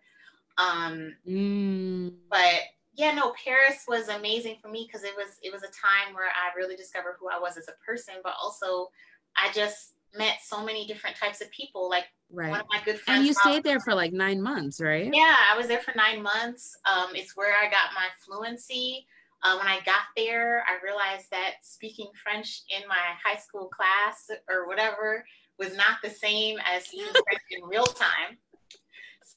Um, 0.58 1.16
mm. 1.28 2.14
but 2.30 2.62
yeah, 2.96 3.12
no, 3.12 3.34
Paris 3.44 3.84
was 3.88 4.08
amazing 4.08 4.58
for 4.62 4.70
me 4.70 4.88
because 4.88 5.04
it 5.04 5.14
was 5.16 5.38
it 5.44 5.52
was 5.52 5.64
a 5.64 5.68
time 5.68 6.14
where 6.14 6.28
I 6.28 6.56
really 6.58 6.76
discovered 6.76 7.18
who 7.20 7.30
I 7.30 7.40
was 7.40 7.58
as 7.58 7.68
a 7.68 7.74
person, 7.86 8.16
but 8.24 8.34
also 8.42 8.90
I 9.38 9.52
just 9.52 9.94
met 10.18 10.38
so 10.44 10.64
many 10.64 10.88
different 10.88 11.18
types 11.18 11.42
of 11.42 11.52
people. 11.52 11.90
Like 11.90 12.06
right. 12.32 12.50
one 12.50 12.62
of 12.62 12.68
my 12.70 12.80
good 12.84 13.00
friends. 13.00 13.20
And 13.20 13.28
you 13.28 13.34
stayed 13.34 13.64
there 13.64 13.80
for 13.80 13.94
like 13.94 14.14
nine 14.14 14.42
months, 14.42 14.80
right? 14.82 15.10
Yeah, 15.12 15.36
I 15.52 15.58
was 15.58 15.68
there 15.68 15.82
for 15.82 15.94
nine 15.96 16.22
months. 16.22 16.78
Um, 16.90 17.10
it's 17.14 17.36
where 17.36 17.54
I 17.56 17.66
got 17.66 17.94
my 17.94 18.08
fluency. 18.26 19.06
Uh, 19.44 19.58
when 19.58 19.68
I 19.68 19.80
got 19.86 20.06
there, 20.16 20.64
I 20.68 20.84
realized 20.84 21.30
that 21.32 21.56
speaking 21.62 22.10
French 22.24 22.64
in 22.76 22.88
my 22.88 22.96
high 23.24 23.38
school 23.38 23.68
class 23.68 24.30
or 24.50 24.68
whatever 24.68 25.24
was 25.60 25.76
not 25.76 25.98
the 26.04 26.10
same 26.10 26.58
as 26.66 26.86
speaking 26.86 27.08
French 27.12 27.42
in 27.52 27.64
real 27.66 27.86
time. 27.86 28.38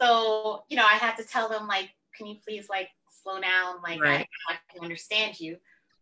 So, 0.00 0.64
you 0.68 0.76
know, 0.76 0.86
I 0.86 0.94
had 0.94 1.16
to 1.16 1.24
tell 1.24 1.48
them 1.48 1.66
like, 1.66 1.90
can 2.16 2.26
you 2.26 2.36
please 2.42 2.68
like 2.70 2.88
slow 3.28 3.40
down. 3.40 3.82
Like 3.82 4.00
right. 4.00 4.26
I, 4.48 4.54
I, 4.54 4.56
can 4.72 4.82
understand 4.82 5.38
you. 5.40 5.56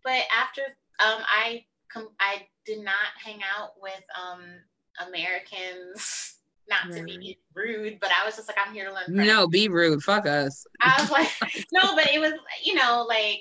But 0.05 0.23
after 0.37 0.63
um, 1.01 1.23
I 1.27 1.65
com- 1.93 2.15
I 2.21 2.47
did 2.65 2.85
not 2.85 2.95
hang 3.23 3.41
out 3.57 3.71
with 3.81 4.03
um, 4.21 4.43
Americans. 5.09 6.33
Not 6.69 6.91
to 6.97 7.05
be 7.05 7.39
rude, 7.55 8.01
but 8.01 8.11
I 8.11 8.27
was 8.27 8.35
just 8.35 8.49
like, 8.49 8.57
I'm 8.59 8.75
here 8.75 8.89
to 8.89 8.93
learn. 8.93 9.05
French. 9.05 9.29
No, 9.29 9.47
be 9.47 9.69
rude. 9.69 10.03
Fuck 10.03 10.27
us. 10.27 10.67
I 10.81 10.97
was 11.01 11.13
like, 11.13 11.29
no, 11.73 11.95
but 11.95 12.13
it 12.13 12.19
was, 12.19 12.33
you 12.65 12.75
know, 12.75 13.07
like 13.09 13.39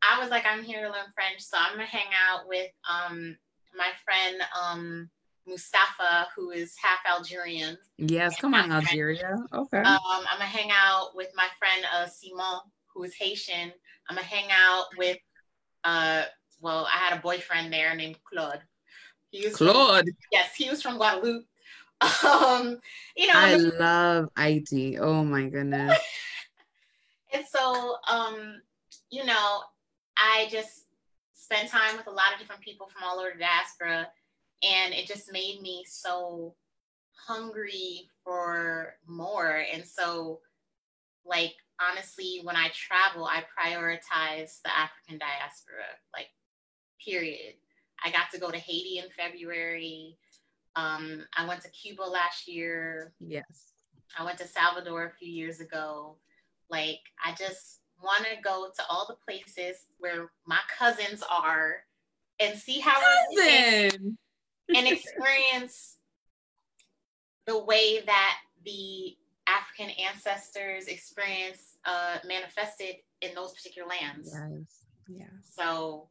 I 0.00 0.20
was 0.20 0.30
like, 0.30 0.44
I'm 0.46 0.62
here 0.62 0.82
to 0.82 0.86
learn 0.86 1.10
French, 1.12 1.40
so 1.40 1.56
I'm 1.58 1.72
gonna 1.72 1.86
hang 1.86 2.06
out 2.30 2.46
with 2.46 2.70
um 2.88 3.36
my 3.76 3.88
friend 4.04 4.40
um 4.62 5.10
Mustafa, 5.48 6.28
who 6.36 6.50
is 6.50 6.76
half 6.80 7.00
Algerian. 7.04 7.76
Yes, 7.96 8.40
come 8.40 8.54
on, 8.54 8.70
Algeria. 8.70 9.36
Okay. 9.52 9.78
Um, 9.78 9.98
I'm 10.08 10.38
gonna 10.38 10.44
hang 10.44 10.70
out 10.70 11.16
with 11.16 11.32
my 11.34 11.48
friend 11.58 11.84
uh, 11.92 12.06
Simon, 12.06 12.60
who 12.98 13.04
is 13.04 13.14
Haitian. 13.14 13.72
I'm 14.10 14.16
gonna 14.16 14.26
hang 14.26 14.48
out 14.50 14.86
with 14.96 15.18
uh 15.84 16.24
well, 16.60 16.88
I 16.92 16.98
had 16.98 17.16
a 17.16 17.22
boyfriend 17.22 17.72
there 17.72 17.94
named 17.94 18.18
Claude. 18.24 18.60
He 19.30 19.46
was 19.46 19.56
Claude. 19.56 20.04
From, 20.04 20.16
yes, 20.32 20.54
he 20.56 20.68
was 20.68 20.82
from 20.82 20.98
Guadeloupe. 20.98 21.44
Um, 22.00 22.78
you 23.16 23.26
know, 23.26 23.32
I 23.34 23.56
love 23.56 24.28
IT. 24.38 24.98
Oh 25.00 25.24
my 25.24 25.48
goodness. 25.48 25.98
and 27.32 27.44
so 27.44 27.96
um, 28.08 28.60
you 29.10 29.24
know, 29.24 29.60
I 30.16 30.48
just 30.50 30.84
spent 31.34 31.68
time 31.68 31.96
with 31.96 32.06
a 32.06 32.10
lot 32.10 32.32
of 32.32 32.38
different 32.38 32.62
people 32.62 32.86
from 32.86 33.02
all 33.04 33.18
over 33.18 33.30
the 33.32 33.40
diaspora 33.40 34.06
and 34.62 34.94
it 34.94 35.06
just 35.06 35.32
made 35.32 35.60
me 35.60 35.84
so 35.88 36.54
hungry 37.26 38.08
for 38.22 38.94
more. 39.06 39.64
And 39.72 39.84
so 39.84 40.40
like 41.24 41.54
honestly, 41.80 42.40
when 42.42 42.56
I 42.56 42.70
travel, 42.74 43.24
I 43.24 43.44
prioritize 43.58 44.60
the 44.62 44.76
African 44.76 45.18
diaspora, 45.18 45.84
like, 46.14 46.28
period. 47.04 47.54
I 48.04 48.10
got 48.10 48.30
to 48.32 48.40
go 48.40 48.50
to 48.50 48.58
Haiti 48.58 48.98
in 48.98 49.06
February. 49.16 50.16
Um, 50.76 51.24
I 51.36 51.46
went 51.46 51.62
to 51.62 51.70
Cuba 51.70 52.02
last 52.02 52.48
year. 52.48 53.12
Yes. 53.20 53.72
I 54.18 54.24
went 54.24 54.38
to 54.38 54.46
Salvador 54.46 55.06
a 55.06 55.18
few 55.18 55.30
years 55.30 55.60
ago. 55.60 56.16
Like, 56.70 57.00
I 57.24 57.32
just 57.32 57.80
want 58.02 58.24
to 58.24 58.40
go 58.42 58.68
to 58.76 58.82
all 58.88 59.06
the 59.08 59.16
places 59.26 59.86
where 59.98 60.30
my 60.46 60.60
cousins 60.78 61.22
are 61.28 61.76
and 62.40 62.56
see 62.58 62.78
how 62.78 63.00
Cousin. 63.36 64.16
and 64.74 64.86
experience 64.86 65.96
the 67.46 67.58
way 67.58 68.00
that 68.04 68.36
the 68.64 69.16
African 69.48 69.90
ancestors 69.90 70.86
experience 70.86 71.67
uh, 71.88 72.18
manifested 72.26 72.96
in 73.22 73.34
those 73.34 73.52
particular 73.52 73.88
lands. 73.88 74.30
Yes. 74.32 74.84
Yeah. 75.08 75.24
So, 75.42 76.08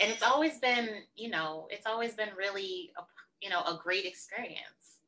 and 0.00 0.10
it's 0.10 0.22
always 0.22 0.58
been, 0.58 0.88
you 1.14 1.28
know, 1.28 1.68
it's 1.70 1.86
always 1.86 2.14
been 2.14 2.30
really, 2.36 2.90
a, 2.98 3.02
you 3.42 3.50
know, 3.50 3.60
a 3.60 3.78
great 3.82 4.06
experience. 4.06 4.98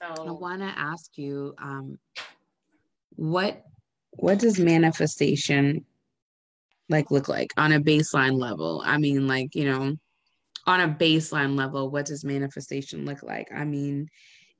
So 0.00 0.26
I 0.26 0.30
want 0.30 0.60
to 0.62 0.72
ask 0.78 1.18
you, 1.18 1.54
um, 1.60 1.98
what 3.16 3.62
what 4.12 4.38
does 4.38 4.58
manifestation 4.58 5.84
like 6.88 7.10
look 7.10 7.28
like 7.28 7.52
on 7.56 7.72
a 7.72 7.80
baseline 7.80 8.38
level? 8.38 8.82
I 8.84 8.96
mean, 8.96 9.26
like 9.26 9.54
you 9.54 9.66
know, 9.66 9.96
on 10.66 10.80
a 10.80 10.88
baseline 10.88 11.56
level, 11.56 11.90
what 11.90 12.06
does 12.06 12.24
manifestation 12.24 13.04
look 13.04 13.22
like? 13.22 13.48
I 13.54 13.64
mean, 13.64 14.08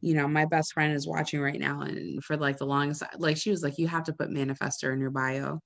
you 0.00 0.14
know, 0.14 0.26
my 0.26 0.46
best 0.46 0.72
friend 0.72 0.94
is 0.94 1.06
watching 1.06 1.40
right 1.40 1.58
now, 1.58 1.82
and 1.82 2.22
for 2.24 2.36
like 2.36 2.56
the 2.56 2.66
longest, 2.66 3.02
like 3.18 3.36
she 3.36 3.50
was 3.50 3.62
like, 3.62 3.78
you 3.78 3.86
have 3.88 4.04
to 4.04 4.12
put 4.12 4.30
manifester 4.30 4.92
in 4.92 5.00
your 5.00 5.10
bio. 5.10 5.60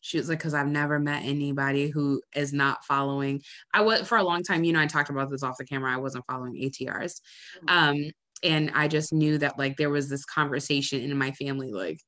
She 0.00 0.16
was 0.16 0.28
like, 0.28 0.38
because 0.38 0.54
I've 0.54 0.68
never 0.68 0.98
met 0.98 1.24
anybody 1.24 1.90
who 1.90 2.22
is 2.34 2.52
not 2.52 2.84
following. 2.84 3.42
I 3.74 3.82
was 3.82 4.06
for 4.08 4.16
a 4.16 4.22
long 4.22 4.42
time, 4.42 4.64
you 4.64 4.72
know, 4.72 4.80
I 4.80 4.86
talked 4.86 5.10
about 5.10 5.30
this 5.30 5.42
off 5.42 5.58
the 5.58 5.64
camera. 5.64 5.92
I 5.92 5.98
wasn't 5.98 6.24
following 6.26 6.54
ATRs, 6.54 7.20
mm-hmm. 7.64 7.68
um, 7.68 8.10
and 8.42 8.70
I 8.74 8.88
just 8.88 9.12
knew 9.12 9.38
that 9.38 9.58
like 9.58 9.76
there 9.76 9.90
was 9.90 10.08
this 10.08 10.24
conversation 10.24 11.00
in 11.00 11.16
my 11.18 11.32
family, 11.32 11.72
like 11.72 12.00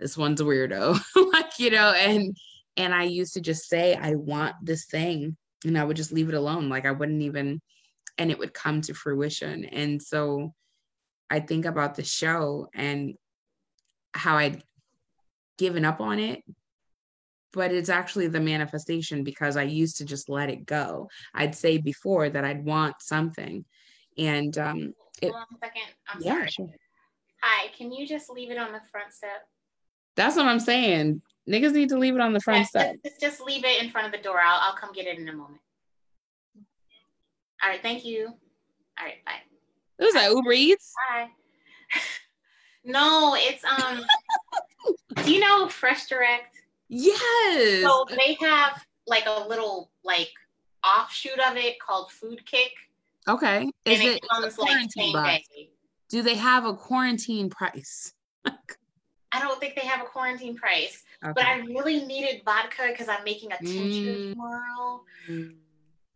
this 0.00 0.16
one's 0.16 0.40
a 0.40 0.44
weirdo, 0.44 0.98
like 1.32 1.58
you 1.58 1.70
know, 1.70 1.90
and 1.92 2.34
and 2.78 2.94
I 2.94 3.04
used 3.04 3.34
to 3.34 3.40
just 3.40 3.68
say, 3.68 3.94
I 3.94 4.14
want 4.14 4.54
this 4.62 4.86
thing, 4.86 5.36
and 5.66 5.78
I 5.78 5.84
would 5.84 5.96
just 5.96 6.12
leave 6.12 6.30
it 6.30 6.34
alone, 6.34 6.70
like 6.70 6.86
I 6.86 6.92
wouldn't 6.92 7.22
even, 7.22 7.60
and 8.16 8.30
it 8.30 8.38
would 8.38 8.54
come 8.54 8.80
to 8.82 8.94
fruition, 8.94 9.66
and 9.66 10.00
so 10.00 10.54
I 11.30 11.40
think 11.40 11.64
about 11.64 11.94
the 11.94 12.04
show 12.04 12.68
and 12.74 13.14
how 14.12 14.36
I'd 14.36 14.62
given 15.58 15.84
up 15.84 16.00
on 16.00 16.18
it, 16.18 16.42
but 17.52 17.72
it's 17.72 17.88
actually 17.88 18.28
the 18.28 18.40
manifestation 18.40 19.24
because 19.24 19.56
I 19.56 19.62
used 19.62 19.96
to 19.98 20.04
just 20.04 20.28
let 20.28 20.50
it 20.50 20.66
go. 20.66 21.08
I'd 21.34 21.54
say 21.54 21.78
before 21.78 22.28
that 22.28 22.44
I'd 22.44 22.64
want 22.64 22.96
something. 23.00 23.64
And 24.18 24.56
um 24.58 24.94
it, 25.22 25.32
Hold 25.32 25.46
on 25.50 25.56
a 25.56 25.58
second. 25.66 25.82
I'm 26.08 26.20
yeah, 26.20 26.32
sorry. 26.32 26.48
Sure. 26.48 26.68
Hi, 27.42 27.68
can 27.76 27.92
you 27.92 28.06
just 28.06 28.30
leave 28.30 28.50
it 28.50 28.58
on 28.58 28.72
the 28.72 28.80
front 28.90 29.12
step? 29.12 29.46
That's 30.16 30.36
what 30.36 30.46
I'm 30.46 30.60
saying. 30.60 31.22
Niggas 31.48 31.72
need 31.72 31.90
to 31.90 31.98
leave 31.98 32.14
it 32.14 32.20
on 32.20 32.32
the 32.32 32.40
front 32.40 32.60
yes, 32.60 32.68
step. 32.70 32.96
Just, 33.04 33.20
just 33.20 33.40
leave 33.40 33.64
it 33.64 33.82
in 33.82 33.90
front 33.90 34.06
of 34.06 34.12
the 34.12 34.22
door. 34.22 34.40
I'll, 34.40 34.60
I'll 34.60 34.76
come 34.76 34.92
get 34.92 35.06
it 35.06 35.18
in 35.18 35.28
a 35.28 35.32
moment. 35.32 35.60
All 37.62 37.70
right, 37.70 37.80
thank 37.82 38.04
you. 38.04 38.26
All 38.98 39.04
right, 39.04 39.24
bye. 39.24 39.55
It 39.98 40.04
was 40.04 40.14
like 40.14 40.30
Uber 40.30 40.52
Eats. 40.52 40.92
Hi. 41.08 41.28
no, 42.84 43.36
it's 43.38 43.64
um. 43.64 44.04
do 45.24 45.32
you 45.32 45.40
know 45.40 45.68
Fresh 45.68 46.06
Direct? 46.06 46.56
Yes. 46.88 47.82
So 47.82 48.06
they 48.16 48.36
have 48.40 48.84
like 49.06 49.24
a 49.26 49.46
little 49.48 49.90
like 50.04 50.30
offshoot 50.84 51.38
of 51.38 51.56
it 51.56 51.78
called 51.80 52.10
Food 52.12 52.44
Kick. 52.46 52.72
Okay. 53.28 53.70
Is 53.84 54.00
and 54.00 54.08
it, 54.08 54.16
it 54.16 54.28
comes 54.28 54.58
like 54.58 54.90
same 54.90 55.12
day. 55.12 55.70
Do 56.08 56.22
they 56.22 56.36
have 56.36 56.64
a 56.64 56.74
quarantine 56.74 57.50
price? 57.50 58.12
I 59.32 59.40
don't 59.40 59.58
think 59.58 59.74
they 59.74 59.86
have 59.86 60.00
a 60.00 60.04
quarantine 60.04 60.56
price, 60.56 61.02
okay. 61.22 61.32
but 61.34 61.44
I 61.44 61.58
really 61.58 62.04
needed 62.04 62.42
vodka 62.44 62.84
because 62.88 63.08
I'm 63.08 63.24
making 63.24 63.52
a 63.52 63.58
tincture 63.58 64.12
mm. 64.12 64.32
tomorrow. 64.32 65.02
Mm. 65.28 65.56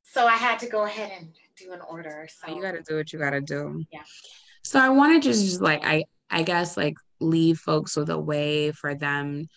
So 0.02 0.26
I 0.26 0.36
had 0.36 0.58
to 0.60 0.68
go 0.68 0.84
ahead 0.84 1.10
and 1.18 1.28
do 1.60 1.72
an 1.72 1.80
order. 1.88 2.26
Oh, 2.28 2.46
so 2.46 2.54
you 2.54 2.62
got 2.62 2.72
to 2.72 2.82
do 2.82 2.96
what 2.96 3.12
you 3.12 3.18
got 3.18 3.30
to 3.30 3.40
do. 3.40 3.84
Yeah. 3.92 4.02
So 4.62 4.78
I 4.78 4.88
wanted 4.88 5.22
to 5.22 5.32
just 5.32 5.60
like 5.60 5.84
I 5.84 6.04
I 6.30 6.42
guess 6.42 6.76
like 6.76 6.94
leave 7.20 7.58
folks 7.58 7.96
with 7.96 8.10
a 8.10 8.18
way 8.18 8.72
for 8.72 8.94
them. 8.94 9.48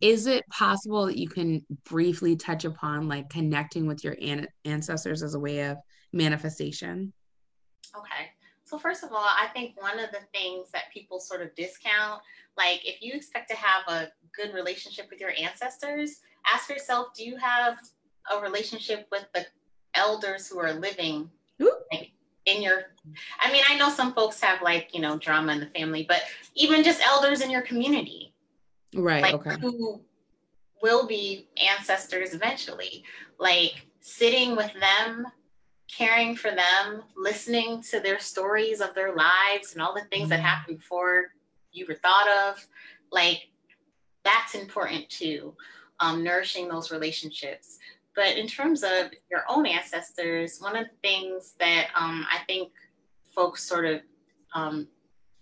Is 0.00 0.26
it 0.26 0.44
possible 0.48 1.06
that 1.06 1.18
you 1.18 1.28
can 1.28 1.64
briefly 1.84 2.34
touch 2.36 2.64
upon 2.64 3.08
like 3.08 3.28
connecting 3.28 3.86
with 3.86 4.02
your 4.02 4.16
an- 4.20 4.48
ancestors 4.64 5.22
as 5.22 5.34
a 5.34 5.38
way 5.38 5.60
of 5.68 5.78
manifestation? 6.12 7.12
Okay. 7.96 8.30
So 8.64 8.78
first 8.78 9.04
of 9.04 9.10
all, 9.12 9.18
I 9.18 9.48
think 9.52 9.80
one 9.80 9.98
of 9.98 10.10
the 10.12 10.20
things 10.32 10.70
that 10.72 10.84
people 10.92 11.20
sort 11.20 11.42
of 11.42 11.54
discount, 11.54 12.22
like 12.56 12.80
if 12.84 13.02
you 13.02 13.12
expect 13.12 13.50
to 13.50 13.56
have 13.56 13.82
a 13.86 14.08
good 14.34 14.54
relationship 14.54 15.08
with 15.10 15.20
your 15.20 15.32
ancestors, 15.38 16.20
ask 16.50 16.70
yourself, 16.70 17.08
do 17.14 17.24
you 17.24 17.36
have 17.36 17.76
a 18.34 18.40
relationship 18.40 19.06
with 19.12 19.26
the 19.34 19.44
elders 19.94 20.48
who 20.48 20.58
are 20.58 20.72
living 20.72 21.30
in 22.46 22.62
your 22.62 22.84
I 23.40 23.52
mean, 23.52 23.62
I 23.68 23.76
know 23.76 23.88
some 23.88 24.14
folks 24.14 24.40
have 24.40 24.62
like, 24.62 24.94
you 24.94 25.00
know, 25.00 25.18
drama 25.18 25.52
in 25.52 25.60
the 25.60 25.66
family, 25.66 26.04
but 26.08 26.22
even 26.54 26.84
just 26.84 27.00
elders 27.00 27.40
in 27.40 27.50
your 27.50 27.62
community. 27.62 28.32
Right. 28.94 29.22
Like 29.22 29.34
okay. 29.34 29.56
who 29.60 30.00
will 30.82 31.06
be 31.06 31.48
ancestors 31.56 32.34
eventually. 32.34 33.04
Like 33.38 33.86
sitting 34.00 34.56
with 34.56 34.72
them, 34.78 35.26
caring 35.88 36.36
for 36.36 36.50
them, 36.50 37.02
listening 37.16 37.82
to 37.90 38.00
their 38.00 38.18
stories 38.18 38.80
of 38.80 38.94
their 38.94 39.14
lives 39.14 39.72
and 39.72 39.82
all 39.82 39.94
the 39.94 40.04
things 40.10 40.22
mm-hmm. 40.22 40.30
that 40.30 40.40
happened 40.40 40.78
before 40.78 41.26
you 41.72 41.86
were 41.88 41.94
thought 41.94 42.28
of. 42.48 42.66
Like 43.10 43.48
that's 44.24 44.54
important 44.54 45.08
too. 45.08 45.54
Um, 46.00 46.24
nourishing 46.24 46.68
those 46.68 46.90
relationships. 46.90 47.78
But 48.14 48.36
in 48.36 48.46
terms 48.46 48.82
of 48.82 49.10
your 49.30 49.44
own 49.48 49.66
ancestors, 49.66 50.58
one 50.60 50.76
of 50.76 50.84
the 50.84 51.08
things 51.08 51.54
that 51.58 51.88
um, 51.94 52.26
I 52.30 52.44
think 52.46 52.72
folks 53.34 53.62
sort 53.64 53.86
of 53.86 54.00
um, 54.54 54.86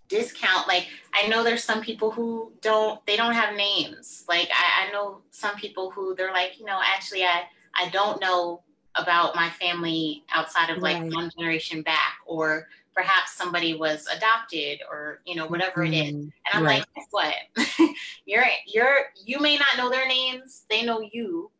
discount, 0.09 0.69
like 0.69 0.87
I 1.13 1.27
know 1.27 1.43
there's 1.43 1.65
some 1.65 1.81
people 1.81 2.11
who 2.11 2.53
don't, 2.63 3.05
they 3.07 3.17
don't 3.17 3.35
have 3.35 3.57
names. 3.57 4.25
Like 4.29 4.49
I, 4.53 4.87
I 4.87 4.93
know 4.93 5.23
some 5.31 5.57
people 5.57 5.91
who 5.91 6.15
they're 6.15 6.33
like, 6.33 6.59
you 6.59 6.65
know, 6.65 6.81
actually 6.85 7.25
I, 7.25 7.43
I 7.75 7.89
don't 7.91 8.21
know 8.21 8.63
about 8.97 9.37
my 9.37 9.49
family 9.51 10.25
outside 10.33 10.71
of 10.71 10.79
like 10.79 11.01
right. 11.01 11.13
one 11.13 11.31
generation 11.37 11.83
back, 11.83 12.15
or 12.27 12.69
perhaps 12.95 13.33
somebody 13.33 13.75
was 13.75 14.07
adopted, 14.15 14.81
or 14.91 15.21
you 15.25 15.35
know 15.35 15.47
whatever 15.47 15.85
it 15.85 15.95
is. 15.95 16.13
Mm-hmm. 16.13 16.19
And 16.21 16.33
I'm 16.53 16.65
right. 16.65 16.79
like, 16.81 16.95
guess 16.95 17.07
what? 17.11 17.95
you're 18.27 18.45
you're 18.67 19.07
you 19.25 19.41
may 19.41 19.57
not 19.57 19.77
know 19.77 19.91
their 19.91 20.09
names, 20.09 20.65
they 20.71 20.85
know 20.85 21.01
you, 21.01 21.51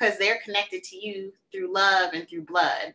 because 0.00 0.18
they're 0.18 0.40
connected 0.44 0.82
to 0.84 0.96
you 0.96 1.32
through 1.52 1.72
love 1.72 2.12
and 2.14 2.28
through 2.28 2.42
blood. 2.42 2.94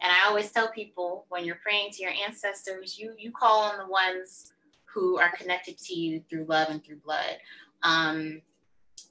And 0.00 0.12
I 0.12 0.28
always 0.28 0.52
tell 0.52 0.70
people 0.70 1.26
when 1.28 1.44
you're 1.44 1.58
praying 1.62 1.90
to 1.92 2.02
your 2.02 2.12
ancestors, 2.24 2.98
you 2.98 3.14
you 3.18 3.32
call 3.32 3.62
on 3.62 3.78
the 3.78 3.86
ones 3.86 4.52
who 4.84 5.18
are 5.18 5.34
connected 5.36 5.78
to 5.78 5.94
you 5.94 6.22
through 6.28 6.44
love 6.44 6.68
and 6.68 6.84
through 6.84 6.98
blood. 6.98 7.38
Um, 7.82 8.42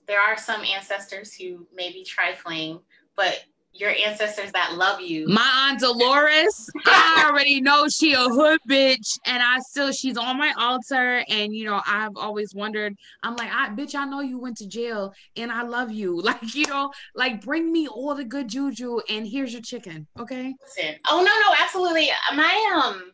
there 0.08 0.22
are 0.22 0.38
some 0.38 0.62
ancestors 0.64 1.34
who 1.34 1.68
may 1.74 1.92
be 1.92 2.04
trifling, 2.04 2.80
but 3.16 3.44
your 3.80 3.92
ancestors 3.92 4.52
that 4.52 4.76
love 4.76 5.02
you. 5.02 5.28
My 5.28 5.70
aunt 5.70 5.80
Dolores, 5.80 6.70
I 6.86 7.26
already 7.28 7.62
know 7.62 7.88
she 7.88 8.14
a 8.14 8.24
hood 8.24 8.60
bitch, 8.70 9.18
and 9.26 9.42
I 9.42 9.60
still 9.60 9.92
she's 9.92 10.18
on 10.18 10.38
my 10.38 10.54
altar, 10.58 11.24
and 11.30 11.54
you 11.54 11.66
know 11.66 11.82
I've 11.86 12.16
always 12.16 12.54
wondered. 12.54 12.96
I'm 13.24 13.36
like, 13.36 13.52
I 13.52 13.70
bitch, 13.70 13.96
I 13.96 14.06
know 14.06 14.22
you 14.22 14.40
went 14.40 14.58
to 14.58 14.68
jail, 14.68 15.14
and 15.36 15.52
I 15.52 15.64
love 15.64 15.92
you. 15.92 16.22
Like 16.28 16.56
you 16.56 16.68
know, 16.68 16.92
like 17.16 17.42
bring 17.42 17.72
me 17.72 17.88
all 17.88 18.14
the 18.14 18.26
good 18.26 18.50
juju, 18.50 19.00
and 19.10 19.26
here's 19.26 19.54
your 19.54 19.62
chicken, 19.62 20.08
okay? 20.20 20.54
Listen, 20.62 20.96
oh 21.10 21.20
no, 21.20 21.24
no, 21.24 21.56
absolutely. 21.64 22.10
My 22.36 22.82
um, 22.84 23.14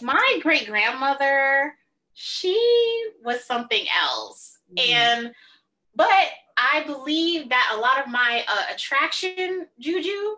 my 0.00 0.38
great 0.40 0.66
grandmother, 0.66 1.74
she 2.14 2.56
was 3.22 3.44
something 3.44 3.84
else, 4.02 4.58
mm. 4.74 4.88
and 4.88 5.32
but 5.94 6.08
I 6.56 6.84
believe 6.84 7.48
that 7.48 7.72
a 7.76 7.80
lot 7.80 8.04
of 8.04 8.10
my 8.10 8.44
uh, 8.48 8.74
attraction 8.74 9.66
juju 9.78 10.36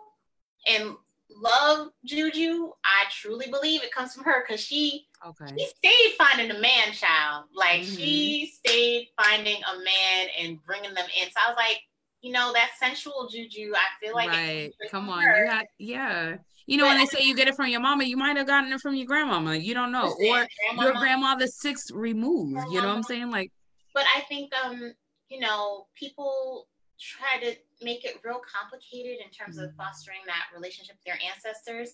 and 0.67 0.95
love 1.29 1.89
juju, 2.05 2.71
I 2.83 3.05
truly 3.11 3.47
believe 3.49 3.83
it 3.83 3.91
comes 3.91 4.13
from 4.13 4.23
her 4.23 4.43
because 4.45 4.61
she 4.61 5.07
okay. 5.25 5.45
she 5.57 5.67
stayed 5.67 6.15
finding 6.17 6.51
a 6.51 6.59
man 6.59 6.91
child. 6.93 7.45
Like 7.53 7.81
mm-hmm. 7.81 7.95
she 7.95 8.51
stayed 8.53 9.09
finding 9.21 9.57
a 9.57 9.77
man 9.77 10.27
and 10.39 10.63
bringing 10.65 10.93
them 10.93 11.05
in. 11.21 11.27
So 11.29 11.39
I 11.45 11.49
was 11.49 11.57
like, 11.57 11.79
you 12.21 12.31
know, 12.31 12.51
that 12.53 12.71
sensual 12.79 13.27
juju. 13.31 13.73
I 13.75 14.05
feel 14.05 14.15
like 14.15 14.29
right. 14.29 14.71
Come 14.89 15.09
on, 15.09 15.21
her. 15.21 15.45
you 15.45 15.51
had 15.51 15.65
yeah. 15.77 16.35
You 16.65 16.77
know, 16.77 16.83
but 16.83 16.89
when 16.89 16.97
they 16.97 17.05
say 17.05 17.23
you 17.23 17.33
get 17.33 17.47
it 17.47 17.55
from 17.55 17.67
your 17.67 17.79
mama, 17.79 18.03
you 18.03 18.17
might 18.17 18.35
have 18.35 18.45
gotten 18.45 18.73
it 18.73 18.81
from 18.81 18.93
your 18.95 19.05
grandmama. 19.05 19.55
You 19.55 19.73
don't 19.73 19.91
know, 19.91 20.11
or 20.11 20.17
grandmama. 20.17 20.83
your 20.83 20.93
grandmother 20.93 21.47
six 21.47 21.91
removed. 21.91 22.55
Grandmama. 22.55 22.75
You 22.75 22.81
know 22.81 22.87
what 22.87 22.97
I'm 22.97 23.03
saying? 23.03 23.29
Like, 23.29 23.51
but 23.93 24.03
I 24.15 24.21
think 24.21 24.51
um 24.65 24.93
you 25.29 25.39
know, 25.39 25.87
people 25.95 26.67
try 26.99 27.39
to 27.41 27.55
make 27.81 28.05
it 28.05 28.19
real 28.23 28.41
complicated 28.41 29.17
in 29.23 29.31
terms 29.31 29.57
of 29.57 29.69
mm-hmm. 29.69 29.77
fostering 29.77 30.19
that 30.25 30.45
relationship 30.55 30.95
with 30.95 31.05
their 31.05 31.19
ancestors. 31.25 31.93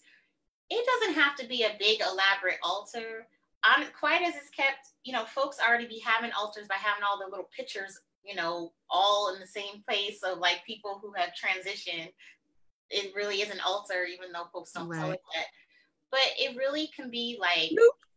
It 0.70 0.86
doesn't 0.86 1.22
have 1.22 1.36
to 1.38 1.48
be 1.48 1.64
a 1.64 1.76
big 1.78 2.00
elaborate 2.02 2.60
altar. 2.64 3.28
On 3.66 3.86
quite 3.98 4.22
as 4.22 4.36
it's 4.36 4.50
kept, 4.50 4.90
you 5.04 5.14
know, 5.14 5.26
folks 5.26 5.58
already 5.66 5.88
be 5.88 6.00
having 6.00 6.32
altars 6.32 6.68
by 6.68 6.76
having 6.76 7.04
all 7.04 7.20
the 7.20 7.30
little 7.30 7.50
pictures, 7.56 8.00
you 8.24 8.36
know, 8.36 8.74
all 8.90 9.34
in 9.34 9.40
the 9.40 9.48
same 9.48 9.84
place 9.88 10.22
of 10.24 10.40
like 10.40 10.64
people 10.66 11.00
who 11.02 11.14
have 11.14 11.30
transitioned. 11.30 12.12
It 12.90 13.14
really 13.16 13.38
is 13.38 13.50
an 13.50 13.62
altar, 13.66 14.06
even 14.06 14.32
though 14.34 14.48
folks 14.52 14.72
don't 14.72 14.90
right. 14.90 15.00
call 15.00 15.12
it 15.12 15.22
that. 15.36 15.46
But 16.12 16.22
it 16.38 16.58
really 16.58 16.90
can 16.96 17.10
be 17.10 17.38
like 17.40 17.72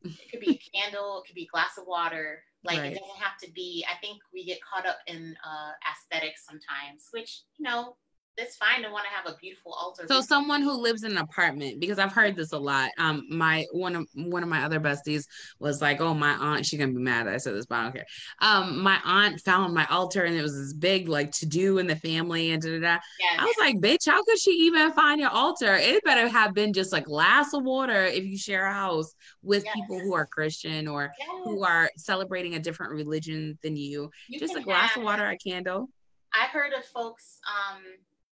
it 0.05 0.31
could 0.31 0.41
be 0.41 0.61
a 0.61 0.79
candle, 0.79 1.19
it 1.19 1.27
could 1.27 1.35
be 1.35 1.45
a 1.45 1.53
glass 1.53 1.79
of 1.79 1.87
water. 1.87 2.43
Like 2.67 2.79
right. 2.79 2.93
it 2.93 2.99
doesn't 2.99 3.23
have 3.23 3.39
to 3.43 3.53
be. 3.53 3.85
I 3.91 3.97
think 3.99 4.19
we 4.33 4.45
get 4.45 4.59
caught 4.61 4.87
up 4.87 4.99
in 5.07 5.37
uh, 5.45 5.71
aesthetics 5.91 6.45
sometimes, 6.45 7.09
which 7.13 7.43
you 7.59 7.65
know 7.65 7.97
it's 8.39 8.57
fine 8.57 8.83
to 8.83 8.91
want 8.91 9.05
to 9.05 9.11
have 9.11 9.35
a 9.35 9.37
beautiful 9.39 9.73
altar. 9.73 10.05
So 10.09 10.21
someone 10.21 10.61
who 10.61 10.73
lives 10.73 11.05
in 11.05 11.13
an 11.13 11.19
apartment, 11.19 11.81
because 11.81 11.99
I've 11.99 12.13
heard 12.13 12.37
this 12.37 12.53
a 12.53 12.59
lot. 12.59 12.91
Um, 12.99 13.27
my 13.31 13.65
one 13.73 13.97
of 13.97 14.07
one 14.15 14.43
of 14.43 14.49
my 14.49 14.65
other 14.65 14.79
besties 14.79 15.25
was 15.59 15.81
like, 15.81 16.01
"Oh, 16.01 16.13
my 16.13 16.33
aunt, 16.33 16.67
she's 16.67 16.79
gonna 16.79 16.93
be 16.93 16.99
mad 16.99 17.27
that 17.27 17.35
I 17.35 17.39
said 17.39 17.55
this, 17.55 17.67
but 17.67 17.77
I 17.77 17.83
don't 17.85 17.93
care." 17.93 18.07
Um, 18.41 18.83
my 18.83 19.01
aunt 19.05 19.41
found 19.41 19.73
my 19.73 19.87
altar, 19.87 20.25
and 20.25 20.37
it 20.37 20.43
was 20.43 20.55
this 20.55 20.75
big 20.75 21.09
like 21.09 21.33
to 21.33 21.47
do 21.47 21.79
in 21.79 21.87
the 21.87 21.97
family, 21.97 22.51
and 22.51 22.63
da 22.63 22.71
da 22.71 22.81
da. 22.81 22.99
Yes. 23.19 23.39
I 23.39 23.45
was 23.45 23.57
like, 23.59 23.77
"Bitch, 23.77 24.07
how 24.07 24.23
could 24.23 24.39
she 24.39 24.51
even 24.51 24.93
find 24.93 25.21
your 25.21 25.31
altar? 25.31 25.75
It 25.75 26.05
better 26.05 26.29
have 26.29 26.53
been 26.53 26.73
just 26.73 26.93
a 26.93 27.01
glass 27.01 27.55
of 27.55 27.65
water 27.65 28.05
if 28.05 28.25
you 28.25 28.37
share 28.37 28.67
a 28.67 28.73
house 28.73 29.15
with 29.43 29.65
yes. 29.65 29.75
people 29.75 29.99
who 30.01 30.15
are 30.15 30.27
Christian 30.27 30.89
or 30.89 31.11
yes. 31.19 31.29
who 31.45 31.65
are 31.65 31.91
celebrating 31.97 32.55
a 32.55 32.59
different 32.59 32.93
religion 32.93 33.59
than 33.63 33.77
you. 33.77 34.11
you 34.29 34.39
just 34.39 34.57
a 34.57 34.61
glass 34.61 34.91
have, 34.91 34.99
of 34.99 35.05
water, 35.05 35.27
a 35.27 35.39
candle." 35.39 35.89
I've 36.35 36.51
heard 36.51 36.73
of 36.75 36.85
folks 36.85 37.41
um 37.47 37.83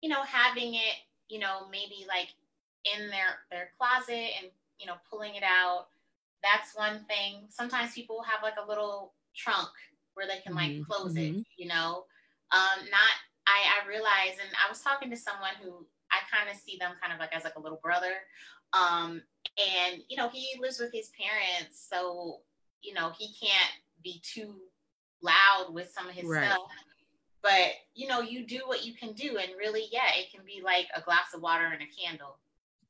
you 0.03 0.09
know, 0.09 0.23
having 0.23 0.75
it, 0.75 0.97
you 1.29 1.39
know, 1.39 1.69
maybe 1.71 2.07
like 2.09 2.29
in 2.85 3.09
their 3.09 3.45
their 3.51 3.71
closet 3.79 4.31
and 4.41 4.51
you 4.79 4.87
know 4.87 4.95
pulling 5.11 5.35
it 5.35 5.43
out. 5.43 5.87
That's 6.43 6.75
one 6.75 7.05
thing. 7.05 7.47
Sometimes 7.51 7.93
people 7.93 8.23
have 8.23 8.43
like 8.43 8.57
a 8.63 8.67
little 8.67 9.13
trunk 9.37 9.69
where 10.15 10.27
they 10.27 10.41
can 10.41 10.55
like 10.55 10.71
mm-hmm. 10.71 10.91
close 10.91 11.13
mm-hmm. 11.15 11.39
it. 11.39 11.47
You 11.57 11.69
know, 11.69 12.05
um, 12.53 12.85
not. 12.91 13.15
I 13.47 13.83
I 13.83 13.89
realize, 13.89 14.39
and 14.41 14.51
I 14.65 14.69
was 14.69 14.81
talking 14.81 15.11
to 15.11 15.17
someone 15.17 15.53
who 15.63 15.87
I 16.11 16.19
kind 16.31 16.51
of 16.51 16.61
see 16.61 16.77
them 16.79 16.93
kind 17.01 17.13
of 17.13 17.19
like 17.19 17.35
as 17.35 17.45
like 17.45 17.57
a 17.57 17.61
little 17.61 17.81
brother. 17.83 18.15
Um, 18.73 19.23
and 19.59 20.03
you 20.09 20.17
know, 20.17 20.29
he 20.29 20.49
lives 20.61 20.79
with 20.79 20.93
his 20.93 21.11
parents, 21.19 21.87
so 21.91 22.41
you 22.83 22.95
know 22.95 23.13
he 23.19 23.35
can't 23.41 23.73
be 24.03 24.23
too 24.23 24.55
loud 25.23 25.67
with 25.73 25.91
some 25.91 26.09
of 26.09 26.15
his 26.15 26.25
right. 26.25 26.51
stuff 26.51 26.63
but 27.43 27.73
you 27.95 28.07
know 28.07 28.21
you 28.21 28.47
do 28.47 28.61
what 28.67 28.85
you 28.85 28.95
can 28.95 29.13
do 29.13 29.39
and 29.39 29.51
really 29.59 29.85
yeah 29.93 30.11
it 30.19 30.31
can 30.35 30.45
be 30.45 30.63
like 30.65 30.87
a 30.95 31.01
glass 31.01 31.35
of 31.35 31.43
water 31.43 31.67
and 31.67 31.83
a 31.83 32.03
candle. 32.03 32.39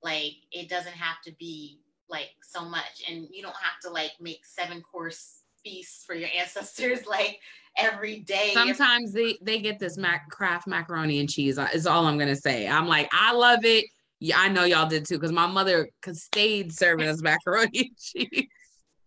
Like 0.02 0.32
it 0.50 0.68
doesn't 0.68 0.94
have 0.94 1.20
to 1.24 1.32
be 1.38 1.80
like 2.08 2.30
so 2.42 2.64
much 2.64 3.04
and 3.08 3.28
you 3.30 3.42
don't 3.42 3.56
have 3.56 3.80
to 3.82 3.90
like 3.90 4.12
make 4.20 4.44
seven 4.44 4.82
course 4.82 5.42
feasts 5.62 6.04
for 6.04 6.14
your 6.14 6.28
ancestors 6.38 7.06
like 7.06 7.38
every 7.76 8.20
day. 8.20 8.52
Sometimes 8.54 9.12
they 9.12 9.38
they 9.42 9.60
get 9.60 9.78
this 9.78 9.96
mac 9.96 10.28
Kraft 10.30 10.66
macaroni 10.66 11.20
and 11.20 11.28
cheese 11.28 11.58
uh, 11.58 11.68
is 11.72 11.86
all 11.86 12.06
i'm 12.06 12.18
gonna 12.18 12.36
say. 12.36 12.66
I'm 12.68 12.86
like 12.86 13.08
i 13.12 13.32
love 13.32 13.64
it. 13.64 13.84
Yeah 14.18 14.36
i 14.38 14.48
know 14.48 14.64
y'all 14.64 14.88
did 14.88 15.06
too 15.06 15.16
because 15.16 15.32
my 15.32 15.46
mother 15.46 15.88
stayed 16.12 16.72
serving 16.72 17.08
us 17.08 17.22
macaroni 17.22 17.78
and 17.78 17.98
cheese 17.98 18.46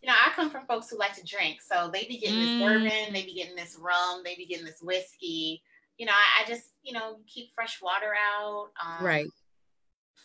you 0.03 0.07
know, 0.07 0.15
I 0.15 0.31
come 0.35 0.49
from 0.49 0.65
folks 0.65 0.89
who 0.89 0.99
like 0.99 1.15
to 1.15 1.23
drink. 1.23 1.61
So 1.61 1.89
they 1.91 2.03
be 2.03 2.17
getting 2.17 2.35
mm. 2.35 2.59
this 2.59 2.61
bourbon, 2.61 3.13
they 3.13 3.23
be 3.23 3.33
getting 3.33 3.55
this 3.55 3.77
rum, 3.79 4.21
they 4.25 4.35
be 4.35 4.45
getting 4.45 4.65
this 4.65 4.81
whiskey. 4.81 5.63
You 5.97 6.05
know, 6.05 6.11
I, 6.11 6.43
I 6.43 6.47
just, 6.47 6.73
you 6.83 6.91
know, 6.91 7.19
keep 7.25 7.51
fresh 7.55 7.81
water 7.81 8.13
out. 8.13 8.71
Um, 8.83 9.05
right. 9.05 9.27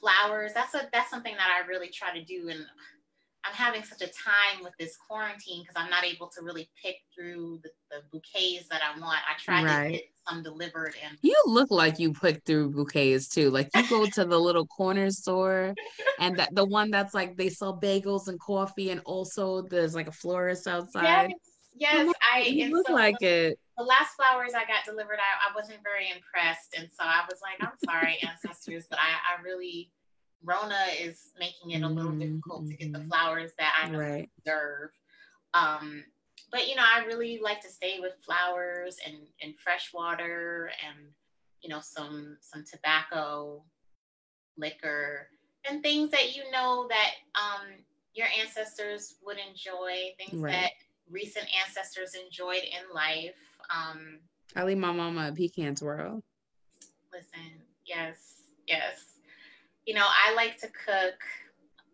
Flowers. 0.01 0.53
That's 0.53 0.75
a 0.75 0.89
that's 0.93 1.11
something 1.11 1.35
that 1.37 1.49
I 1.49 1.69
really 1.69 1.89
try 1.89 2.13
to 2.13 2.25
do. 2.25 2.49
And 2.49 2.67
I'm 3.45 3.55
having 3.55 3.83
such 3.83 4.03
a 4.03 4.07
time 4.07 4.63
with 4.63 4.73
this 4.79 4.97
quarantine 4.97 5.63
because 5.63 5.77
I'm 5.77 5.91
not 5.91 6.05
able 6.05 6.29
to 6.29 6.43
really 6.43 6.69
pick 6.83 6.97
through 7.15 7.61
the, 7.63 7.71
the 7.91 8.03
bouquets 8.11 8.69
that 8.69 8.83
I 8.83 8.99
want. 8.99 9.21
I 9.29 9.39
try 9.39 9.65
right. 9.65 9.87
to 9.87 9.93
get 9.93 10.03
some 10.29 10.43
delivered 10.43 10.95
and 11.05 11.17
you 11.23 11.41
look 11.47 11.71
like 11.71 11.99
you 11.99 12.13
pick 12.13 12.45
through 12.45 12.71
bouquets 12.71 13.29
too. 13.29 13.51
Like 13.51 13.71
you 13.75 13.89
go 13.89 14.07
to 14.07 14.25
the 14.25 14.39
little 14.39 14.67
corner 14.67 15.11
store 15.11 15.75
and 16.19 16.37
that 16.39 16.55
the 16.55 16.65
one 16.65 16.91
that's 16.91 17.15
like 17.15 17.37
they 17.37 17.49
sell 17.49 17.79
bagels 17.79 18.29
and 18.29 18.39
coffee 18.41 18.91
and 18.91 19.01
also 19.05 19.63
there's 19.63 19.95
like 19.95 20.09
a 20.09 20.13
florist 20.13 20.67
outside. 20.67 21.31
Yes, 21.77 22.07
yes. 22.07 22.15
I 22.35 22.41
you 22.41 22.71
look 22.71 22.89
so 22.89 22.95
like 22.95 23.23
it. 23.23 23.59
The 23.79 23.85
last 23.85 24.17
flowers 24.17 24.55
I 24.55 24.65
got 24.65 24.85
delivered, 24.85 25.19
I, 25.21 25.49
I 25.49 25.55
wasn't 25.55 25.79
very 25.85 26.11
impressed. 26.11 26.75
And 26.77 26.89
so 26.91 27.05
I 27.05 27.23
was 27.31 27.39
like, 27.41 27.57
I'm 27.61 27.79
sorry, 27.85 28.19
ancestors, 28.29 28.87
but 28.91 28.99
I, 28.99 29.39
I 29.39 29.43
really 29.43 29.93
Rona 30.45 30.85
is 31.01 31.31
making 31.39 31.73
it 31.73 31.83
a 31.83 31.89
little 31.89 32.13
mm-hmm. 32.13 32.21
difficult 32.21 32.67
to 32.69 32.75
get 32.75 32.93
the 32.93 33.01
mm-hmm. 33.01 33.09
flowers 33.09 33.53
that 33.59 33.73
I 33.83 33.91
right. 33.91 34.31
deserve. 34.45 34.91
Um, 35.55 36.05
but 36.51 36.69
you 36.69 36.77
know, 36.77 36.85
I 36.85 37.05
really 37.05 37.41
like 37.43 37.61
to 37.63 37.69
stay 37.69 37.99
with 38.01 38.13
flowers 38.25 38.97
and, 39.05 39.17
and 39.43 39.55
fresh 39.59 39.93
water 39.93 40.71
and 40.87 41.09
you 41.61 41.69
know 41.69 41.81
some 41.81 42.39
some 42.41 42.65
tobacco, 42.65 43.65
liquor, 44.57 45.27
and 45.69 45.83
things 45.83 46.11
that 46.13 46.37
you 46.37 46.51
know 46.53 46.87
that 46.89 47.11
um, 47.35 47.67
your 48.15 48.29
ancestors 48.41 49.17
would 49.25 49.39
enjoy, 49.39 50.15
things 50.17 50.41
right. 50.41 50.53
that 50.53 50.71
recent 51.11 51.47
ancestors 51.67 52.15
enjoyed 52.15 52.63
in 52.63 52.95
life. 52.95 53.35
Um, 53.75 54.21
I 54.55 54.65
leave 54.65 54.79
my 54.79 54.93
mama 54.93 55.29
a 55.29 55.33
pecan 55.33 55.75
swirl. 55.77 56.23
Listen, 57.13 57.61
yes, 57.85 58.43
yes 58.67 59.18
you 59.89 59.95
know, 59.95 60.05
I 60.07 60.35
like 60.35 60.59
to 60.59 60.67
cook 60.67 61.15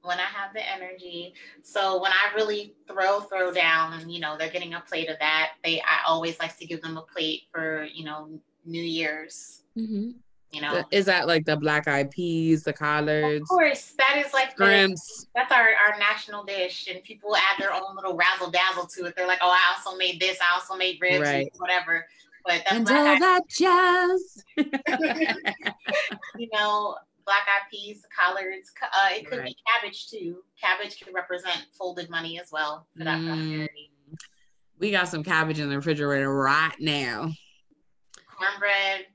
when 0.02 0.18
I 0.18 0.24
have 0.24 0.52
the 0.52 0.68
energy. 0.68 1.32
So 1.62 2.02
when 2.02 2.10
I 2.10 2.34
really 2.34 2.74
throw 2.88 3.20
throw 3.20 3.52
down 3.52 3.92
and 3.92 4.12
you 4.12 4.18
know 4.18 4.36
they're 4.36 4.50
getting 4.50 4.74
a 4.74 4.80
plate 4.80 5.08
of 5.08 5.16
that, 5.20 5.52
they 5.62 5.80
I 5.80 6.00
always 6.04 6.36
like 6.40 6.58
to 6.58 6.66
give 6.66 6.82
them 6.82 6.96
a 6.96 7.02
plate 7.02 7.42
for 7.52 7.84
you 7.84 8.04
know 8.04 8.28
New 8.64 8.82
Year's. 8.82 9.62
Mm-hmm. 9.78 10.10
You 10.50 10.60
know, 10.60 10.84
is 10.90 11.06
that 11.06 11.28
like 11.28 11.44
the 11.46 11.56
black 11.56 11.86
eyed 11.86 12.10
peas, 12.10 12.64
the 12.64 12.72
collards? 12.72 13.42
Of 13.42 13.48
course, 13.48 13.94
that 13.98 14.22
is 14.24 14.32
like 14.32 14.56
the, 14.56 14.96
that's 15.34 15.52
our 15.52 15.68
our 15.68 15.98
national 15.98 16.44
dish, 16.44 16.88
and 16.88 17.02
people 17.04 17.36
add 17.36 17.60
their 17.60 17.72
own 17.72 17.94
little 17.94 18.16
razzle 18.16 18.50
dazzle 18.50 18.86
to 18.86 19.06
it. 19.06 19.14
They're 19.16 19.26
like, 19.26 19.40
oh, 19.40 19.50
I 19.50 19.76
also 19.76 19.96
made 19.96 20.20
this, 20.20 20.38
I 20.40 20.54
also 20.54 20.76
made 20.76 20.98
ribs, 21.00 21.28
right. 21.28 21.52
whatever. 21.58 22.06
But 22.44 22.62
that's 22.68 22.90
and 22.90 22.90
all 22.90 23.18
that 23.18 23.48
jazz. 23.48 24.44
you 26.38 26.48
know, 26.52 26.96
black 27.24 27.42
eyed 27.48 27.70
peas, 27.70 28.04
collards. 28.16 28.70
Uh, 28.82 29.08
it 29.12 29.26
could 29.26 29.38
right. 29.38 29.46
be 29.46 29.56
cabbage 29.66 30.08
too. 30.08 30.42
Cabbage 30.60 31.00
can 31.00 31.12
represent 31.14 31.66
folded 31.76 32.10
money 32.10 32.38
as 32.40 32.50
well 32.52 32.86
for 32.96 33.04
that 33.04 33.18
mm. 33.18 33.68
We 34.78 34.90
got 34.90 35.08
some 35.08 35.22
cabbage 35.22 35.60
in 35.60 35.68
the 35.68 35.76
refrigerator 35.76 36.34
right 36.34 36.74
now. 36.80 37.32
Cornbread. 38.36 39.06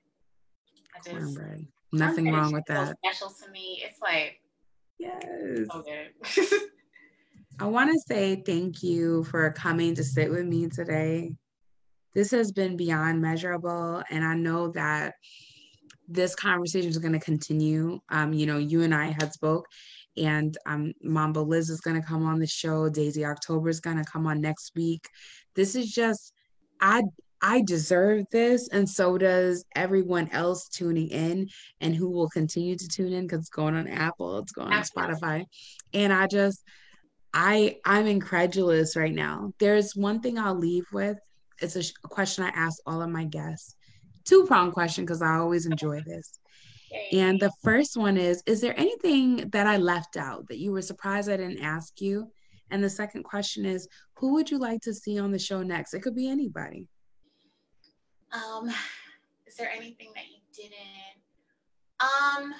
I 0.96 1.10
cornbread. 1.10 1.68
Nothing 1.92 2.26
cornbread 2.26 2.44
wrong 2.44 2.54
with 2.54 2.66
that. 2.68 2.88
So 2.88 2.94
special 3.06 3.36
to 3.44 3.52
me. 3.52 3.84
It's 3.84 4.00
like 4.02 4.42
yes. 4.98 5.22
So. 5.72 6.60
I 7.60 7.66
want 7.66 7.92
to 7.92 8.00
say 8.08 8.42
thank 8.46 8.82
you 8.82 9.26
for 9.26 9.52
coming 9.52 9.94
to 9.96 10.04
sit 10.04 10.32
with 10.32 10.46
me 10.46 10.70
today. 10.70 11.36
This 12.14 12.32
has 12.32 12.52
been 12.52 12.78
beyond 12.78 13.22
measurable, 13.22 14.02
and 14.10 14.24
I 14.24 14.34
know 14.34 14.70
that 14.70 15.16
this 16.10 16.36
conversation 16.36 16.90
is 16.90 16.98
going 16.98 17.14
to 17.14 17.20
continue. 17.20 18.00
Um, 18.10 18.34
you 18.34 18.46
know, 18.46 18.58
you 18.58 18.82
and 18.82 18.94
I 18.94 19.16
had 19.20 19.32
spoke, 19.32 19.68
and 20.18 20.58
um, 20.66 20.94
Mambo 21.02 21.44
Liz 21.44 21.70
is 21.70 21.82
going 21.82 22.02
to 22.02 22.06
come 22.06 22.26
on 22.26 22.40
the 22.40 22.48
show. 22.48 22.90
Daisy 22.90 23.24
October 23.24 23.70
is 23.70 23.80
going 23.80 23.98
to 23.98 24.04
come 24.04 24.26
on 24.26 24.42
next 24.42 24.72
week. 24.76 25.08
This 25.56 25.76
is 25.76 25.92
just, 25.92 26.34
I 26.82 27.04
I 27.42 27.62
deserve 27.62 28.26
this, 28.32 28.68
and 28.70 28.90
so 28.90 29.18
does 29.18 29.64
everyone 29.76 30.30
else 30.32 30.68
tuning 30.68 31.10
in, 31.10 31.48
and 31.80 31.96
who 31.96 32.10
will 32.10 32.30
continue 32.30 32.76
to 32.76 32.88
tune 32.88 33.14
in 33.14 33.26
because 33.26 33.40
it's 33.40 33.50
going 33.50 33.76
on 33.76 33.88
Apple, 33.88 34.40
it's 34.40 34.52
going 34.52 34.74
on 34.74 34.84
Spotify, 34.84 35.46
and 35.94 36.12
I 36.12 36.28
just, 36.28 36.64
I 37.34 37.78
I'm 37.86 38.08
incredulous 38.08 38.98
right 38.98 39.14
now. 39.14 39.54
There's 39.60 39.96
one 39.96 40.22
thing 40.22 40.40
I'll 40.40 40.58
leave 40.58 40.86
with. 40.92 41.18
It's 41.62 41.76
a, 41.76 41.84
a 42.04 42.08
question 42.08 42.44
I 42.44 42.50
ask 42.50 42.80
all 42.86 43.02
of 43.02 43.10
my 43.10 43.26
guests 43.26 43.76
two 44.30 44.46
prong 44.46 44.72
question 44.72 45.06
because 45.06 45.22
I 45.22 45.36
always 45.36 45.66
enjoy 45.66 46.02
this. 46.06 46.40
And 47.12 47.40
the 47.40 47.52
first 47.64 47.98
one 47.98 48.18
is 48.18 48.42
Is 48.46 48.62
there 48.62 48.78
anything 48.80 49.50
that 49.50 49.68
I 49.68 49.78
left 49.78 50.18
out 50.18 50.48
that 50.50 50.58
you 50.58 50.72
were 50.72 50.82
surprised 50.82 51.30
I 51.30 51.38
didn't 51.38 51.64
ask 51.64 52.00
you? 52.02 52.32
And 52.72 52.84
the 52.84 52.90
second 52.90 53.24
question 53.24 53.66
is 53.66 53.88
Who 54.18 54.34
would 54.34 54.50
you 54.50 54.58
like 54.58 54.82
to 54.82 54.94
see 54.94 55.20
on 55.20 55.32
the 55.32 55.40
show 55.40 55.62
next? 55.62 55.94
It 55.94 56.02
could 56.02 56.16
be 56.16 56.30
anybody. 56.30 56.88
Um, 58.32 58.70
is 59.48 59.56
there 59.56 59.70
anything 59.72 60.12
that 60.16 60.26
you 60.30 60.40
didn't? 60.56 61.20
Um, 62.00 62.54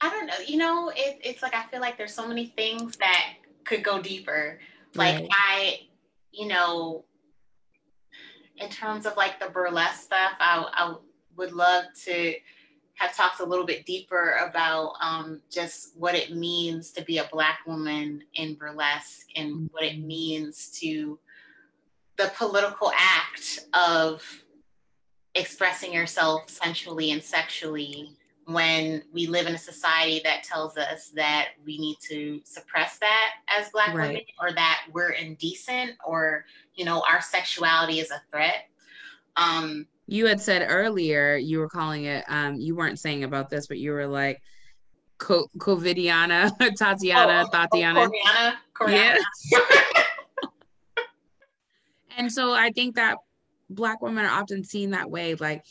I 0.00 0.10
don't 0.10 0.26
know. 0.26 0.34
You 0.46 0.58
know, 0.58 0.92
it, 0.94 1.20
it's 1.22 1.42
like 1.42 1.54
I 1.54 1.64
feel 1.64 1.80
like 1.80 1.96
there's 1.96 2.14
so 2.14 2.26
many 2.26 2.46
things 2.46 2.96
that 2.96 3.34
could 3.64 3.82
go 3.82 4.00
deeper. 4.00 4.58
Like 4.94 5.20
right. 5.20 5.28
I, 5.30 5.80
you 6.32 6.48
know, 6.48 7.04
in 8.58 8.68
terms 8.68 9.06
of 9.06 9.16
like 9.16 9.38
the 9.40 9.50
burlesque 9.50 10.02
stuff, 10.02 10.32
I, 10.40 10.64
I 10.72 10.94
would 11.36 11.52
love 11.52 11.84
to 12.04 12.34
have 12.94 13.14
talked 13.14 13.40
a 13.40 13.44
little 13.44 13.66
bit 13.66 13.84
deeper 13.84 14.38
about 14.48 14.94
um, 15.02 15.42
just 15.50 15.96
what 15.96 16.14
it 16.14 16.34
means 16.34 16.92
to 16.92 17.04
be 17.04 17.18
a 17.18 17.28
Black 17.30 17.58
woman 17.66 18.22
in 18.34 18.54
burlesque 18.54 19.26
and 19.36 19.68
what 19.72 19.84
it 19.84 19.98
means 19.98 20.70
to 20.80 21.18
the 22.16 22.32
political 22.36 22.90
act 22.96 23.66
of 23.74 24.22
expressing 25.34 25.92
yourself 25.92 26.48
sensually 26.48 27.10
and 27.10 27.22
sexually 27.22 28.16
when 28.46 29.02
we 29.12 29.26
live 29.26 29.48
in 29.48 29.54
a 29.54 29.58
society 29.58 30.20
that 30.22 30.44
tells 30.44 30.76
us 30.76 31.08
that 31.16 31.48
we 31.64 31.78
need 31.78 31.96
to 32.00 32.40
suppress 32.44 32.96
that 32.98 33.32
as 33.48 33.68
black 33.70 33.92
right. 33.92 34.08
women 34.08 34.22
or 34.40 34.52
that 34.52 34.84
we're 34.92 35.10
indecent 35.10 35.90
or 36.04 36.44
you 36.74 36.84
know 36.84 37.02
our 37.10 37.20
sexuality 37.20 37.98
is 37.98 38.10
a 38.12 38.22
threat 38.30 38.68
um 39.36 39.84
you 40.06 40.26
had 40.26 40.40
said 40.40 40.64
earlier 40.68 41.34
you 41.34 41.58
were 41.58 41.68
calling 41.68 42.04
it 42.04 42.24
um 42.28 42.54
you 42.54 42.76
weren't 42.76 43.00
saying 43.00 43.24
about 43.24 43.50
this 43.50 43.66
but 43.66 43.78
you 43.78 43.90
were 43.90 44.06
like 44.06 44.40
Co- 45.18 45.48
covidiana 45.58 46.56
tatiana 46.78 47.46
oh, 47.46 47.50
tatiana 47.50 48.00
oh, 48.02 48.08
Koreana, 48.08 48.54
Koreana. 48.74 49.18
yeah 49.50 49.58
and 52.16 52.32
so 52.32 52.52
i 52.52 52.70
think 52.70 52.94
that 52.94 53.16
black 53.70 54.00
women 54.02 54.24
are 54.24 54.40
often 54.40 54.62
seen 54.62 54.90
that 54.90 55.10
way 55.10 55.34
like 55.34 55.64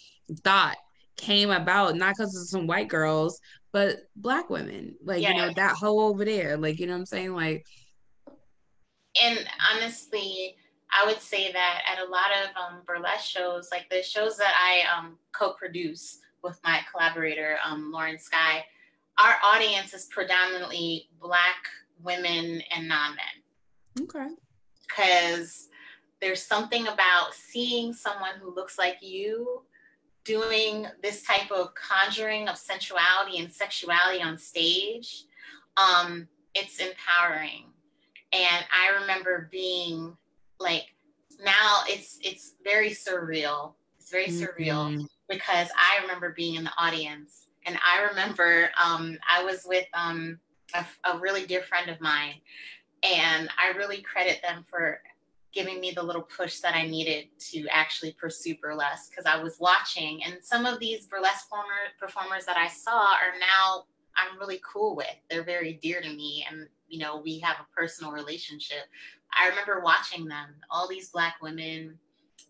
thought 0.43 0.75
came 1.17 1.51
about 1.51 1.95
not 1.95 2.15
because 2.15 2.35
of 2.35 2.47
some 2.47 2.67
white 2.67 2.87
girls, 2.87 3.39
but 3.71 3.97
black 4.15 4.49
women. 4.49 4.95
Like, 5.03 5.21
you 5.21 5.33
know, 5.33 5.51
that 5.55 5.75
hoe 5.75 5.99
over 5.99 6.25
there. 6.25 6.57
Like, 6.57 6.79
you 6.79 6.87
know 6.87 6.93
what 6.93 6.99
I'm 6.99 7.05
saying? 7.05 7.33
Like 7.33 7.65
and 9.21 9.39
honestly, 9.73 10.55
I 10.91 11.05
would 11.05 11.21
say 11.21 11.51
that 11.51 11.81
at 11.85 12.05
a 12.05 12.09
lot 12.09 12.27
of 12.43 12.49
um, 12.55 12.81
burlesque 12.85 13.25
shows, 13.25 13.69
like 13.71 13.89
the 13.89 14.01
shows 14.03 14.37
that 14.37 14.53
I 14.55 14.97
um, 14.97 15.17
co-produce 15.31 16.19
with 16.43 16.59
my 16.63 16.81
collaborator, 16.91 17.57
um, 17.65 17.91
Lauren 17.91 18.19
Sky, 18.19 18.63
our 19.17 19.35
audience 19.43 19.93
is 19.93 20.05
predominantly 20.05 21.09
black 21.21 21.67
women 22.01 22.61
and 22.71 22.87
non-men. 22.87 24.03
Okay. 24.03 24.27
Because 24.87 25.69
there's 26.21 26.43
something 26.43 26.87
about 26.87 27.33
seeing 27.33 27.93
someone 27.93 28.35
who 28.41 28.53
looks 28.53 28.77
like 28.77 28.97
you 29.01 29.63
doing 30.25 30.87
this 31.01 31.21
type 31.21 31.51
of 31.51 31.69
conjuring 31.75 32.49
of 32.49 32.57
sensuality 32.57 33.37
and 33.37 33.51
sexuality 33.51 34.21
on 34.21 34.37
stage, 34.37 35.23
um, 35.77 36.27
it's 36.53 36.79
empowering. 36.79 37.65
And 38.33 38.65
I 38.71 38.99
remember 39.01 39.47
being 39.51 40.17
like, 40.59 40.93
now 41.43 41.83
it's 41.87 42.19
it's 42.23 42.55
very 42.63 42.89
surreal. 42.89 43.73
It's 43.99 44.09
very 44.09 44.27
mm-hmm. 44.27 44.43
surreal 44.43 45.07
because 45.29 45.69
I 45.75 46.01
remember 46.01 46.33
being 46.35 46.55
in 46.55 46.63
the 46.63 46.71
audience, 46.77 47.47
and 47.65 47.77
I 47.85 48.03
remember 48.03 48.69
um, 48.83 49.17
I 49.29 49.43
was 49.43 49.63
with 49.65 49.85
um, 49.93 50.39
a, 50.73 50.85
a 51.11 51.19
really 51.19 51.45
dear 51.45 51.61
friend 51.61 51.89
of 51.89 52.01
mine, 52.01 52.35
and 53.03 53.49
I 53.57 53.77
really 53.77 54.01
credit 54.01 54.41
them 54.41 54.65
for 54.69 54.99
giving 55.55 55.79
me 55.79 55.91
the 55.91 56.03
little 56.03 56.21
push 56.21 56.59
that 56.59 56.75
I 56.75 56.85
needed 56.85 57.29
to 57.51 57.65
actually 57.69 58.11
pursue 58.11 58.55
burlesque 58.61 59.09
because 59.09 59.25
I 59.25 59.41
was 59.41 59.57
watching, 59.59 60.23
and 60.23 60.37
some 60.41 60.65
of 60.65 60.79
these 60.79 61.07
burlesque 61.07 61.47
performers 61.99 62.45
that 62.45 62.57
I 62.57 62.67
saw 62.67 62.99
are 62.99 63.39
now 63.39 63.85
I'm 64.17 64.37
really 64.39 64.61
cool 64.63 64.95
with. 64.95 65.15
They're 65.29 65.43
very 65.43 65.79
dear 65.81 66.01
to 66.01 66.09
me, 66.09 66.45
and 66.49 66.67
you 66.87 66.99
know 66.99 67.21
we 67.23 67.39
have 67.39 67.57
a 67.59 67.75
personal 67.75 68.11
relationship. 68.11 68.85
I 69.39 69.49
remember 69.49 69.81
watching 69.83 70.25
them, 70.25 70.55
all 70.69 70.87
these 70.87 71.09
black 71.09 71.35
women 71.41 71.97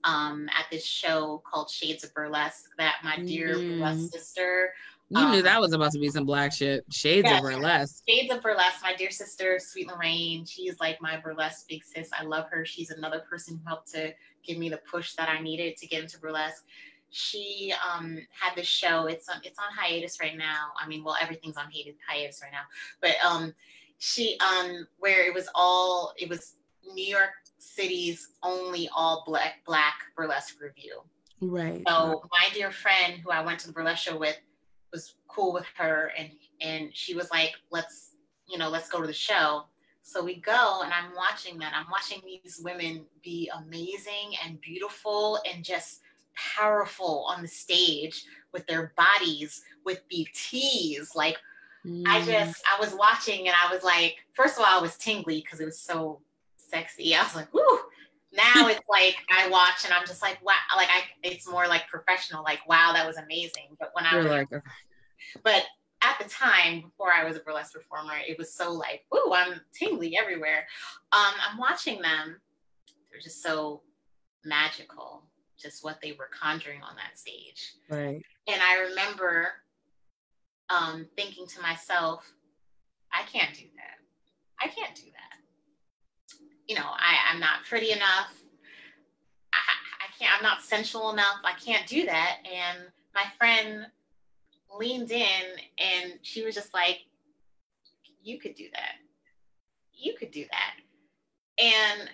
um, 0.03 0.47
at 0.49 0.65
this 0.71 0.85
show 0.85 1.41
called 1.49 1.69
Shades 1.69 2.03
of 2.03 2.13
Burlesque 2.13 2.69
that 2.77 2.95
my 3.03 3.17
dear 3.17 3.55
mm. 3.55 3.79
burlesque 3.79 4.13
sister 4.13 4.73
you 5.09 5.19
um, 5.19 5.31
knew 5.31 5.41
that 5.43 5.61
was 5.61 5.73
about 5.73 5.91
to 5.91 5.99
be 5.99 6.09
some 6.09 6.25
black 6.25 6.51
shit. 6.51 6.83
Shades 6.89 7.29
yeah, 7.29 7.37
of 7.37 7.43
burlesque. 7.43 8.03
Shades 8.07 8.33
of 8.33 8.41
burlesque. 8.41 8.81
My 8.81 8.95
dear 8.95 9.11
sister, 9.11 9.59
Sweet 9.59 9.87
Lorraine. 9.87 10.45
She's 10.45 10.79
like 10.79 10.99
my 10.99 11.17
burlesque 11.17 11.67
big 11.69 11.83
sis. 11.83 12.09
I 12.17 12.23
love 12.23 12.45
her. 12.49 12.65
She's 12.65 12.89
another 12.89 13.19
person 13.29 13.57
who 13.57 13.67
helped 13.67 13.91
to 13.91 14.13
give 14.43 14.57
me 14.57 14.69
the 14.69 14.79
push 14.89 15.13
that 15.13 15.29
I 15.29 15.41
needed 15.41 15.77
to 15.77 15.87
get 15.87 16.01
into 16.01 16.19
burlesque. 16.19 16.63
She 17.11 17.71
um, 17.87 18.17
had 18.31 18.55
this 18.55 18.67
show. 18.67 19.05
It's 19.05 19.29
on 19.29 19.37
it's 19.43 19.59
on 19.59 19.65
hiatus 19.77 20.19
right 20.19 20.37
now. 20.37 20.69
I 20.81 20.87
mean, 20.87 21.03
well, 21.03 21.15
everything's 21.21 21.57
on 21.57 21.65
hiatus 22.07 22.41
right 22.41 22.51
now. 22.51 22.63
But 22.99 23.15
um, 23.23 23.53
she 23.99 24.37
um, 24.39 24.87
where 24.97 25.27
it 25.27 25.33
was 25.33 25.47
all 25.53 26.13
it 26.17 26.27
was 26.27 26.55
New 26.93 27.05
York 27.05 27.29
City's 27.59 28.29
only 28.41 28.89
all 28.95 29.23
black 29.27 29.63
black 29.67 29.95
burlesque 30.15 30.59
revue. 30.59 31.01
Right. 31.41 31.83
So 31.87 32.23
my 32.31 32.53
dear 32.53 32.71
friend 32.71 33.19
who 33.23 33.29
I 33.29 33.41
went 33.41 33.59
to 33.59 33.67
the 33.67 33.73
burlesque 33.73 34.03
show 34.03 34.17
with 34.17 34.37
was 34.95 35.15
cool 35.27 35.51
with 35.53 35.65
her 35.75 36.11
and 36.17 36.29
and 36.61 36.89
she 36.93 37.13
was 37.13 37.29
like 37.29 37.51
let's 37.69 38.11
you 38.47 38.57
know 38.57 38.69
let's 38.69 38.89
go 38.89 39.01
to 39.01 39.07
the 39.07 39.13
show. 39.13 39.65
So 40.01 40.23
we 40.23 40.35
go 40.35 40.81
and 40.83 40.93
i'm 40.93 41.15
watching 41.15 41.57
that. 41.59 41.73
I'm 41.75 41.89
watching 41.91 42.21
these 42.23 42.61
women 42.63 43.05
be 43.23 43.49
amazing 43.65 44.37
and 44.43 44.61
beautiful 44.61 45.39
and 45.51 45.63
just 45.63 46.01
powerful 46.35 47.25
on 47.29 47.41
the 47.41 47.47
stage 47.47 48.25
with 48.51 48.67
their 48.67 48.93
bodies 48.97 49.63
with 49.85 50.01
bts 50.09 51.15
like 51.15 51.37
mm. 51.85 52.03
i 52.05 52.21
just 52.25 52.61
i 52.69 52.77
was 52.77 52.93
watching 52.93 53.47
and 53.47 53.55
i 53.55 53.73
was 53.73 53.85
like 53.85 54.17
first 54.33 54.59
of 54.59 54.65
all 54.65 54.77
i 54.77 54.81
was 54.81 54.97
tingly 54.97 55.39
because 55.39 55.61
it 55.61 55.65
was 55.65 55.79
so 55.79 56.19
sexy. 56.57 57.15
I 57.15 57.23
was 57.23 57.35
like 57.35 57.53
whoo 57.53 57.79
now 58.35 58.67
it's 58.67 58.81
like 58.89 59.15
I 59.29 59.49
watch 59.49 59.85
and 59.85 59.93
I'm 59.93 60.05
just 60.05 60.21
like, 60.21 60.43
wow, 60.43 60.53
like 60.75 60.89
I, 60.89 61.03
it's 61.23 61.49
more 61.49 61.67
like 61.67 61.87
professional, 61.87 62.43
like, 62.43 62.59
wow, 62.67 62.91
that 62.93 63.05
was 63.05 63.17
amazing. 63.17 63.75
But 63.79 63.91
when 63.93 64.05
I 64.05 64.17
was 64.17 64.25
like, 64.25 64.51
okay. 64.51 64.63
but 65.43 65.63
at 66.01 66.17
the 66.21 66.29
time 66.29 66.81
before 66.81 67.11
I 67.11 67.23
was 67.23 67.37
a 67.37 67.39
burlesque 67.39 67.73
performer, 67.73 68.13
it 68.27 68.37
was 68.37 68.53
so 68.53 68.71
like, 68.71 69.05
ooh, 69.15 69.33
I'm 69.33 69.61
tingly 69.73 70.17
everywhere. 70.17 70.67
Um, 71.11 71.33
I'm 71.49 71.57
watching 71.57 72.01
them. 72.01 72.39
They're 73.11 73.21
just 73.21 73.41
so 73.41 73.81
magical, 74.43 75.23
just 75.57 75.83
what 75.83 75.99
they 76.01 76.11
were 76.11 76.29
conjuring 76.39 76.81
on 76.83 76.95
that 76.97 77.17
stage. 77.17 77.73
Right. 77.89 78.21
And 78.47 78.61
I 78.61 78.87
remember 78.89 79.49
um, 80.69 81.07
thinking 81.15 81.47
to 81.47 81.61
myself, 81.61 82.31
I 83.11 83.23
can't 83.23 83.55
do 83.55 83.65
that. 83.75 83.97
I 84.59 84.67
can't 84.67 84.95
do 84.95 85.05
that 85.11 85.34
you 86.67 86.75
know, 86.75 86.85
I, 86.85 87.31
I'm 87.31 87.39
not 87.39 87.63
pretty 87.67 87.91
enough. 87.91 88.33
I, 89.53 89.57
I 90.01 90.17
can't, 90.17 90.35
I'm 90.35 90.43
not 90.43 90.61
sensual 90.61 91.11
enough. 91.11 91.37
I 91.43 91.53
can't 91.53 91.87
do 91.87 92.05
that. 92.05 92.37
And 92.45 92.79
my 93.13 93.25
friend 93.37 93.87
leaned 94.77 95.11
in 95.11 95.43
and 95.77 96.13
she 96.21 96.43
was 96.43 96.55
just 96.55 96.73
like, 96.73 96.99
you 98.21 98.39
could 98.39 98.55
do 98.55 98.67
that. 98.73 98.95
You 99.93 100.15
could 100.17 100.31
do 100.31 100.45
that. 100.51 101.63
And 101.63 102.09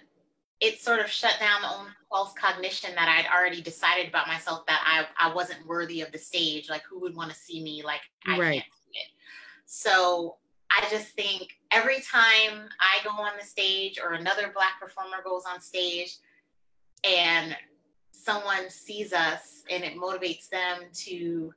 it 0.59 0.79
sort 0.79 0.99
of 0.99 1.09
shut 1.09 1.37
down 1.39 1.61
the 1.61 1.69
own 1.69 1.87
false 2.09 2.33
cognition 2.33 2.93
that 2.95 3.07
I'd 3.07 3.33
already 3.33 3.61
decided 3.61 4.07
about 4.07 4.27
myself 4.27 4.65
that 4.67 4.81
I, 4.85 5.29
I 5.29 5.33
wasn't 5.33 5.65
worthy 5.65 6.01
of 6.01 6.11
the 6.11 6.19
stage. 6.19 6.69
Like, 6.69 6.83
who 6.87 6.99
would 6.99 7.15
want 7.15 7.31
to 7.31 7.35
see 7.35 7.63
me? 7.63 7.81
Like, 7.83 8.01
I 8.27 8.37
right. 8.37 8.53
can't 8.53 8.65
do 8.65 8.99
it. 8.99 9.07
So 9.65 10.35
I 10.69 10.85
just 10.91 11.07
think 11.15 11.47
every 11.71 12.01
time 12.01 12.69
I 12.79 13.03
go 13.03 13.11
on 13.11 13.31
the 13.39 13.45
stage 13.45 13.99
or 14.03 14.13
another 14.13 14.51
Black 14.53 14.79
performer 14.79 15.17
goes 15.23 15.43
on 15.51 15.61
stage 15.61 16.17
and 17.03 17.55
someone 18.11 18.69
sees 18.69 19.13
us 19.13 19.63
and 19.69 19.83
it 19.83 19.95
motivates 19.95 20.49
them 20.49 20.81
to 20.93 21.53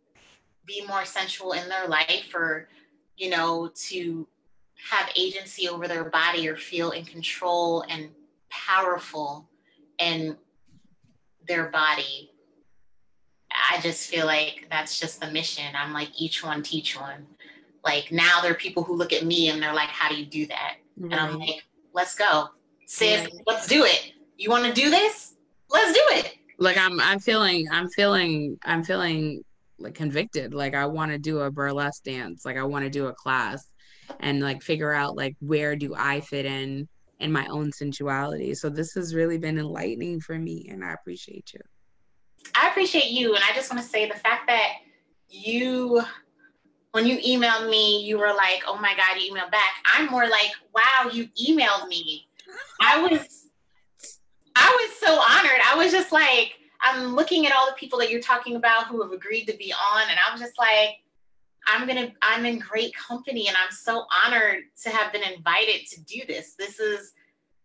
be 0.66 0.85
more 0.86 1.05
sensual 1.05 1.53
in 1.53 1.69
their 1.69 1.89
life 1.89 2.32
or, 2.35 2.69
you 3.16 3.28
know, 3.28 3.70
to 3.74 4.27
have 4.91 5.11
agency 5.16 5.69
over 5.69 5.86
their 5.89 6.05
body 6.05 6.49
or 6.49 6.57
feel 6.57 6.93
in 6.93 7.05
control 7.05 7.85
and 7.89 8.09
powerful 8.51 9.49
in 9.99 10.36
their 11.47 11.69
body. 11.69 12.31
I 13.51 13.81
just 13.81 14.09
feel 14.09 14.27
like 14.27 14.66
that's 14.70 14.99
just 14.99 15.20
the 15.20 15.31
mission. 15.31 15.65
I'm 15.77 15.93
like, 15.93 16.09
each 16.20 16.43
one 16.43 16.62
teach 16.62 16.99
one. 16.99 17.27
Like 17.85 18.11
now 18.11 18.40
there 18.40 18.52
are 18.52 18.56
people 18.56 18.82
who 18.82 18.97
look 18.97 19.12
at 19.12 19.24
me 19.24 19.51
and 19.51 19.62
they're 19.62 19.74
like, 19.74 19.89
how 19.89 20.09
do 20.09 20.16
you 20.16 20.27
do 20.27 20.47
that? 20.47 20.77
Right. 20.97 21.12
And 21.12 21.20
I'm 21.20 21.39
like, 21.39 21.65
let's 21.93 22.15
go. 22.15 22.48
Sis, 22.86 23.20
right. 23.20 23.32
let's 23.47 23.66
do 23.66 23.85
it. 23.85 24.12
You 24.36 24.51
want 24.51 24.65
to 24.65 24.73
do 24.73 24.90
this? 24.90 25.35
Let's 25.70 25.93
do 25.93 26.02
it. 26.19 26.35
Like 26.59 26.78
I'm 26.78 27.01
I'm 27.01 27.19
feeling 27.19 27.66
I'm 27.70 27.89
feeling 27.89 28.59
I'm 28.65 28.85
feeling 28.85 29.44
like 29.78 29.94
convicted. 29.94 30.55
Like 30.55 30.74
I 30.74 30.86
want 30.86 31.11
to 31.12 31.19
do 31.19 31.40
a 31.40 31.51
burlesque 31.51 32.05
dance. 32.05 32.44
Like 32.44 32.56
I 32.56 32.62
want 32.62 32.85
to 32.85 32.90
do 32.90 33.06
a 33.06 33.12
class 33.12 33.70
and 34.20 34.40
like 34.40 34.62
figure 34.62 34.93
out 34.93 35.16
like 35.16 35.36
where 35.40 35.77
do 35.77 35.94
I 35.97 36.20
fit 36.20 36.47
in 36.47 36.89
in 37.20 37.32
my 37.32 37.47
own 37.47 37.73
sensuality. 37.73 38.55
So 38.55 38.69
this 38.69 38.93
has 38.94 39.15
really 39.15 39.39
been 39.39 39.59
enlightening 39.59 40.20
for 40.20 40.39
me 40.39 40.69
and 40.70 40.85
I 40.85 40.93
appreciate 40.93 41.52
you. 41.52 41.61
I 42.55 42.69
appreciate 42.69 43.11
you 43.11 43.35
and 43.35 43.43
I 43.44 43.55
just 43.55 43.73
want 43.73 43.82
to 43.82 43.89
say 43.89 44.09
the 44.09 44.15
fact 44.15 44.47
that 44.47 44.74
you 45.28 46.02
when 46.94 47.08
you 47.08 47.18
emailed 47.18 47.68
me, 47.68 48.04
you 48.04 48.16
were 48.16 48.32
like, 48.32 48.62
oh 48.68 48.78
my 48.78 48.94
God, 48.96 49.20
you 49.20 49.34
emailed 49.34 49.50
back. 49.50 49.72
I'm 49.84 50.06
more 50.06 50.28
like, 50.28 50.52
wow, 50.72 51.10
you 51.12 51.26
emailed 51.44 51.88
me. 51.88 52.28
I 52.80 53.02
was, 53.02 53.48
I 54.54 54.78
was 54.80 54.96
so 55.00 55.12
honored. 55.12 55.60
I 55.68 55.74
was 55.76 55.90
just 55.90 56.12
like, 56.12 56.52
I'm 56.80 57.16
looking 57.16 57.46
at 57.48 57.52
all 57.52 57.66
the 57.66 57.74
people 57.76 57.98
that 57.98 58.12
you're 58.12 58.20
talking 58.20 58.54
about 58.54 58.86
who 58.86 59.02
have 59.02 59.10
agreed 59.10 59.46
to 59.46 59.56
be 59.56 59.72
on, 59.72 60.02
and 60.08 60.20
I'm 60.24 60.38
just 60.38 60.56
like, 60.56 60.90
I'm 61.66 61.88
gonna, 61.88 62.12
I'm 62.22 62.46
in 62.46 62.60
great 62.60 62.94
company, 62.94 63.48
and 63.48 63.56
I'm 63.56 63.72
so 63.72 64.04
honored 64.24 64.62
to 64.84 64.90
have 64.90 65.12
been 65.12 65.24
invited 65.24 65.88
to 65.90 66.00
do 66.02 66.20
this. 66.28 66.54
This 66.56 66.78
is, 66.78 67.12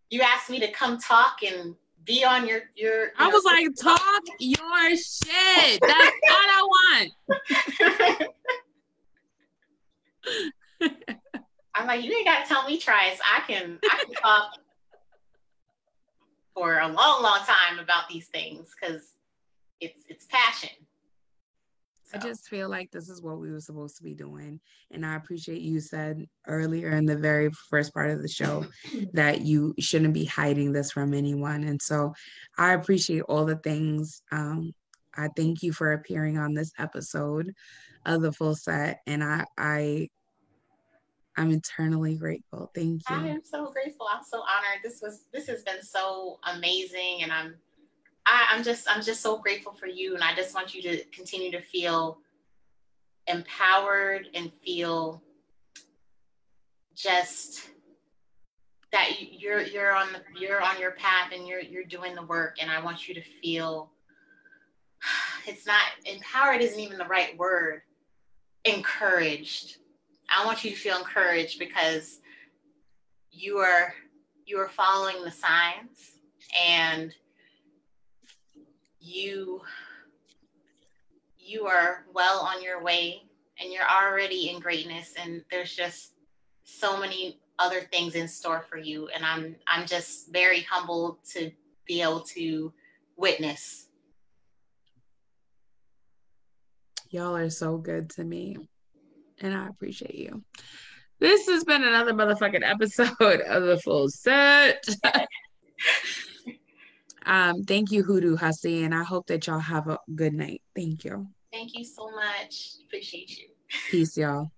you 0.10 0.22
asked 0.22 0.49
me 0.49 0.60
to 0.60 0.72
come 0.72 0.97
talk 0.97 1.43
and 1.43 1.76
be 2.03 2.26
on 2.26 2.47
your 2.47 2.61
your. 2.76 3.10
I 3.19 3.27
was 3.27 3.43
like, 3.43 3.68
talk 3.80 4.23
your 4.39 4.89
shit. 4.95 5.81
That's 5.81 6.15
all 6.31 6.31
I 6.31 6.68
want. 7.30 8.30
I'm 11.76 11.88
like, 11.88 12.04
you 12.04 12.12
ain't 12.14 12.26
got 12.26 12.44
to 12.44 12.50
tell 12.50 12.66
me 12.66 12.78
twice. 12.80 13.20
I 13.24 13.41
can, 13.48 13.80
I 13.90 14.04
can 14.04 14.14
talk 14.16 14.52
for 16.54 16.80
a 16.80 16.88
long, 16.88 17.24
long 17.24 17.40
time 17.40 17.80
about 17.80 18.10
these 18.10 18.28
things 18.28 18.76
because 18.80 19.14
it's 19.80 20.02
it's 20.10 20.26
passion. 20.26 20.72
So. 22.04 22.18
I 22.18 22.22
just 22.22 22.50
feel 22.50 22.70
like 22.70 22.90
this 22.91 23.08
is 23.08 23.22
what 23.22 23.40
we 23.40 23.52
were 23.52 23.60
supposed 23.60 23.96
to 23.98 24.04
be 24.04 24.16
doing. 24.16 24.60
And 24.90 25.06
I 25.06 25.16
appreciate 25.16 25.62
you 25.62 25.80
said 25.80 26.28
earlier 26.48 26.90
in 26.90 27.06
the 27.06 27.16
very 27.16 27.52
first 27.70 27.94
part 27.94 28.10
of 28.10 28.22
the 28.22 28.28
show 28.28 28.66
that 29.14 29.41
you 29.41 29.76
shouldn't 29.80 30.16
be 30.16 30.26
hiding 30.26 30.74
this 30.74 30.91
from 30.91 31.14
anyone. 31.14 31.64
And 31.64 31.80
so 31.80 32.14
I 32.58 32.74
appreciate 32.74 33.22
all 33.30 33.46
the 33.46 33.58
things. 33.58 34.24
Um, 34.32 34.74
I 35.16 35.30
thank 35.36 35.62
you 35.62 35.72
for 35.72 35.94
appearing 35.94 36.40
on 36.40 36.56
this 36.56 36.72
episode 36.80 37.54
of 38.06 38.22
the 38.22 38.32
full 38.32 38.56
set. 38.56 39.02
And 39.08 39.24
I, 39.24 39.46
I 39.58 40.10
I'm 41.40 41.52
internally 41.52 42.16
grateful. 42.16 42.70
Thank 42.76 43.10
you. 43.10 43.16
I 43.16 43.28
am 43.28 43.42
so 43.44 43.72
grateful. 43.72 44.08
I'm 44.12 44.24
so 44.24 44.40
honored. 44.40 44.84
This 44.84 45.02
was 45.02 45.24
this 45.32 45.48
has 45.48 45.64
been 45.64 45.82
so 45.82 46.38
amazing 46.54 47.20
and 47.24 47.32
I'm 47.32 47.56
I, 48.26 48.48
I'm 48.52 48.62
just 48.62 48.88
I'm 48.90 49.02
just 49.02 49.22
so 49.22 49.38
grateful 49.38 49.74
for 49.74 49.88
you 49.88 50.16
and 50.16 50.24
I 50.24 50.36
just 50.36 50.54
want 50.54 50.76
you 50.76 50.82
to 50.82 51.04
continue 51.06 51.50
to 51.52 51.62
feel 51.62 52.20
empowered 53.28 54.28
and 54.34 54.52
feel 54.66 55.24
just 56.94 57.70
that 58.92 59.10
you're 59.32 59.62
you're 59.62 59.96
on 59.96 60.10
the 60.12 60.22
you're 60.38 60.62
on 60.62 60.78
your 60.78 60.92
path 60.92 61.32
and 61.34 61.48
you're 61.48 61.62
you're 61.62 61.86
doing 61.86 62.16
the 62.16 62.24
work 62.24 62.58
and 62.60 62.70
I 62.70 62.84
want 62.84 63.08
you 63.08 63.16
to 63.16 63.22
feel 63.42 63.92
it's 65.48 65.66
not 65.66 65.84
empowered 66.06 66.62
isn't 66.62 66.80
even 66.80 66.98
the 66.98 67.06
right 67.06 67.38
word 67.38 67.82
encouraged. 68.65 69.77
I 70.30 70.45
want 70.45 70.64
you 70.64 70.72
to 70.72 70.76
feel 70.76 70.98
encouraged 70.98 71.60
because 71.60 72.19
you 73.31 73.57
are 73.57 73.94
you 74.45 74.57
are 74.57 74.69
following 74.69 75.23
the 75.23 75.31
signs 75.31 76.19
and 76.68 77.14
you 78.99 79.61
you 81.38 81.65
are 81.65 82.06
well 82.14 82.40
on 82.40 82.61
your 82.61 82.81
way 82.81 83.23
and 83.60 83.72
you're 83.72 83.90
already 83.90 84.49
in 84.49 84.60
greatness 84.60 85.14
and 85.22 85.44
there's 85.52 85.76
just 85.76 86.14
so 86.64 86.99
many 86.99 87.40
other 87.60 87.81
things 87.81 88.15
in 88.15 88.27
store 88.27 88.65
for 88.69 88.77
you. 88.77 89.07
And 89.10 89.26
i'm 89.26 89.56
i'm 89.68 89.86
just 89.86 90.31
very 90.31 90.61
humbled 90.61 91.18
to 91.34 91.52
be 91.86 92.02
able 92.02 92.22
to 92.22 92.73
witness 93.18 93.89
y'all 97.10 97.36
are 97.36 97.49
so 97.49 97.77
good 97.77 98.10
to 98.11 98.23
me 98.23 98.57
and 99.41 99.53
I 99.53 99.68
appreciate 99.68 100.15
you. 100.15 100.44
This 101.19 101.48
has 101.48 101.64
been 101.64 101.84
another 101.84 102.14
motherfucking 102.14 102.64
episode 102.64 103.41
of 103.41 103.64
the 103.64 103.80
full 103.84 104.10
set. 104.10 104.84
um, 107.26 107.64
thank 107.64 107.91
you, 107.91 108.03
Hoodoo 108.03 108.38
Hussy, 108.38 108.84
and 108.84 108.95
I 108.95 109.03
hope 109.03 109.27
that 109.27 109.48
y'all 109.48 109.60
have 109.60 109.88
a 109.88 109.99
good 110.15 110.34
night. 110.34 110.61
Thank 110.76 111.03
you. 111.03 111.27
Thank 111.52 111.76
you 111.76 111.84
so 111.84 112.10
much. 112.11 112.76
Appreciate 112.86 113.38
you. 113.38 113.48
Peace, 113.90 114.18
y'all. 114.18 114.52